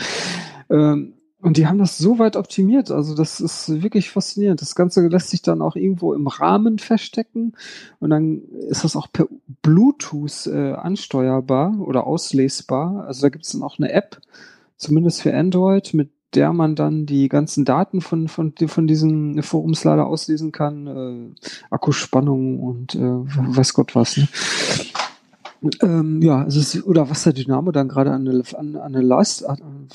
Ähm, 0.71 1.16
und 1.43 1.59
die 1.59 1.67
haben 1.67 1.79
das 1.79 1.99
so 1.99 2.19
weit 2.19 2.35
optimiert. 2.37 2.91
Also 2.91 3.15
das 3.15 3.41
ist 3.41 3.83
wirklich 3.83 4.11
faszinierend. 4.11 4.63
Das 4.63 4.75
Ganze 4.75 5.07
lässt 5.07 5.31
sich 5.31 5.43
dann 5.43 5.61
auch 5.61 5.77
irgendwo 5.77 6.15
im 6.15 6.27
Rahmen 6.27 6.79
verstecken. 6.79 7.53
Und 8.01 8.11
dann 8.11 8.43
ist 8.69 8.85
das 8.85 8.97
auch 8.97 9.09
per 9.13 9.29
Bluetooth 9.63 10.47
äh, 10.47 10.73
ansteuerbar 10.73 11.79
oder 11.79 12.07
auslesbar. 12.07 13.05
Also 13.07 13.23
da 13.23 13.29
gibt 13.29 13.45
es 13.45 13.53
dann 13.53 13.63
auch 13.63 13.79
eine 13.79 13.93
App, 13.93 14.21
zumindest 14.77 15.23
für 15.23 15.35
Android, 15.35 15.93
mit 15.93 16.11
der 16.35 16.53
man 16.53 16.75
dann 16.75 17.07
die 17.07 17.29
ganzen 17.29 17.65
Daten 17.65 18.01
von, 18.01 18.29
von, 18.29 18.55
von 18.67 18.87
diesem 18.87 19.43
Forumslader 19.43 20.07
auslesen 20.07 20.53
kann. 20.53 20.87
Äh, 20.87 21.49
Akkuspannung 21.71 22.61
und 22.61 22.95
äh, 22.95 22.99
weiß 22.99 23.75
Gott 23.75 23.95
was. 23.95 24.17
Ne? 24.17 24.29
Ähm, 25.83 26.21
ja, 26.23 26.43
also 26.43 26.61
es, 26.61 26.85
oder 26.85 27.09
was 27.11 27.25
der 27.25 27.33
Dynamo 27.33 27.73
dann 27.73 27.89
gerade 27.89 28.13
an 28.13 28.29
eine, 28.29 28.43
an, 28.55 28.77
an 28.77 28.95
eine 28.95 29.03
Leist, 29.03 29.45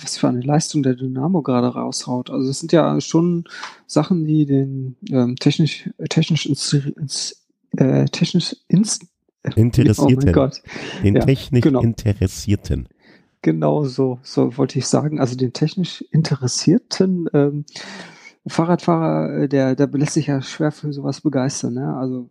was 0.01 0.18
für 0.18 0.28
eine 0.28 0.41
Leistung 0.41 0.84
der 0.84 0.95
Dynamo 0.95 1.41
gerade 1.41 1.68
raushaut. 1.68 2.30
Also 2.30 2.49
es 2.49 2.59
sind 2.59 2.72
ja 2.72 2.99
schon 3.01 3.45
Sachen, 3.86 4.26
die 4.26 4.45
den 4.45 4.95
ähm, 5.09 5.36
technisch, 5.36 5.89
technisch 6.09 6.45
ins, 6.45 6.74
ins 6.74 7.45
äh, 7.78 8.05
technisch 8.05 8.55
ins, 8.68 8.99
Interessierten. 9.55 10.30
Oh 10.30 10.34
Gott. 10.34 10.62
Den 11.03 11.16
ja, 11.16 11.26
technisch 11.26 11.64
genau. 11.64 11.82
Interessierten. 11.82 12.88
Genau 13.41 13.86
so, 13.86 14.20
so 14.22 14.55
wollte 14.57 14.78
ich 14.78 14.86
sagen. 14.86 15.20
Also 15.20 15.36
den 15.36 15.51
technisch 15.51 16.03
Interessierten 16.12 17.28
ähm, 17.34 17.66
Fahrradfahrer, 18.45 19.43
äh, 19.43 19.49
der, 19.49 19.76
der 19.76 19.88
lässt 19.88 20.14
sich 20.14 20.28
ja 20.28 20.41
schwer 20.41 20.72
für 20.72 20.93
sowas 20.93 21.22
begeistern. 21.22 21.74
Ne? 21.74 21.95
Also 21.95 22.30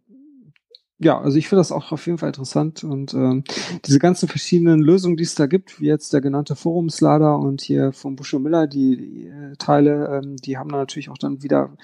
ja, 1.02 1.18
also 1.18 1.38
ich 1.38 1.48
finde 1.48 1.60
das 1.60 1.72
auch 1.72 1.92
auf 1.92 2.04
jeden 2.06 2.18
Fall 2.18 2.28
interessant 2.28 2.84
und 2.84 3.14
ähm, 3.14 3.42
diese 3.86 3.98
ganzen 3.98 4.28
verschiedenen 4.28 4.80
Lösungen, 4.80 5.16
die 5.16 5.22
es 5.22 5.34
da 5.34 5.46
gibt, 5.46 5.80
wie 5.80 5.86
jetzt 5.86 6.12
der 6.12 6.20
genannte 6.20 6.56
Forumslader 6.56 7.38
und 7.38 7.62
hier 7.62 7.92
von 7.92 8.16
Busch 8.16 8.34
und 8.34 8.42
Miller, 8.42 8.66
die, 8.66 8.96
die 8.98 9.26
äh, 9.26 9.56
Teile, 9.56 10.20
ähm, 10.22 10.36
die 10.36 10.58
haben 10.58 10.68
da 10.68 10.76
natürlich 10.76 11.08
auch 11.08 11.16
dann 11.16 11.42
wieder 11.42 11.74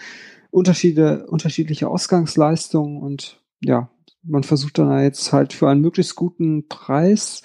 Unterschiede, 0.50 1.26
unterschiedliche 1.28 1.88
Ausgangsleistungen 1.88 3.00
und 3.02 3.40
ja, 3.64 3.88
man 4.22 4.42
versucht 4.42 4.78
dann 4.78 5.02
jetzt 5.02 5.32
halt 5.32 5.54
für 5.54 5.68
einen 5.70 5.80
möglichst 5.80 6.14
guten 6.14 6.68
Preis 6.68 7.40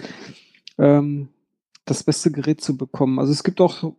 ähm, 0.78 1.30
das 1.86 2.04
beste 2.04 2.32
Gerät 2.32 2.60
zu 2.60 2.76
bekommen. 2.76 3.18
Also 3.18 3.32
es 3.32 3.44
gibt 3.44 3.62
auch 3.62 3.94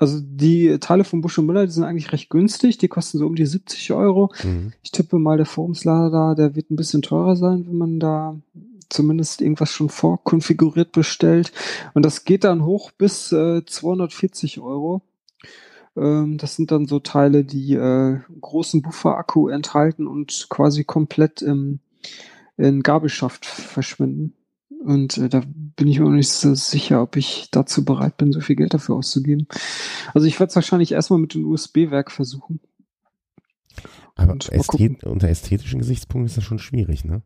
also 0.00 0.18
die 0.22 0.78
Teile 0.80 1.04
von 1.04 1.20
Busch 1.20 1.38
und 1.38 1.44
Müller, 1.44 1.66
die 1.66 1.72
sind 1.72 1.84
eigentlich 1.84 2.10
recht 2.10 2.30
günstig. 2.30 2.78
Die 2.78 2.88
kosten 2.88 3.18
so 3.18 3.26
um 3.26 3.34
die 3.34 3.44
70 3.44 3.92
Euro. 3.92 4.32
Mhm. 4.42 4.72
Ich 4.82 4.92
tippe 4.92 5.18
mal, 5.18 5.36
der 5.36 5.44
Forumslader, 5.44 6.34
der 6.34 6.56
wird 6.56 6.70
ein 6.70 6.76
bisschen 6.76 7.02
teurer 7.02 7.36
sein, 7.36 7.66
wenn 7.68 7.76
man 7.76 8.00
da 8.00 8.40
zumindest 8.88 9.42
irgendwas 9.42 9.70
schon 9.70 9.90
vorkonfiguriert 9.90 10.92
bestellt. 10.92 11.52
Und 11.92 12.06
das 12.06 12.24
geht 12.24 12.44
dann 12.44 12.64
hoch 12.64 12.92
bis 12.92 13.30
äh, 13.30 13.62
240 13.62 14.60
Euro. 14.60 15.02
Ähm, 15.98 16.38
das 16.38 16.56
sind 16.56 16.70
dann 16.70 16.86
so 16.86 17.00
Teile, 17.00 17.44
die 17.44 17.74
äh, 17.74 18.20
großen 18.40 18.80
Buffer-Akku 18.80 19.48
enthalten 19.48 20.06
und 20.06 20.46
quasi 20.48 20.84
komplett 20.84 21.42
im, 21.42 21.80
in 22.56 22.82
Gabelschaft 22.82 23.44
verschwinden. 23.44 24.32
Und 24.82 25.18
äh, 25.18 25.28
da 25.28 25.42
bin 25.80 25.88
ich 25.88 25.98
mir 25.98 26.04
noch 26.04 26.10
nicht 26.10 26.28
so 26.28 26.54
sicher, 26.54 27.02
ob 27.02 27.16
ich 27.16 27.48
dazu 27.50 27.86
bereit 27.86 28.18
bin, 28.18 28.32
so 28.32 28.40
viel 28.40 28.54
Geld 28.54 28.74
dafür 28.74 28.96
auszugeben. 28.96 29.48
Also 30.12 30.26
ich 30.26 30.38
werde 30.38 30.50
es 30.50 30.54
wahrscheinlich 30.54 30.92
erstmal 30.92 31.18
mit 31.18 31.32
dem 31.32 31.46
USB-Werk 31.46 32.10
versuchen. 32.10 32.60
Aber 34.14 34.36
ästhet 34.50 35.04
unter 35.04 35.30
ästhetischen 35.30 35.80
Gesichtspunkten 35.80 36.26
ist 36.26 36.36
das 36.36 36.44
schon 36.44 36.58
schwierig, 36.58 37.06
ne? 37.06 37.22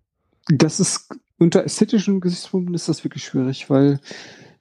Das 0.46 0.78
ist, 0.78 1.08
unter 1.36 1.64
ästhetischen 1.64 2.20
Gesichtspunkten 2.20 2.76
ist 2.76 2.88
das 2.88 3.02
wirklich 3.02 3.24
schwierig, 3.24 3.70
weil 3.70 3.98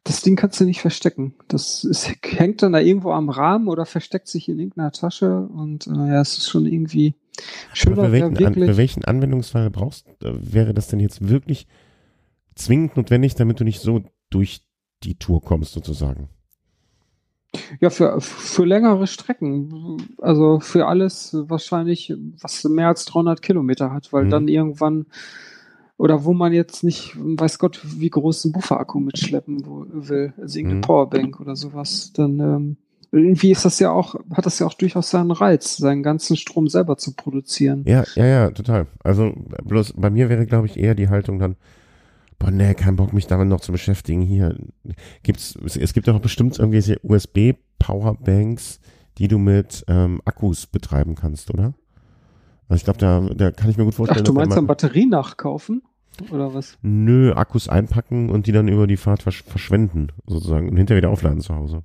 das 0.04 0.24
Ding 0.24 0.36
kannst 0.36 0.60
du 0.60 0.66
nicht 0.66 0.82
verstecken. 0.82 1.36
Das 1.48 1.84
ist, 1.84 2.12
hängt 2.26 2.64
dann 2.64 2.74
da 2.74 2.80
irgendwo 2.80 3.12
am 3.12 3.30
Rahmen 3.30 3.68
oder 3.68 3.86
versteckt 3.86 4.28
sich 4.28 4.50
in 4.50 4.58
irgendeiner 4.58 4.92
Tasche 4.92 5.38
und 5.38 5.86
äh, 5.86 5.92
ja, 5.92 6.22
es 6.22 6.36
ist 6.40 6.50
schon 6.50 6.66
irgendwie 6.66 7.14
schöner. 7.74 8.06
Für 8.06 8.12
welchen, 8.12 8.44
an, 8.44 8.54
für 8.56 8.78
welchen 8.78 9.06
Anwendungsfall 9.06 9.70
brauchst, 9.70 10.08
äh, 10.24 10.34
wäre 10.34 10.74
das 10.74 10.88
denn 10.88 11.00
jetzt 11.00 11.30
wirklich 11.30 11.68
zwingend 12.56 12.98
notwendig, 12.98 13.36
damit 13.36 13.60
du 13.60 13.64
nicht 13.64 13.82
so 13.82 14.04
durch 14.30 14.62
die 15.04 15.16
Tour 15.16 15.42
kommst 15.42 15.74
sozusagen? 15.74 16.30
Ja, 17.80 17.90
für, 17.90 18.20
für 18.20 18.66
längere 18.66 19.06
Strecken. 19.06 19.98
Also 20.20 20.60
für 20.60 20.88
alles 20.88 21.36
wahrscheinlich, 21.48 22.14
was 22.42 22.64
mehr 22.64 22.88
als 22.88 23.06
300 23.06 23.42
Kilometer 23.42 23.92
hat, 23.92 24.12
weil 24.12 24.26
mhm. 24.26 24.30
dann 24.30 24.48
irgendwann 24.48 25.06
oder 25.98 26.26
wo 26.26 26.34
man 26.34 26.54
jetzt 26.54 26.84
nicht, 26.84 27.16
weiß 27.16 27.60
Gott, 27.60 27.80
wie 27.84 28.10
groß 28.10 28.46
ein 28.46 28.52
Bufferakku 28.52 29.00
mitschleppen 29.00 29.66
will, 29.66 30.34
also 30.42 30.58
irgendeine 30.58 30.80
mhm. 30.80 30.82
Powerbank 30.82 31.40
oder 31.40 31.56
sowas, 31.56 32.12
dann 32.14 32.40
ähm, 32.40 32.78
irgendwie 33.12 33.52
ist 33.52 33.64
das 33.64 33.78
ja 33.80 33.92
auch, 33.92 34.16
hat 34.34 34.46
das 34.48 34.58
ja 34.58 34.66
auch 34.66 34.74
durchaus 34.74 35.12
seinen 35.12 35.30
Reiz, 35.30 35.78
seinen 35.78 36.02
ganzen 36.02 36.36
Strom 36.36 36.68
selber 36.68 36.98
zu 36.98 37.14
produzieren. 37.14 37.84
Ja, 37.88 38.04
ja, 38.16 38.26
ja, 38.26 38.52
total. 38.52 38.88
Also 39.04 39.32
bloß 39.64 39.94
bei 39.96 40.10
mir 40.10 40.30
wäre, 40.30 40.48
glaube 40.48 40.66
ich, 40.66 40.78
eher 40.78 40.96
die 40.96 41.10
Haltung 41.10 41.38
dann, 41.38 41.56
boah, 42.44 42.52
nee, 42.52 42.74
kein 42.74 42.96
Bock, 42.96 43.14
mich 43.14 43.28
damit 43.28 43.48
noch 43.48 43.62
zu 43.62 43.72
beschäftigen. 43.72 44.22
Hier 44.22 44.58
gibt's, 45.24 45.58
es, 45.66 45.78
es 45.78 45.94
gibt 45.94 46.10
auch 46.10 46.20
bestimmt 46.20 46.60
irgendwelche 46.60 47.00
USB-Powerbanks, 47.04 48.80
die 49.18 49.28
du 49.28 49.38
mit 49.38 49.86
ähm, 49.88 50.22
Akkus 50.26 50.68
betreiben 50.68 51.16
kannst, 51.16 51.54
oder? 51.54 51.74
Also 52.68 52.80
ich 52.80 52.84
glaube, 52.84 53.00
da, 53.00 53.22
da 53.34 53.52
kann 53.52 53.70
ich 53.70 53.78
mir 53.78 53.86
gut 53.86 53.96
vorstellen. 53.96 54.22
Ach, 54.22 54.26
du 54.26 54.34
meinst 54.34 54.58
dann 54.58 54.68
Batterie 54.68 55.06
nachkaufen? 55.06 55.84
Oder 56.32 56.54
was? 56.54 56.78
Nö, 56.82 57.34
Akkus 57.34 57.68
einpacken 57.68 58.30
und 58.30 58.46
die 58.46 58.52
dann 58.52 58.68
über 58.68 58.88
die 58.88 58.98
Fahrt 58.98 59.24
versch 59.24 59.44
verschwenden, 59.44 60.10
sozusagen, 60.28 60.70
und 60.70 60.78
hinterher 60.78 61.02
wieder 61.02 61.10
aufladen 61.10 61.42
zu 61.42 61.56
Hause. 61.56 61.84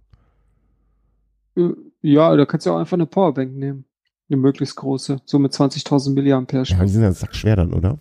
Äh, 1.56 1.70
ja, 2.02 2.36
da 2.36 2.44
kannst 2.46 2.66
du 2.66 2.72
auch 2.72 2.78
einfach 2.78 2.96
eine 2.96 3.06
Powerbank 3.06 3.54
nehmen. 3.54 3.84
Eine 4.28 4.36
möglichst 4.36 4.76
große, 4.76 5.20
so 5.24 5.38
mit 5.38 5.52
20.000 5.52 6.12
Milliampere. 6.12 6.64
Ja, 6.64 6.82
die 6.82 6.90
sind 6.90 7.02
ja 7.02 7.12
sackschwer 7.12 7.56
dann, 7.56 7.72
oder? 7.72 7.98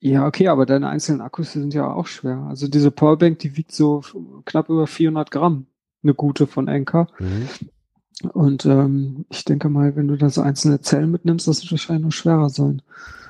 Ja, 0.00 0.26
okay, 0.26 0.48
aber 0.48 0.64
deine 0.64 0.88
einzelnen 0.88 1.20
Akkus 1.20 1.52
sind 1.52 1.74
ja 1.74 1.92
auch 1.92 2.06
schwer. 2.06 2.46
Also 2.48 2.68
diese 2.68 2.90
Powerbank, 2.90 3.38
die 3.40 3.56
wiegt 3.56 3.72
so 3.72 4.02
knapp 4.46 4.70
über 4.70 4.86
400 4.86 5.30
Gramm. 5.30 5.66
Eine 6.02 6.14
gute 6.14 6.46
von 6.46 6.68
Enker. 6.68 7.08
Mhm. 7.18 7.48
Und 8.32 8.66
ähm, 8.66 9.26
ich 9.30 9.44
denke 9.44 9.68
mal, 9.68 9.96
wenn 9.96 10.08
du 10.08 10.16
da 10.16 10.30
so 10.30 10.40
einzelne 10.40 10.80
Zellen 10.80 11.10
mitnimmst, 11.10 11.46
das 11.46 11.62
wird 11.62 11.72
wahrscheinlich 11.72 12.04
noch 12.04 12.12
schwerer 12.12 12.48
sein. 12.48 12.82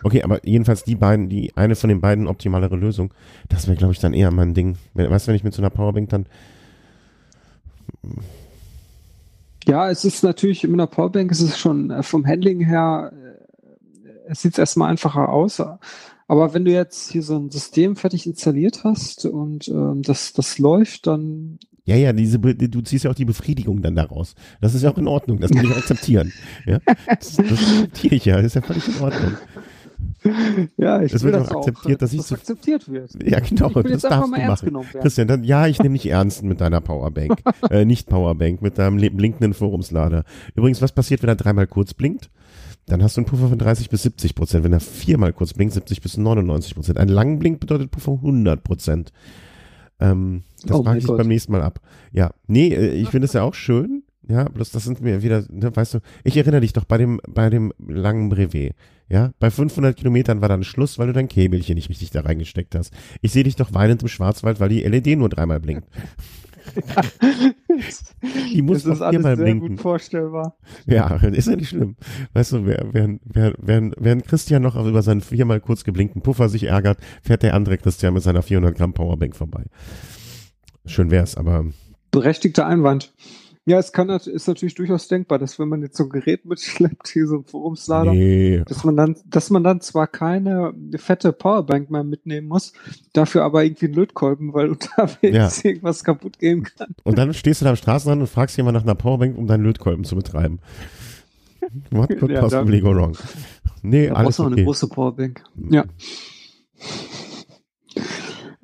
Okay, 0.02 0.22
aber 0.22 0.44
jedenfalls 0.46 0.84
die 0.84 0.96
beiden, 0.96 1.28
die 1.28 1.56
eine 1.56 1.74
von 1.74 1.88
den 1.88 2.00
beiden 2.00 2.26
optimalere 2.26 2.76
Lösung, 2.76 3.12
das 3.48 3.66
wäre, 3.66 3.76
glaube 3.76 3.92
ich, 3.92 3.98
dann 3.98 4.14
eher 4.14 4.30
mein 4.30 4.54
Ding. 4.54 4.76
Weißt 4.94 5.26
du, 5.26 5.28
wenn 5.28 5.36
ich 5.36 5.44
mit 5.44 5.54
so 5.54 5.62
einer 5.62 5.70
Powerbank 5.70 6.08
dann. 6.08 6.26
Ja, 9.66 9.90
es 9.90 10.04
ist 10.04 10.24
natürlich 10.24 10.62
mit 10.64 10.74
einer 10.74 10.86
Powerbank 10.86 11.30
ist 11.30 11.42
es 11.42 11.58
schon 11.58 11.90
äh, 11.90 12.02
vom 12.02 12.26
Handling 12.26 12.60
her, 12.60 13.12
äh, 13.12 13.30
es 14.28 14.42
sieht 14.42 14.58
erstmal 14.58 14.90
einfacher 14.90 15.28
aus. 15.28 15.60
Aber 16.30 16.54
wenn 16.54 16.64
du 16.64 16.70
jetzt 16.70 17.10
hier 17.10 17.24
so 17.24 17.36
ein 17.36 17.50
System 17.50 17.96
fertig 17.96 18.24
installiert 18.24 18.84
hast 18.84 19.24
und 19.24 19.66
ähm, 19.66 20.02
das, 20.02 20.32
das 20.32 20.60
läuft, 20.60 21.08
dann 21.08 21.58
ja, 21.86 21.96
ja, 21.96 22.12
diese, 22.12 22.38
du 22.38 22.82
ziehst 22.82 23.04
ja 23.04 23.10
auch 23.10 23.16
die 23.16 23.24
Befriedigung 23.24 23.82
dann 23.82 23.96
daraus. 23.96 24.36
Das 24.60 24.76
ist 24.76 24.82
ja 24.82 24.92
auch 24.92 24.98
in 24.98 25.08
Ordnung. 25.08 25.40
Das 25.40 25.50
kann 25.50 25.64
ich 25.64 25.76
akzeptieren. 25.76 26.32
Ja, 26.66 26.78
das, 27.08 27.34
das 27.34 27.50
akzeptiere 27.50 28.14
ich 28.14 28.24
ja. 28.26 28.36
Das 28.36 28.46
ist 28.46 28.54
ja 28.54 28.62
völlig 28.62 28.86
in 28.86 29.02
Ordnung. 29.02 29.32
Ja, 30.76 31.02
ich 31.02 31.12
es 31.12 31.24
wird 31.24 31.34
auch 31.34 31.50
akzeptiert, 31.50 32.00
dass 32.00 32.12
ich 32.12 32.22
so, 32.22 32.36
akzeptiert 32.36 32.88
wird. 32.88 33.10
Ja, 33.24 33.40
genau. 33.40 33.70
das 33.70 34.02
darfst 34.02 34.32
du 34.32 34.70
machen. 34.70 34.86
Christian, 35.00 35.26
dann, 35.26 35.42
ja, 35.42 35.66
ich 35.66 35.80
nehme 35.80 35.94
nicht 35.94 36.06
ernst 36.06 36.44
mit 36.44 36.60
deiner 36.60 36.80
Powerbank. 36.80 37.40
äh, 37.70 37.84
nicht 37.84 38.08
Powerbank, 38.08 38.62
mit 38.62 38.78
deinem 38.78 38.98
blinkenden 38.98 39.52
Forumslader. 39.52 40.22
Übrigens, 40.54 40.80
was 40.80 40.92
passiert, 40.92 41.22
wenn 41.22 41.28
er 41.30 41.34
dreimal 41.34 41.66
kurz 41.66 41.92
blinkt? 41.92 42.30
Dann 42.90 43.04
hast 43.04 43.16
du 43.16 43.20
einen 43.20 43.26
Puffer 43.26 43.48
von 43.48 43.58
30 43.58 43.88
bis 43.88 44.02
70 44.02 44.34
Prozent. 44.34 44.64
Wenn 44.64 44.72
er 44.72 44.80
viermal 44.80 45.32
kurz 45.32 45.54
blinkt, 45.54 45.74
70 45.74 46.00
bis 46.00 46.16
99 46.16 46.74
Prozent. 46.74 46.98
Ein 46.98 47.08
langen 47.08 47.38
Blink 47.38 47.60
bedeutet 47.60 47.92
Puffer 47.92 48.12
100 48.12 48.64
Prozent. 48.64 49.12
Ähm, 50.00 50.42
das 50.64 50.76
oh 50.76 50.82
frage 50.82 50.98
ich 50.98 51.06
Gott. 51.06 51.18
beim 51.18 51.28
nächsten 51.28 51.52
Mal 51.52 51.62
ab. 51.62 51.80
Ja, 52.12 52.30
nee, 52.48 52.74
äh, 52.74 52.94
ich 52.94 53.08
finde 53.08 53.26
es 53.26 53.32
ja 53.32 53.42
auch 53.42 53.54
schön. 53.54 54.02
Ja, 54.28 54.44
bloß 54.44 54.70
das 54.72 54.84
sind 54.84 55.00
mir 55.00 55.22
wieder, 55.22 55.44
ne, 55.50 55.74
weißt 55.74 55.94
du, 55.94 55.98
ich 56.24 56.36
erinnere 56.36 56.60
dich 56.60 56.72
doch 56.72 56.84
bei 56.84 56.98
dem, 56.98 57.20
bei 57.28 57.48
dem 57.48 57.72
langen 57.78 58.28
Brevet. 58.28 58.74
Ja, 59.08 59.32
bei 59.38 59.50
500 59.50 59.96
Kilometern 59.96 60.40
war 60.40 60.48
dann 60.48 60.62
Schluss, 60.64 60.98
weil 60.98 61.08
du 61.08 61.12
dein 61.12 61.28
Käbelchen 61.28 61.74
nicht 61.74 61.90
richtig 61.90 62.10
da 62.10 62.20
reingesteckt 62.20 62.74
hast. 62.74 62.92
Ich 63.22 63.32
sehe 63.32 63.44
dich 63.44 63.56
doch 63.56 63.72
weinend 63.72 64.02
im 64.02 64.08
Schwarzwald, 64.08 64.60
weil 64.60 64.68
die 64.68 64.82
LED 64.82 65.18
nur 65.18 65.28
dreimal 65.28 65.60
blinkt. 65.60 65.88
die 68.52 68.62
muss 68.62 68.82
das 68.84 68.96
ist 68.96 69.02
alles 69.02 69.22
sehr 69.22 69.36
blinken. 69.36 69.68
gut 69.68 69.80
vorstellbar. 69.80 70.56
Ja, 70.86 71.14
ist 71.16 71.48
ja 71.48 71.56
nicht 71.56 71.70
schlimm. 71.70 71.96
Weißt 72.32 72.52
du, 72.52 72.66
während, 72.66 73.20
während, 73.24 73.56
während, 73.58 73.94
während 73.98 74.26
Christian 74.26 74.62
noch 74.62 74.76
über 74.84 75.02
seinen 75.02 75.20
viermal 75.20 75.60
kurz 75.60 75.84
geblinkten 75.84 76.22
Puffer 76.22 76.48
sich 76.48 76.64
ärgert, 76.64 76.98
fährt 77.22 77.42
der 77.42 77.54
andere 77.54 77.78
Christian 77.78 78.14
mit 78.14 78.22
seiner 78.22 78.42
400 78.42 78.76
Gramm 78.76 78.92
Powerbank 78.92 79.36
vorbei. 79.36 79.64
Schön 80.86 81.10
wär's, 81.10 81.36
aber. 81.36 81.66
Berechtigter 82.10 82.66
Einwand. 82.66 83.12
Ja, 83.70 83.78
es 83.78 83.92
kann 83.92 84.08
ist 84.08 84.48
natürlich 84.48 84.74
durchaus 84.74 85.06
denkbar, 85.06 85.38
dass 85.38 85.60
wenn 85.60 85.68
man 85.68 85.80
jetzt 85.80 85.96
so 85.96 86.02
ein 86.02 86.10
Gerät 86.10 86.44
mitschleppt, 86.44 87.06
hier 87.06 87.28
so 87.28 87.36
ein 87.36 87.44
Forumslader, 87.44 88.12
nee. 88.12 88.64
dass 88.66 88.82
man 88.82 88.96
dann, 88.96 89.14
dass 89.26 89.48
man 89.50 89.62
dann 89.62 89.80
zwar 89.80 90.08
keine 90.08 90.74
fette 90.96 91.32
Powerbank 91.32 91.88
mehr 91.88 92.02
mitnehmen 92.02 92.48
muss, 92.48 92.72
dafür 93.12 93.44
aber 93.44 93.62
irgendwie 93.62 93.86
einen 93.86 93.94
Lötkolben, 93.94 94.54
weil 94.54 94.70
unterwegs 94.70 95.62
ja. 95.62 95.70
irgendwas 95.70 96.02
kaputt 96.02 96.40
gehen 96.40 96.64
kann. 96.64 96.96
Und 97.04 97.16
dann 97.16 97.32
stehst 97.32 97.60
du 97.60 97.64
da 97.64 97.70
am 97.70 97.76
Straßenrand 97.76 98.20
und 98.20 98.26
fragst 98.26 98.56
jemand 98.56 98.74
nach 98.74 98.82
einer 98.82 98.96
Powerbank, 98.96 99.38
um 99.38 99.46
deinen 99.46 99.62
Lötkolben 99.62 100.02
zu 100.02 100.16
betreiben. 100.16 100.58
What 101.92 102.18
could 102.18 102.32
ja, 102.32 102.40
possibly 102.40 102.80
go 102.80 102.92
wrong? 102.92 103.16
Nee, 103.82 104.08
da 104.08 104.14
alles 104.14 104.38
brauchst 104.38 104.40
okay. 104.40 104.52
eine 104.52 104.64
große 104.64 104.88
Powerbank. 104.88 105.44
Ja. 105.70 105.84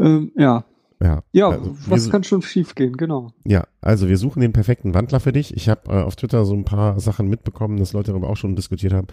ähm, 0.00 0.32
ja, 0.34 0.64
ja, 1.02 1.22
ja 1.32 1.48
also 1.50 1.76
was 1.86 2.10
kann 2.10 2.24
schon 2.24 2.42
schiefgehen, 2.42 2.96
genau. 2.96 3.32
Ja, 3.44 3.64
also 3.80 4.08
wir 4.08 4.16
suchen 4.16 4.40
den 4.40 4.52
perfekten 4.52 4.94
Wandler 4.94 5.20
für 5.20 5.32
dich. 5.32 5.54
Ich 5.54 5.68
habe 5.68 5.90
äh, 5.90 6.02
auf 6.02 6.16
Twitter 6.16 6.44
so 6.44 6.54
ein 6.54 6.64
paar 6.64 6.98
Sachen 7.00 7.28
mitbekommen, 7.28 7.78
dass 7.78 7.92
Leute 7.92 8.12
darüber 8.12 8.30
auch 8.30 8.36
schon 8.36 8.56
diskutiert 8.56 8.92
haben. 8.92 9.06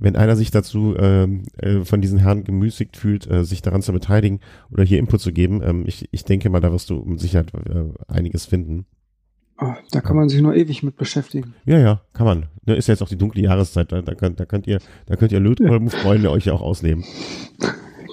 Wenn 0.00 0.16
einer 0.16 0.36
sich 0.36 0.50
dazu 0.50 0.96
ähm, 0.98 1.44
äh, 1.58 1.84
von 1.84 2.00
diesen 2.00 2.18
Herren 2.18 2.44
gemüßigt 2.44 2.96
fühlt, 2.96 3.30
äh, 3.30 3.44
sich 3.44 3.62
daran 3.62 3.82
zu 3.82 3.92
beteiligen 3.92 4.40
oder 4.70 4.84
hier 4.84 4.98
Input 4.98 5.20
zu 5.20 5.32
geben, 5.32 5.60
ähm, 5.62 5.84
ich, 5.86 6.08
ich 6.10 6.24
denke 6.24 6.50
mal, 6.50 6.60
da 6.60 6.72
wirst 6.72 6.90
du 6.90 7.04
mit 7.04 7.20
Sicherheit 7.20 7.52
äh, 7.54 7.84
einiges 8.08 8.46
finden. 8.46 8.86
Oh, 9.60 9.74
da 9.90 10.00
kann 10.00 10.16
man 10.16 10.28
sich 10.28 10.40
nur 10.40 10.54
ewig 10.54 10.82
mit 10.84 10.96
beschäftigen. 10.96 11.54
Ja, 11.64 11.78
ja, 11.78 12.02
kann 12.12 12.26
man. 12.26 12.46
Ne, 12.64 12.76
ist 12.76 12.86
ja 12.86 12.94
jetzt 12.94 13.02
auch 13.02 13.08
die 13.08 13.18
dunkle 13.18 13.42
Jahreszeit, 13.42 13.90
da, 13.90 14.02
da, 14.02 14.14
könnt, 14.14 14.38
da 14.38 14.44
könnt 14.44 14.68
ihr, 14.68 14.78
da 15.06 15.16
könnt 15.16 15.32
ihr 15.32 15.40
Lötkolbenfreunde 15.40 16.30
euch 16.30 16.46
ja 16.46 16.52
auch 16.52 16.62
ausleben. 16.62 17.04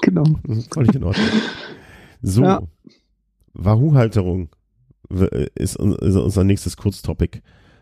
Genau. 0.01 0.23
Völlig 0.71 0.93
in 0.93 1.03
Ordnung. 1.03 1.25
So. 2.21 2.43
Ja. 2.43 2.61
Wahoo-Halterung 3.55 4.49
ist, 5.09 5.75
ist 5.75 5.77
unser 5.77 6.43
nächstes 6.43 6.77
Kurztopic. 6.77 7.41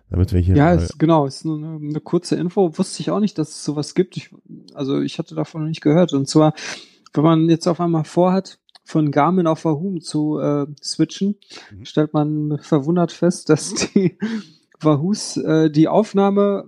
Damit 0.09 0.31
wir 0.31 0.39
hier. 0.39 0.55
Ja, 0.55 0.73
ist, 0.73 0.99
genau, 0.99 1.25
ist 1.25 1.43
nur 1.43 1.57
eine, 1.57 1.75
eine, 1.77 1.99
kurze 1.99 2.35
Info. 2.35 2.77
Wusste 2.77 3.01
ich 3.01 3.09
auch 3.09 3.19
nicht, 3.19 3.37
dass 3.39 3.49
es 3.49 3.63
sowas 3.63 3.95
gibt. 3.95 4.15
Ich, 4.15 4.29
also 4.75 5.01
ich 5.01 5.17
hatte 5.17 5.33
davon 5.33 5.61
noch 5.61 5.67
nicht 5.67 5.81
gehört. 5.81 6.13
Und 6.13 6.27
zwar, 6.27 6.53
wenn 7.13 7.23
man 7.23 7.49
jetzt 7.49 7.67
auf 7.67 7.79
einmal 7.79 8.03
vorhat, 8.03 8.59
von 8.85 9.11
Garmin 9.11 9.47
auf 9.47 9.65
Wahoo 9.65 9.99
zu 9.99 10.39
äh, 10.39 10.67
switchen, 10.83 11.35
mhm. 11.71 11.85
stellt 11.85 12.13
man 12.13 12.59
verwundert 12.61 13.11
fest, 13.11 13.49
dass 13.49 13.73
die 13.73 14.17
Wahoos 14.81 15.37
äh, 15.37 15.71
die 15.71 15.87
Aufnahme, 15.87 16.65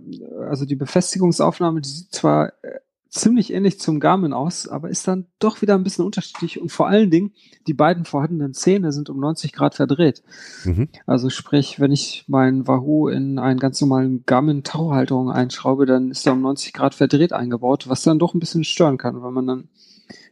also 0.50 0.66
die 0.66 0.76
Befestigungsaufnahme, 0.76 1.82
die 1.82 1.90
sieht 1.90 2.14
zwar 2.14 2.48
äh, 2.64 2.80
ziemlich 3.16 3.54
ähnlich 3.54 3.80
zum 3.80 4.00
Garmin 4.00 4.34
aus, 4.34 4.68
aber 4.68 4.90
ist 4.90 5.08
dann 5.08 5.26
doch 5.40 5.62
wieder 5.62 5.76
ein 5.76 5.84
bisschen 5.84 6.06
unterschiedlich 6.06 6.62
und 6.62 6.72
vor 6.72 6.88
allen 6.88 7.10
Dingen 7.10 7.32
die 7.66 7.74
beiden 7.74 8.06
vorhandenen 8.06 8.54
Zähne 8.54 8.92
sind 8.92 9.10
um 9.10 9.20
90 9.20 9.54
Grad 9.54 9.76
verdreht. 9.76 10.22
Mhm. 10.66 10.90
Also 11.06 11.30
sprich, 11.30 11.80
wenn 11.80 11.92
ich 11.92 12.26
meinen 12.28 12.68
Wahoo 12.68 13.08
in 13.08 13.40
einen 13.40 13.60
ganz 13.60 13.80
normalen 13.82 14.24
Garmin 14.26 14.64
Tauhalterung 14.64 15.32
einschraube, 15.32 15.86
dann 15.86 16.12
ist 16.12 16.28
er 16.28 16.34
um 16.34 16.42
90 16.42 16.74
Grad 16.74 16.94
verdreht 16.94 17.34
eingebaut, 17.34 17.88
was 17.88 18.04
dann 18.04 18.20
doch 18.20 18.34
ein 18.34 18.40
bisschen 18.40 18.64
stören 18.64 18.98
kann, 18.98 19.22
weil 19.22 19.32
man 19.32 19.48
dann 19.48 19.70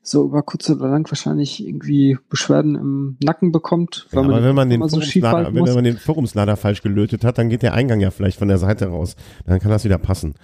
so 0.02 0.26
über 0.26 0.44
kurz 0.44 0.70
oder 0.70 0.90
lang 0.90 1.10
wahrscheinlich 1.10 1.66
irgendwie 1.66 2.18
Beschwerden 2.30 2.76
im 2.76 3.18
Nacken 3.24 3.52
bekommt. 3.52 4.08
Ja, 4.12 4.20
aber 4.20 4.44
wenn 4.44 4.56
man, 4.56 4.70
den 4.70 4.88
so 4.88 5.00
wenn 5.00 5.74
man 5.74 5.84
den 5.84 5.98
Forumslader 5.98 6.58
falsch 6.58 6.82
gelötet 6.82 7.24
hat, 7.24 7.38
dann 7.38 7.50
geht 7.50 7.64
der 7.64 7.74
Eingang 7.74 8.00
ja 8.00 8.12
vielleicht 8.12 8.38
von 8.38 8.48
der 8.48 8.58
Seite 8.58 8.88
raus. 8.88 9.16
Dann 9.46 9.60
kann 9.60 9.72
das 9.72 9.86
wieder 9.86 9.98
passen. 9.98 10.36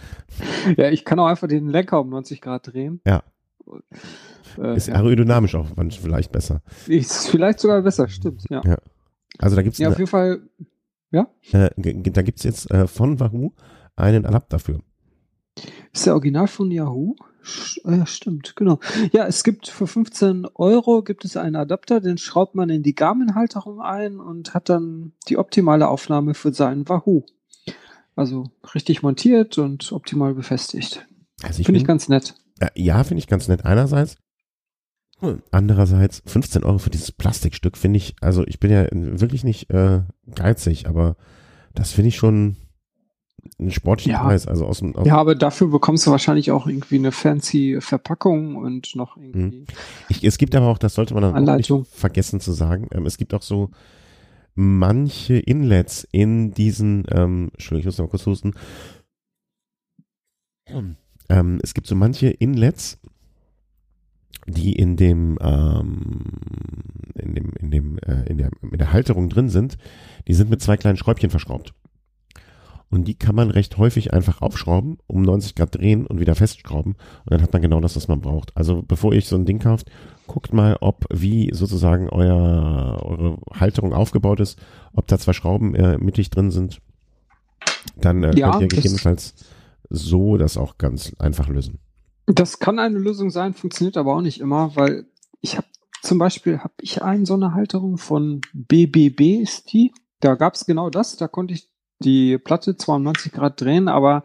Ja, 0.78 0.90
ich 0.90 1.06
kann 1.06 1.20
auch 1.20 1.28
einfach 1.28 1.48
den 1.48 1.68
Lenker 1.68 2.00
um 2.00 2.10
90 2.10 2.42
Grad 2.42 2.72
drehen. 2.72 3.02
Ja. 3.06 3.24
Äh, 4.58 4.76
ist 4.76 4.90
aerodynamisch 4.90 5.56
auch 5.56 5.68
vielleicht 6.02 6.32
besser. 6.32 6.62
Ist 6.88 7.30
vielleicht 7.30 7.60
sogar 7.60 7.82
besser, 7.82 8.08
stimmt, 8.08 8.46
ja. 8.50 8.62
ja. 8.66 8.78
Also 9.38 9.56
da 9.56 9.62
gibt's 9.62 9.78
ja, 9.78 9.90
auf 9.90 9.98
jeden 9.98 10.10
Fall, 10.10 10.42
ja. 11.12 11.28
Äh, 11.52 11.70
da 11.78 12.22
gibt's 12.22 12.44
jetzt 12.44 12.70
äh, 12.72 12.88
von 12.88 13.20
Wahoo 13.20 13.52
einen 13.96 14.26
Adapter 14.26 14.60
für. 14.60 14.80
Ist 15.94 16.06
der 16.06 16.14
Original 16.14 16.48
von 16.48 16.72
Yahoo? 16.72 17.16
Ja, 17.86 18.06
stimmt, 18.06 18.56
genau. 18.56 18.80
Ja, 19.12 19.26
es 19.26 19.44
gibt 19.44 19.68
für 19.68 19.88
15 19.88 20.48
Euro 20.56 21.04
gibt 21.04 21.26
es 21.26 21.38
einen 21.38 21.56
Adapter, 21.56 22.00
den 22.00 22.18
schraubt 22.18 22.56
man 22.56 22.70
in 22.70 22.84
die 22.84 22.96
Garmin-Halterung 22.96 23.82
ein 23.82 24.20
und 24.20 24.54
hat 24.54 24.70
dann 24.70 25.14
die 25.28 25.38
optimale 25.38 25.88
Aufnahme 25.88 26.34
für 26.34 26.54
seinen 26.54 26.88
Wahoo. 26.88 27.24
Also 28.16 28.52
richtig 28.76 29.02
montiert 29.02 29.58
und 29.58 29.92
optimal 29.92 30.34
befestigt. 30.34 31.06
Also 31.42 31.64
finde 31.64 31.80
ich 31.80 31.88
ganz 31.88 32.10
nett. 32.10 32.36
Ja, 32.76 33.04
finde 33.04 33.20
ich 33.20 33.28
ganz 33.28 33.48
nett 33.48 33.66
einerseits. 33.66 34.18
Andererseits 35.52 36.22
15 36.26 36.64
Euro 36.64 36.78
für 36.78 36.90
dieses 36.90 37.12
Plastikstück 37.12 37.78
finde 37.78 37.98
ich, 37.98 38.16
also 38.22 38.46
ich 38.48 38.60
bin 38.60 38.72
ja 38.72 38.88
wirklich 38.92 39.44
nicht 39.44 39.70
äh, 39.70 40.02
geizig, 40.34 40.88
aber 40.88 41.18
das 41.76 41.92
finde 41.92 42.08
ich 42.08 42.16
schon 42.16 42.56
ein 43.60 43.72
sportlicher 43.72 44.18
ja. 44.18 44.24
Preis. 44.24 44.48
Also 44.48 44.66
aus 44.66 44.80
dem, 44.80 44.96
aus 44.96 45.06
ja, 45.06 45.18
aber 45.18 45.36
dafür 45.36 45.68
bekommst 45.68 46.08
du 46.08 46.12
wahrscheinlich 46.12 46.52
auch 46.52 46.68
irgendwie 46.68 46.96
eine 46.96 47.12
fancy 47.12 47.78
Verpackung 47.80 48.56
und 48.56 48.96
noch 48.96 49.18
irgendwie. 49.18 49.60
Mhm. 49.60 49.66
Ich, 50.10 50.24
es 50.24 50.38
gibt 50.38 50.56
aber 50.56 50.68
auch, 50.68 50.78
das 50.78 50.96
sollte 50.96 51.14
man 51.14 51.24
dann 51.24 51.50
auch 51.50 51.58
nicht 51.58 51.72
vergessen 51.92 52.40
zu 52.40 52.52
sagen, 52.52 52.88
ähm, 52.92 53.06
es 53.06 53.18
gibt 53.18 53.34
auch 53.34 53.42
so 53.42 53.70
manche 54.56 55.38
Inlets 55.38 56.08
in 56.12 56.52
diesen, 56.52 57.06
ähm, 57.12 57.50
Entschuldigung, 57.54 57.80
ich 57.80 57.86
muss 57.86 57.98
noch 57.98 58.06
mal 58.06 58.10
kurz 58.10 58.26
husten. 58.26 58.54
Ähm, 61.30 61.60
es 61.64 61.74
gibt 61.74 61.88
so 61.88 61.96
manche 61.96 62.28
Inlets, 62.28 63.00
die 64.48 64.74
in 64.74 64.98
dem, 64.98 65.38
ähm, 65.42 66.26
in 67.16 67.36
dem, 67.36 67.54
in 67.60 67.72
dem, 67.72 67.98
äh, 68.00 68.24
in 68.30 68.38
der, 68.38 68.50
in 68.62 68.78
der 68.78 68.92
Halterung 68.92 69.30
drin 69.30 69.50
sind, 69.50 69.78
die 70.28 70.34
sind 70.34 70.50
mit 70.50 70.62
zwei 70.62 70.78
kleinen 70.78 70.98
Schräubchen 70.98 71.30
verschraubt. 71.30 71.74
Und 72.92 73.08
die 73.08 73.14
kann 73.14 73.36
man 73.36 73.52
recht 73.52 73.78
häufig 73.78 74.14
einfach 74.14 74.42
aufschrauben, 74.42 74.98
um 75.06 75.22
90 75.22 75.54
Grad 75.54 75.76
drehen 75.76 76.08
und 76.08 76.20
wieder 76.20 76.34
festschrauben. 76.34 76.94
Und 76.94 77.32
dann 77.32 77.42
hat 77.42 77.54
man 77.54 77.62
genau 77.62 77.80
das, 77.82 77.96
was 77.96 78.08
man 78.08 78.20
braucht. 78.20 78.56
Also 78.58 78.82
bevor 78.82 79.14
ihr 79.14 79.22
so 79.22 79.36
ein 79.36 79.46
Ding 79.46 79.60
kauft, 79.60 79.92
guckt 80.26 80.54
mal, 80.54 80.76
ob 80.82 81.06
wie 81.12 81.52
sozusagen 81.54 82.10
euer, 82.10 83.00
eure 83.04 83.38
Halterung 83.54 83.94
aufgebaut 83.94 84.40
ist, 84.40 84.60
ob 84.94 85.08
da 85.08 85.20
zwei 85.20 85.34
Schrauben 85.34 85.76
äh, 85.76 85.98
mittig 86.00 86.32
drin 86.32 86.50
sind. 86.50 86.80
Dann 87.96 88.24
äh, 88.24 88.36
ja, 88.36 88.52
könnt 88.52 88.64
ihr 88.64 88.68
gegebenenfalls 88.70 89.36
so 89.90 90.38
das 90.38 90.58
auch 90.58 90.78
ganz 90.78 91.16
einfach 91.20 91.48
lösen. 91.48 91.80
Das 92.26 92.60
kann 92.60 92.80
eine 92.80 92.98
Lösung 92.98 93.30
sein, 93.30 93.54
funktioniert 93.54 93.98
aber 93.98 94.16
auch 94.16 94.22
nicht 94.22 94.40
immer, 94.40 94.76
weil 94.76 95.06
ich 95.42 95.58
habe 95.58 95.68
zum 96.02 96.18
Beispiel 96.18 96.60
habe 96.60 96.74
ich 96.82 97.02
einen 97.02 97.26
so 97.26 97.34
eine 97.34 97.54
Halterung 97.54 97.98
von 97.98 98.42
BBB 98.54 99.42
ist 99.42 99.74
die. 99.74 99.94
Da 100.22 100.36
gab 100.36 100.56
es 100.56 100.66
genau 100.66 100.90
das. 100.90 101.18
Da 101.18 101.28
konnte 101.28 101.54
ich 101.54 101.69
die 102.00 102.38
Platte 102.38 102.78
92 102.78 103.32
Grad 103.32 103.60
drehen, 103.62 103.88
aber 103.88 104.24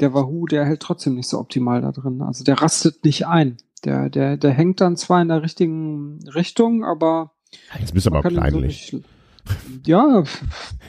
der 0.00 0.14
Wahoo, 0.14 0.46
der 0.46 0.64
hält 0.64 0.80
trotzdem 0.80 1.14
nicht 1.14 1.28
so 1.28 1.38
optimal 1.38 1.80
da 1.80 1.92
drin. 1.92 2.22
Also 2.22 2.44
der 2.44 2.60
rastet 2.60 3.04
nicht 3.04 3.26
ein. 3.26 3.58
Der, 3.84 4.08
der, 4.08 4.36
der 4.36 4.50
hängt 4.50 4.80
dann 4.80 4.96
zwar 4.96 5.20
in 5.20 5.28
der 5.28 5.42
richtigen 5.42 6.20
Richtung, 6.34 6.84
aber. 6.84 7.32
Jetzt 7.78 7.94
bist 7.94 8.06
du 8.06 8.10
aber 8.10 8.28
kleinlich. 8.28 8.88
So 8.90 9.00
ja. 9.86 10.24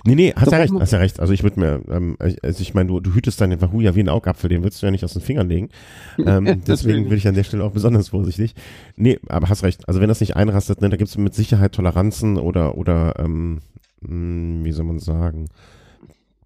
Nee, 0.06 0.16
nee, 0.16 0.34
hast 0.36 0.52
ja 0.52 0.60
recht, 0.60 0.74
hast 0.80 0.94
ja 0.94 1.00
recht. 1.00 1.20
Also 1.20 1.34
ich 1.34 1.44
würde 1.44 1.60
mir, 1.60 1.82
ähm, 1.90 2.16
also 2.20 2.62
ich 2.62 2.74
meine, 2.74 2.88
du, 2.88 3.00
du 3.00 3.14
hütest 3.14 3.42
deinen 3.42 3.62
Wahoo 3.62 3.82
ja 3.82 3.96
wie 3.96 4.02
ein 4.02 4.10
Augapfel, 4.10 4.50
den 4.50 4.64
würdest 4.64 4.82
du 4.82 4.86
ja 4.86 4.92
nicht 4.92 5.04
aus 5.04 5.14
den 5.14 5.22
Fingern 5.22 5.50
legen. 5.50 5.70
Ähm, 6.26 6.64
deswegen 6.66 7.10
bin 7.10 7.18
ich 7.18 7.28
an 7.28 7.36
der 7.36 7.44
Stelle 7.44 7.64
auch 7.64 7.72
besonders 7.72 8.10
vorsichtig. 8.10 8.56
Nee, 8.96 9.20
aber 9.28 9.50
hast 9.50 9.64
recht. 9.64 9.88
Also 9.88 10.00
wenn 10.00 10.08
das 10.08 10.22
nicht 10.22 10.36
einrastet, 10.36 10.82
ne, 10.82 10.90
da 10.90 10.96
gibt 10.98 11.10
es 11.10 11.18
mit 11.18 11.36
Sicherheit 11.36 11.74
Toleranzen 11.74 12.38
oder, 12.38 12.78
oder 12.78 13.20
ähm, 13.20 13.60
hm, 14.04 14.64
wie 14.64 14.72
soll 14.72 14.86
man 14.86 15.00
sagen, 15.00 15.50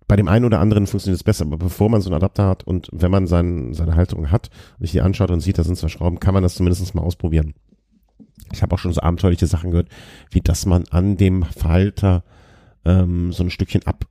bei 0.10 0.16
dem 0.16 0.28
einen 0.28 0.44
oder 0.44 0.60
anderen 0.60 0.88
funktioniert 0.88 1.20
es 1.20 1.24
besser, 1.24 1.46
aber 1.46 1.58
bevor 1.58 1.88
man 1.88 2.02
so 2.02 2.10
einen 2.10 2.16
Adapter 2.16 2.48
hat 2.48 2.64
und 2.64 2.90
wenn 2.92 3.12
man 3.12 3.28
sein, 3.28 3.76
seine 3.76 3.96
Halterung 3.96 4.32
hat 4.32 4.50
und 4.80 4.86
sich 4.88 4.92
die 4.92 5.02
anschaut 5.02 5.30
und 5.30 5.40
sieht, 5.40 5.60
da 5.60 5.64
sind 5.64 5.78
zwei 5.78 5.88
Schrauben, 5.88 6.20
kann 6.20 6.34
man 6.34 6.42
das 6.42 6.56
zumindest 6.56 6.96
mal 6.96 7.04
ausprobieren. 7.04 7.54
Ich 8.52 8.64
habe 8.64 8.74
auch 8.74 8.80
schon 8.80 8.92
so 8.92 9.02
abenteuerliche 9.02 9.46
Sachen 9.46 9.70
gehört, 9.70 9.88
wie 10.32 10.42
dass 10.42 10.66
man 10.66 10.86
an 10.90 11.16
dem 11.16 11.44
Falter 11.44 12.24
ähm, 12.86 13.32
so 13.32 13.44
ein 13.44 13.52
Stückchen 13.52 13.86
ab, 13.86 14.06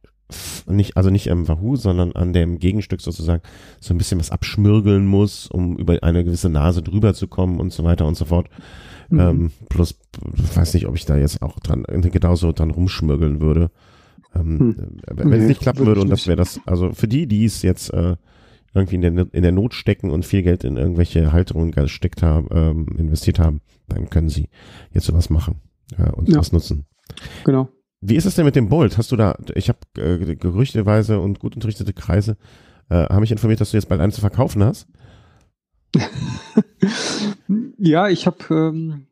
nicht, 0.69 0.97
also 0.97 1.11
nicht 1.11 1.33
am 1.33 1.49
Wahoo, 1.49 1.75
sondern 1.75 2.13
an 2.13 2.33
dem 2.33 2.61
Gegenstück 2.61 3.01
sozusagen 3.01 3.43
so 3.81 3.93
ein 3.93 3.99
bisschen 3.99 4.21
was 4.21 4.31
abschmirgeln 4.31 5.05
muss, 5.05 5.49
um 5.49 5.77
über 5.79 5.99
eine 6.03 6.23
gewisse 6.23 6.49
Nase 6.49 6.81
drüber 6.81 7.13
zu 7.13 7.27
kommen 7.27 7.59
und 7.59 7.73
so 7.73 7.83
weiter 7.83 8.07
und 8.07 8.17
so 8.17 8.25
fort. 8.25 8.49
Mhm. 9.09 9.21
Ähm, 9.21 9.51
plus, 9.69 9.99
weiß 10.55 10.75
nicht, 10.75 10.87
ob 10.87 10.95
ich 10.95 11.07
da 11.07 11.17
jetzt 11.17 11.43
auch 11.43 11.59
dran, 11.59 11.83
genauso 11.83 12.53
dran 12.53 12.71
rumschmirgeln 12.71 13.41
würde. 13.41 13.73
Ähm, 14.39 14.59
hm. 14.59 15.01
Wenn 15.07 15.33
es 15.41 15.49
nicht 15.49 15.61
klappen 15.61 15.87
würde 15.87 16.01
und 16.01 16.11
das 16.11 16.27
wäre 16.27 16.37
das, 16.37 16.61
also 16.67 16.93
für 16.93 17.09
die, 17.09 17.27
die 17.27 17.45
es 17.45 17.63
jetzt 17.63 17.93
äh, 17.93 18.17
irgendwie 18.75 18.97
in 18.97 19.17
der, 19.17 19.27
in 19.33 19.43
der 19.43 19.53
Not 19.53 19.75
stecken 19.75 20.11
und 20.11 20.25
viel 20.25 20.43
Geld 20.43 20.65
in 20.65 20.77
irgendwelche 20.77 21.33
Halterungen 21.33 21.73
gesteckt 21.73 22.23
haben, 22.23 22.49
ähm, 22.51 22.87
investiert 22.99 23.39
haben, 23.39 23.61
dann 23.89 24.11
können 24.11 24.29
sie 24.29 24.49
jetzt 24.93 25.07
sowas 25.07 25.31
machen 25.31 25.61
ja, 25.97 26.11
und 26.11 26.29
ja. 26.29 26.39
was 26.39 26.53
nutzen. 26.53 26.87
Genau. 27.45 27.69
Wie 28.01 28.17
ist 28.17 28.27
es 28.27 28.37
denn 28.37 28.45
mit 28.45 28.57
dem 28.57 28.69
Bolt? 28.69 28.97
Hast 28.97 29.11
du 29.11 29.17
da, 29.17 29.37
ich 29.55 29.69
habe 29.69 29.79
äh, 29.97 30.37
gerüchteweise 30.37 31.19
und 31.21 31.41
gut 31.41 31.55
unterrichtete 31.57 31.93
Kreise, 31.93 32.37
äh, 32.91 33.07
haben 33.07 33.21
mich 33.21 33.33
informiert, 33.33 33.61
dass 33.61 33.73
du 33.73 33.77
jetzt 33.77 33.89
bald 33.89 34.01
einen 34.01 34.13
zu 34.13 34.21
verkaufen 34.21 34.63
hast? 34.63 34.87
ja, 37.79 38.09
ich 38.09 38.27
habe, 38.27 38.39
ähm, 38.51 39.07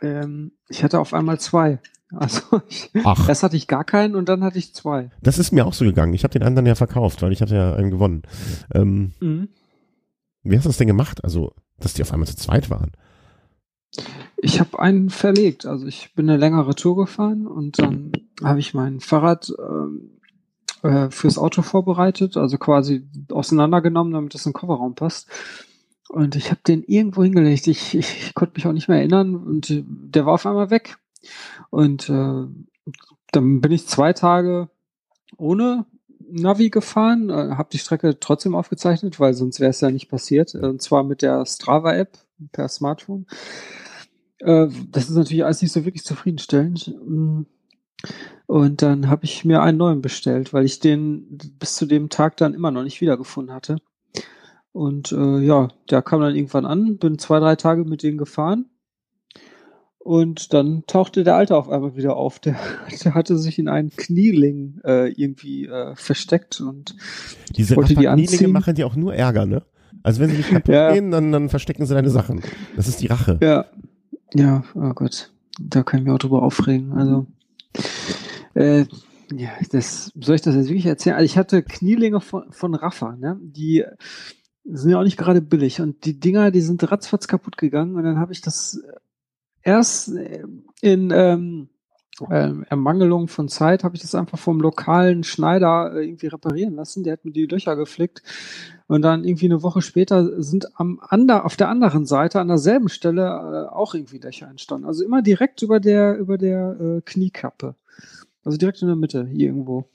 ähm, 0.00 0.52
ich 0.68 0.82
hatte 0.82 0.98
auf 0.98 1.14
einmal 1.14 1.38
zwei. 1.38 1.78
Also 2.12 2.60
ich, 2.68 2.90
Ach. 3.02 3.28
erst 3.28 3.42
hatte 3.42 3.56
ich 3.56 3.66
gar 3.66 3.84
keinen 3.84 4.14
und 4.14 4.28
dann 4.28 4.44
hatte 4.44 4.58
ich 4.58 4.74
zwei. 4.74 5.10
Das 5.22 5.38
ist 5.38 5.52
mir 5.52 5.66
auch 5.66 5.72
so 5.72 5.84
gegangen. 5.84 6.14
Ich 6.14 6.24
habe 6.24 6.32
den 6.32 6.42
anderen 6.42 6.66
ja 6.66 6.74
verkauft, 6.74 7.22
weil 7.22 7.32
ich 7.32 7.42
hatte 7.42 7.56
ja 7.56 7.74
einen 7.74 7.90
gewonnen. 7.90 8.22
Ähm, 8.72 9.12
mhm. 9.20 9.48
Wie 10.42 10.56
hast 10.56 10.64
du 10.64 10.68
das 10.68 10.76
denn 10.76 10.86
gemacht? 10.86 11.24
Also, 11.24 11.54
dass 11.78 11.94
die 11.94 12.02
auf 12.02 12.12
einmal 12.12 12.28
zu 12.28 12.36
zweit 12.36 12.70
waren? 12.70 12.92
Ich 14.36 14.60
habe 14.60 14.78
einen 14.78 15.10
verlegt. 15.10 15.66
Also 15.66 15.86
ich 15.86 16.14
bin 16.14 16.28
eine 16.28 16.38
längere 16.38 16.74
Tour 16.74 16.96
gefahren 16.96 17.46
und 17.46 17.78
dann 17.78 18.12
habe 18.42 18.60
ich 18.60 18.74
mein 18.74 19.00
Fahrrad 19.00 19.52
ähm, 19.58 20.20
äh, 20.82 21.10
fürs 21.10 21.38
Auto 21.38 21.62
vorbereitet, 21.62 22.36
also 22.36 22.58
quasi 22.58 23.08
auseinandergenommen, 23.30 24.12
damit 24.12 24.34
es 24.34 24.44
in 24.44 24.50
den 24.50 24.54
Kofferraum 24.54 24.94
passt. 24.94 25.28
Und 26.10 26.36
ich 26.36 26.50
habe 26.50 26.60
den 26.66 26.82
irgendwo 26.82 27.24
hingelegt. 27.24 27.66
Ich, 27.66 27.94
ich 27.94 28.34
konnte 28.34 28.54
mich 28.56 28.66
auch 28.66 28.72
nicht 28.72 28.88
mehr 28.88 28.98
erinnern 28.98 29.34
und 29.34 29.82
der 29.86 30.26
war 30.26 30.34
auf 30.34 30.46
einmal 30.46 30.70
weg. 30.70 30.98
Und 31.70 32.08
äh, 32.08 32.46
dann 33.32 33.60
bin 33.60 33.72
ich 33.72 33.86
zwei 33.86 34.12
Tage 34.12 34.68
ohne 35.36 35.86
Navi 36.30 36.70
gefahren, 36.70 37.30
äh, 37.30 37.56
habe 37.56 37.68
die 37.72 37.78
Strecke 37.78 38.18
trotzdem 38.18 38.54
aufgezeichnet, 38.54 39.20
weil 39.20 39.34
sonst 39.34 39.60
wäre 39.60 39.70
es 39.70 39.80
ja 39.80 39.90
nicht 39.90 40.08
passiert. 40.08 40.54
Und 40.54 40.82
zwar 40.82 41.04
mit 41.04 41.22
der 41.22 41.44
Strava-App 41.44 42.18
per 42.52 42.68
Smartphone. 42.68 43.26
Äh, 44.38 44.68
das 44.90 45.08
ist 45.08 45.16
natürlich 45.16 45.44
alles 45.44 45.62
nicht 45.62 45.72
so 45.72 45.84
wirklich 45.84 46.04
zufriedenstellend. 46.04 46.94
Und 48.46 48.82
dann 48.82 49.08
habe 49.08 49.24
ich 49.24 49.44
mir 49.44 49.62
einen 49.62 49.78
neuen 49.78 50.02
bestellt, 50.02 50.52
weil 50.52 50.64
ich 50.64 50.80
den 50.80 51.38
bis 51.58 51.76
zu 51.76 51.86
dem 51.86 52.08
Tag 52.08 52.36
dann 52.36 52.54
immer 52.54 52.70
noch 52.70 52.82
nicht 52.82 53.00
wiedergefunden 53.00 53.54
hatte. 53.54 53.78
Und 54.72 55.12
äh, 55.12 55.38
ja, 55.38 55.68
der 55.90 56.02
kam 56.02 56.20
dann 56.20 56.34
irgendwann 56.34 56.66
an, 56.66 56.98
bin 56.98 57.18
zwei, 57.18 57.38
drei 57.38 57.56
Tage 57.56 57.84
mit 57.84 58.02
denen 58.02 58.18
gefahren 58.18 58.66
und 60.04 60.52
dann 60.52 60.84
tauchte 60.86 61.24
der 61.24 61.34
Alte 61.34 61.56
auf 61.56 61.70
einmal 61.70 61.96
wieder 61.96 62.14
auf. 62.16 62.38
Der, 62.38 62.56
der 63.04 63.14
hatte 63.14 63.38
sich 63.38 63.58
in 63.58 63.68
einen 63.68 63.90
Knieling 63.90 64.80
äh, 64.84 65.10
irgendwie 65.10 65.66
äh, 65.66 65.96
versteckt 65.96 66.60
und 66.60 66.94
diese 67.56 67.74
wollte 67.74 67.94
die 67.94 68.04
Knielinge 68.04 68.48
machen 68.48 68.74
die 68.74 68.84
auch 68.84 68.96
nur 68.96 69.14
Ärger, 69.14 69.46
ne? 69.46 69.62
Also 70.02 70.20
wenn 70.20 70.28
sie 70.28 70.36
nicht 70.36 70.50
kaputt 70.50 70.74
ja. 70.74 70.92
gehen, 70.92 71.10
dann, 71.10 71.32
dann 71.32 71.48
verstecken 71.48 71.86
sie 71.86 71.94
deine 71.94 72.10
Sachen. 72.10 72.42
Das 72.76 72.86
ist 72.86 73.00
die 73.00 73.06
Rache. 73.06 73.38
Ja, 73.42 73.64
ja, 74.34 74.62
oh 74.74 74.92
Gott, 74.92 75.32
da 75.58 75.82
können 75.82 76.04
wir 76.04 76.12
auch 76.12 76.18
drüber 76.18 76.42
aufregen. 76.42 76.92
Also 76.92 77.26
äh, 78.52 78.84
ja, 79.34 79.48
das 79.72 80.12
soll 80.20 80.34
ich 80.34 80.42
das 80.42 80.54
jetzt 80.54 80.68
wirklich 80.68 80.84
erzählen? 80.84 81.16
Also 81.16 81.24
ich 81.24 81.38
hatte 81.38 81.62
Knielinge 81.62 82.20
von, 82.20 82.52
von 82.52 82.74
Rafa, 82.74 83.16
ne? 83.16 83.40
Die 83.40 83.84
sind 84.66 84.90
ja 84.90 84.98
auch 84.98 85.04
nicht 85.04 85.16
gerade 85.16 85.40
billig 85.40 85.80
und 85.80 86.04
die 86.04 86.20
Dinger, 86.20 86.50
die 86.50 86.60
sind 86.60 86.90
ratzfatz 86.90 87.26
kaputt 87.26 87.56
gegangen 87.56 87.96
und 87.96 88.04
dann 88.04 88.18
habe 88.18 88.32
ich 88.32 88.42
das 88.42 88.82
erst 89.64 90.14
äh, 90.14 90.44
in 90.80 91.10
ähm, 91.10 91.68
äh, 92.30 92.52
Ermangelung 92.68 93.26
von 93.26 93.48
Zeit 93.48 93.82
habe 93.82 93.96
ich 93.96 94.02
das 94.02 94.14
einfach 94.14 94.38
vom 94.38 94.60
lokalen 94.60 95.24
Schneider 95.24 95.92
äh, 95.94 96.04
irgendwie 96.04 96.28
reparieren 96.28 96.74
lassen. 96.76 97.02
Der 97.02 97.14
hat 97.14 97.24
mir 97.24 97.32
die 97.32 97.46
Löcher 97.46 97.74
geflickt. 97.74 98.22
Und 98.86 99.02
dann 99.02 99.24
irgendwie 99.24 99.46
eine 99.46 99.62
Woche 99.62 99.82
später 99.82 100.42
sind 100.42 100.78
am 100.78 101.00
ander, 101.08 101.44
auf 101.44 101.56
der 101.56 101.68
anderen 101.70 102.04
Seite, 102.04 102.38
an 102.40 102.48
derselben 102.48 102.88
Stelle, 102.88 103.22
äh, 103.22 103.74
auch 103.74 103.94
irgendwie 103.94 104.18
Löcher 104.18 104.46
entstanden. 104.46 104.86
Also 104.86 105.04
immer 105.04 105.22
direkt 105.22 105.62
über 105.62 105.80
der, 105.80 106.16
über 106.18 106.38
der 106.38 106.76
äh, 106.78 107.00
Kniekappe. 107.04 107.74
Also 108.44 108.58
direkt 108.58 108.82
in 108.82 108.88
der 108.88 108.96
Mitte, 108.96 109.26
hier 109.26 109.48
irgendwo. 109.48 109.88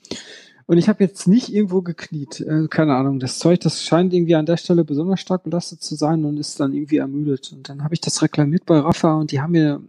Und 0.70 0.78
ich 0.78 0.88
habe 0.88 1.02
jetzt 1.02 1.26
nicht 1.26 1.52
irgendwo 1.52 1.82
gekniet. 1.82 2.42
Äh, 2.42 2.68
keine 2.68 2.94
Ahnung. 2.94 3.18
Das 3.18 3.40
Zeug, 3.40 3.58
das 3.58 3.82
scheint 3.82 4.14
irgendwie 4.14 4.36
an 4.36 4.46
der 4.46 4.56
Stelle 4.56 4.84
besonders 4.84 5.18
stark 5.18 5.42
belastet 5.42 5.82
zu 5.82 5.96
sein 5.96 6.24
und 6.24 6.36
ist 6.36 6.60
dann 6.60 6.72
irgendwie 6.72 6.98
ermüdet. 6.98 7.50
Und 7.52 7.68
dann 7.68 7.82
habe 7.82 7.94
ich 7.94 8.00
das 8.00 8.22
reklamiert 8.22 8.66
bei 8.66 8.78
Rafa 8.78 9.14
und 9.14 9.32
die 9.32 9.40
haben 9.40 9.50
mir 9.50 9.82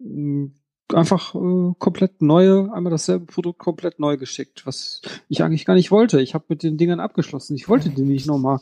mh, 0.00 0.48
einfach 0.92 1.36
äh, 1.36 1.74
komplett 1.78 2.22
neue, 2.22 2.72
einmal 2.74 2.90
dasselbe 2.90 3.26
Produkt 3.26 3.60
komplett 3.60 4.00
neu 4.00 4.16
geschickt, 4.16 4.66
was 4.66 5.00
ich 5.28 5.44
eigentlich 5.44 5.64
gar 5.64 5.74
nicht 5.74 5.92
wollte. 5.92 6.20
Ich 6.20 6.34
habe 6.34 6.46
mit 6.48 6.64
den 6.64 6.76
Dingern 6.76 6.98
abgeschlossen. 6.98 7.54
Ich 7.54 7.68
wollte 7.68 7.90
die 7.90 8.02
nicht 8.02 8.26
nochmal 8.26 8.58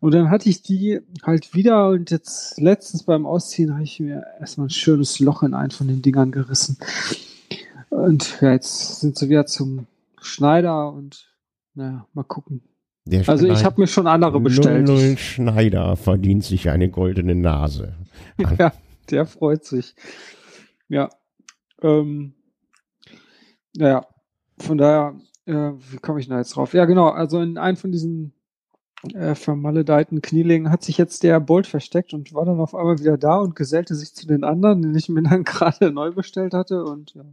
Und 0.00 0.12
dann 0.12 0.28
hatte 0.28 0.50
ich 0.50 0.60
die 0.60 1.00
halt 1.22 1.54
wieder 1.54 1.88
und 1.88 2.10
jetzt 2.10 2.60
letztens 2.60 3.04
beim 3.04 3.24
Ausziehen 3.24 3.72
habe 3.72 3.84
ich 3.84 3.98
mir 3.98 4.26
erstmal 4.38 4.66
ein 4.66 4.70
schönes 4.70 5.20
Loch 5.20 5.42
in 5.42 5.54
einen 5.54 5.70
von 5.70 5.88
den 5.88 6.02
Dingern 6.02 6.32
gerissen. 6.32 6.76
Und 7.88 8.42
ja, 8.42 8.52
jetzt 8.52 9.00
sind 9.00 9.16
sie 9.16 9.30
wieder 9.30 9.46
zum 9.46 9.86
Schneider 10.20 10.92
und 10.92 11.34
naja, 11.74 12.06
mal 12.12 12.24
gucken. 12.24 12.62
also 13.26 13.46
ich 13.46 13.64
habe 13.64 13.80
mir 13.80 13.86
schon 13.86 14.06
andere 14.06 14.40
bestellt. 14.40 14.86
Null 14.86 15.16
Schneider 15.16 15.96
verdient 15.96 16.44
sich 16.44 16.70
eine 16.70 16.90
goldene 16.90 17.34
Nase. 17.34 17.94
ja, 18.58 18.72
der 19.10 19.26
freut 19.26 19.64
sich. 19.64 19.94
Ja. 20.88 21.08
Ähm, 21.82 22.34
naja, 23.76 24.06
von 24.58 24.78
daher, 24.78 25.14
äh, 25.46 25.72
wie 25.90 25.98
komme 25.98 26.20
ich 26.20 26.28
da 26.28 26.38
jetzt 26.38 26.56
drauf? 26.56 26.74
Ja, 26.74 26.84
genau, 26.84 27.08
also 27.08 27.40
in 27.40 27.56
einem 27.56 27.76
von 27.76 27.92
diesen 27.92 28.34
äh, 29.14 29.34
vermaledeiten 29.34 30.20
Knielingen 30.20 30.70
hat 30.70 30.82
sich 30.82 30.98
jetzt 30.98 31.22
der 31.22 31.40
Bolt 31.40 31.66
versteckt 31.66 32.12
und 32.12 32.34
war 32.34 32.44
dann 32.44 32.60
auf 32.60 32.74
einmal 32.74 32.98
wieder 32.98 33.16
da 33.16 33.38
und 33.38 33.56
gesellte 33.56 33.94
sich 33.94 34.14
zu 34.14 34.26
den 34.26 34.44
anderen, 34.44 34.82
den 34.82 34.94
ich 34.94 35.08
mir 35.08 35.22
dann 35.22 35.44
gerade 35.44 35.90
neu 35.90 36.12
bestellt 36.12 36.52
hatte. 36.52 36.84
Und 36.84 37.14
ja, 37.14 37.24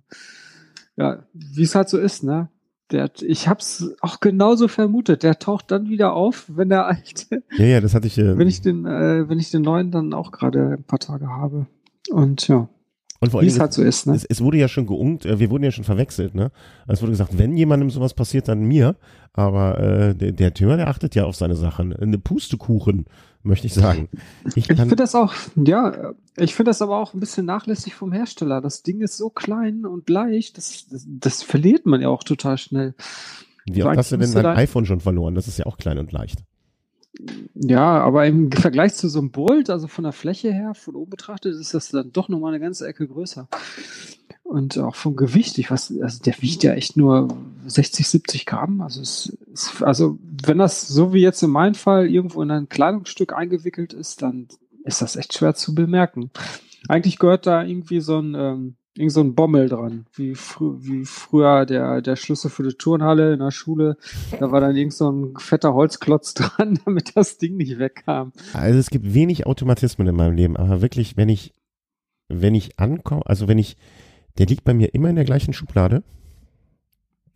ja 0.96 1.24
wie 1.34 1.64
es 1.64 1.76
halt 1.76 1.90
so 1.90 1.98
ist, 1.98 2.24
ne? 2.24 2.50
Der, 2.92 3.10
ich 3.22 3.48
hab's 3.48 3.86
auch 4.02 4.20
genauso 4.20 4.68
vermutet. 4.68 5.24
Der 5.24 5.40
taucht 5.40 5.72
dann 5.72 5.90
wieder 5.90 6.14
auf, 6.14 6.46
wenn 6.48 6.70
der 6.70 6.86
alte. 6.86 7.44
Ja, 7.58 7.66
ja, 7.66 7.82
das 7.82 7.94
hatte 7.94 8.08
ich. 8.08 8.18
Äh, 8.18 8.38
wenn 8.38 8.48
ich 8.48 8.62
den, 8.62 8.86
äh, 8.86 9.28
wenn 9.28 9.40
ich 9.40 9.52
den 9.52 9.62
neuen 9.62 9.92
dann 9.92 10.14
auch 10.14 10.32
gerade 10.32 10.78
ein 10.78 10.84
paar 10.84 11.00
Tage 11.00 11.28
habe. 11.28 11.68
Und 12.10 12.48
ja. 12.48 12.70
Und 13.20 13.32
vor 13.32 13.40
allem, 13.40 13.60
halt 13.60 13.74
so 13.74 13.82
ist, 13.82 14.06
ne? 14.06 14.14
Es, 14.14 14.26
es, 14.26 14.42
wurde 14.42 14.58
ja 14.58 14.68
schon 14.68 14.86
geungt, 14.86 15.26
äh, 15.26 15.40
wir 15.40 15.50
wurden 15.50 15.64
ja 15.64 15.72
schon 15.72 15.84
verwechselt, 15.84 16.36
ne? 16.36 16.52
Es 16.88 17.02
wurde 17.02 17.14
gesagt, 17.14 17.38
wenn 17.38 17.58
jemandem 17.58 17.90
sowas 17.90 18.14
passiert, 18.14 18.48
dann 18.48 18.62
mir. 18.62 18.96
Aber 19.34 19.80
äh, 19.80 20.16
der, 20.16 20.32
der 20.34 20.54
Thema, 20.54 20.78
der 20.78 20.88
achtet 20.88 21.16
ja 21.16 21.26
auf 21.26 21.36
seine 21.36 21.56
Sachen. 21.56 21.94
Eine 21.94 22.20
Pustekuchen, 22.20 23.06
möchte 23.48 23.68
ich 23.68 23.74
sagen. 23.74 24.10
Ich, 24.56 24.58
ich 24.58 24.68
finde 24.68 24.96
das 24.96 25.16
auch, 25.16 25.34
ja, 25.56 26.14
ich 26.36 26.54
finde 26.54 26.70
das 26.70 26.82
aber 26.82 27.00
auch 27.00 27.14
ein 27.14 27.20
bisschen 27.20 27.46
nachlässig 27.46 27.96
vom 27.96 28.12
Hersteller. 28.12 28.62
Das 28.62 28.84
Ding 28.84 29.02
ist 29.02 29.18
so 29.18 29.30
klein 29.30 29.86
und 29.86 30.10
leicht, 30.10 30.58
das, 30.58 30.88
das, 30.90 31.06
das 31.08 31.44
verliert 31.44 31.86
man 31.86 32.02
ja 32.02 32.10
auch 32.10 32.24
total 32.24 32.58
schnell. 32.58 32.94
Wie 33.66 33.84
oft 33.84 33.98
hast 33.98 34.12
du 34.12 34.18
denn 34.18 34.32
dein 34.32 34.46
iPhone 34.46 34.86
schon 34.86 35.00
verloren? 35.00 35.36
Das 35.36 35.48
ist 35.48 35.58
ja 35.58 35.66
auch 35.66 35.78
klein 35.78 35.98
und 35.98 36.12
leicht. 36.12 36.44
Ja, 37.56 38.00
aber 38.00 38.28
im 38.28 38.52
Vergleich 38.52 38.94
zu 38.94 39.10
so 39.10 39.20
einem 39.20 39.32
Bolt, 39.32 39.70
also 39.70 39.88
von 39.88 40.04
der 40.04 40.14
Fläche 40.14 40.54
her, 40.54 40.74
von 40.76 40.96
oben 40.96 41.10
betrachtet, 41.10 41.56
ist 41.56 41.74
das 41.74 41.90
dann 41.90 42.12
doch 42.12 42.30
nochmal 42.30 42.54
eine 42.54 42.64
ganze 42.64 42.88
Ecke 42.88 43.08
größer. 43.08 43.48
Und 44.48 44.78
auch 44.78 44.96
vom 44.96 45.18
Gewicht, 45.18 45.58
ich 45.58 45.70
weiß, 45.70 45.94
also 46.02 46.24
der 46.24 46.42
wiegt 46.42 46.64
ja 46.64 46.72
echt 46.72 46.96
nur 46.96 47.28
60, 47.66 48.08
70 48.08 48.46
Gramm. 48.46 48.80
Also, 48.80 49.02
es, 49.02 49.38
es, 49.54 49.84
also 49.84 50.18
wenn 50.46 50.58
das 50.58 50.88
so 50.88 51.14
wie 51.14 51.20
jetzt 51.20 51.44
in 51.44 51.50
meinem 51.50 51.76
Fall 51.76 52.08
irgendwo 52.08 52.42
in 52.42 52.52
ein 52.52 52.70
Kleidungsstück 52.70 53.34
eingewickelt 53.34 53.92
ist, 53.92 54.22
dann 54.22 54.48
ist 54.86 55.02
das 55.02 55.18
echt 55.18 55.34
schwer 55.34 55.54
zu 55.54 55.76
bemerken. 55.76 56.32
Eigentlich 56.88 57.20
gehört 57.20 57.46
da 57.46 57.62
irgendwie 57.62 58.00
so 58.00 58.20
ein, 58.20 58.36
ähm, 58.36 58.76
irgend 58.96 59.12
so 59.12 59.20
ein 59.20 59.36
Bommel 59.36 59.68
dran, 59.68 60.06
wie, 60.14 60.34
frü 60.34 60.78
wie 60.80 61.04
früher 61.04 61.66
der, 61.66 62.02
der 62.02 62.16
Schlüssel 62.16 62.50
für 62.50 62.64
die 62.64 62.76
Turnhalle 62.76 63.34
in 63.34 63.40
der 63.40 63.52
Schule. 63.52 63.98
Da 64.40 64.52
war 64.52 64.62
dann 64.62 64.78
irgend 64.78 64.94
so 64.94 65.12
ein 65.12 65.34
fetter 65.38 65.74
Holzklotz 65.74 66.34
dran, 66.36 66.80
damit 66.86 67.18
das 67.18 67.38
Ding 67.38 67.58
nicht 67.58 67.80
wegkam. 67.80 68.32
Also 68.54 68.80
es 68.80 68.90
gibt 68.90 69.14
wenig 69.14 69.46
Automatismen 69.46 70.08
in 70.08 70.16
meinem 70.16 70.36
Leben, 70.36 70.56
aber 70.56 70.82
wirklich, 70.82 71.18
wenn 71.18 71.28
ich, 71.28 71.54
wenn 72.30 72.56
ich 72.56 72.80
ankomme, 72.80 73.26
also 73.26 73.50
wenn 73.50 73.58
ich, 73.58 73.76
der 74.38 74.46
liegt 74.46 74.64
bei 74.64 74.74
mir 74.74 74.94
immer 74.94 75.10
in 75.10 75.16
der 75.16 75.26
gleichen 75.26 75.54
Schublade, 75.54 76.04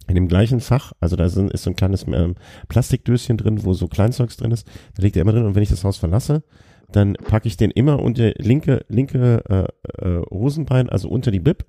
in 0.07 0.15
dem 0.15 0.27
gleichen 0.27 0.59
Fach, 0.59 0.93
also 0.99 1.15
da 1.15 1.25
ist, 1.25 1.37
ist 1.37 1.63
so 1.63 1.69
ein 1.69 1.75
kleines 1.75 2.05
ähm, 2.07 2.35
Plastikdöschen 2.67 3.37
drin, 3.37 3.63
wo 3.63 3.73
so 3.73 3.87
Kleinzeugs 3.87 4.37
drin 4.37 4.51
ist, 4.51 4.67
da 4.95 5.03
liegt 5.03 5.15
er 5.15 5.21
immer 5.21 5.31
drin 5.31 5.45
und 5.45 5.55
wenn 5.55 5.63
ich 5.63 5.69
das 5.69 5.83
Haus 5.83 5.97
verlasse, 5.97 6.43
dann 6.91 7.13
packe 7.13 7.47
ich 7.47 7.57
den 7.57 7.71
immer 7.71 7.99
unter 7.99 8.33
linke, 8.37 8.85
linke 8.89 9.43
äh, 9.49 10.05
äh, 10.05 10.21
Hosenbein, 10.29 10.89
also 10.89 11.09
unter 11.09 11.31
die 11.31 11.39
Bib, 11.39 11.65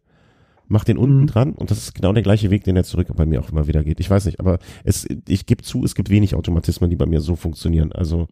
mach 0.67 0.85
den 0.85 0.99
unten 0.99 1.21
mhm. 1.21 1.27
dran 1.27 1.53
und 1.53 1.71
das 1.71 1.79
ist 1.79 1.95
genau 1.95 2.13
der 2.13 2.23
gleiche 2.23 2.51
Weg, 2.51 2.65
den 2.65 2.77
er 2.77 2.85
zurück 2.85 3.09
bei 3.15 3.27
mir 3.27 3.41
auch 3.41 3.51
immer 3.51 3.69
wieder 3.69 3.85
geht. 3.85 4.01
Ich 4.01 4.11
weiß 4.11 4.27
nicht, 4.27 4.41
aber 4.41 4.59
es, 4.85 5.07
ich 5.29 5.47
gebe 5.47 5.63
zu, 5.63 5.85
es 5.85 5.95
gibt 5.95 6.11
wenig 6.11 6.35
Automatismen, 6.35 6.91
die 6.91 6.97
bei 6.97 7.07
mir 7.07 7.21
so 7.21 7.37
funktionieren. 7.37 7.93
Also 7.93 8.27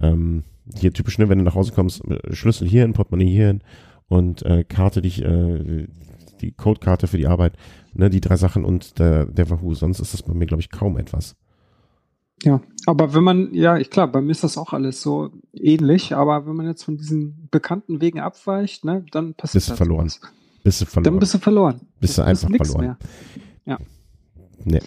ähm, 0.00 0.44
hier 0.78 0.92
typisch, 0.92 1.18
ne, 1.18 1.28
wenn 1.28 1.38
du 1.38 1.44
nach 1.44 1.54
Hause 1.54 1.72
kommst, 1.72 2.02
äh, 2.04 2.34
Schlüssel 2.34 2.68
hier 2.68 2.82
hin, 2.82 2.92
Portemonnaie 2.92 3.30
hier 3.30 3.46
hin 3.48 3.60
und 4.08 4.42
äh, 4.42 4.64
Karte, 4.64 5.02
die 5.02 5.08
ich, 5.08 5.22
äh, 5.22 5.86
die 6.42 6.52
Codekarte 6.52 7.06
für 7.06 7.16
die 7.16 7.26
Arbeit, 7.26 7.56
ne, 7.94 8.10
die 8.10 8.20
drei 8.20 8.36
Sachen 8.36 8.64
und 8.64 8.98
der, 8.98 9.26
der 9.26 9.48
Wahoo. 9.48 9.74
Sonst 9.74 10.00
ist 10.00 10.12
das 10.12 10.22
bei 10.22 10.34
mir, 10.34 10.46
glaube 10.46 10.60
ich, 10.60 10.70
kaum 10.70 10.98
etwas. 10.98 11.36
Ja, 12.44 12.60
aber 12.86 13.14
wenn 13.14 13.22
man, 13.22 13.54
ja, 13.54 13.78
ich 13.78 13.88
klar, 13.88 14.10
bei 14.10 14.20
mir 14.20 14.32
ist 14.32 14.42
das 14.42 14.58
auch 14.58 14.72
alles 14.72 15.00
so 15.00 15.30
ähnlich, 15.52 16.14
aber 16.14 16.46
wenn 16.46 16.56
man 16.56 16.66
jetzt 16.66 16.82
von 16.82 16.96
diesen 16.96 17.48
bekannten 17.50 18.00
Wegen 18.00 18.18
abweicht, 18.20 18.84
ne, 18.84 19.04
dann 19.12 19.34
passiert 19.34 19.62
bist 19.62 19.70
du 19.70 19.76
verloren. 19.76 20.06
Was. 20.06 20.20
Bist 20.64 20.80
du 20.80 20.86
verloren. 20.86 21.04
Dann 21.04 21.18
bist 21.20 21.34
du 21.34 21.38
verloren. 21.38 21.80
Bist 22.00 22.18
du 22.18 22.22
einfach 22.22 22.48
verloren. 22.48 22.80
Mehr. 22.80 22.98
Ja. 23.64 23.78
Nee. 24.64 24.80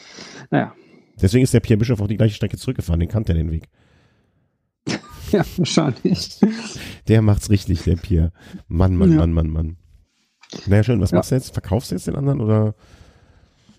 Naja. 0.50 0.74
Deswegen 1.22 1.44
ist 1.44 1.54
der 1.54 1.62
Pierre 1.62 1.78
Bischof 1.78 2.02
auf 2.02 2.08
die 2.08 2.18
gleiche 2.18 2.36
Strecke 2.36 2.58
zurückgefahren, 2.58 3.00
den 3.00 3.10
kannte 3.10 3.32
er 3.32 3.38
den 3.38 3.52
Weg. 3.52 3.70
ja, 5.32 5.46
wahrscheinlich. 5.56 6.40
Der 7.08 7.22
macht's 7.22 7.50
richtig, 7.50 7.84
der 7.84 7.96
Pierre. 7.96 8.32
Mann, 8.68 8.96
Mann, 8.96 9.12
ja. 9.12 9.18
Mann, 9.18 9.32
Mann, 9.32 9.50
Mann. 9.50 9.78
Naja, 10.68 10.84
schön, 10.84 11.02
was 11.02 11.12
ja. 11.12 11.18
machst 11.18 11.32
du 11.32 11.36
jetzt? 11.36 11.54
Verkaufst 11.54 11.92
du 11.92 11.96
jetzt 11.96 12.08
den 12.08 12.16
anderen 12.16 12.42
oder? 12.42 12.76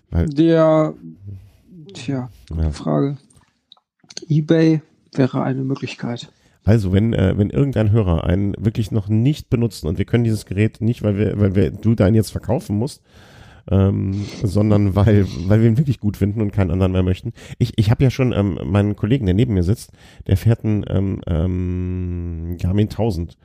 Weil 0.09 0.27
der, 0.29 0.93
tja, 1.93 2.29
ja. 2.55 2.71
Frage 2.71 3.17
eBay 4.29 4.81
wäre 5.13 5.43
eine 5.43 5.63
Möglichkeit. 5.63 6.31
Also, 6.63 6.91
wenn, 6.91 7.13
äh, 7.13 7.37
wenn 7.37 7.49
irgendein 7.49 7.91
Hörer 7.91 8.25
einen 8.25 8.53
wirklich 8.57 8.91
noch 8.91 9.07
nicht 9.07 9.49
benutzen 9.49 9.87
und 9.87 9.97
wir 9.97 10.05
können 10.05 10.25
dieses 10.25 10.45
Gerät 10.45 10.81
nicht, 10.81 11.01
weil 11.01 11.17
wir, 11.17 11.39
weil 11.39 11.55
wir, 11.55 11.71
du 11.71 11.95
deinen 11.95 12.15
jetzt 12.15 12.31
verkaufen 12.31 12.77
musst, 12.77 13.01
ähm, 13.71 14.25
sondern 14.43 14.95
weil, 14.95 15.25
weil 15.45 15.61
wir 15.61 15.69
ihn 15.69 15.77
wirklich 15.77 15.99
gut 15.99 16.17
finden 16.17 16.41
und 16.41 16.51
keinen 16.51 16.71
anderen 16.71 16.91
mehr 16.91 17.03
möchten. 17.03 17.31
Ich, 17.57 17.73
ich 17.77 17.89
habe 17.89 18.03
ja 18.03 18.09
schon 18.09 18.33
ähm, 18.33 18.59
meinen 18.65 18.95
Kollegen, 18.97 19.25
der 19.25 19.35
neben 19.35 19.53
mir 19.53 19.63
sitzt, 19.63 19.91
der 20.27 20.35
fährt 20.35 20.65
einen 20.65 20.85
ähm, 20.89 21.21
ähm, 21.25 22.57
Garmin 22.61 22.87
1000. 22.89 23.37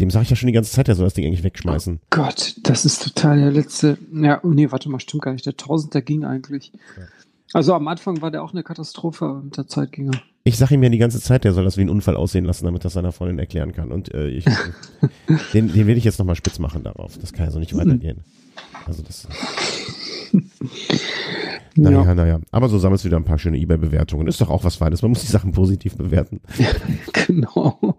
Dem 0.00 0.10
sage 0.10 0.24
ich 0.24 0.30
ja 0.30 0.36
schon 0.36 0.48
die 0.48 0.52
ganze 0.52 0.72
Zeit, 0.72 0.88
der 0.88 0.94
soll 0.94 1.04
das 1.04 1.14
Ding 1.14 1.26
eigentlich 1.26 1.44
wegschmeißen. 1.44 2.00
Oh 2.02 2.06
Gott, 2.10 2.56
das 2.62 2.84
ist 2.84 3.02
total 3.02 3.38
der 3.38 3.52
letzte. 3.52 3.98
Ja, 4.12 4.40
oh 4.42 4.48
nee, 4.48 4.70
warte 4.70 4.88
mal, 4.88 5.00
stimmt 5.00 5.22
gar 5.22 5.32
nicht. 5.32 5.46
Der 5.46 5.52
1000, 5.52 5.94
der 5.94 6.02
ging 6.02 6.24
eigentlich. 6.24 6.72
Ja. 6.96 7.04
Also 7.52 7.72
am 7.74 7.86
Anfang 7.86 8.20
war 8.20 8.32
der 8.32 8.42
auch 8.42 8.52
eine 8.52 8.64
Katastrophe 8.64 9.26
und 9.26 9.44
mit 9.44 9.56
der 9.56 9.68
Zeit 9.68 9.92
ging 9.92 10.12
er. 10.12 10.20
Ich 10.42 10.58
sage 10.58 10.74
ihm 10.74 10.82
ja 10.82 10.88
die 10.88 10.98
ganze 10.98 11.20
Zeit, 11.20 11.44
der 11.44 11.52
soll 11.52 11.64
das 11.64 11.76
wie 11.76 11.82
ein 11.82 11.88
Unfall 11.88 12.16
aussehen 12.16 12.44
lassen, 12.44 12.64
damit 12.64 12.84
das 12.84 12.94
seiner 12.94 13.12
Freundin 13.12 13.38
erklären 13.38 13.72
kann. 13.72 13.92
Und 13.92 14.12
äh, 14.12 14.28
ich, 14.28 14.44
den, 15.54 15.72
den 15.72 15.86
will 15.86 15.96
ich 15.96 16.04
jetzt 16.04 16.18
nochmal 16.18 16.34
spitz 16.34 16.58
machen 16.58 16.82
darauf. 16.82 17.16
Das 17.16 17.32
kann 17.32 17.46
ja 17.46 17.52
so 17.52 17.60
nicht 17.60 17.76
weitergehen. 17.76 18.24
Also 18.86 19.02
das. 19.02 19.28
naja, 21.76 22.04
ja. 22.04 22.14
naja. 22.14 22.40
Aber 22.50 22.68
so 22.68 22.78
sammelst 22.78 23.04
du 23.04 23.06
wieder 23.06 23.16
ein 23.16 23.24
paar 23.24 23.38
schöne 23.38 23.56
Ebay-Bewertungen. 23.58 24.26
Ist 24.26 24.40
doch 24.40 24.50
auch 24.50 24.64
was 24.64 24.76
Feines. 24.76 25.02
Man 25.02 25.12
muss 25.12 25.20
die 25.20 25.30
Sachen 25.30 25.52
positiv 25.52 25.96
bewerten. 25.96 26.40
genau. 27.12 27.96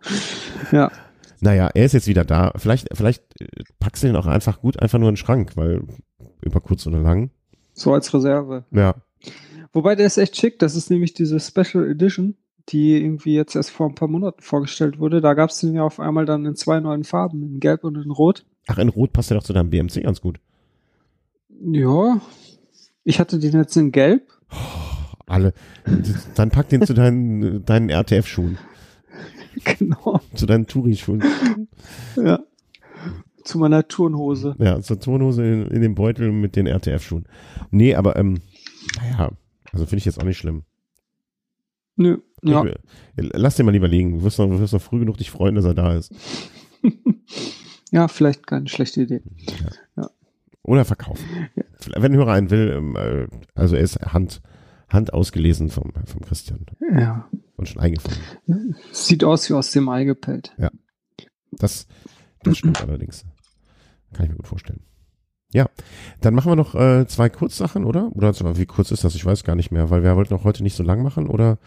Ja. 0.71 0.91
Naja, 1.41 1.69
er 1.73 1.85
ist 1.85 1.93
jetzt 1.93 2.07
wieder 2.07 2.25
da. 2.25 2.53
Vielleicht, 2.55 2.89
vielleicht 2.93 3.23
äh, 3.41 3.47
packst 3.79 4.03
du 4.03 4.07
ihn 4.07 4.15
auch 4.15 4.25
einfach 4.25 4.61
gut, 4.61 4.81
einfach 4.81 4.99
nur 4.99 5.09
in 5.09 5.15
den 5.15 5.17
Schrank, 5.17 5.55
weil 5.55 5.81
über 6.41 6.61
kurz 6.61 6.85
oder 6.87 6.99
lang. 6.99 7.31
So 7.73 7.93
als 7.93 8.13
Reserve. 8.13 8.63
Ja, 8.71 8.95
Wobei 9.75 9.95
der 9.95 10.05
ist 10.05 10.17
echt 10.17 10.37
schick. 10.37 10.57
Das 10.59 10.73
ist 10.73 10.89
nämlich 10.89 11.13
diese 11.13 11.37
Special 11.37 11.85
Edition, 11.85 12.35
die 12.69 12.95
irgendwie 12.95 13.35
jetzt 13.35 13.57
erst 13.57 13.71
vor 13.71 13.89
ein 13.89 13.95
paar 13.95 14.07
Monaten 14.07 14.41
vorgestellt 14.41 14.99
wurde. 14.99 15.19
Da 15.19 15.33
gab 15.33 15.49
es 15.49 15.59
den 15.59 15.75
ja 15.75 15.83
auf 15.83 15.99
einmal 15.99 16.25
dann 16.25 16.45
in 16.45 16.55
zwei 16.55 16.79
neuen 16.79 17.03
Farben, 17.03 17.43
in 17.43 17.59
Gelb 17.59 17.83
und 17.83 17.97
in 17.97 18.09
Rot. 18.09 18.45
Ach, 18.67 18.77
in 18.77 18.87
Rot 18.87 19.11
passt 19.11 19.31
ja 19.31 19.35
doch 19.35 19.43
zu 19.43 19.51
deinem 19.51 19.71
BMC 19.71 20.01
ganz 20.03 20.21
gut. 20.21 20.39
Ja. 21.61 22.21
Ich 23.03 23.19
hatte 23.19 23.37
den 23.37 23.51
jetzt 23.51 23.75
in 23.75 23.91
Gelb. 23.91 24.31
Oh, 24.49 24.55
alle. 25.27 25.53
Dann 26.35 26.51
pack 26.51 26.69
den 26.69 26.85
zu 26.85 26.93
deinen, 26.93 27.65
deinen 27.65 27.89
RTF-Schuhen. 27.89 28.57
Genau. 29.79 30.21
Zu 30.35 30.45
deinen 30.45 30.67
Touri-Schuhen. 30.67 31.23
Ja. 32.15 32.39
Zu 33.43 33.57
meiner 33.57 33.87
Turnhose. 33.87 34.55
Ja, 34.59 34.79
zur 34.81 34.99
Turnhose 34.99 35.43
in, 35.43 35.67
in 35.67 35.81
dem 35.81 35.95
Beutel 35.95 36.31
mit 36.31 36.55
den 36.55 36.67
RTF-Schuhen. 36.67 37.25
Nee, 37.71 37.95
aber 37.95 38.15
ähm, 38.15 38.39
naja, 38.97 39.31
also 39.71 39.85
finde 39.85 39.97
ich 39.97 40.05
jetzt 40.05 40.19
auch 40.19 40.25
nicht 40.25 40.37
schlimm. 40.37 40.63
Nö, 41.95 42.17
ja. 42.43 42.65
Ich, 42.65 42.75
lass 43.33 43.55
dir 43.55 43.63
mal 43.63 43.71
lieber 43.71 43.87
liegen. 43.87 44.19
Du 44.19 44.23
wirst, 44.23 44.39
noch, 44.39 44.47
du 44.47 44.59
wirst 44.59 44.73
noch 44.73 44.81
früh 44.81 44.99
genug 44.99 45.17
dich 45.17 45.31
freuen, 45.31 45.55
dass 45.55 45.65
er 45.65 45.73
da 45.73 45.95
ist. 45.95 46.13
ja, 47.91 48.07
vielleicht 48.07 48.47
keine 48.47 48.67
schlechte 48.67 49.01
Idee. 49.01 49.21
Ja. 49.37 50.03
ja. 50.03 50.09
Oder 50.63 50.85
verkaufen. 50.85 51.25
Ja. 51.55 51.63
Wenn 51.95 52.13
ein 52.13 52.17
Hörer 52.17 52.33
einen 52.33 52.49
will, 52.49 52.73
ähm, 52.75 52.95
äh, 52.95 53.27
also 53.53 53.75
er 53.75 53.81
ist 53.81 53.99
Hand, 54.01 54.41
Hand 54.89 55.13
ausgelesen 55.13 55.69
vom, 55.69 55.91
vom 56.05 56.21
Christian. 56.21 56.65
Ja. 56.97 57.27
Und 57.55 57.69
schon 57.69 57.81
eingefangen. 57.81 58.75
Sieht 58.91 59.23
aus 59.23 59.49
wie 59.49 59.53
aus 59.53 59.71
dem 59.71 59.89
Ei 59.89 60.03
gepellt. 60.03 60.53
Ja. 60.57 60.69
Das, 61.51 61.87
das 62.43 62.57
stimmt 62.59 62.81
allerdings. 62.81 63.25
Kann 64.13 64.25
ich 64.25 64.31
mir 64.31 64.37
gut 64.37 64.47
vorstellen. 64.47 64.81
Ja, 65.53 65.69
dann 66.21 66.33
machen 66.33 66.51
wir 66.51 66.55
noch 66.55 66.75
äh, 66.75 67.07
zwei 67.07 67.29
Kurzsachen, 67.29 67.85
oder? 67.85 68.11
Oder 68.13 68.33
wie 68.57 68.65
kurz 68.65 68.91
ist 68.91 69.03
das? 69.03 69.15
Ich 69.15 69.25
weiß 69.25 69.43
gar 69.43 69.55
nicht 69.55 69.71
mehr, 69.71 69.89
weil 69.89 70.03
wir 70.03 70.15
wollten 70.15 70.33
auch 70.33 70.43
heute 70.43 70.63
nicht 70.63 70.75
so 70.75 70.83
lang 70.83 71.01
machen. 71.01 71.27
Oder 71.27 71.59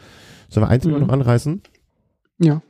sollen 0.48 0.66
wir 0.66 0.70
eins 0.70 0.84
mhm. 0.84 0.98
noch 0.98 1.08
anreißen? 1.08 1.62
Ja. 2.38 2.62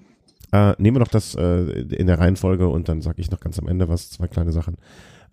Äh, 0.52 0.74
nehmen 0.78 0.96
wir 0.96 1.04
doch 1.04 1.10
das 1.10 1.34
äh, 1.34 1.80
in 1.80 2.06
der 2.06 2.18
Reihenfolge 2.18 2.68
und 2.68 2.88
dann 2.88 3.02
sage 3.02 3.20
ich 3.20 3.30
noch 3.30 3.40
ganz 3.40 3.58
am 3.58 3.68
Ende 3.68 3.88
was, 3.88 4.10
zwei 4.10 4.28
kleine 4.28 4.52
Sachen. 4.52 4.76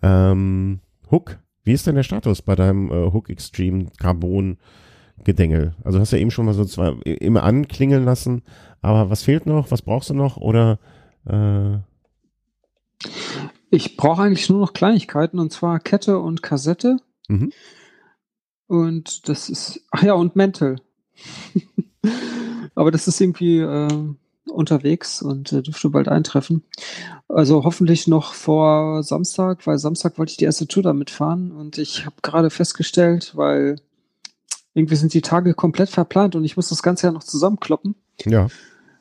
Ähm, 0.01 0.79
Hook, 1.11 1.39
wie 1.63 1.73
ist 1.73 1.87
denn 1.87 1.95
der 1.95 2.03
Status 2.03 2.41
bei 2.41 2.55
deinem 2.55 2.91
äh, 2.91 3.11
Hook 3.13 3.29
Extreme 3.29 3.87
Carbon 3.97 4.57
Gedengel? 5.23 5.73
Also 5.83 5.99
hast 5.99 6.11
du 6.11 6.17
ja 6.17 6.21
eben 6.21 6.31
schon 6.31 6.45
mal 6.45 6.53
so 6.53 6.65
zwei 6.65 6.89
immer 7.03 7.43
anklingeln 7.43 8.03
lassen, 8.03 8.43
aber 8.81 9.09
was 9.09 9.23
fehlt 9.23 9.45
noch? 9.45 9.71
Was 9.71 9.81
brauchst 9.81 10.09
du 10.09 10.13
noch? 10.13 10.37
Oder 10.37 10.79
äh 11.27 11.77
ich 13.71 13.97
brauche 13.97 14.21
eigentlich 14.21 14.49
nur 14.49 14.59
noch 14.59 14.73
Kleinigkeiten 14.73 15.39
und 15.39 15.51
zwar 15.51 15.79
Kette 15.79 16.19
und 16.19 16.41
Kassette. 16.41 16.97
Mhm. 17.27 17.51
Und 18.67 19.27
das 19.29 19.49
ist, 19.49 19.81
ach 19.91 20.03
ja, 20.03 20.13
und 20.13 20.35
Mental. 20.35 20.77
aber 22.75 22.91
das 22.91 23.07
ist 23.07 23.19
irgendwie 23.21 23.59
äh, 23.59 23.87
unterwegs 24.49 25.21
und 25.21 25.51
äh, 25.51 25.61
dürfte 25.61 25.89
bald 25.89 26.07
eintreffen. 26.07 26.63
Also 27.27 27.63
hoffentlich 27.63 28.07
noch 28.07 28.33
vor 28.33 29.03
Samstag, 29.03 29.65
weil 29.67 29.77
Samstag 29.77 30.17
wollte 30.17 30.31
ich 30.31 30.37
die 30.37 30.45
erste 30.45 30.67
Tour 30.67 30.83
damit 30.83 31.09
fahren 31.09 31.51
und 31.51 31.77
ich 31.77 32.05
habe 32.05 32.15
gerade 32.21 32.49
festgestellt, 32.49 33.33
weil 33.35 33.77
irgendwie 34.75 34.95
sind 34.95 35.13
die 35.13 35.21
Tage 35.21 35.53
komplett 35.53 35.89
verplant 35.89 36.35
und 36.35 36.43
ich 36.43 36.57
muss 36.57 36.69
das 36.69 36.83
Ganze 36.83 37.07
ja 37.07 37.11
noch 37.11 37.23
zusammenkloppen. 37.23 37.95
Ja. 38.25 38.47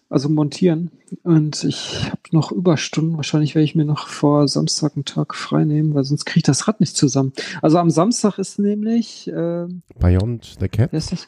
Also 0.08 0.28
montieren. 0.28 0.92
Und 1.24 1.64
ich 1.64 2.04
habe 2.06 2.20
noch 2.30 2.52
Überstunden. 2.52 3.16
Wahrscheinlich 3.16 3.54
werde 3.56 3.64
ich 3.64 3.74
mir 3.74 3.84
noch 3.84 4.06
vor 4.06 4.46
Samstag 4.46 4.92
einen 4.94 5.04
Tag 5.04 5.34
frei 5.34 5.64
nehmen, 5.64 5.94
weil 5.94 6.04
sonst 6.04 6.24
kriege 6.24 6.38
ich 6.38 6.44
das 6.44 6.68
Rad 6.68 6.78
nicht 6.78 6.96
zusammen. 6.96 7.32
Also 7.60 7.78
am 7.78 7.90
Samstag 7.90 8.38
ist 8.38 8.60
nämlich 8.60 9.26
äh, 9.28 9.66
Beyond 9.98 10.56
the 10.60 10.68
Cat. 10.68 10.92
Ist 10.92 11.10
das? 11.10 11.24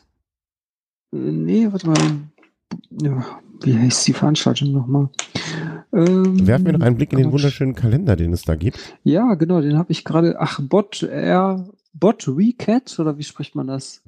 Äh, 1.13 1.17
nee, 1.17 1.69
warte 1.71 1.89
mal. 1.89 1.97
Ja, 3.03 3.25
wie 3.63 3.77
heißt 3.77 4.07
die 4.07 4.13
Veranstaltung 4.13 4.73
nochmal? 4.73 5.09
Ähm, 5.93 6.47
Werfen 6.47 6.67
wir 6.67 6.73
noch 6.75 6.87
einen 6.87 6.97
Blick 6.97 7.13
in 7.13 7.19
den 7.19 7.33
wunderschönen 7.33 7.75
Kalender, 7.75 8.15
den 8.15 8.33
es 8.33 8.43
da 8.43 8.55
gibt. 8.55 8.79
Ja, 9.03 9.35
genau, 9.35 9.61
den 9.61 9.79
habe 9.79 9.91
ich 9.93 10.05
gerade. 10.05 10.37
Ach, 10.39 10.61
Bot 10.63 11.03
R, 11.03 11.69
Bot 11.99 12.29
Recat, 12.29 12.99
oder 12.99 13.19
wie 13.19 13.25
spricht 13.25 13.55
man 13.55 13.67
das? 13.67 14.03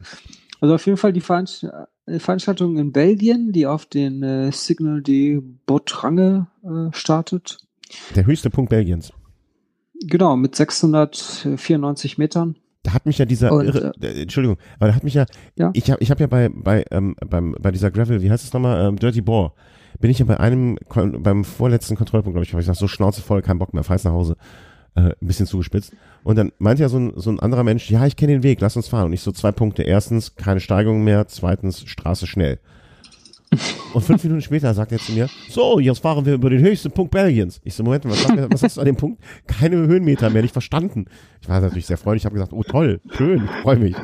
Also 0.60 0.74
auf 0.74 0.86
jeden 0.86 0.98
Fall 0.98 1.12
die 1.12 1.22
äh, 1.22 2.18
Veranstaltung 2.18 2.78
in 2.78 2.92
Belgien, 2.92 3.52
die 3.52 3.66
auf 3.66 3.86
den 3.86 4.22
äh, 4.22 4.50
Signal 4.52 5.02
de 5.02 5.40
Botrange 5.66 6.48
äh, 6.64 6.92
startet. 6.92 7.58
Der 8.14 8.26
höchste 8.26 8.50
Punkt 8.50 8.70
Belgiens. 8.70 9.12
Genau, 10.02 10.36
mit 10.36 10.54
694 10.54 12.18
Metern. 12.18 12.56
Da 12.82 12.92
hat 12.92 13.06
mich 13.06 13.18
ja 13.18 13.24
dieser 13.24 13.52
und, 13.52 13.66
irre, 13.66 13.92
äh, 14.00 14.22
Entschuldigung, 14.22 14.56
aber 14.78 14.88
da 14.88 14.94
hat 14.94 15.04
mich 15.04 15.14
ja, 15.14 15.26
ja. 15.56 15.70
ich 15.74 15.90
habe 15.90 16.00
ich 16.00 16.10
hab 16.10 16.20
ja 16.20 16.26
bei 16.26 16.48
bei 16.48 16.84
ähm, 16.90 17.16
beim 17.26 17.56
bei 17.60 17.72
dieser 17.72 17.90
Gravel, 17.90 18.22
wie 18.22 18.30
heißt 18.30 18.44
es 18.44 18.52
nochmal, 18.52 18.86
ähm, 18.86 18.96
Dirty 18.96 19.20
Bore, 19.20 19.52
bin 20.00 20.10
ich 20.10 20.20
ja 20.20 20.24
bei 20.24 20.38
einem 20.38 20.78
beim 20.94 21.44
vorletzten 21.44 21.96
Kontrollpunkt, 21.96 22.34
glaube 22.34 22.44
ich, 22.44 22.52
habe 22.52 22.60
ich 22.60 22.66
gesagt, 22.66 22.78
so 22.78 22.86
Schnauze 22.86 23.20
voll, 23.20 23.42
kein 23.42 23.58
Bock 23.58 23.74
mehr, 23.74 23.82
fahr 23.82 23.98
nach 24.04 24.12
Hause, 24.12 24.36
äh, 24.94 25.00
ein 25.00 25.26
bisschen 25.26 25.46
zugespitzt. 25.46 25.92
Und 26.24 26.36
dann 26.36 26.52
meint 26.58 26.78
ja 26.80 26.88
so 26.88 26.98
ein 26.98 27.12
so 27.16 27.30
ein 27.30 27.40
anderer 27.40 27.64
Mensch, 27.64 27.90
ja, 27.90 28.06
ich 28.06 28.16
kenne 28.16 28.32
den 28.32 28.42
Weg, 28.42 28.60
lass 28.60 28.76
uns 28.76 28.88
fahren. 28.88 29.06
Und 29.06 29.12
ich 29.12 29.22
so 29.22 29.32
zwei 29.32 29.52
Punkte: 29.52 29.82
erstens 29.82 30.36
keine 30.36 30.60
Steigung 30.60 31.04
mehr, 31.04 31.26
zweitens 31.28 31.84
Straße 31.86 32.26
schnell. 32.26 32.58
Und 33.94 34.02
fünf 34.02 34.22
Minuten 34.24 34.42
später 34.42 34.74
sagt 34.74 34.92
er 34.92 34.98
zu 34.98 35.12
mir, 35.12 35.28
so, 35.48 35.80
jetzt 35.80 36.00
fahren 36.00 36.26
wir 36.26 36.34
über 36.34 36.50
den 36.50 36.60
höchsten 36.60 36.90
Punkt 36.90 37.12
Belgiens. 37.12 37.60
Ich 37.64 37.74
so, 37.74 37.82
Moment, 37.82 38.04
was, 38.04 38.28
was 38.28 38.62
hast 38.62 38.76
du 38.76 38.80
an 38.80 38.86
dem 38.86 38.96
Punkt? 38.96 39.22
Keine 39.46 39.76
Höhenmeter 39.76 40.28
mehr, 40.28 40.42
nicht 40.42 40.52
verstanden. 40.52 41.06
Ich 41.40 41.48
war 41.48 41.60
natürlich 41.60 41.86
sehr 41.86 41.96
freundlich, 41.96 42.22
ich 42.22 42.26
habe 42.26 42.34
gesagt, 42.34 42.52
oh 42.52 42.62
toll, 42.62 43.00
schön, 43.10 43.48
freue 43.62 43.78
mich. 43.78 43.96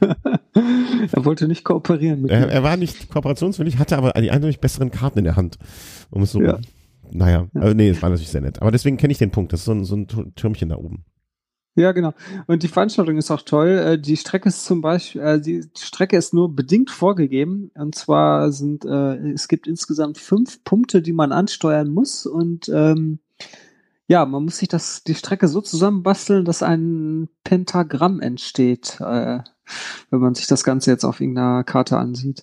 er 0.00 1.24
wollte 1.24 1.46
nicht 1.46 1.64
kooperieren 1.64 2.22
mit 2.22 2.30
er, 2.30 2.48
er 2.48 2.62
war 2.62 2.76
nicht 2.76 3.10
kooperationswillig, 3.10 3.78
hatte 3.78 3.98
aber 3.98 4.12
die 4.12 4.30
eindeutig 4.30 4.60
besseren 4.60 4.90
Karten 4.90 5.18
in 5.18 5.24
der 5.24 5.36
Hand. 5.36 5.58
Um 6.10 6.22
es 6.22 6.32
so, 6.32 6.40
ja. 6.40 6.58
Naja, 7.12 7.48
also 7.54 7.74
nee, 7.74 7.88
es 7.88 8.02
war 8.02 8.10
natürlich 8.10 8.30
sehr 8.30 8.40
nett. 8.40 8.60
Aber 8.60 8.70
deswegen 8.70 8.96
kenne 8.96 9.12
ich 9.12 9.18
den 9.18 9.30
Punkt, 9.30 9.52
das 9.52 9.60
ist 9.60 9.66
so 9.66 9.72
ein, 9.72 9.84
so 9.84 9.96
ein 9.96 10.34
Türmchen 10.34 10.68
da 10.68 10.76
oben. 10.76 11.04
Ja, 11.78 11.92
genau. 11.92 12.12
Und 12.48 12.64
die 12.64 12.68
Veranstaltung 12.68 13.18
ist 13.18 13.30
auch 13.30 13.42
toll. 13.42 13.68
Äh, 13.68 13.98
die 14.00 14.16
Strecke 14.16 14.48
ist 14.48 14.64
zum 14.64 14.80
Beispiel, 14.80 15.20
äh, 15.20 15.40
die 15.40 15.62
Strecke 15.78 16.16
ist 16.16 16.34
nur 16.34 16.52
bedingt 16.52 16.90
vorgegeben. 16.90 17.70
Und 17.74 17.94
zwar 17.94 18.50
sind, 18.50 18.84
äh, 18.84 19.30
es 19.30 19.46
gibt 19.46 19.68
insgesamt 19.68 20.18
fünf 20.18 20.64
Punkte, 20.64 21.02
die 21.02 21.12
man 21.12 21.30
ansteuern 21.30 21.88
muss. 21.88 22.26
Und 22.26 22.68
ähm, 22.68 23.20
ja, 24.08 24.26
man 24.26 24.42
muss 24.42 24.58
sich 24.58 24.66
das, 24.66 25.04
die 25.04 25.14
Strecke 25.14 25.46
so 25.46 25.60
zusammenbasteln, 25.60 26.44
dass 26.44 26.64
ein 26.64 27.28
Pentagramm 27.44 28.20
entsteht, 28.20 28.98
äh, 29.00 29.38
wenn 30.10 30.20
man 30.20 30.34
sich 30.34 30.48
das 30.48 30.64
Ganze 30.64 30.90
jetzt 30.90 31.04
auf 31.04 31.20
irgendeiner 31.20 31.62
Karte 31.62 31.96
ansieht. 31.96 32.42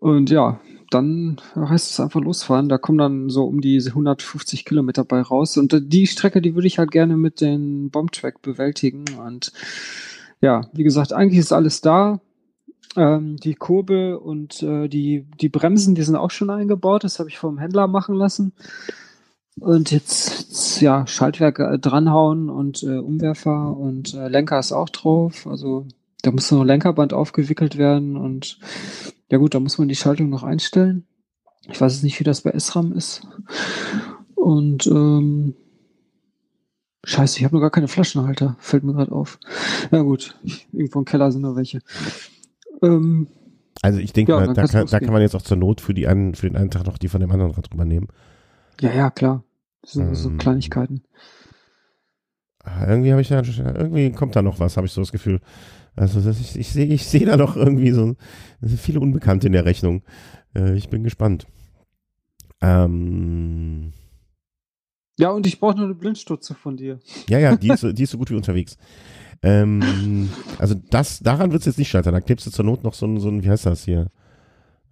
Und 0.00 0.28
ja, 0.28 0.58
dann 0.94 1.40
heißt 1.54 1.90
es 1.90 2.00
einfach 2.00 2.20
losfahren. 2.20 2.68
Da 2.68 2.78
kommen 2.78 2.98
dann 2.98 3.30
so 3.30 3.44
um 3.44 3.60
die 3.60 3.80
150 3.84 4.64
Kilometer 4.64 5.04
bei 5.04 5.20
raus. 5.20 5.56
Und 5.56 5.74
die 5.92 6.06
Strecke, 6.06 6.42
die 6.42 6.54
würde 6.54 6.66
ich 6.66 6.78
halt 6.78 6.90
gerne 6.90 7.16
mit 7.16 7.40
den 7.40 7.90
Bombtrack 7.90 8.42
bewältigen. 8.42 9.04
Und 9.18 9.52
ja, 10.40 10.62
wie 10.72 10.84
gesagt, 10.84 11.12
eigentlich 11.12 11.38
ist 11.38 11.52
alles 11.52 11.80
da. 11.80 12.20
Ähm, 12.96 13.36
die 13.36 13.54
Kurbel 13.54 14.14
und 14.16 14.62
äh, 14.62 14.88
die, 14.88 15.26
die 15.40 15.48
Bremsen, 15.48 15.94
die 15.94 16.02
sind 16.02 16.16
auch 16.16 16.30
schon 16.30 16.50
eingebaut. 16.50 17.04
Das 17.04 17.18
habe 17.18 17.30
ich 17.30 17.38
vom 17.38 17.58
Händler 17.58 17.86
machen 17.86 18.14
lassen. 18.14 18.52
Und 19.60 19.90
jetzt, 19.90 20.48
jetzt 20.48 20.80
ja, 20.80 21.06
Schaltwerk 21.06 21.58
äh, 21.58 21.78
dranhauen 21.78 22.50
und 22.50 22.82
äh, 22.82 22.98
Umwerfer 22.98 23.76
und 23.76 24.14
äh, 24.14 24.28
Lenker 24.28 24.58
ist 24.58 24.72
auch 24.72 24.88
drauf. 24.88 25.46
Also 25.46 25.86
da 26.22 26.30
muss 26.30 26.50
noch 26.50 26.60
ein 26.60 26.66
Lenkerband 26.66 27.12
aufgewickelt 27.12 27.76
werden 27.76 28.16
und 28.16 28.58
ja 29.30 29.38
gut, 29.38 29.54
da 29.54 29.60
muss 29.60 29.78
man 29.78 29.88
die 29.88 29.96
Schaltung 29.96 30.30
noch 30.30 30.42
einstellen. 30.42 31.06
Ich 31.68 31.80
weiß 31.80 31.94
jetzt 31.94 32.02
nicht, 32.02 32.18
wie 32.20 32.24
das 32.24 32.42
bei 32.42 32.58
SRAM 32.58 32.92
ist. 32.92 33.26
Und 34.34 34.86
ähm, 34.86 35.54
Scheiße, 37.04 37.38
ich 37.38 37.44
habe 37.44 37.54
noch 37.54 37.60
gar 37.60 37.70
keine 37.70 37.88
Flaschenhalter, 37.88 38.56
fällt 38.60 38.84
mir 38.84 38.92
gerade 38.92 39.12
auf. 39.12 39.38
Ja 39.90 40.02
gut, 40.02 40.36
irgendwo 40.72 41.00
im 41.00 41.04
Keller 41.04 41.32
sind 41.32 41.42
noch 41.42 41.56
welche. 41.56 41.80
Ähm, 42.82 43.26
also 43.80 43.98
ich 43.98 44.12
denke, 44.12 44.32
ja, 44.32 44.52
da, 44.52 44.66
kann, 44.66 44.86
da 44.86 45.00
kann 45.00 45.12
man 45.12 45.22
jetzt 45.22 45.34
auch 45.34 45.42
zur 45.42 45.56
Not 45.56 45.80
für, 45.80 45.94
die 45.94 46.06
einen, 46.06 46.34
für 46.34 46.48
den 46.48 46.56
einen 46.56 46.70
Tag 46.70 46.86
noch 46.86 46.98
die 46.98 47.08
von 47.08 47.20
dem 47.20 47.32
anderen 47.32 47.52
Rad 47.52 47.72
übernehmen. 47.72 48.08
Ja, 48.80 48.92
ja, 48.92 49.10
klar. 49.10 49.42
Das 49.82 49.92
sind 49.92 50.08
ähm, 50.08 50.14
so 50.14 50.30
Kleinigkeiten. 50.30 51.02
Ah, 52.62 52.86
irgendwie 52.86 53.10
habe 53.10 53.22
ich 53.22 53.30
ja, 53.30 53.42
irgendwie 53.42 54.12
kommt 54.12 54.36
da 54.36 54.42
noch 54.42 54.60
was, 54.60 54.76
habe 54.76 54.86
ich 54.86 54.92
so 54.92 55.00
das 55.00 55.10
Gefühl. 55.10 55.40
Also 55.94 56.20
das, 56.20 56.40
ich, 56.40 56.56
ich 56.58 56.68
sehe 56.68 56.86
ich 56.86 57.06
seh 57.06 57.24
da 57.24 57.36
doch 57.36 57.56
irgendwie 57.56 57.90
so 57.90 58.16
viele 58.78 59.00
Unbekannte 59.00 59.46
in 59.46 59.52
der 59.52 59.64
Rechnung. 59.64 60.02
Äh, 60.54 60.74
ich 60.74 60.88
bin 60.88 61.02
gespannt. 61.02 61.46
Ähm, 62.60 63.92
ja, 65.18 65.30
und 65.30 65.46
ich 65.46 65.60
brauche 65.60 65.76
nur 65.76 65.84
eine 65.84 65.94
Blindstutze 65.94 66.54
von 66.54 66.76
dir. 66.76 66.98
Ja, 67.28 67.38
ja, 67.38 67.56
die 67.56 67.68
ist, 67.68 67.82
die 67.98 68.02
ist 68.02 68.10
so 68.10 68.18
gut 68.18 68.30
wie 68.30 68.34
unterwegs. 68.36 68.78
Ähm, 69.42 70.30
also 70.58 70.74
das, 70.74 71.18
daran 71.20 71.52
wird 71.52 71.60
es 71.60 71.66
jetzt 71.66 71.78
nicht 71.78 71.90
scheitern. 71.90 72.14
Da 72.14 72.20
klebst 72.20 72.46
du 72.46 72.50
zur 72.50 72.64
Not 72.64 72.84
noch 72.84 72.94
so 72.94 73.06
ein, 73.06 73.20
so 73.20 73.28
ein 73.28 73.42
wie 73.42 73.50
heißt 73.50 73.66
das 73.66 73.84
hier? 73.84 74.10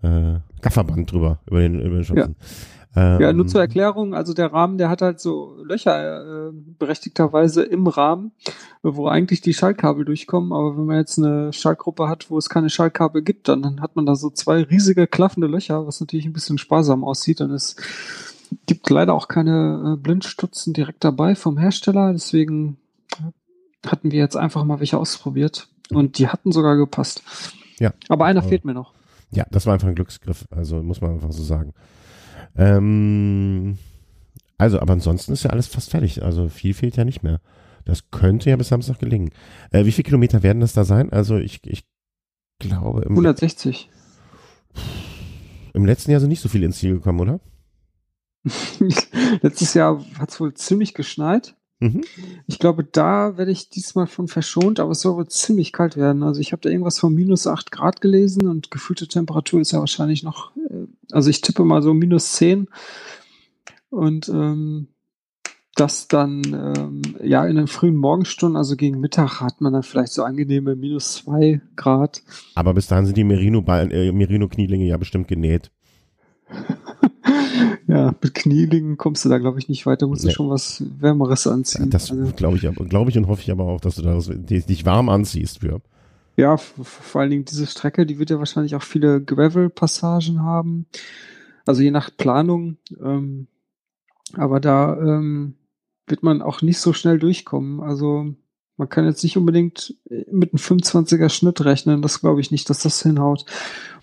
Äh, 0.02 0.40
Gafferband 0.60 1.10
drüber, 1.10 1.40
über 1.46 1.60
den, 1.60 1.80
über 1.80 1.96
den 1.96 2.04
Schützen. 2.04 2.36
Ja. 2.38 2.46
Ähm, 2.96 3.20
ja, 3.20 3.32
nur 3.32 3.46
zur 3.46 3.60
Erklärung, 3.60 4.14
also 4.14 4.34
der 4.34 4.52
Rahmen, 4.52 4.76
der 4.76 4.88
hat 4.88 5.00
halt 5.00 5.20
so 5.20 5.56
Löcher 5.62 6.48
äh, 6.48 6.52
berechtigterweise 6.52 7.62
im 7.62 7.86
Rahmen, 7.86 8.32
wo 8.82 9.06
eigentlich 9.06 9.40
die 9.40 9.54
Schaltkabel 9.54 10.04
durchkommen, 10.04 10.52
aber 10.52 10.76
wenn 10.76 10.86
man 10.86 10.96
jetzt 10.96 11.16
eine 11.16 11.52
Schaltgruppe 11.52 12.08
hat, 12.08 12.30
wo 12.30 12.38
es 12.38 12.48
keine 12.48 12.68
Schaltkabel 12.68 13.22
gibt, 13.22 13.46
dann, 13.46 13.62
dann 13.62 13.80
hat 13.80 13.94
man 13.94 14.06
da 14.06 14.16
so 14.16 14.30
zwei 14.30 14.62
riesige 14.62 15.06
klaffende 15.06 15.46
Löcher, 15.46 15.86
was 15.86 16.00
natürlich 16.00 16.26
ein 16.26 16.32
bisschen 16.32 16.58
sparsam 16.58 17.04
aussieht 17.04 17.40
und 17.40 17.52
es 17.52 17.76
gibt 18.66 18.90
leider 18.90 19.14
auch 19.14 19.28
keine 19.28 19.94
äh, 19.94 19.96
Blindstutzen 19.96 20.72
direkt 20.72 21.04
dabei 21.04 21.36
vom 21.36 21.58
Hersteller, 21.58 22.12
deswegen 22.12 22.76
hatten 23.86 24.10
wir 24.10 24.18
jetzt 24.18 24.36
einfach 24.36 24.64
mal 24.64 24.80
welche 24.80 24.98
ausprobiert 24.98 25.68
und 25.90 26.18
die 26.18 26.26
hatten 26.26 26.50
sogar 26.50 26.76
gepasst. 26.76 27.22
Ja. 27.78 27.92
Aber 28.08 28.24
einer 28.24 28.42
fehlt 28.42 28.64
mir 28.64 28.74
noch. 28.74 28.94
Ja, 29.30 29.46
das 29.50 29.66
war 29.66 29.74
einfach 29.74 29.86
ein 29.86 29.94
Glücksgriff, 29.94 30.46
also 30.50 30.82
muss 30.82 31.00
man 31.00 31.12
einfach 31.12 31.30
so 31.30 31.44
sagen. 31.44 31.72
Ähm, 32.56 33.78
also, 34.58 34.80
aber 34.80 34.92
ansonsten 34.92 35.32
ist 35.32 35.44
ja 35.44 35.50
alles 35.50 35.66
fast 35.66 35.90
fertig. 35.90 36.22
Also 36.22 36.48
viel 36.48 36.74
fehlt 36.74 36.96
ja 36.96 37.04
nicht 37.04 37.22
mehr. 37.22 37.40
Das 37.84 38.10
könnte 38.10 38.50
ja 38.50 38.56
bis 38.56 38.68
Samstag 38.68 38.98
gelingen. 38.98 39.30
Äh, 39.70 39.84
wie 39.84 39.92
viele 39.92 40.04
Kilometer 40.04 40.42
werden 40.42 40.60
das 40.60 40.72
da 40.72 40.84
sein? 40.84 41.12
Also 41.12 41.38
ich, 41.38 41.60
ich 41.66 41.84
glaube. 42.58 43.02
Im 43.02 43.12
160. 43.12 43.90
Im 45.72 45.86
letzten 45.86 46.10
Jahr 46.10 46.20
sind 46.20 46.28
nicht 46.28 46.42
so 46.42 46.48
viele 46.48 46.66
ins 46.66 46.78
Ziel 46.78 46.94
gekommen, 46.94 47.20
oder? 47.20 47.40
Letztes 49.42 49.74
Jahr 49.74 50.04
hat 50.18 50.30
es 50.30 50.40
wohl 50.40 50.54
ziemlich 50.54 50.94
geschneit. 50.94 51.56
Mhm. 51.80 52.02
Ich 52.46 52.58
glaube, 52.58 52.84
da 52.84 53.38
werde 53.38 53.50
ich 53.50 53.70
diesmal 53.70 54.06
von 54.06 54.28
verschont, 54.28 54.80
aber 54.80 54.92
es 54.92 55.00
soll 55.00 55.16
wohl 55.16 55.28
ziemlich 55.28 55.72
kalt 55.72 55.96
werden. 55.96 56.22
Also 56.22 56.40
ich 56.40 56.52
habe 56.52 56.60
da 56.60 56.68
irgendwas 56.68 56.98
von 56.98 57.14
minus 57.14 57.46
8 57.46 57.72
Grad 57.72 58.02
gelesen 58.02 58.46
und 58.48 58.70
gefühlte 58.70 59.08
Temperatur 59.08 59.60
ist 59.62 59.72
ja 59.72 59.80
wahrscheinlich 59.80 60.22
noch, 60.22 60.54
äh, 60.56 60.86
also 61.10 61.30
ich 61.30 61.40
tippe 61.40 61.64
mal 61.64 61.82
so 61.82 61.94
minus 61.94 62.34
10. 62.34 62.68
Und 63.88 64.28
ähm, 64.28 64.88
das 65.74 66.08
dann 66.08 66.42
ähm, 66.44 67.02
ja 67.22 67.46
in 67.46 67.56
den 67.56 67.66
frühen 67.66 67.96
Morgenstunden, 67.96 68.58
also 68.58 68.76
gegen 68.76 69.00
Mittag, 69.00 69.40
hat 69.40 69.62
man 69.62 69.72
dann 69.72 69.82
vielleicht 69.82 70.12
so 70.12 70.22
angenehme 70.22 70.76
minus 70.76 71.14
2 71.14 71.62
Grad. 71.76 72.22
Aber 72.54 72.74
bis 72.74 72.88
dahin 72.88 73.06
sind 73.06 73.16
die 73.16 73.24
Merino-Knielinge 73.24 73.94
äh, 73.94 74.12
Merino 74.12 74.48
ja 74.84 74.96
bestimmt 74.98 75.28
genäht. 75.28 75.70
ja, 77.90 78.14
mit 78.22 78.34
Knielingen 78.34 78.96
kommst 78.98 79.24
du 79.24 79.28
da, 79.28 79.38
glaube 79.38 79.58
ich, 79.58 79.68
nicht 79.68 79.84
weiter. 79.84 80.06
Musst 80.06 80.22
nee. 80.22 80.30
du 80.30 80.34
schon 80.34 80.48
was 80.48 80.84
Wärmeres 81.00 81.48
anziehen. 81.48 81.90
Das 81.90 82.10
also, 82.12 82.32
glaube 82.32 82.56
ich, 82.56 82.88
glaube 82.88 83.10
ich 83.10 83.18
und 83.18 83.26
hoffe 83.26 83.42
ich 83.42 83.50
aber 83.50 83.64
auch, 83.64 83.80
dass 83.80 83.96
du 83.96 84.02
da 84.02 84.16
dich 84.16 84.86
warm 84.86 85.08
anziehst 85.08 85.58
für. 85.58 85.80
Ja, 86.36 86.56
vor 86.56 87.20
allen 87.20 87.30
Dingen 87.30 87.44
diese 87.44 87.66
Strecke, 87.66 88.06
die 88.06 88.20
wird 88.20 88.30
ja 88.30 88.38
wahrscheinlich 88.38 88.76
auch 88.76 88.82
viele 88.82 89.20
Gravel-Passagen 89.20 90.40
haben. 90.42 90.86
Also 91.66 91.82
je 91.82 91.90
nach 91.90 92.10
Planung. 92.16 92.76
Ähm, 93.02 93.48
aber 94.34 94.60
da 94.60 94.96
ähm, 94.96 95.54
wird 96.06 96.22
man 96.22 96.42
auch 96.42 96.62
nicht 96.62 96.78
so 96.78 96.92
schnell 96.92 97.18
durchkommen. 97.18 97.80
Also 97.80 98.34
man 98.80 98.88
kann 98.88 99.04
jetzt 99.04 99.22
nicht 99.22 99.36
unbedingt 99.36 99.94
mit 100.08 100.54
einem 100.54 100.58
25er 100.58 101.28
Schnitt 101.28 101.62
rechnen. 101.62 102.00
Das 102.00 102.20
glaube 102.20 102.40
ich 102.40 102.50
nicht, 102.50 102.70
dass 102.70 102.82
das 102.82 103.02
hinhaut. 103.02 103.44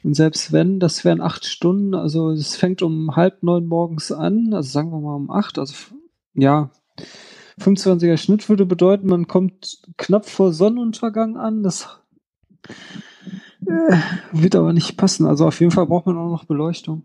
Und 0.03 0.13
selbst 0.13 0.51
wenn, 0.51 0.79
das 0.79 1.03
wären 1.03 1.19
acht 1.19 1.45
Stunden. 1.45 1.95
Also 1.95 2.29
es 2.29 2.55
fängt 2.55 2.83
um 2.83 3.15
halb 3.15 3.41
neun 3.41 3.65
morgens 3.65 4.11
an. 4.11 4.53
Also 4.53 4.69
sagen 4.69 4.91
wir 4.91 4.99
mal 4.99 5.15
um 5.15 5.31
acht. 5.31 5.57
Also 5.57 5.73
ja, 6.35 6.69
25er 7.59 8.17
Schnitt 8.17 8.47
würde 8.49 8.67
bedeuten, 8.67 9.07
man 9.07 9.27
kommt 9.27 9.81
knapp 9.97 10.29
vor 10.29 10.53
Sonnenuntergang 10.53 11.37
an. 11.37 11.63
Das 11.63 11.97
äh, 13.65 13.97
wird 14.31 14.55
aber 14.55 14.73
nicht 14.73 14.95
passen. 14.95 15.25
Also 15.25 15.47
auf 15.47 15.59
jeden 15.59 15.71
Fall 15.71 15.87
braucht 15.87 16.05
man 16.05 16.19
auch 16.19 16.29
noch 16.29 16.45
Beleuchtung. 16.45 17.01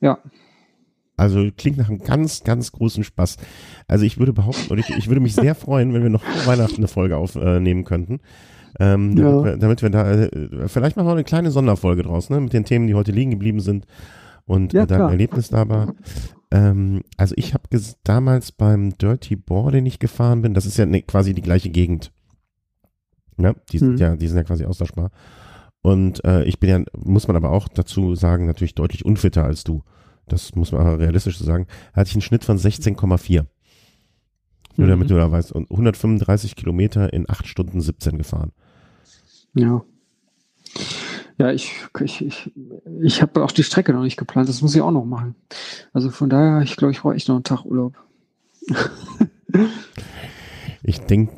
Ja. 0.00 0.18
Also 1.16 1.48
klingt 1.56 1.78
nach 1.78 1.88
einem 1.88 2.00
ganz, 2.00 2.42
ganz 2.42 2.72
großen 2.72 3.04
Spaß. 3.04 3.36
Also 3.86 4.04
ich 4.04 4.18
würde 4.18 4.32
behaupten, 4.32 4.72
oder 4.72 4.80
ich, 4.80 4.90
ich 4.90 5.08
würde 5.08 5.20
mich 5.20 5.34
sehr 5.34 5.54
freuen, 5.54 5.94
wenn 5.94 6.02
wir 6.02 6.10
noch 6.10 6.24
vor 6.24 6.52
Weihnachten 6.52 6.78
eine 6.78 6.88
Folge 6.88 7.16
aufnehmen 7.16 7.80
äh, 7.80 7.84
könnten. 7.84 8.20
Ähm, 8.80 9.16
ja. 9.16 9.24
damit, 9.24 9.44
wir, 9.44 9.56
damit, 9.56 9.82
wir, 9.82 9.90
da, 9.90 10.12
äh, 10.12 10.68
vielleicht 10.68 10.96
machen 10.96 11.06
wir 11.06 11.12
eine 11.12 11.24
kleine 11.24 11.52
Sonderfolge 11.52 12.02
draus, 12.02 12.28
ne, 12.28 12.40
mit 12.40 12.52
den 12.52 12.64
Themen, 12.64 12.88
die 12.88 12.94
heute 12.94 13.12
liegen 13.12 13.30
geblieben 13.30 13.60
sind 13.60 13.86
und 14.46 14.72
ja, 14.72 14.82
äh, 14.82 14.86
dein 14.88 15.00
Erlebnis 15.02 15.48
da 15.48 15.68
war. 15.68 15.94
Ähm, 16.50 17.02
also 17.16 17.34
ich 17.38 17.54
habe 17.54 17.68
damals 18.02 18.50
beim 18.50 18.98
Dirty 18.98 19.36
Boar, 19.36 19.70
den 19.70 19.86
ich 19.86 20.00
gefahren 20.00 20.42
bin, 20.42 20.54
das 20.54 20.66
ist 20.66 20.76
ja 20.76 20.86
ne, 20.86 21.02
quasi 21.02 21.34
die 21.34 21.42
gleiche 21.42 21.70
Gegend. 21.70 22.10
Ne? 23.36 23.54
Die 23.70 23.78
sind 23.78 23.90
hm. 23.90 23.96
ja, 23.98 24.16
die 24.16 24.26
sind 24.26 24.38
ja 24.38 24.44
quasi 24.44 24.64
austauschbar. 24.64 25.10
Und 25.82 26.24
äh, 26.24 26.44
ich 26.44 26.58
bin 26.58 26.70
ja, 26.70 26.80
muss 26.96 27.28
man 27.28 27.36
aber 27.36 27.50
auch 27.50 27.68
dazu 27.68 28.14
sagen, 28.16 28.46
natürlich 28.46 28.74
deutlich 28.74 29.04
unfitter 29.04 29.44
als 29.44 29.62
du 29.62 29.82
das 30.26 30.54
muss 30.54 30.72
man 30.72 30.86
realistisch 30.96 31.38
so 31.38 31.44
sagen, 31.44 31.66
hatte 31.92 32.08
ich 32.08 32.14
einen 32.14 32.22
Schnitt 32.22 32.44
von 32.44 32.58
16,4. 32.58 33.46
Nur 34.76 34.86
mhm. 34.86 34.90
damit 34.90 35.10
du 35.10 35.16
da 35.16 35.30
weißt. 35.30 35.52
Und 35.52 35.70
135 35.70 36.56
Kilometer 36.56 37.12
in 37.12 37.28
8 37.28 37.46
Stunden 37.46 37.80
17 37.80 38.18
gefahren. 38.18 38.52
Ja. 39.54 39.84
Ja, 41.36 41.50
ich, 41.50 41.72
ich, 42.00 42.24
ich, 42.24 42.52
ich 43.02 43.22
habe 43.22 43.42
auch 43.42 43.50
die 43.50 43.64
Strecke 43.64 43.92
noch 43.92 44.02
nicht 44.02 44.16
geplant. 44.16 44.48
Das 44.48 44.62
muss 44.62 44.74
ich 44.74 44.82
auch 44.82 44.92
noch 44.92 45.04
machen. 45.04 45.34
Also 45.92 46.10
von 46.10 46.30
daher, 46.30 46.62
ich 46.62 46.76
glaube, 46.76 46.92
ich 46.92 47.00
brauche 47.00 47.14
echt 47.14 47.28
noch 47.28 47.34
einen 47.36 47.44
Tag 47.44 47.64
Urlaub. 47.64 47.96
ich 50.82 51.00
denke, 51.00 51.32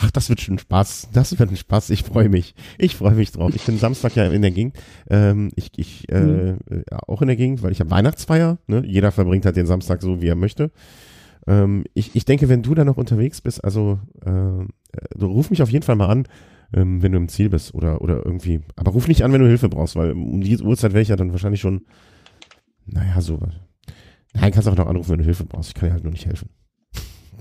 ach, 0.00 0.10
das 0.10 0.28
wird 0.28 0.40
schon 0.40 0.58
Spaß. 0.58 1.08
Das 1.12 1.38
wird 1.38 1.50
ein 1.50 1.56
Spaß. 1.56 1.90
Ich 1.90 2.02
freue 2.02 2.28
mich. 2.28 2.54
Ich 2.78 2.96
freue 2.96 3.14
mich 3.14 3.32
drauf. 3.32 3.54
Ich 3.54 3.64
bin 3.64 3.78
Samstag 3.78 4.14
ja 4.16 4.26
in 4.26 4.42
der 4.42 4.50
Gegend. 4.50 4.76
Ähm, 5.08 5.50
ich 5.56 5.70
ich 5.76 6.08
äh, 6.10 6.20
mhm. 6.20 6.58
auch 7.06 7.22
in 7.22 7.28
der 7.28 7.36
Gegend, 7.36 7.62
weil 7.62 7.72
ich 7.72 7.80
habe 7.80 7.90
Weihnachtsfeier. 7.90 8.58
Ne? 8.66 8.82
Jeder 8.86 9.12
verbringt 9.12 9.44
halt 9.44 9.56
den 9.56 9.66
Samstag 9.66 10.02
so, 10.02 10.20
wie 10.20 10.28
er 10.28 10.34
möchte. 10.34 10.70
Ähm, 11.46 11.84
ich, 11.94 12.14
ich 12.14 12.24
denke, 12.24 12.48
wenn 12.48 12.62
du 12.62 12.74
da 12.74 12.84
noch 12.84 12.96
unterwegs 12.96 13.40
bist, 13.40 13.64
also 13.64 14.00
äh, 14.24 14.64
du 15.16 15.26
ruf 15.26 15.50
mich 15.50 15.62
auf 15.62 15.70
jeden 15.70 15.84
Fall 15.84 15.96
mal 15.96 16.08
an, 16.08 16.26
ähm, 16.74 17.02
wenn 17.02 17.12
du 17.12 17.18
im 17.18 17.28
Ziel 17.28 17.48
bist 17.48 17.74
oder 17.74 18.00
oder 18.02 18.24
irgendwie. 18.24 18.60
Aber 18.76 18.92
ruf 18.92 19.08
nicht 19.08 19.24
an, 19.24 19.32
wenn 19.32 19.40
du 19.40 19.48
Hilfe 19.48 19.68
brauchst, 19.68 19.96
weil 19.96 20.12
um 20.12 20.40
die 20.40 20.58
Uhrzeit 20.58 20.92
wäre 20.92 21.02
ich 21.02 21.08
ja 21.08 21.16
dann 21.16 21.32
wahrscheinlich 21.32 21.60
schon. 21.60 21.82
Naja, 22.86 23.20
so. 23.20 23.40
Nein, 24.34 24.52
kannst 24.52 24.68
auch 24.68 24.76
noch 24.76 24.86
anrufen, 24.86 25.10
wenn 25.10 25.18
du 25.18 25.24
Hilfe 25.24 25.44
brauchst. 25.44 25.70
Ich 25.70 25.74
kann 25.74 25.88
dir 25.88 25.94
halt 25.94 26.04
nur 26.04 26.12
nicht 26.12 26.26
helfen. 26.26 26.50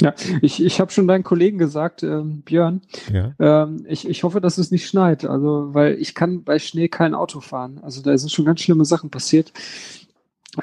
Ja, 0.01 0.13
ich, 0.41 0.63
ich 0.63 0.79
habe 0.79 0.91
schon 0.91 1.07
deinen 1.07 1.23
Kollegen 1.23 1.57
gesagt, 1.57 2.03
ähm, 2.03 2.41
Björn, 2.41 2.81
ja. 3.13 3.33
ähm, 3.39 3.85
ich, 3.87 4.07
ich 4.07 4.23
hoffe, 4.23 4.41
dass 4.41 4.57
es 4.57 4.71
nicht 4.71 4.87
schneit, 4.87 5.25
also 5.25 5.73
weil 5.73 5.95
ich 5.99 6.15
kann 6.15 6.43
bei 6.43 6.59
Schnee 6.59 6.89
kein 6.89 7.15
Auto 7.15 7.39
fahren. 7.39 7.79
Also 7.81 8.01
da 8.01 8.17
sind 8.17 8.31
schon 8.31 8.45
ganz 8.45 8.61
schlimme 8.61 8.85
Sachen 8.85 9.09
passiert. 9.09 9.53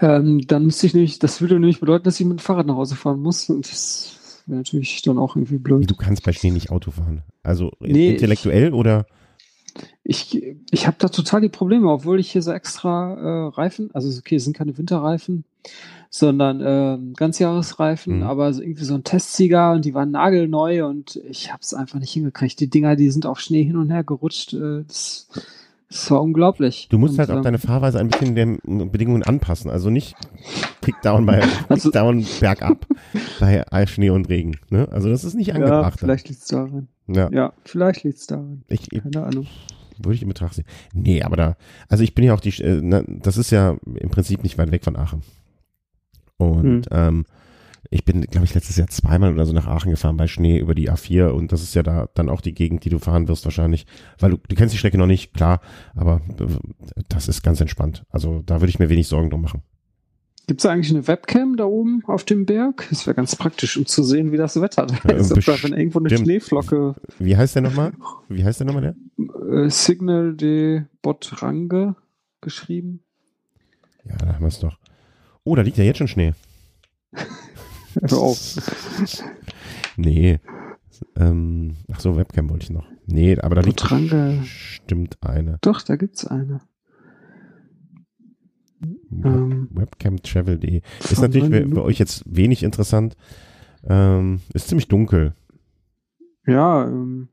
Ähm, 0.00 0.46
dann 0.46 0.64
müsste 0.64 0.86
ich 0.86 0.94
nämlich, 0.94 1.18
das 1.18 1.40
würde 1.40 1.54
nämlich 1.54 1.80
bedeuten, 1.80 2.04
dass 2.04 2.20
ich 2.20 2.26
mit 2.26 2.38
dem 2.38 2.42
Fahrrad 2.42 2.66
nach 2.66 2.76
Hause 2.76 2.96
fahren 2.96 3.20
muss 3.20 3.48
und 3.48 3.70
das 3.70 4.42
wäre 4.46 4.58
natürlich 4.58 5.02
dann 5.02 5.18
auch 5.18 5.36
irgendwie 5.36 5.58
blöd. 5.58 5.90
Du 5.90 5.96
kannst 5.96 6.24
bei 6.24 6.32
Schnee 6.32 6.50
nicht 6.50 6.70
Auto 6.70 6.90
fahren. 6.90 7.22
Also 7.42 7.72
nee, 7.80 8.12
intellektuell 8.12 8.68
ich, 8.68 8.74
oder? 8.74 9.06
Ich, 10.04 10.42
ich 10.70 10.86
habe 10.86 10.96
da 10.98 11.08
total 11.08 11.40
die 11.40 11.48
Probleme, 11.48 11.90
obwohl 11.90 12.20
ich 12.20 12.30
hier 12.30 12.42
so 12.42 12.52
extra 12.52 13.14
äh, 13.14 13.48
Reifen, 13.54 13.90
also 13.94 14.16
okay, 14.18 14.36
es 14.36 14.44
sind 14.44 14.56
keine 14.56 14.76
Winterreifen, 14.76 15.44
sondern 16.14 16.60
äh, 16.60 17.14
Ganzjahresreifen, 17.16 18.18
mhm. 18.18 18.22
aber 18.22 18.52
so 18.52 18.60
irgendwie 18.60 18.84
so 18.84 18.94
ein 18.94 19.02
Testsieger 19.02 19.72
und 19.72 19.86
die 19.86 19.94
waren 19.94 20.10
nagelneu 20.10 20.86
und 20.86 21.16
ich 21.16 21.50
habe 21.50 21.60
es 21.62 21.72
einfach 21.72 21.98
nicht 21.98 22.12
hingekriegt. 22.12 22.60
Die 22.60 22.68
Dinger, 22.68 22.96
die 22.96 23.10
sind 23.10 23.24
auf 23.24 23.40
Schnee 23.40 23.64
hin 23.64 23.78
und 23.78 23.90
her 23.90 24.04
gerutscht. 24.04 24.52
Äh, 24.52 24.84
das, 24.86 25.28
das 25.88 26.10
war 26.10 26.20
unglaublich. 26.20 26.88
Du 26.90 26.98
musst 26.98 27.14
und, 27.14 27.20
halt 27.20 27.30
auch 27.30 27.36
ähm, 27.36 27.42
deine 27.42 27.58
Fahrweise 27.58 27.98
ein 27.98 28.08
bisschen 28.08 28.34
den 28.34 28.58
Bedingungen 28.92 29.22
anpassen. 29.22 29.70
Also 29.70 29.88
nicht 29.88 30.14
Kickdown 30.82 31.24
bei 31.24 31.42
also, 31.70 31.88
Kickdown 31.88 32.26
bergab 32.40 32.86
bei 33.40 33.86
Schnee 33.86 34.10
und 34.10 34.28
Regen. 34.28 34.58
Ne? 34.68 34.86
Also 34.90 35.08
das 35.08 35.24
ist 35.24 35.32
nicht 35.32 35.54
angebracht. 35.54 35.94
Ja, 35.94 35.98
vielleicht 35.98 36.28
liegt 36.28 36.42
es 36.42 36.48
daran. 36.48 36.88
Ja. 37.06 37.30
ja, 37.32 37.54
vielleicht 37.64 38.04
liegt 38.04 38.18
es 38.18 38.26
daran. 38.26 38.64
Ich, 38.68 38.90
Keine 38.90 39.24
Ahnung. 39.24 39.46
Würde 39.96 40.14
ich 40.14 40.22
in 40.22 40.28
Betracht 40.28 40.56
ziehen. 40.56 40.66
Nee, 40.92 41.22
aber 41.22 41.36
da, 41.36 41.56
also 41.88 42.04
ich 42.04 42.14
bin 42.14 42.26
ja 42.26 42.34
auch 42.34 42.40
die, 42.40 42.50
äh, 42.62 42.80
na, 42.82 43.02
das 43.06 43.38
ist 43.38 43.50
ja 43.50 43.78
im 43.94 44.10
Prinzip 44.10 44.42
nicht 44.42 44.58
weit 44.58 44.72
weg 44.72 44.84
von 44.84 44.96
Aachen. 44.96 45.22
Und 46.50 46.90
mhm. 46.90 46.96
ähm, 46.96 47.24
ich 47.90 48.04
bin, 48.04 48.22
glaube 48.22 48.46
ich, 48.46 48.54
letztes 48.54 48.76
Jahr 48.76 48.88
zweimal 48.88 49.34
oder 49.34 49.44
so 49.44 49.52
nach 49.52 49.66
Aachen 49.66 49.90
gefahren 49.90 50.16
bei 50.16 50.26
Schnee 50.26 50.58
über 50.58 50.74
die 50.74 50.90
A4 50.90 51.28
und 51.28 51.52
das 51.52 51.62
ist 51.62 51.74
ja 51.74 51.82
da 51.82 52.08
dann 52.14 52.30
auch 52.30 52.40
die 52.40 52.54
Gegend, 52.54 52.84
die 52.86 52.88
du 52.88 52.98
fahren 52.98 53.28
wirst 53.28 53.44
wahrscheinlich, 53.44 53.86
weil 54.18 54.30
du, 54.30 54.38
du 54.38 54.56
kennst 54.56 54.72
die 54.72 54.78
Strecke 54.78 54.96
noch 54.96 55.06
nicht, 55.06 55.34
klar, 55.34 55.60
aber 55.94 56.22
das 57.10 57.28
ist 57.28 57.42
ganz 57.42 57.60
entspannt. 57.60 58.04
Also 58.08 58.42
da 58.46 58.60
würde 58.60 58.70
ich 58.70 58.78
mir 58.78 58.88
wenig 58.88 59.08
Sorgen 59.08 59.28
drum 59.28 59.42
machen. 59.42 59.62
Gibt 60.46 60.60
es 60.60 60.66
eigentlich 60.66 60.90
eine 60.90 61.06
Webcam 61.06 61.56
da 61.56 61.64
oben 61.64 62.02
auf 62.06 62.24
dem 62.24 62.46
Berg? 62.46 62.86
Das 62.90 63.06
wäre 63.06 63.14
ganz 63.14 63.36
praktisch, 63.36 63.76
um 63.76 63.86
zu 63.86 64.02
sehen, 64.02 64.32
wie 64.32 64.36
das 64.36 64.60
Wetter 64.60 64.86
da 64.86 65.12
ist. 65.12 65.30
Ob 65.32 65.44
da 65.44 65.62
wenn 65.62 65.72
irgendwo 65.72 66.00
eine 66.00 66.16
Schneeflocke. 66.16 66.96
Wie 67.18 67.36
heißt 67.36 67.54
der 67.54 67.62
nochmal? 67.62 67.92
Wie 68.28 68.44
heißt 68.44 68.58
der 68.58 68.66
nochmal 68.66 68.94
der? 69.18 69.64
Äh, 69.64 69.70
Signal 69.70 70.34
de 70.34 70.82
Botrange 71.00 71.94
geschrieben. 72.40 73.04
Ja, 74.04 74.16
da 74.16 74.34
haben 74.34 74.40
wir 74.40 74.48
es 74.48 74.58
doch. 74.58 74.78
Oh, 75.44 75.56
da 75.56 75.62
liegt 75.62 75.78
ja 75.78 75.84
jetzt 75.84 75.98
schon 75.98 76.08
Schnee. 76.08 76.34
Hör 77.12 78.18
auf. 78.18 78.56
nee. 79.96 80.38
Ähm, 81.16 81.76
ach 81.92 82.00
so, 82.00 82.16
Webcam 82.16 82.48
wollte 82.50 82.64
ich 82.64 82.70
noch. 82.70 82.86
Nee, 83.06 83.38
aber 83.38 83.56
da 83.56 83.60
liegt 83.62 83.82
bestimmt 83.88 85.18
eine. 85.20 85.58
Doch, 85.60 85.82
da 85.82 85.96
gibt's 85.96 86.26
eine. 86.26 86.60
Ähm, 88.82 89.68
Webcamtravel.de. 89.72 90.82
Ist 91.10 91.20
natürlich 91.20 91.48
für, 91.48 91.68
für, 91.68 91.84
euch 91.84 91.98
jetzt 91.98 92.22
wenig 92.26 92.62
interessant. 92.62 93.16
Ähm, 93.84 94.40
ist 94.54 94.68
ziemlich 94.68 94.88
dunkel. 94.88 95.34
Ja, 96.46 96.86
ähm, 96.86 97.28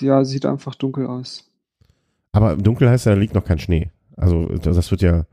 ja, 0.00 0.24
sieht 0.24 0.46
einfach 0.46 0.74
dunkel 0.74 1.06
aus. 1.06 1.50
Aber 2.32 2.56
dunkel 2.56 2.88
heißt 2.88 3.06
ja, 3.06 3.14
da 3.14 3.20
liegt 3.20 3.34
noch 3.34 3.44
kein 3.44 3.58
Schnee. 3.58 3.90
Also 4.16 4.46
das 4.46 4.90
wird 4.90 5.02
ja 5.02 5.26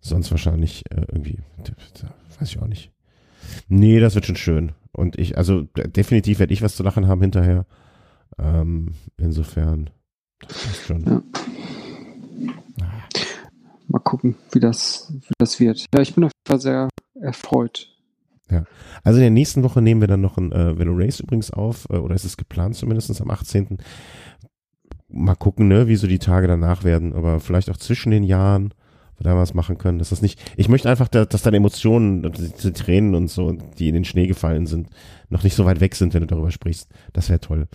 sonst 0.00 0.30
wahrscheinlich 0.30 0.84
äh, 0.90 1.02
irgendwie, 1.08 1.38
weiß 2.38 2.48
ich 2.48 2.58
auch 2.58 2.66
nicht. 2.66 2.90
Nee, 3.68 4.00
das 4.00 4.14
wird 4.14 4.26
schon 4.26 4.36
schön. 4.36 4.72
Und 4.92 5.18
ich, 5.18 5.38
also 5.38 5.62
definitiv 5.74 6.38
werde 6.38 6.52
ich 6.52 6.62
was 6.62 6.76
zu 6.76 6.82
lachen 6.82 7.06
haben 7.06 7.20
hinterher. 7.20 7.66
Ähm, 8.38 8.94
insofern, 9.16 9.90
das 10.40 10.64
passt 10.64 10.82
schon. 10.86 11.04
Ja. 11.04 11.22
Mal 13.88 13.98
gucken, 13.98 14.36
wie 14.52 14.60
das, 14.60 15.12
wie 15.12 15.34
das 15.38 15.58
wird. 15.58 15.86
Ja, 15.94 16.00
ich 16.00 16.14
bin 16.14 16.24
auf 16.24 16.30
jeden 16.32 16.48
Fall 16.48 16.60
sehr 16.60 16.88
erfreut. 17.20 17.88
Ja, 18.50 18.64
also 19.04 19.18
in 19.18 19.22
der 19.22 19.30
nächsten 19.30 19.62
Woche 19.62 19.80
nehmen 19.80 20.00
wir 20.00 20.08
dann 20.08 20.20
noch 20.20 20.36
ein 20.36 20.50
äh, 20.52 20.78
Velo 20.78 20.92
Race 20.94 21.20
übrigens 21.20 21.52
auf, 21.52 21.88
äh, 21.90 21.96
oder 21.96 22.14
ist 22.14 22.24
es 22.24 22.36
geplant 22.36 22.74
zumindest 22.76 23.20
am 23.20 23.30
18. 23.30 23.78
Mal 25.08 25.34
gucken, 25.36 25.68
ne, 25.68 25.88
wie 25.88 25.96
so 25.96 26.06
die 26.06 26.18
Tage 26.18 26.46
danach 26.46 26.84
werden, 26.84 27.14
aber 27.14 27.40
vielleicht 27.40 27.70
auch 27.70 27.76
zwischen 27.76 28.10
den 28.10 28.24
Jahren 28.24 28.74
wir 29.20 29.24
da 29.24 29.36
was 29.36 29.54
machen 29.54 29.78
können. 29.78 29.98
Dass 29.98 30.10
das 30.10 30.22
nicht, 30.22 30.40
ich 30.56 30.68
möchte 30.68 30.88
einfach, 30.88 31.08
dass 31.08 31.42
deine 31.42 31.58
Emotionen, 31.58 32.32
diese 32.32 32.72
Tränen 32.72 33.14
und 33.14 33.28
so, 33.28 33.52
die 33.78 33.88
in 33.88 33.94
den 33.94 34.04
Schnee 34.04 34.26
gefallen 34.26 34.66
sind, 34.66 34.88
noch 35.28 35.44
nicht 35.44 35.54
so 35.54 35.64
weit 35.64 35.80
weg 35.80 35.94
sind, 35.94 36.14
wenn 36.14 36.22
du 36.22 36.26
darüber 36.26 36.50
sprichst. 36.50 36.90
Das 37.12 37.28
wäre 37.28 37.40
toll. 37.40 37.68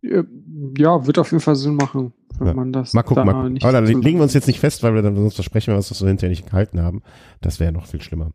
Ja, 0.00 0.24
wird 1.06 1.18
auf 1.18 1.32
jeden 1.32 1.42
Fall 1.42 1.56
Sinn 1.56 1.74
machen, 1.74 2.12
wenn 2.38 2.46
ja. 2.46 2.54
man 2.54 2.72
das. 2.72 2.94
Mal 2.94 3.02
gucken, 3.02 3.26
da 3.26 3.32
mal. 3.32 3.54
Aber 3.60 3.72
dann 3.72 3.84
legen 3.86 4.18
wir 4.18 4.22
uns 4.22 4.34
jetzt 4.34 4.46
nicht 4.46 4.60
fest, 4.60 4.82
weil 4.84 4.94
wir 4.94 5.02
dann 5.02 5.16
sonst 5.16 5.34
versprechen, 5.34 5.74
was 5.74 5.90
wir 5.90 5.96
so 5.96 6.06
hinterher 6.06 6.30
nicht 6.30 6.48
gehalten 6.48 6.80
haben. 6.80 7.02
Das 7.40 7.58
wäre 7.58 7.72
noch 7.72 7.86
viel 7.86 8.00
schlimmer. 8.00 8.30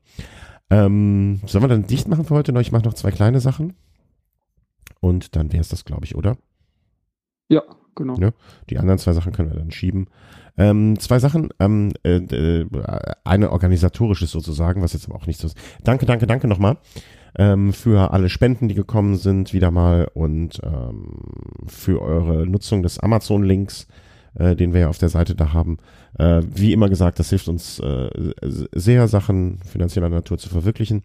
Ähm, 0.69 1.39
sollen 1.45 1.63
wir 1.63 1.69
dann 1.69 1.87
dicht 1.87 2.07
machen 2.07 2.25
für 2.25 2.35
heute 2.35 2.51
noch? 2.51 2.61
Ich 2.61 2.71
mache 2.71 2.83
noch 2.83 2.95
zwei 2.95 3.11
kleine 3.11 3.39
Sachen. 3.39 3.73
Und 4.99 5.35
dann 5.35 5.51
wäre 5.51 5.61
es 5.61 5.69
das, 5.69 5.85
glaube 5.85 6.05
ich, 6.05 6.15
oder? 6.15 6.37
Ja, 7.47 7.63
genau. 7.95 8.15
Ja, 8.17 8.31
die 8.69 8.77
anderen 8.77 8.99
zwei 8.99 9.13
Sachen 9.13 9.31
können 9.31 9.51
wir 9.51 9.57
dann 9.57 9.71
schieben. 9.71 10.07
Ähm, 10.57 10.99
zwei 10.99 11.19
Sachen, 11.19 11.49
ähm, 11.59 11.91
äh, 12.03 12.17
äh, 12.17 12.67
eine 13.23 13.51
organisatorisches 13.51 14.31
sozusagen, 14.31 14.81
was 14.81 14.93
jetzt 14.93 15.07
aber 15.07 15.15
auch 15.15 15.27
nicht 15.27 15.39
so 15.39 15.47
ist. 15.47 15.57
Danke, 15.83 16.05
danke, 16.05 16.27
danke 16.27 16.47
nochmal 16.47 16.77
ähm, 17.35 17.73
für 17.73 18.11
alle 18.11 18.29
Spenden, 18.29 18.67
die 18.67 18.75
gekommen 18.75 19.15
sind, 19.15 19.53
wieder 19.53 19.71
mal 19.71 20.09
und 20.13 20.59
ähm, 20.63 21.17
für 21.67 22.01
eure 22.01 22.45
Nutzung 22.45 22.83
des 22.83 22.99
Amazon-Links, 22.99 23.87
äh, 24.35 24.55
den 24.55 24.73
wir 24.73 24.81
ja 24.81 24.89
auf 24.89 24.97
der 24.97 25.09
Seite 25.09 25.35
da 25.35 25.53
haben. 25.53 25.77
Äh, 26.17 26.41
wie 26.47 26.73
immer 26.73 26.89
gesagt, 26.89 27.19
das 27.19 27.29
hilft 27.29 27.47
uns 27.47 27.79
äh, 27.79 28.09
sehr, 28.71 29.07
Sachen 29.07 29.59
finanzieller 29.65 30.09
Natur 30.09 30.37
zu 30.37 30.49
verwirklichen. 30.49 31.03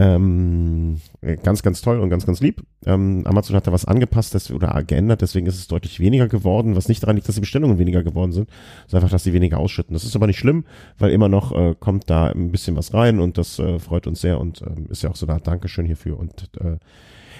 Ähm, 0.00 1.00
ganz, 1.42 1.64
ganz 1.64 1.80
toll 1.80 1.98
und 1.98 2.08
ganz, 2.08 2.24
ganz 2.24 2.40
lieb. 2.40 2.62
Ähm, 2.86 3.22
Amazon 3.26 3.56
hat 3.56 3.66
da 3.66 3.72
was 3.72 3.84
angepasst 3.84 4.32
das, 4.32 4.52
oder 4.52 4.84
geändert, 4.84 5.22
deswegen 5.22 5.46
ist 5.46 5.56
es 5.56 5.66
deutlich 5.66 5.98
weniger 5.98 6.28
geworden, 6.28 6.76
was 6.76 6.88
nicht 6.88 7.02
daran 7.02 7.16
liegt, 7.16 7.26
dass 7.26 7.34
die 7.34 7.40
Bestellungen 7.40 7.78
weniger 7.78 8.04
geworden 8.04 8.30
sind, 8.30 8.48
sondern 8.86 9.04
einfach, 9.04 9.16
dass 9.16 9.24
sie 9.24 9.32
weniger 9.32 9.58
ausschütten. 9.58 9.94
Das 9.94 10.04
ist 10.04 10.14
aber 10.14 10.28
nicht 10.28 10.38
schlimm, 10.38 10.66
weil 10.98 11.10
immer 11.10 11.28
noch 11.28 11.50
äh, 11.50 11.74
kommt 11.78 12.08
da 12.10 12.28
ein 12.28 12.52
bisschen 12.52 12.76
was 12.76 12.94
rein 12.94 13.18
und 13.18 13.38
das 13.38 13.58
äh, 13.58 13.80
freut 13.80 14.06
uns 14.06 14.20
sehr 14.20 14.38
und 14.38 14.62
äh, 14.62 14.66
ist 14.88 15.02
ja 15.02 15.10
auch 15.10 15.16
so 15.16 15.26
da 15.26 15.40
Dankeschön 15.40 15.84
hierfür 15.84 16.16
und 16.16 16.48
äh, 16.60 16.76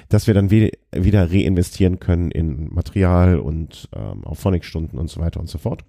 dass 0.08 0.26
wir 0.26 0.34
dann 0.34 0.50
we 0.50 0.72
wieder 0.90 1.30
reinvestieren 1.30 2.00
können 2.00 2.32
in 2.32 2.74
Material 2.74 3.38
und 3.38 3.88
ähm, 3.94 4.24
auf 4.24 4.40
Phonics-Stunden 4.40 4.98
und 4.98 5.08
so 5.10 5.20
weiter 5.20 5.38
und 5.38 5.48
so 5.48 5.58
fort. 5.58 5.84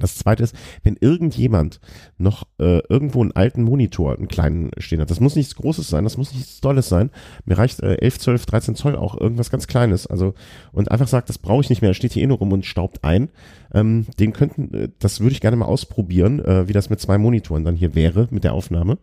Das 0.00 0.16
zweite 0.16 0.42
ist, 0.42 0.54
wenn 0.82 0.96
irgendjemand 1.00 1.80
noch 2.18 2.44
äh, 2.58 2.80
irgendwo 2.88 3.22
einen 3.22 3.32
alten 3.32 3.62
Monitor, 3.62 4.16
einen 4.16 4.28
kleinen 4.28 4.70
stehen 4.78 5.00
hat, 5.00 5.10
das 5.10 5.20
muss 5.20 5.36
nichts 5.36 5.54
Großes 5.54 5.88
sein, 5.88 6.04
das 6.04 6.16
muss 6.16 6.34
nichts 6.34 6.60
Tolles 6.60 6.88
sein. 6.88 7.10
Mir 7.44 7.58
reicht 7.58 7.80
äh, 7.80 7.96
11, 7.96 8.18
12, 8.18 8.46
13 8.46 8.74
Zoll 8.74 8.96
auch 8.96 9.18
irgendwas 9.20 9.50
ganz 9.50 9.66
Kleines. 9.66 10.06
Also 10.06 10.34
und 10.72 10.90
einfach 10.90 11.08
sagt, 11.08 11.28
das 11.28 11.38
brauche 11.38 11.60
ich 11.60 11.70
nicht 11.70 11.82
mehr, 11.82 11.94
steht 11.94 12.12
hier 12.12 12.22
eh 12.22 12.26
nur 12.26 12.38
rum 12.38 12.52
und 12.52 12.66
staubt 12.66 13.04
ein. 13.04 13.28
Ähm, 13.72 14.06
den 14.18 14.32
könnten, 14.32 14.74
äh, 14.74 14.88
das 14.98 15.20
würde 15.20 15.32
ich 15.32 15.40
gerne 15.40 15.56
mal 15.56 15.66
ausprobieren, 15.66 16.40
äh, 16.44 16.68
wie 16.68 16.72
das 16.72 16.90
mit 16.90 17.00
zwei 17.00 17.18
Monitoren 17.18 17.64
dann 17.64 17.76
hier 17.76 17.94
wäre 17.94 18.28
mit 18.30 18.44
der 18.44 18.54
Aufnahme. 18.54 18.98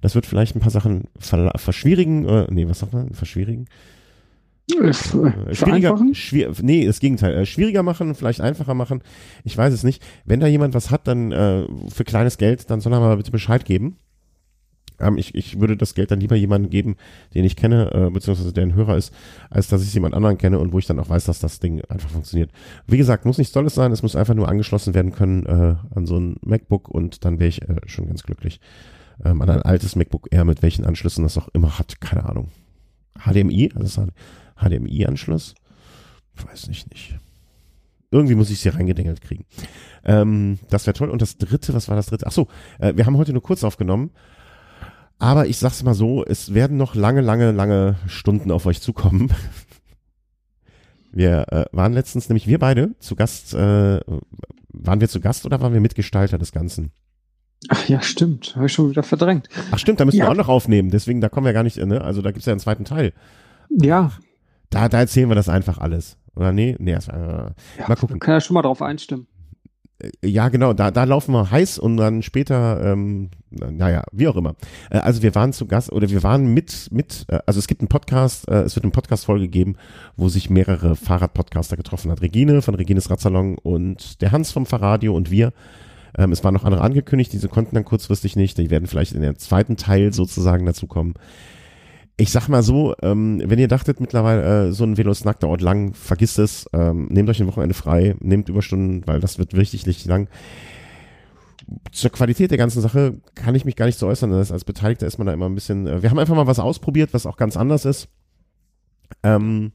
Das 0.00 0.14
wird 0.14 0.26
vielleicht 0.26 0.56
ein 0.56 0.60
paar 0.60 0.70
Sachen 0.70 1.04
verschwierigen, 1.18 2.26
äh, 2.26 2.46
nee, 2.50 2.68
was 2.68 2.80
sagt 2.80 2.92
man? 2.92 3.12
Verschwierigen? 3.14 3.66
Äh, 4.76 5.54
schwieriger, 5.54 5.98
schwier 6.12 6.52
nee, 6.62 6.86
das 6.86 7.00
Gegenteil. 7.00 7.34
Äh, 7.34 7.46
schwieriger 7.46 7.82
machen, 7.82 8.14
vielleicht 8.14 8.40
einfacher 8.40 8.74
machen. 8.74 9.02
Ich 9.44 9.56
weiß 9.56 9.72
es 9.72 9.84
nicht. 9.84 10.02
Wenn 10.24 10.40
da 10.40 10.46
jemand 10.46 10.74
was 10.74 10.90
hat, 10.90 11.06
dann 11.06 11.32
äh, 11.32 11.66
für 11.88 12.04
kleines 12.04 12.38
Geld, 12.38 12.70
dann 12.70 12.80
soll 12.80 12.92
er 12.92 13.00
mal 13.00 13.16
bitte 13.16 13.30
Bescheid 13.30 13.64
geben. 13.64 13.96
Ähm, 15.00 15.18
ich, 15.18 15.34
ich 15.34 15.60
würde 15.60 15.76
das 15.76 15.94
Geld 15.94 16.10
dann 16.10 16.20
lieber 16.20 16.36
jemandem 16.36 16.70
geben, 16.70 16.96
den 17.34 17.44
ich 17.44 17.56
kenne, 17.56 17.90
äh, 17.92 18.10
beziehungsweise 18.10 18.52
der 18.52 18.64
ein 18.64 18.74
Hörer 18.74 18.96
ist, 18.96 19.12
als 19.48 19.68
dass 19.68 19.82
ich 19.82 19.92
jemand 19.94 20.14
anderen 20.14 20.38
kenne 20.38 20.58
und 20.58 20.72
wo 20.72 20.78
ich 20.78 20.86
dann 20.86 21.00
auch 21.00 21.08
weiß, 21.08 21.24
dass 21.24 21.40
das 21.40 21.60
Ding 21.60 21.82
einfach 21.88 22.10
funktioniert. 22.10 22.50
Wie 22.86 22.98
gesagt, 22.98 23.24
muss 23.24 23.38
nichts 23.38 23.52
Tolles 23.52 23.74
sein, 23.74 23.92
es 23.92 24.02
muss 24.02 24.16
einfach 24.16 24.34
nur 24.34 24.48
angeschlossen 24.48 24.94
werden 24.94 25.12
können 25.12 25.46
äh, 25.46 25.76
an 25.94 26.06
so 26.06 26.18
ein 26.18 26.36
MacBook 26.42 26.88
und 26.88 27.24
dann 27.24 27.38
wäre 27.38 27.48
ich 27.48 27.62
äh, 27.62 27.76
schon 27.86 28.06
ganz 28.06 28.22
glücklich. 28.22 28.60
Ähm, 29.24 29.42
an 29.42 29.50
ein 29.50 29.62
altes 29.62 29.96
MacBook 29.96 30.28
Air, 30.30 30.44
mit 30.44 30.62
welchen 30.62 30.84
Anschlüssen 30.84 31.24
das 31.24 31.36
auch 31.36 31.48
immer 31.52 31.78
hat, 31.78 32.00
keine 32.00 32.28
Ahnung. 32.28 32.48
HDMI, 33.18 33.72
also 33.74 34.06
HDMI-Anschluss? 34.60 35.54
Weiß 36.46 36.68
ich 36.68 36.88
nicht. 36.88 37.18
Irgendwie 38.10 38.34
muss 38.34 38.50
ich 38.50 38.60
sie 38.60 38.70
reingedengelt 38.70 39.20
kriegen. 39.20 39.44
Ähm, 40.04 40.58
das 40.68 40.86
wäre 40.86 40.94
toll. 40.94 41.10
Und 41.10 41.22
das 41.22 41.38
dritte, 41.38 41.74
was 41.74 41.88
war 41.88 41.96
das 41.96 42.06
dritte? 42.06 42.26
Ach 42.26 42.32
so, 42.32 42.48
äh, 42.78 42.94
wir 42.96 43.06
haben 43.06 43.16
heute 43.16 43.32
nur 43.32 43.42
kurz 43.42 43.62
aufgenommen. 43.62 44.10
Aber 45.18 45.46
ich 45.46 45.58
sag's 45.58 45.82
mal 45.82 45.94
so, 45.94 46.24
es 46.24 46.54
werden 46.54 46.76
noch 46.76 46.94
lange, 46.94 47.20
lange, 47.20 47.52
lange 47.52 47.96
Stunden 48.06 48.50
auf 48.50 48.66
euch 48.66 48.80
zukommen. 48.80 49.32
Wir 51.12 51.46
äh, 51.50 51.64
waren 51.72 51.92
letztens, 51.92 52.28
nämlich 52.28 52.46
wir 52.46 52.60
beide, 52.60 52.94
zu 53.00 53.16
Gast, 53.16 53.52
äh, 53.52 54.00
waren 54.68 55.00
wir 55.00 55.08
zu 55.08 55.18
Gast 55.20 55.44
oder 55.44 55.60
waren 55.60 55.72
wir 55.72 55.80
Mitgestalter 55.80 56.38
des 56.38 56.52
Ganzen? 56.52 56.92
Ach 57.68 57.88
ja, 57.88 58.00
stimmt. 58.00 58.54
Habe 58.54 58.66
ich 58.66 58.72
schon 58.72 58.90
wieder 58.90 59.02
verdrängt. 59.02 59.48
Ach 59.72 59.78
stimmt, 59.80 59.98
da 59.98 60.04
müssen 60.04 60.18
ja. 60.18 60.26
wir 60.26 60.30
auch 60.30 60.36
noch 60.36 60.48
aufnehmen. 60.48 60.90
Deswegen, 60.90 61.20
da 61.20 61.28
kommen 61.28 61.46
wir 61.46 61.52
gar 61.52 61.64
nicht, 61.64 61.76
ne? 61.78 62.00
Also 62.00 62.22
da 62.22 62.30
gibt's 62.30 62.46
ja 62.46 62.52
einen 62.52 62.60
zweiten 62.60 62.84
Teil. 62.84 63.12
Ja, 63.70 64.12
da, 64.70 64.88
da 64.88 65.00
erzählen 65.00 65.28
wir 65.28 65.34
das 65.34 65.48
einfach 65.48 65.78
alles. 65.78 66.16
Oder 66.34 66.52
nee? 66.52 66.76
Nee, 66.78 66.92
das, 66.92 67.08
äh, 67.08 67.12
ja, 67.12 67.52
mal 67.88 67.96
gucken. 67.96 68.18
Kann 68.20 68.34
ja 68.34 68.40
schon 68.40 68.54
mal 68.54 68.62
drauf 68.62 68.82
einstimmen. 68.82 69.26
Äh, 69.98 70.28
ja, 70.28 70.48
genau, 70.48 70.72
da, 70.72 70.90
da 70.90 71.04
laufen 71.04 71.32
wir 71.32 71.50
heiß 71.50 71.78
und 71.78 71.96
dann 71.96 72.22
später, 72.22 72.80
ähm, 72.84 73.30
naja, 73.50 74.04
wie 74.12 74.28
auch 74.28 74.36
immer. 74.36 74.54
Äh, 74.90 74.98
also 74.98 75.22
wir 75.22 75.34
waren 75.34 75.52
zu 75.52 75.66
Gast 75.66 75.92
oder 75.92 76.08
wir 76.08 76.22
waren 76.22 76.54
mit, 76.54 76.88
mit, 76.92 77.26
äh, 77.28 77.40
also 77.46 77.58
es 77.58 77.66
gibt 77.66 77.80
einen 77.80 77.88
Podcast, 77.88 78.48
äh, 78.48 78.62
es 78.62 78.76
wird 78.76 78.84
eine 78.84 78.92
Podcast-Folge 78.92 79.48
geben, 79.48 79.76
wo 80.16 80.28
sich 80.28 80.50
mehrere 80.50 80.96
Fahrradpodcaster 80.96 81.76
getroffen 81.76 82.10
hat. 82.10 82.22
Regine 82.22 82.62
von 82.62 82.74
Regines 82.74 83.10
Radsalon 83.10 83.58
und 83.58 84.22
der 84.22 84.32
Hans 84.32 84.52
vom 84.52 84.66
Fahrradio 84.66 85.14
und 85.14 85.30
wir. 85.30 85.52
Ähm, 86.16 86.32
es 86.32 86.42
waren 86.42 86.54
noch 86.54 86.64
andere 86.64 86.82
angekündigt, 86.82 87.32
diese 87.32 87.48
konnten 87.48 87.74
dann 87.74 87.84
kurzfristig 87.84 88.36
nicht. 88.36 88.58
Die 88.58 88.70
werden 88.70 88.88
vielleicht 88.88 89.12
in 89.12 89.22
der 89.22 89.36
zweiten 89.36 89.76
Teil 89.76 90.12
sozusagen 90.12 90.66
dazu 90.66 90.86
kommen 90.86 91.14
ich 92.20 92.30
sag 92.30 92.48
mal 92.48 92.62
so, 92.62 92.94
ähm, 93.00 93.40
wenn 93.42 93.58
ihr 93.58 93.66
dachtet 93.66 93.98
mittlerweile, 93.98 94.68
äh, 94.68 94.72
so 94.72 94.84
ein 94.84 94.98
Velo-Snack 94.98 95.40
dauert 95.40 95.62
lang, 95.62 95.94
vergisst 95.94 96.38
es, 96.38 96.68
ähm, 96.74 97.06
nehmt 97.06 97.30
euch 97.30 97.40
ein 97.40 97.46
Wochenende 97.46 97.74
frei, 97.74 98.14
nehmt 98.20 98.50
Überstunden, 98.50 99.06
weil 99.06 99.20
das 99.20 99.38
wird 99.38 99.54
richtig, 99.54 99.86
richtig 99.86 100.04
lang. 100.04 100.28
Zur 101.92 102.10
Qualität 102.10 102.50
der 102.50 102.58
ganzen 102.58 102.82
Sache 102.82 103.14
kann 103.34 103.54
ich 103.54 103.64
mich 103.64 103.74
gar 103.74 103.86
nicht 103.86 103.98
so 103.98 104.06
äußern. 104.06 104.32
Das 104.32 104.52
als 104.52 104.64
Beteiligter 104.64 105.06
ist 105.06 105.16
man 105.16 105.28
da 105.28 105.32
immer 105.32 105.48
ein 105.48 105.54
bisschen. 105.54 105.86
Äh, 105.86 106.02
wir 106.02 106.10
haben 106.10 106.18
einfach 106.18 106.36
mal 106.36 106.46
was 106.46 106.58
ausprobiert, 106.58 107.14
was 107.14 107.24
auch 107.24 107.38
ganz 107.38 107.56
anders 107.56 107.86
ist. 107.86 108.08
Ähm, 109.22 109.72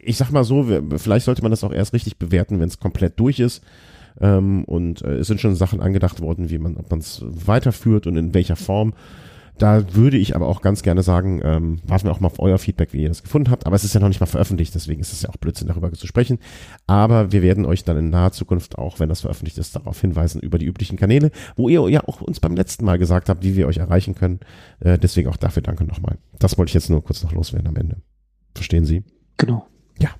ich 0.00 0.16
sag 0.16 0.32
mal 0.32 0.42
so, 0.42 0.66
vielleicht 0.96 1.26
sollte 1.26 1.42
man 1.42 1.52
das 1.52 1.62
auch 1.62 1.72
erst 1.72 1.92
richtig 1.92 2.18
bewerten, 2.18 2.58
wenn 2.58 2.68
es 2.68 2.80
komplett 2.80 3.20
durch 3.20 3.38
ist. 3.38 3.62
Ähm, 4.20 4.64
und 4.64 5.02
äh, 5.02 5.18
es 5.18 5.28
sind 5.28 5.40
schon 5.40 5.54
Sachen 5.54 5.80
angedacht 5.80 6.20
worden, 6.20 6.50
wie 6.50 6.58
man, 6.58 6.76
ob 6.76 6.90
man 6.90 6.98
es 6.98 7.22
weiterführt 7.24 8.08
und 8.08 8.16
in 8.16 8.34
welcher 8.34 8.56
Form. 8.56 8.92
Da 9.58 9.94
würde 9.94 10.16
ich 10.16 10.36
aber 10.36 10.46
auch 10.46 10.62
ganz 10.62 10.82
gerne 10.82 11.02
sagen, 11.02 11.40
ähm, 11.44 11.80
warten 11.84 12.06
wir 12.06 12.12
auch 12.12 12.20
mal 12.20 12.28
auf 12.28 12.38
euer 12.38 12.58
Feedback, 12.58 12.92
wie 12.92 13.02
ihr 13.02 13.08
das 13.08 13.22
gefunden 13.22 13.50
habt. 13.50 13.66
Aber 13.66 13.74
es 13.74 13.84
ist 13.84 13.94
ja 13.94 14.00
noch 14.00 14.08
nicht 14.08 14.20
mal 14.20 14.26
veröffentlicht, 14.26 14.74
deswegen 14.74 15.00
ist 15.00 15.12
es 15.12 15.22
ja 15.22 15.28
auch 15.28 15.36
Blödsinn, 15.36 15.68
darüber 15.68 15.92
zu 15.92 16.06
sprechen. 16.06 16.38
Aber 16.86 17.32
wir 17.32 17.42
werden 17.42 17.66
euch 17.66 17.84
dann 17.84 17.98
in 17.98 18.10
naher 18.10 18.32
Zukunft, 18.32 18.78
auch 18.78 19.00
wenn 19.00 19.08
das 19.08 19.22
veröffentlicht 19.22 19.58
ist, 19.58 19.74
darauf 19.74 20.00
hinweisen 20.00 20.40
über 20.40 20.58
die 20.58 20.66
üblichen 20.66 20.96
Kanäle, 20.96 21.30
wo 21.56 21.68
ihr 21.68 21.86
ja 21.88 22.06
auch 22.06 22.20
uns 22.20 22.40
beim 22.40 22.54
letzten 22.54 22.84
Mal 22.84 22.98
gesagt 22.98 23.28
habt, 23.28 23.42
wie 23.42 23.56
wir 23.56 23.66
euch 23.66 23.78
erreichen 23.78 24.14
können. 24.14 24.40
Äh, 24.80 24.98
deswegen 24.98 25.28
auch 25.28 25.36
dafür 25.36 25.62
danke 25.62 25.84
nochmal. 25.84 26.18
Das 26.38 26.56
wollte 26.56 26.70
ich 26.70 26.74
jetzt 26.74 26.90
nur 26.90 27.02
kurz 27.02 27.22
noch 27.24 27.32
loswerden 27.32 27.68
am 27.68 27.76
Ende. 27.76 27.96
Verstehen 28.54 28.84
Sie? 28.84 29.04
Genau. 29.36 29.66
Ja. 29.98 30.10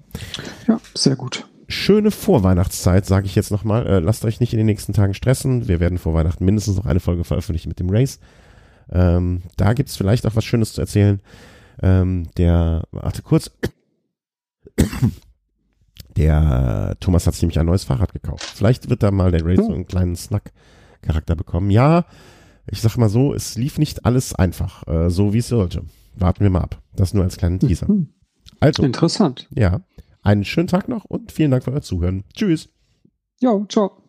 Ja, 0.66 0.81
sehr 0.94 1.16
gut 1.16 1.47
schöne 1.69 2.10
Vorweihnachtszeit, 2.10 3.05
sage 3.05 3.27
ich 3.27 3.35
jetzt 3.35 3.51
nochmal. 3.51 3.86
Äh, 3.86 3.98
lasst 4.01 4.24
euch 4.24 4.40
nicht 4.40 4.55
in 4.55 4.56
den 4.56 4.66
nächsten 4.66 4.94
Tagen 4.94 5.15
stressen. 5.15 5.69
Wir 5.69 5.81
werden 5.81 5.98
vor 5.98 6.15
Weihnachten 6.15 6.44
mindestens 6.44 6.77
noch 6.77 6.86
eine 6.86 7.01
Folge 7.01 7.24
veröffentlichen 7.24 7.69
mit 7.69 7.78
dem 7.78 7.90
Race. 7.90 8.19
Ähm, 8.90 9.43
da 9.56 9.73
gibt's 9.73 9.97
vielleicht 9.97 10.27
auch 10.27 10.36
was 10.36 10.44
Schönes 10.44 10.73
zu 10.73 10.81
erzählen. 10.81 11.20
Ähm, 11.82 12.28
der, 12.36 12.85
warte 12.90 13.23
kurz. 13.23 13.51
Der 16.16 16.97
Thomas 16.98 17.27
hat 17.27 17.35
sich 17.35 17.43
nämlich 17.43 17.60
ein 17.60 17.66
neues 17.66 17.85
Fahrrad 17.85 18.12
gekauft. 18.12 18.44
Vielleicht 18.44 18.90
wird 18.90 19.02
da 19.02 19.10
mal 19.10 19.31
der 19.31 19.44
Ray 19.44 19.56
so 19.56 19.73
einen 19.73 19.86
kleinen 19.86 20.16
Snack-Charakter 20.16 21.36
bekommen. 21.36 21.70
Ja, 21.70 22.06
ich 22.66 22.81
sag 22.81 22.97
mal 22.97 23.09
so, 23.09 23.32
es 23.32 23.56
lief 23.56 23.78
nicht 23.78 24.05
alles 24.05 24.35
einfach, 24.35 24.86
äh, 24.89 25.10
so 25.10 25.32
wie 25.32 25.39
es 25.39 25.48
sollte. 25.48 25.85
Warten 26.16 26.40
wir 26.40 26.51
mal 26.51 26.62
ab. 26.62 26.82
Das 26.97 27.15
nur 27.15 27.23
als 27.23 27.36
kleinen 27.36 27.60
Teaser. 27.60 27.89
Mhm. 27.89 28.09
Also. 28.60 28.82
Interessant. 28.82 29.48
Ja. 29.55 29.82
Einen 30.23 30.44
schönen 30.44 30.66
Tag 30.66 30.89
noch 30.89 31.05
und 31.05 31.31
vielen 31.31 31.52
Dank 31.52 31.62
für 31.65 31.73
euer 31.73 31.82
Zuhören. 31.82 32.24
Tschüss. 32.35 32.69
Ja, 33.40 33.65
ciao. 33.69 34.02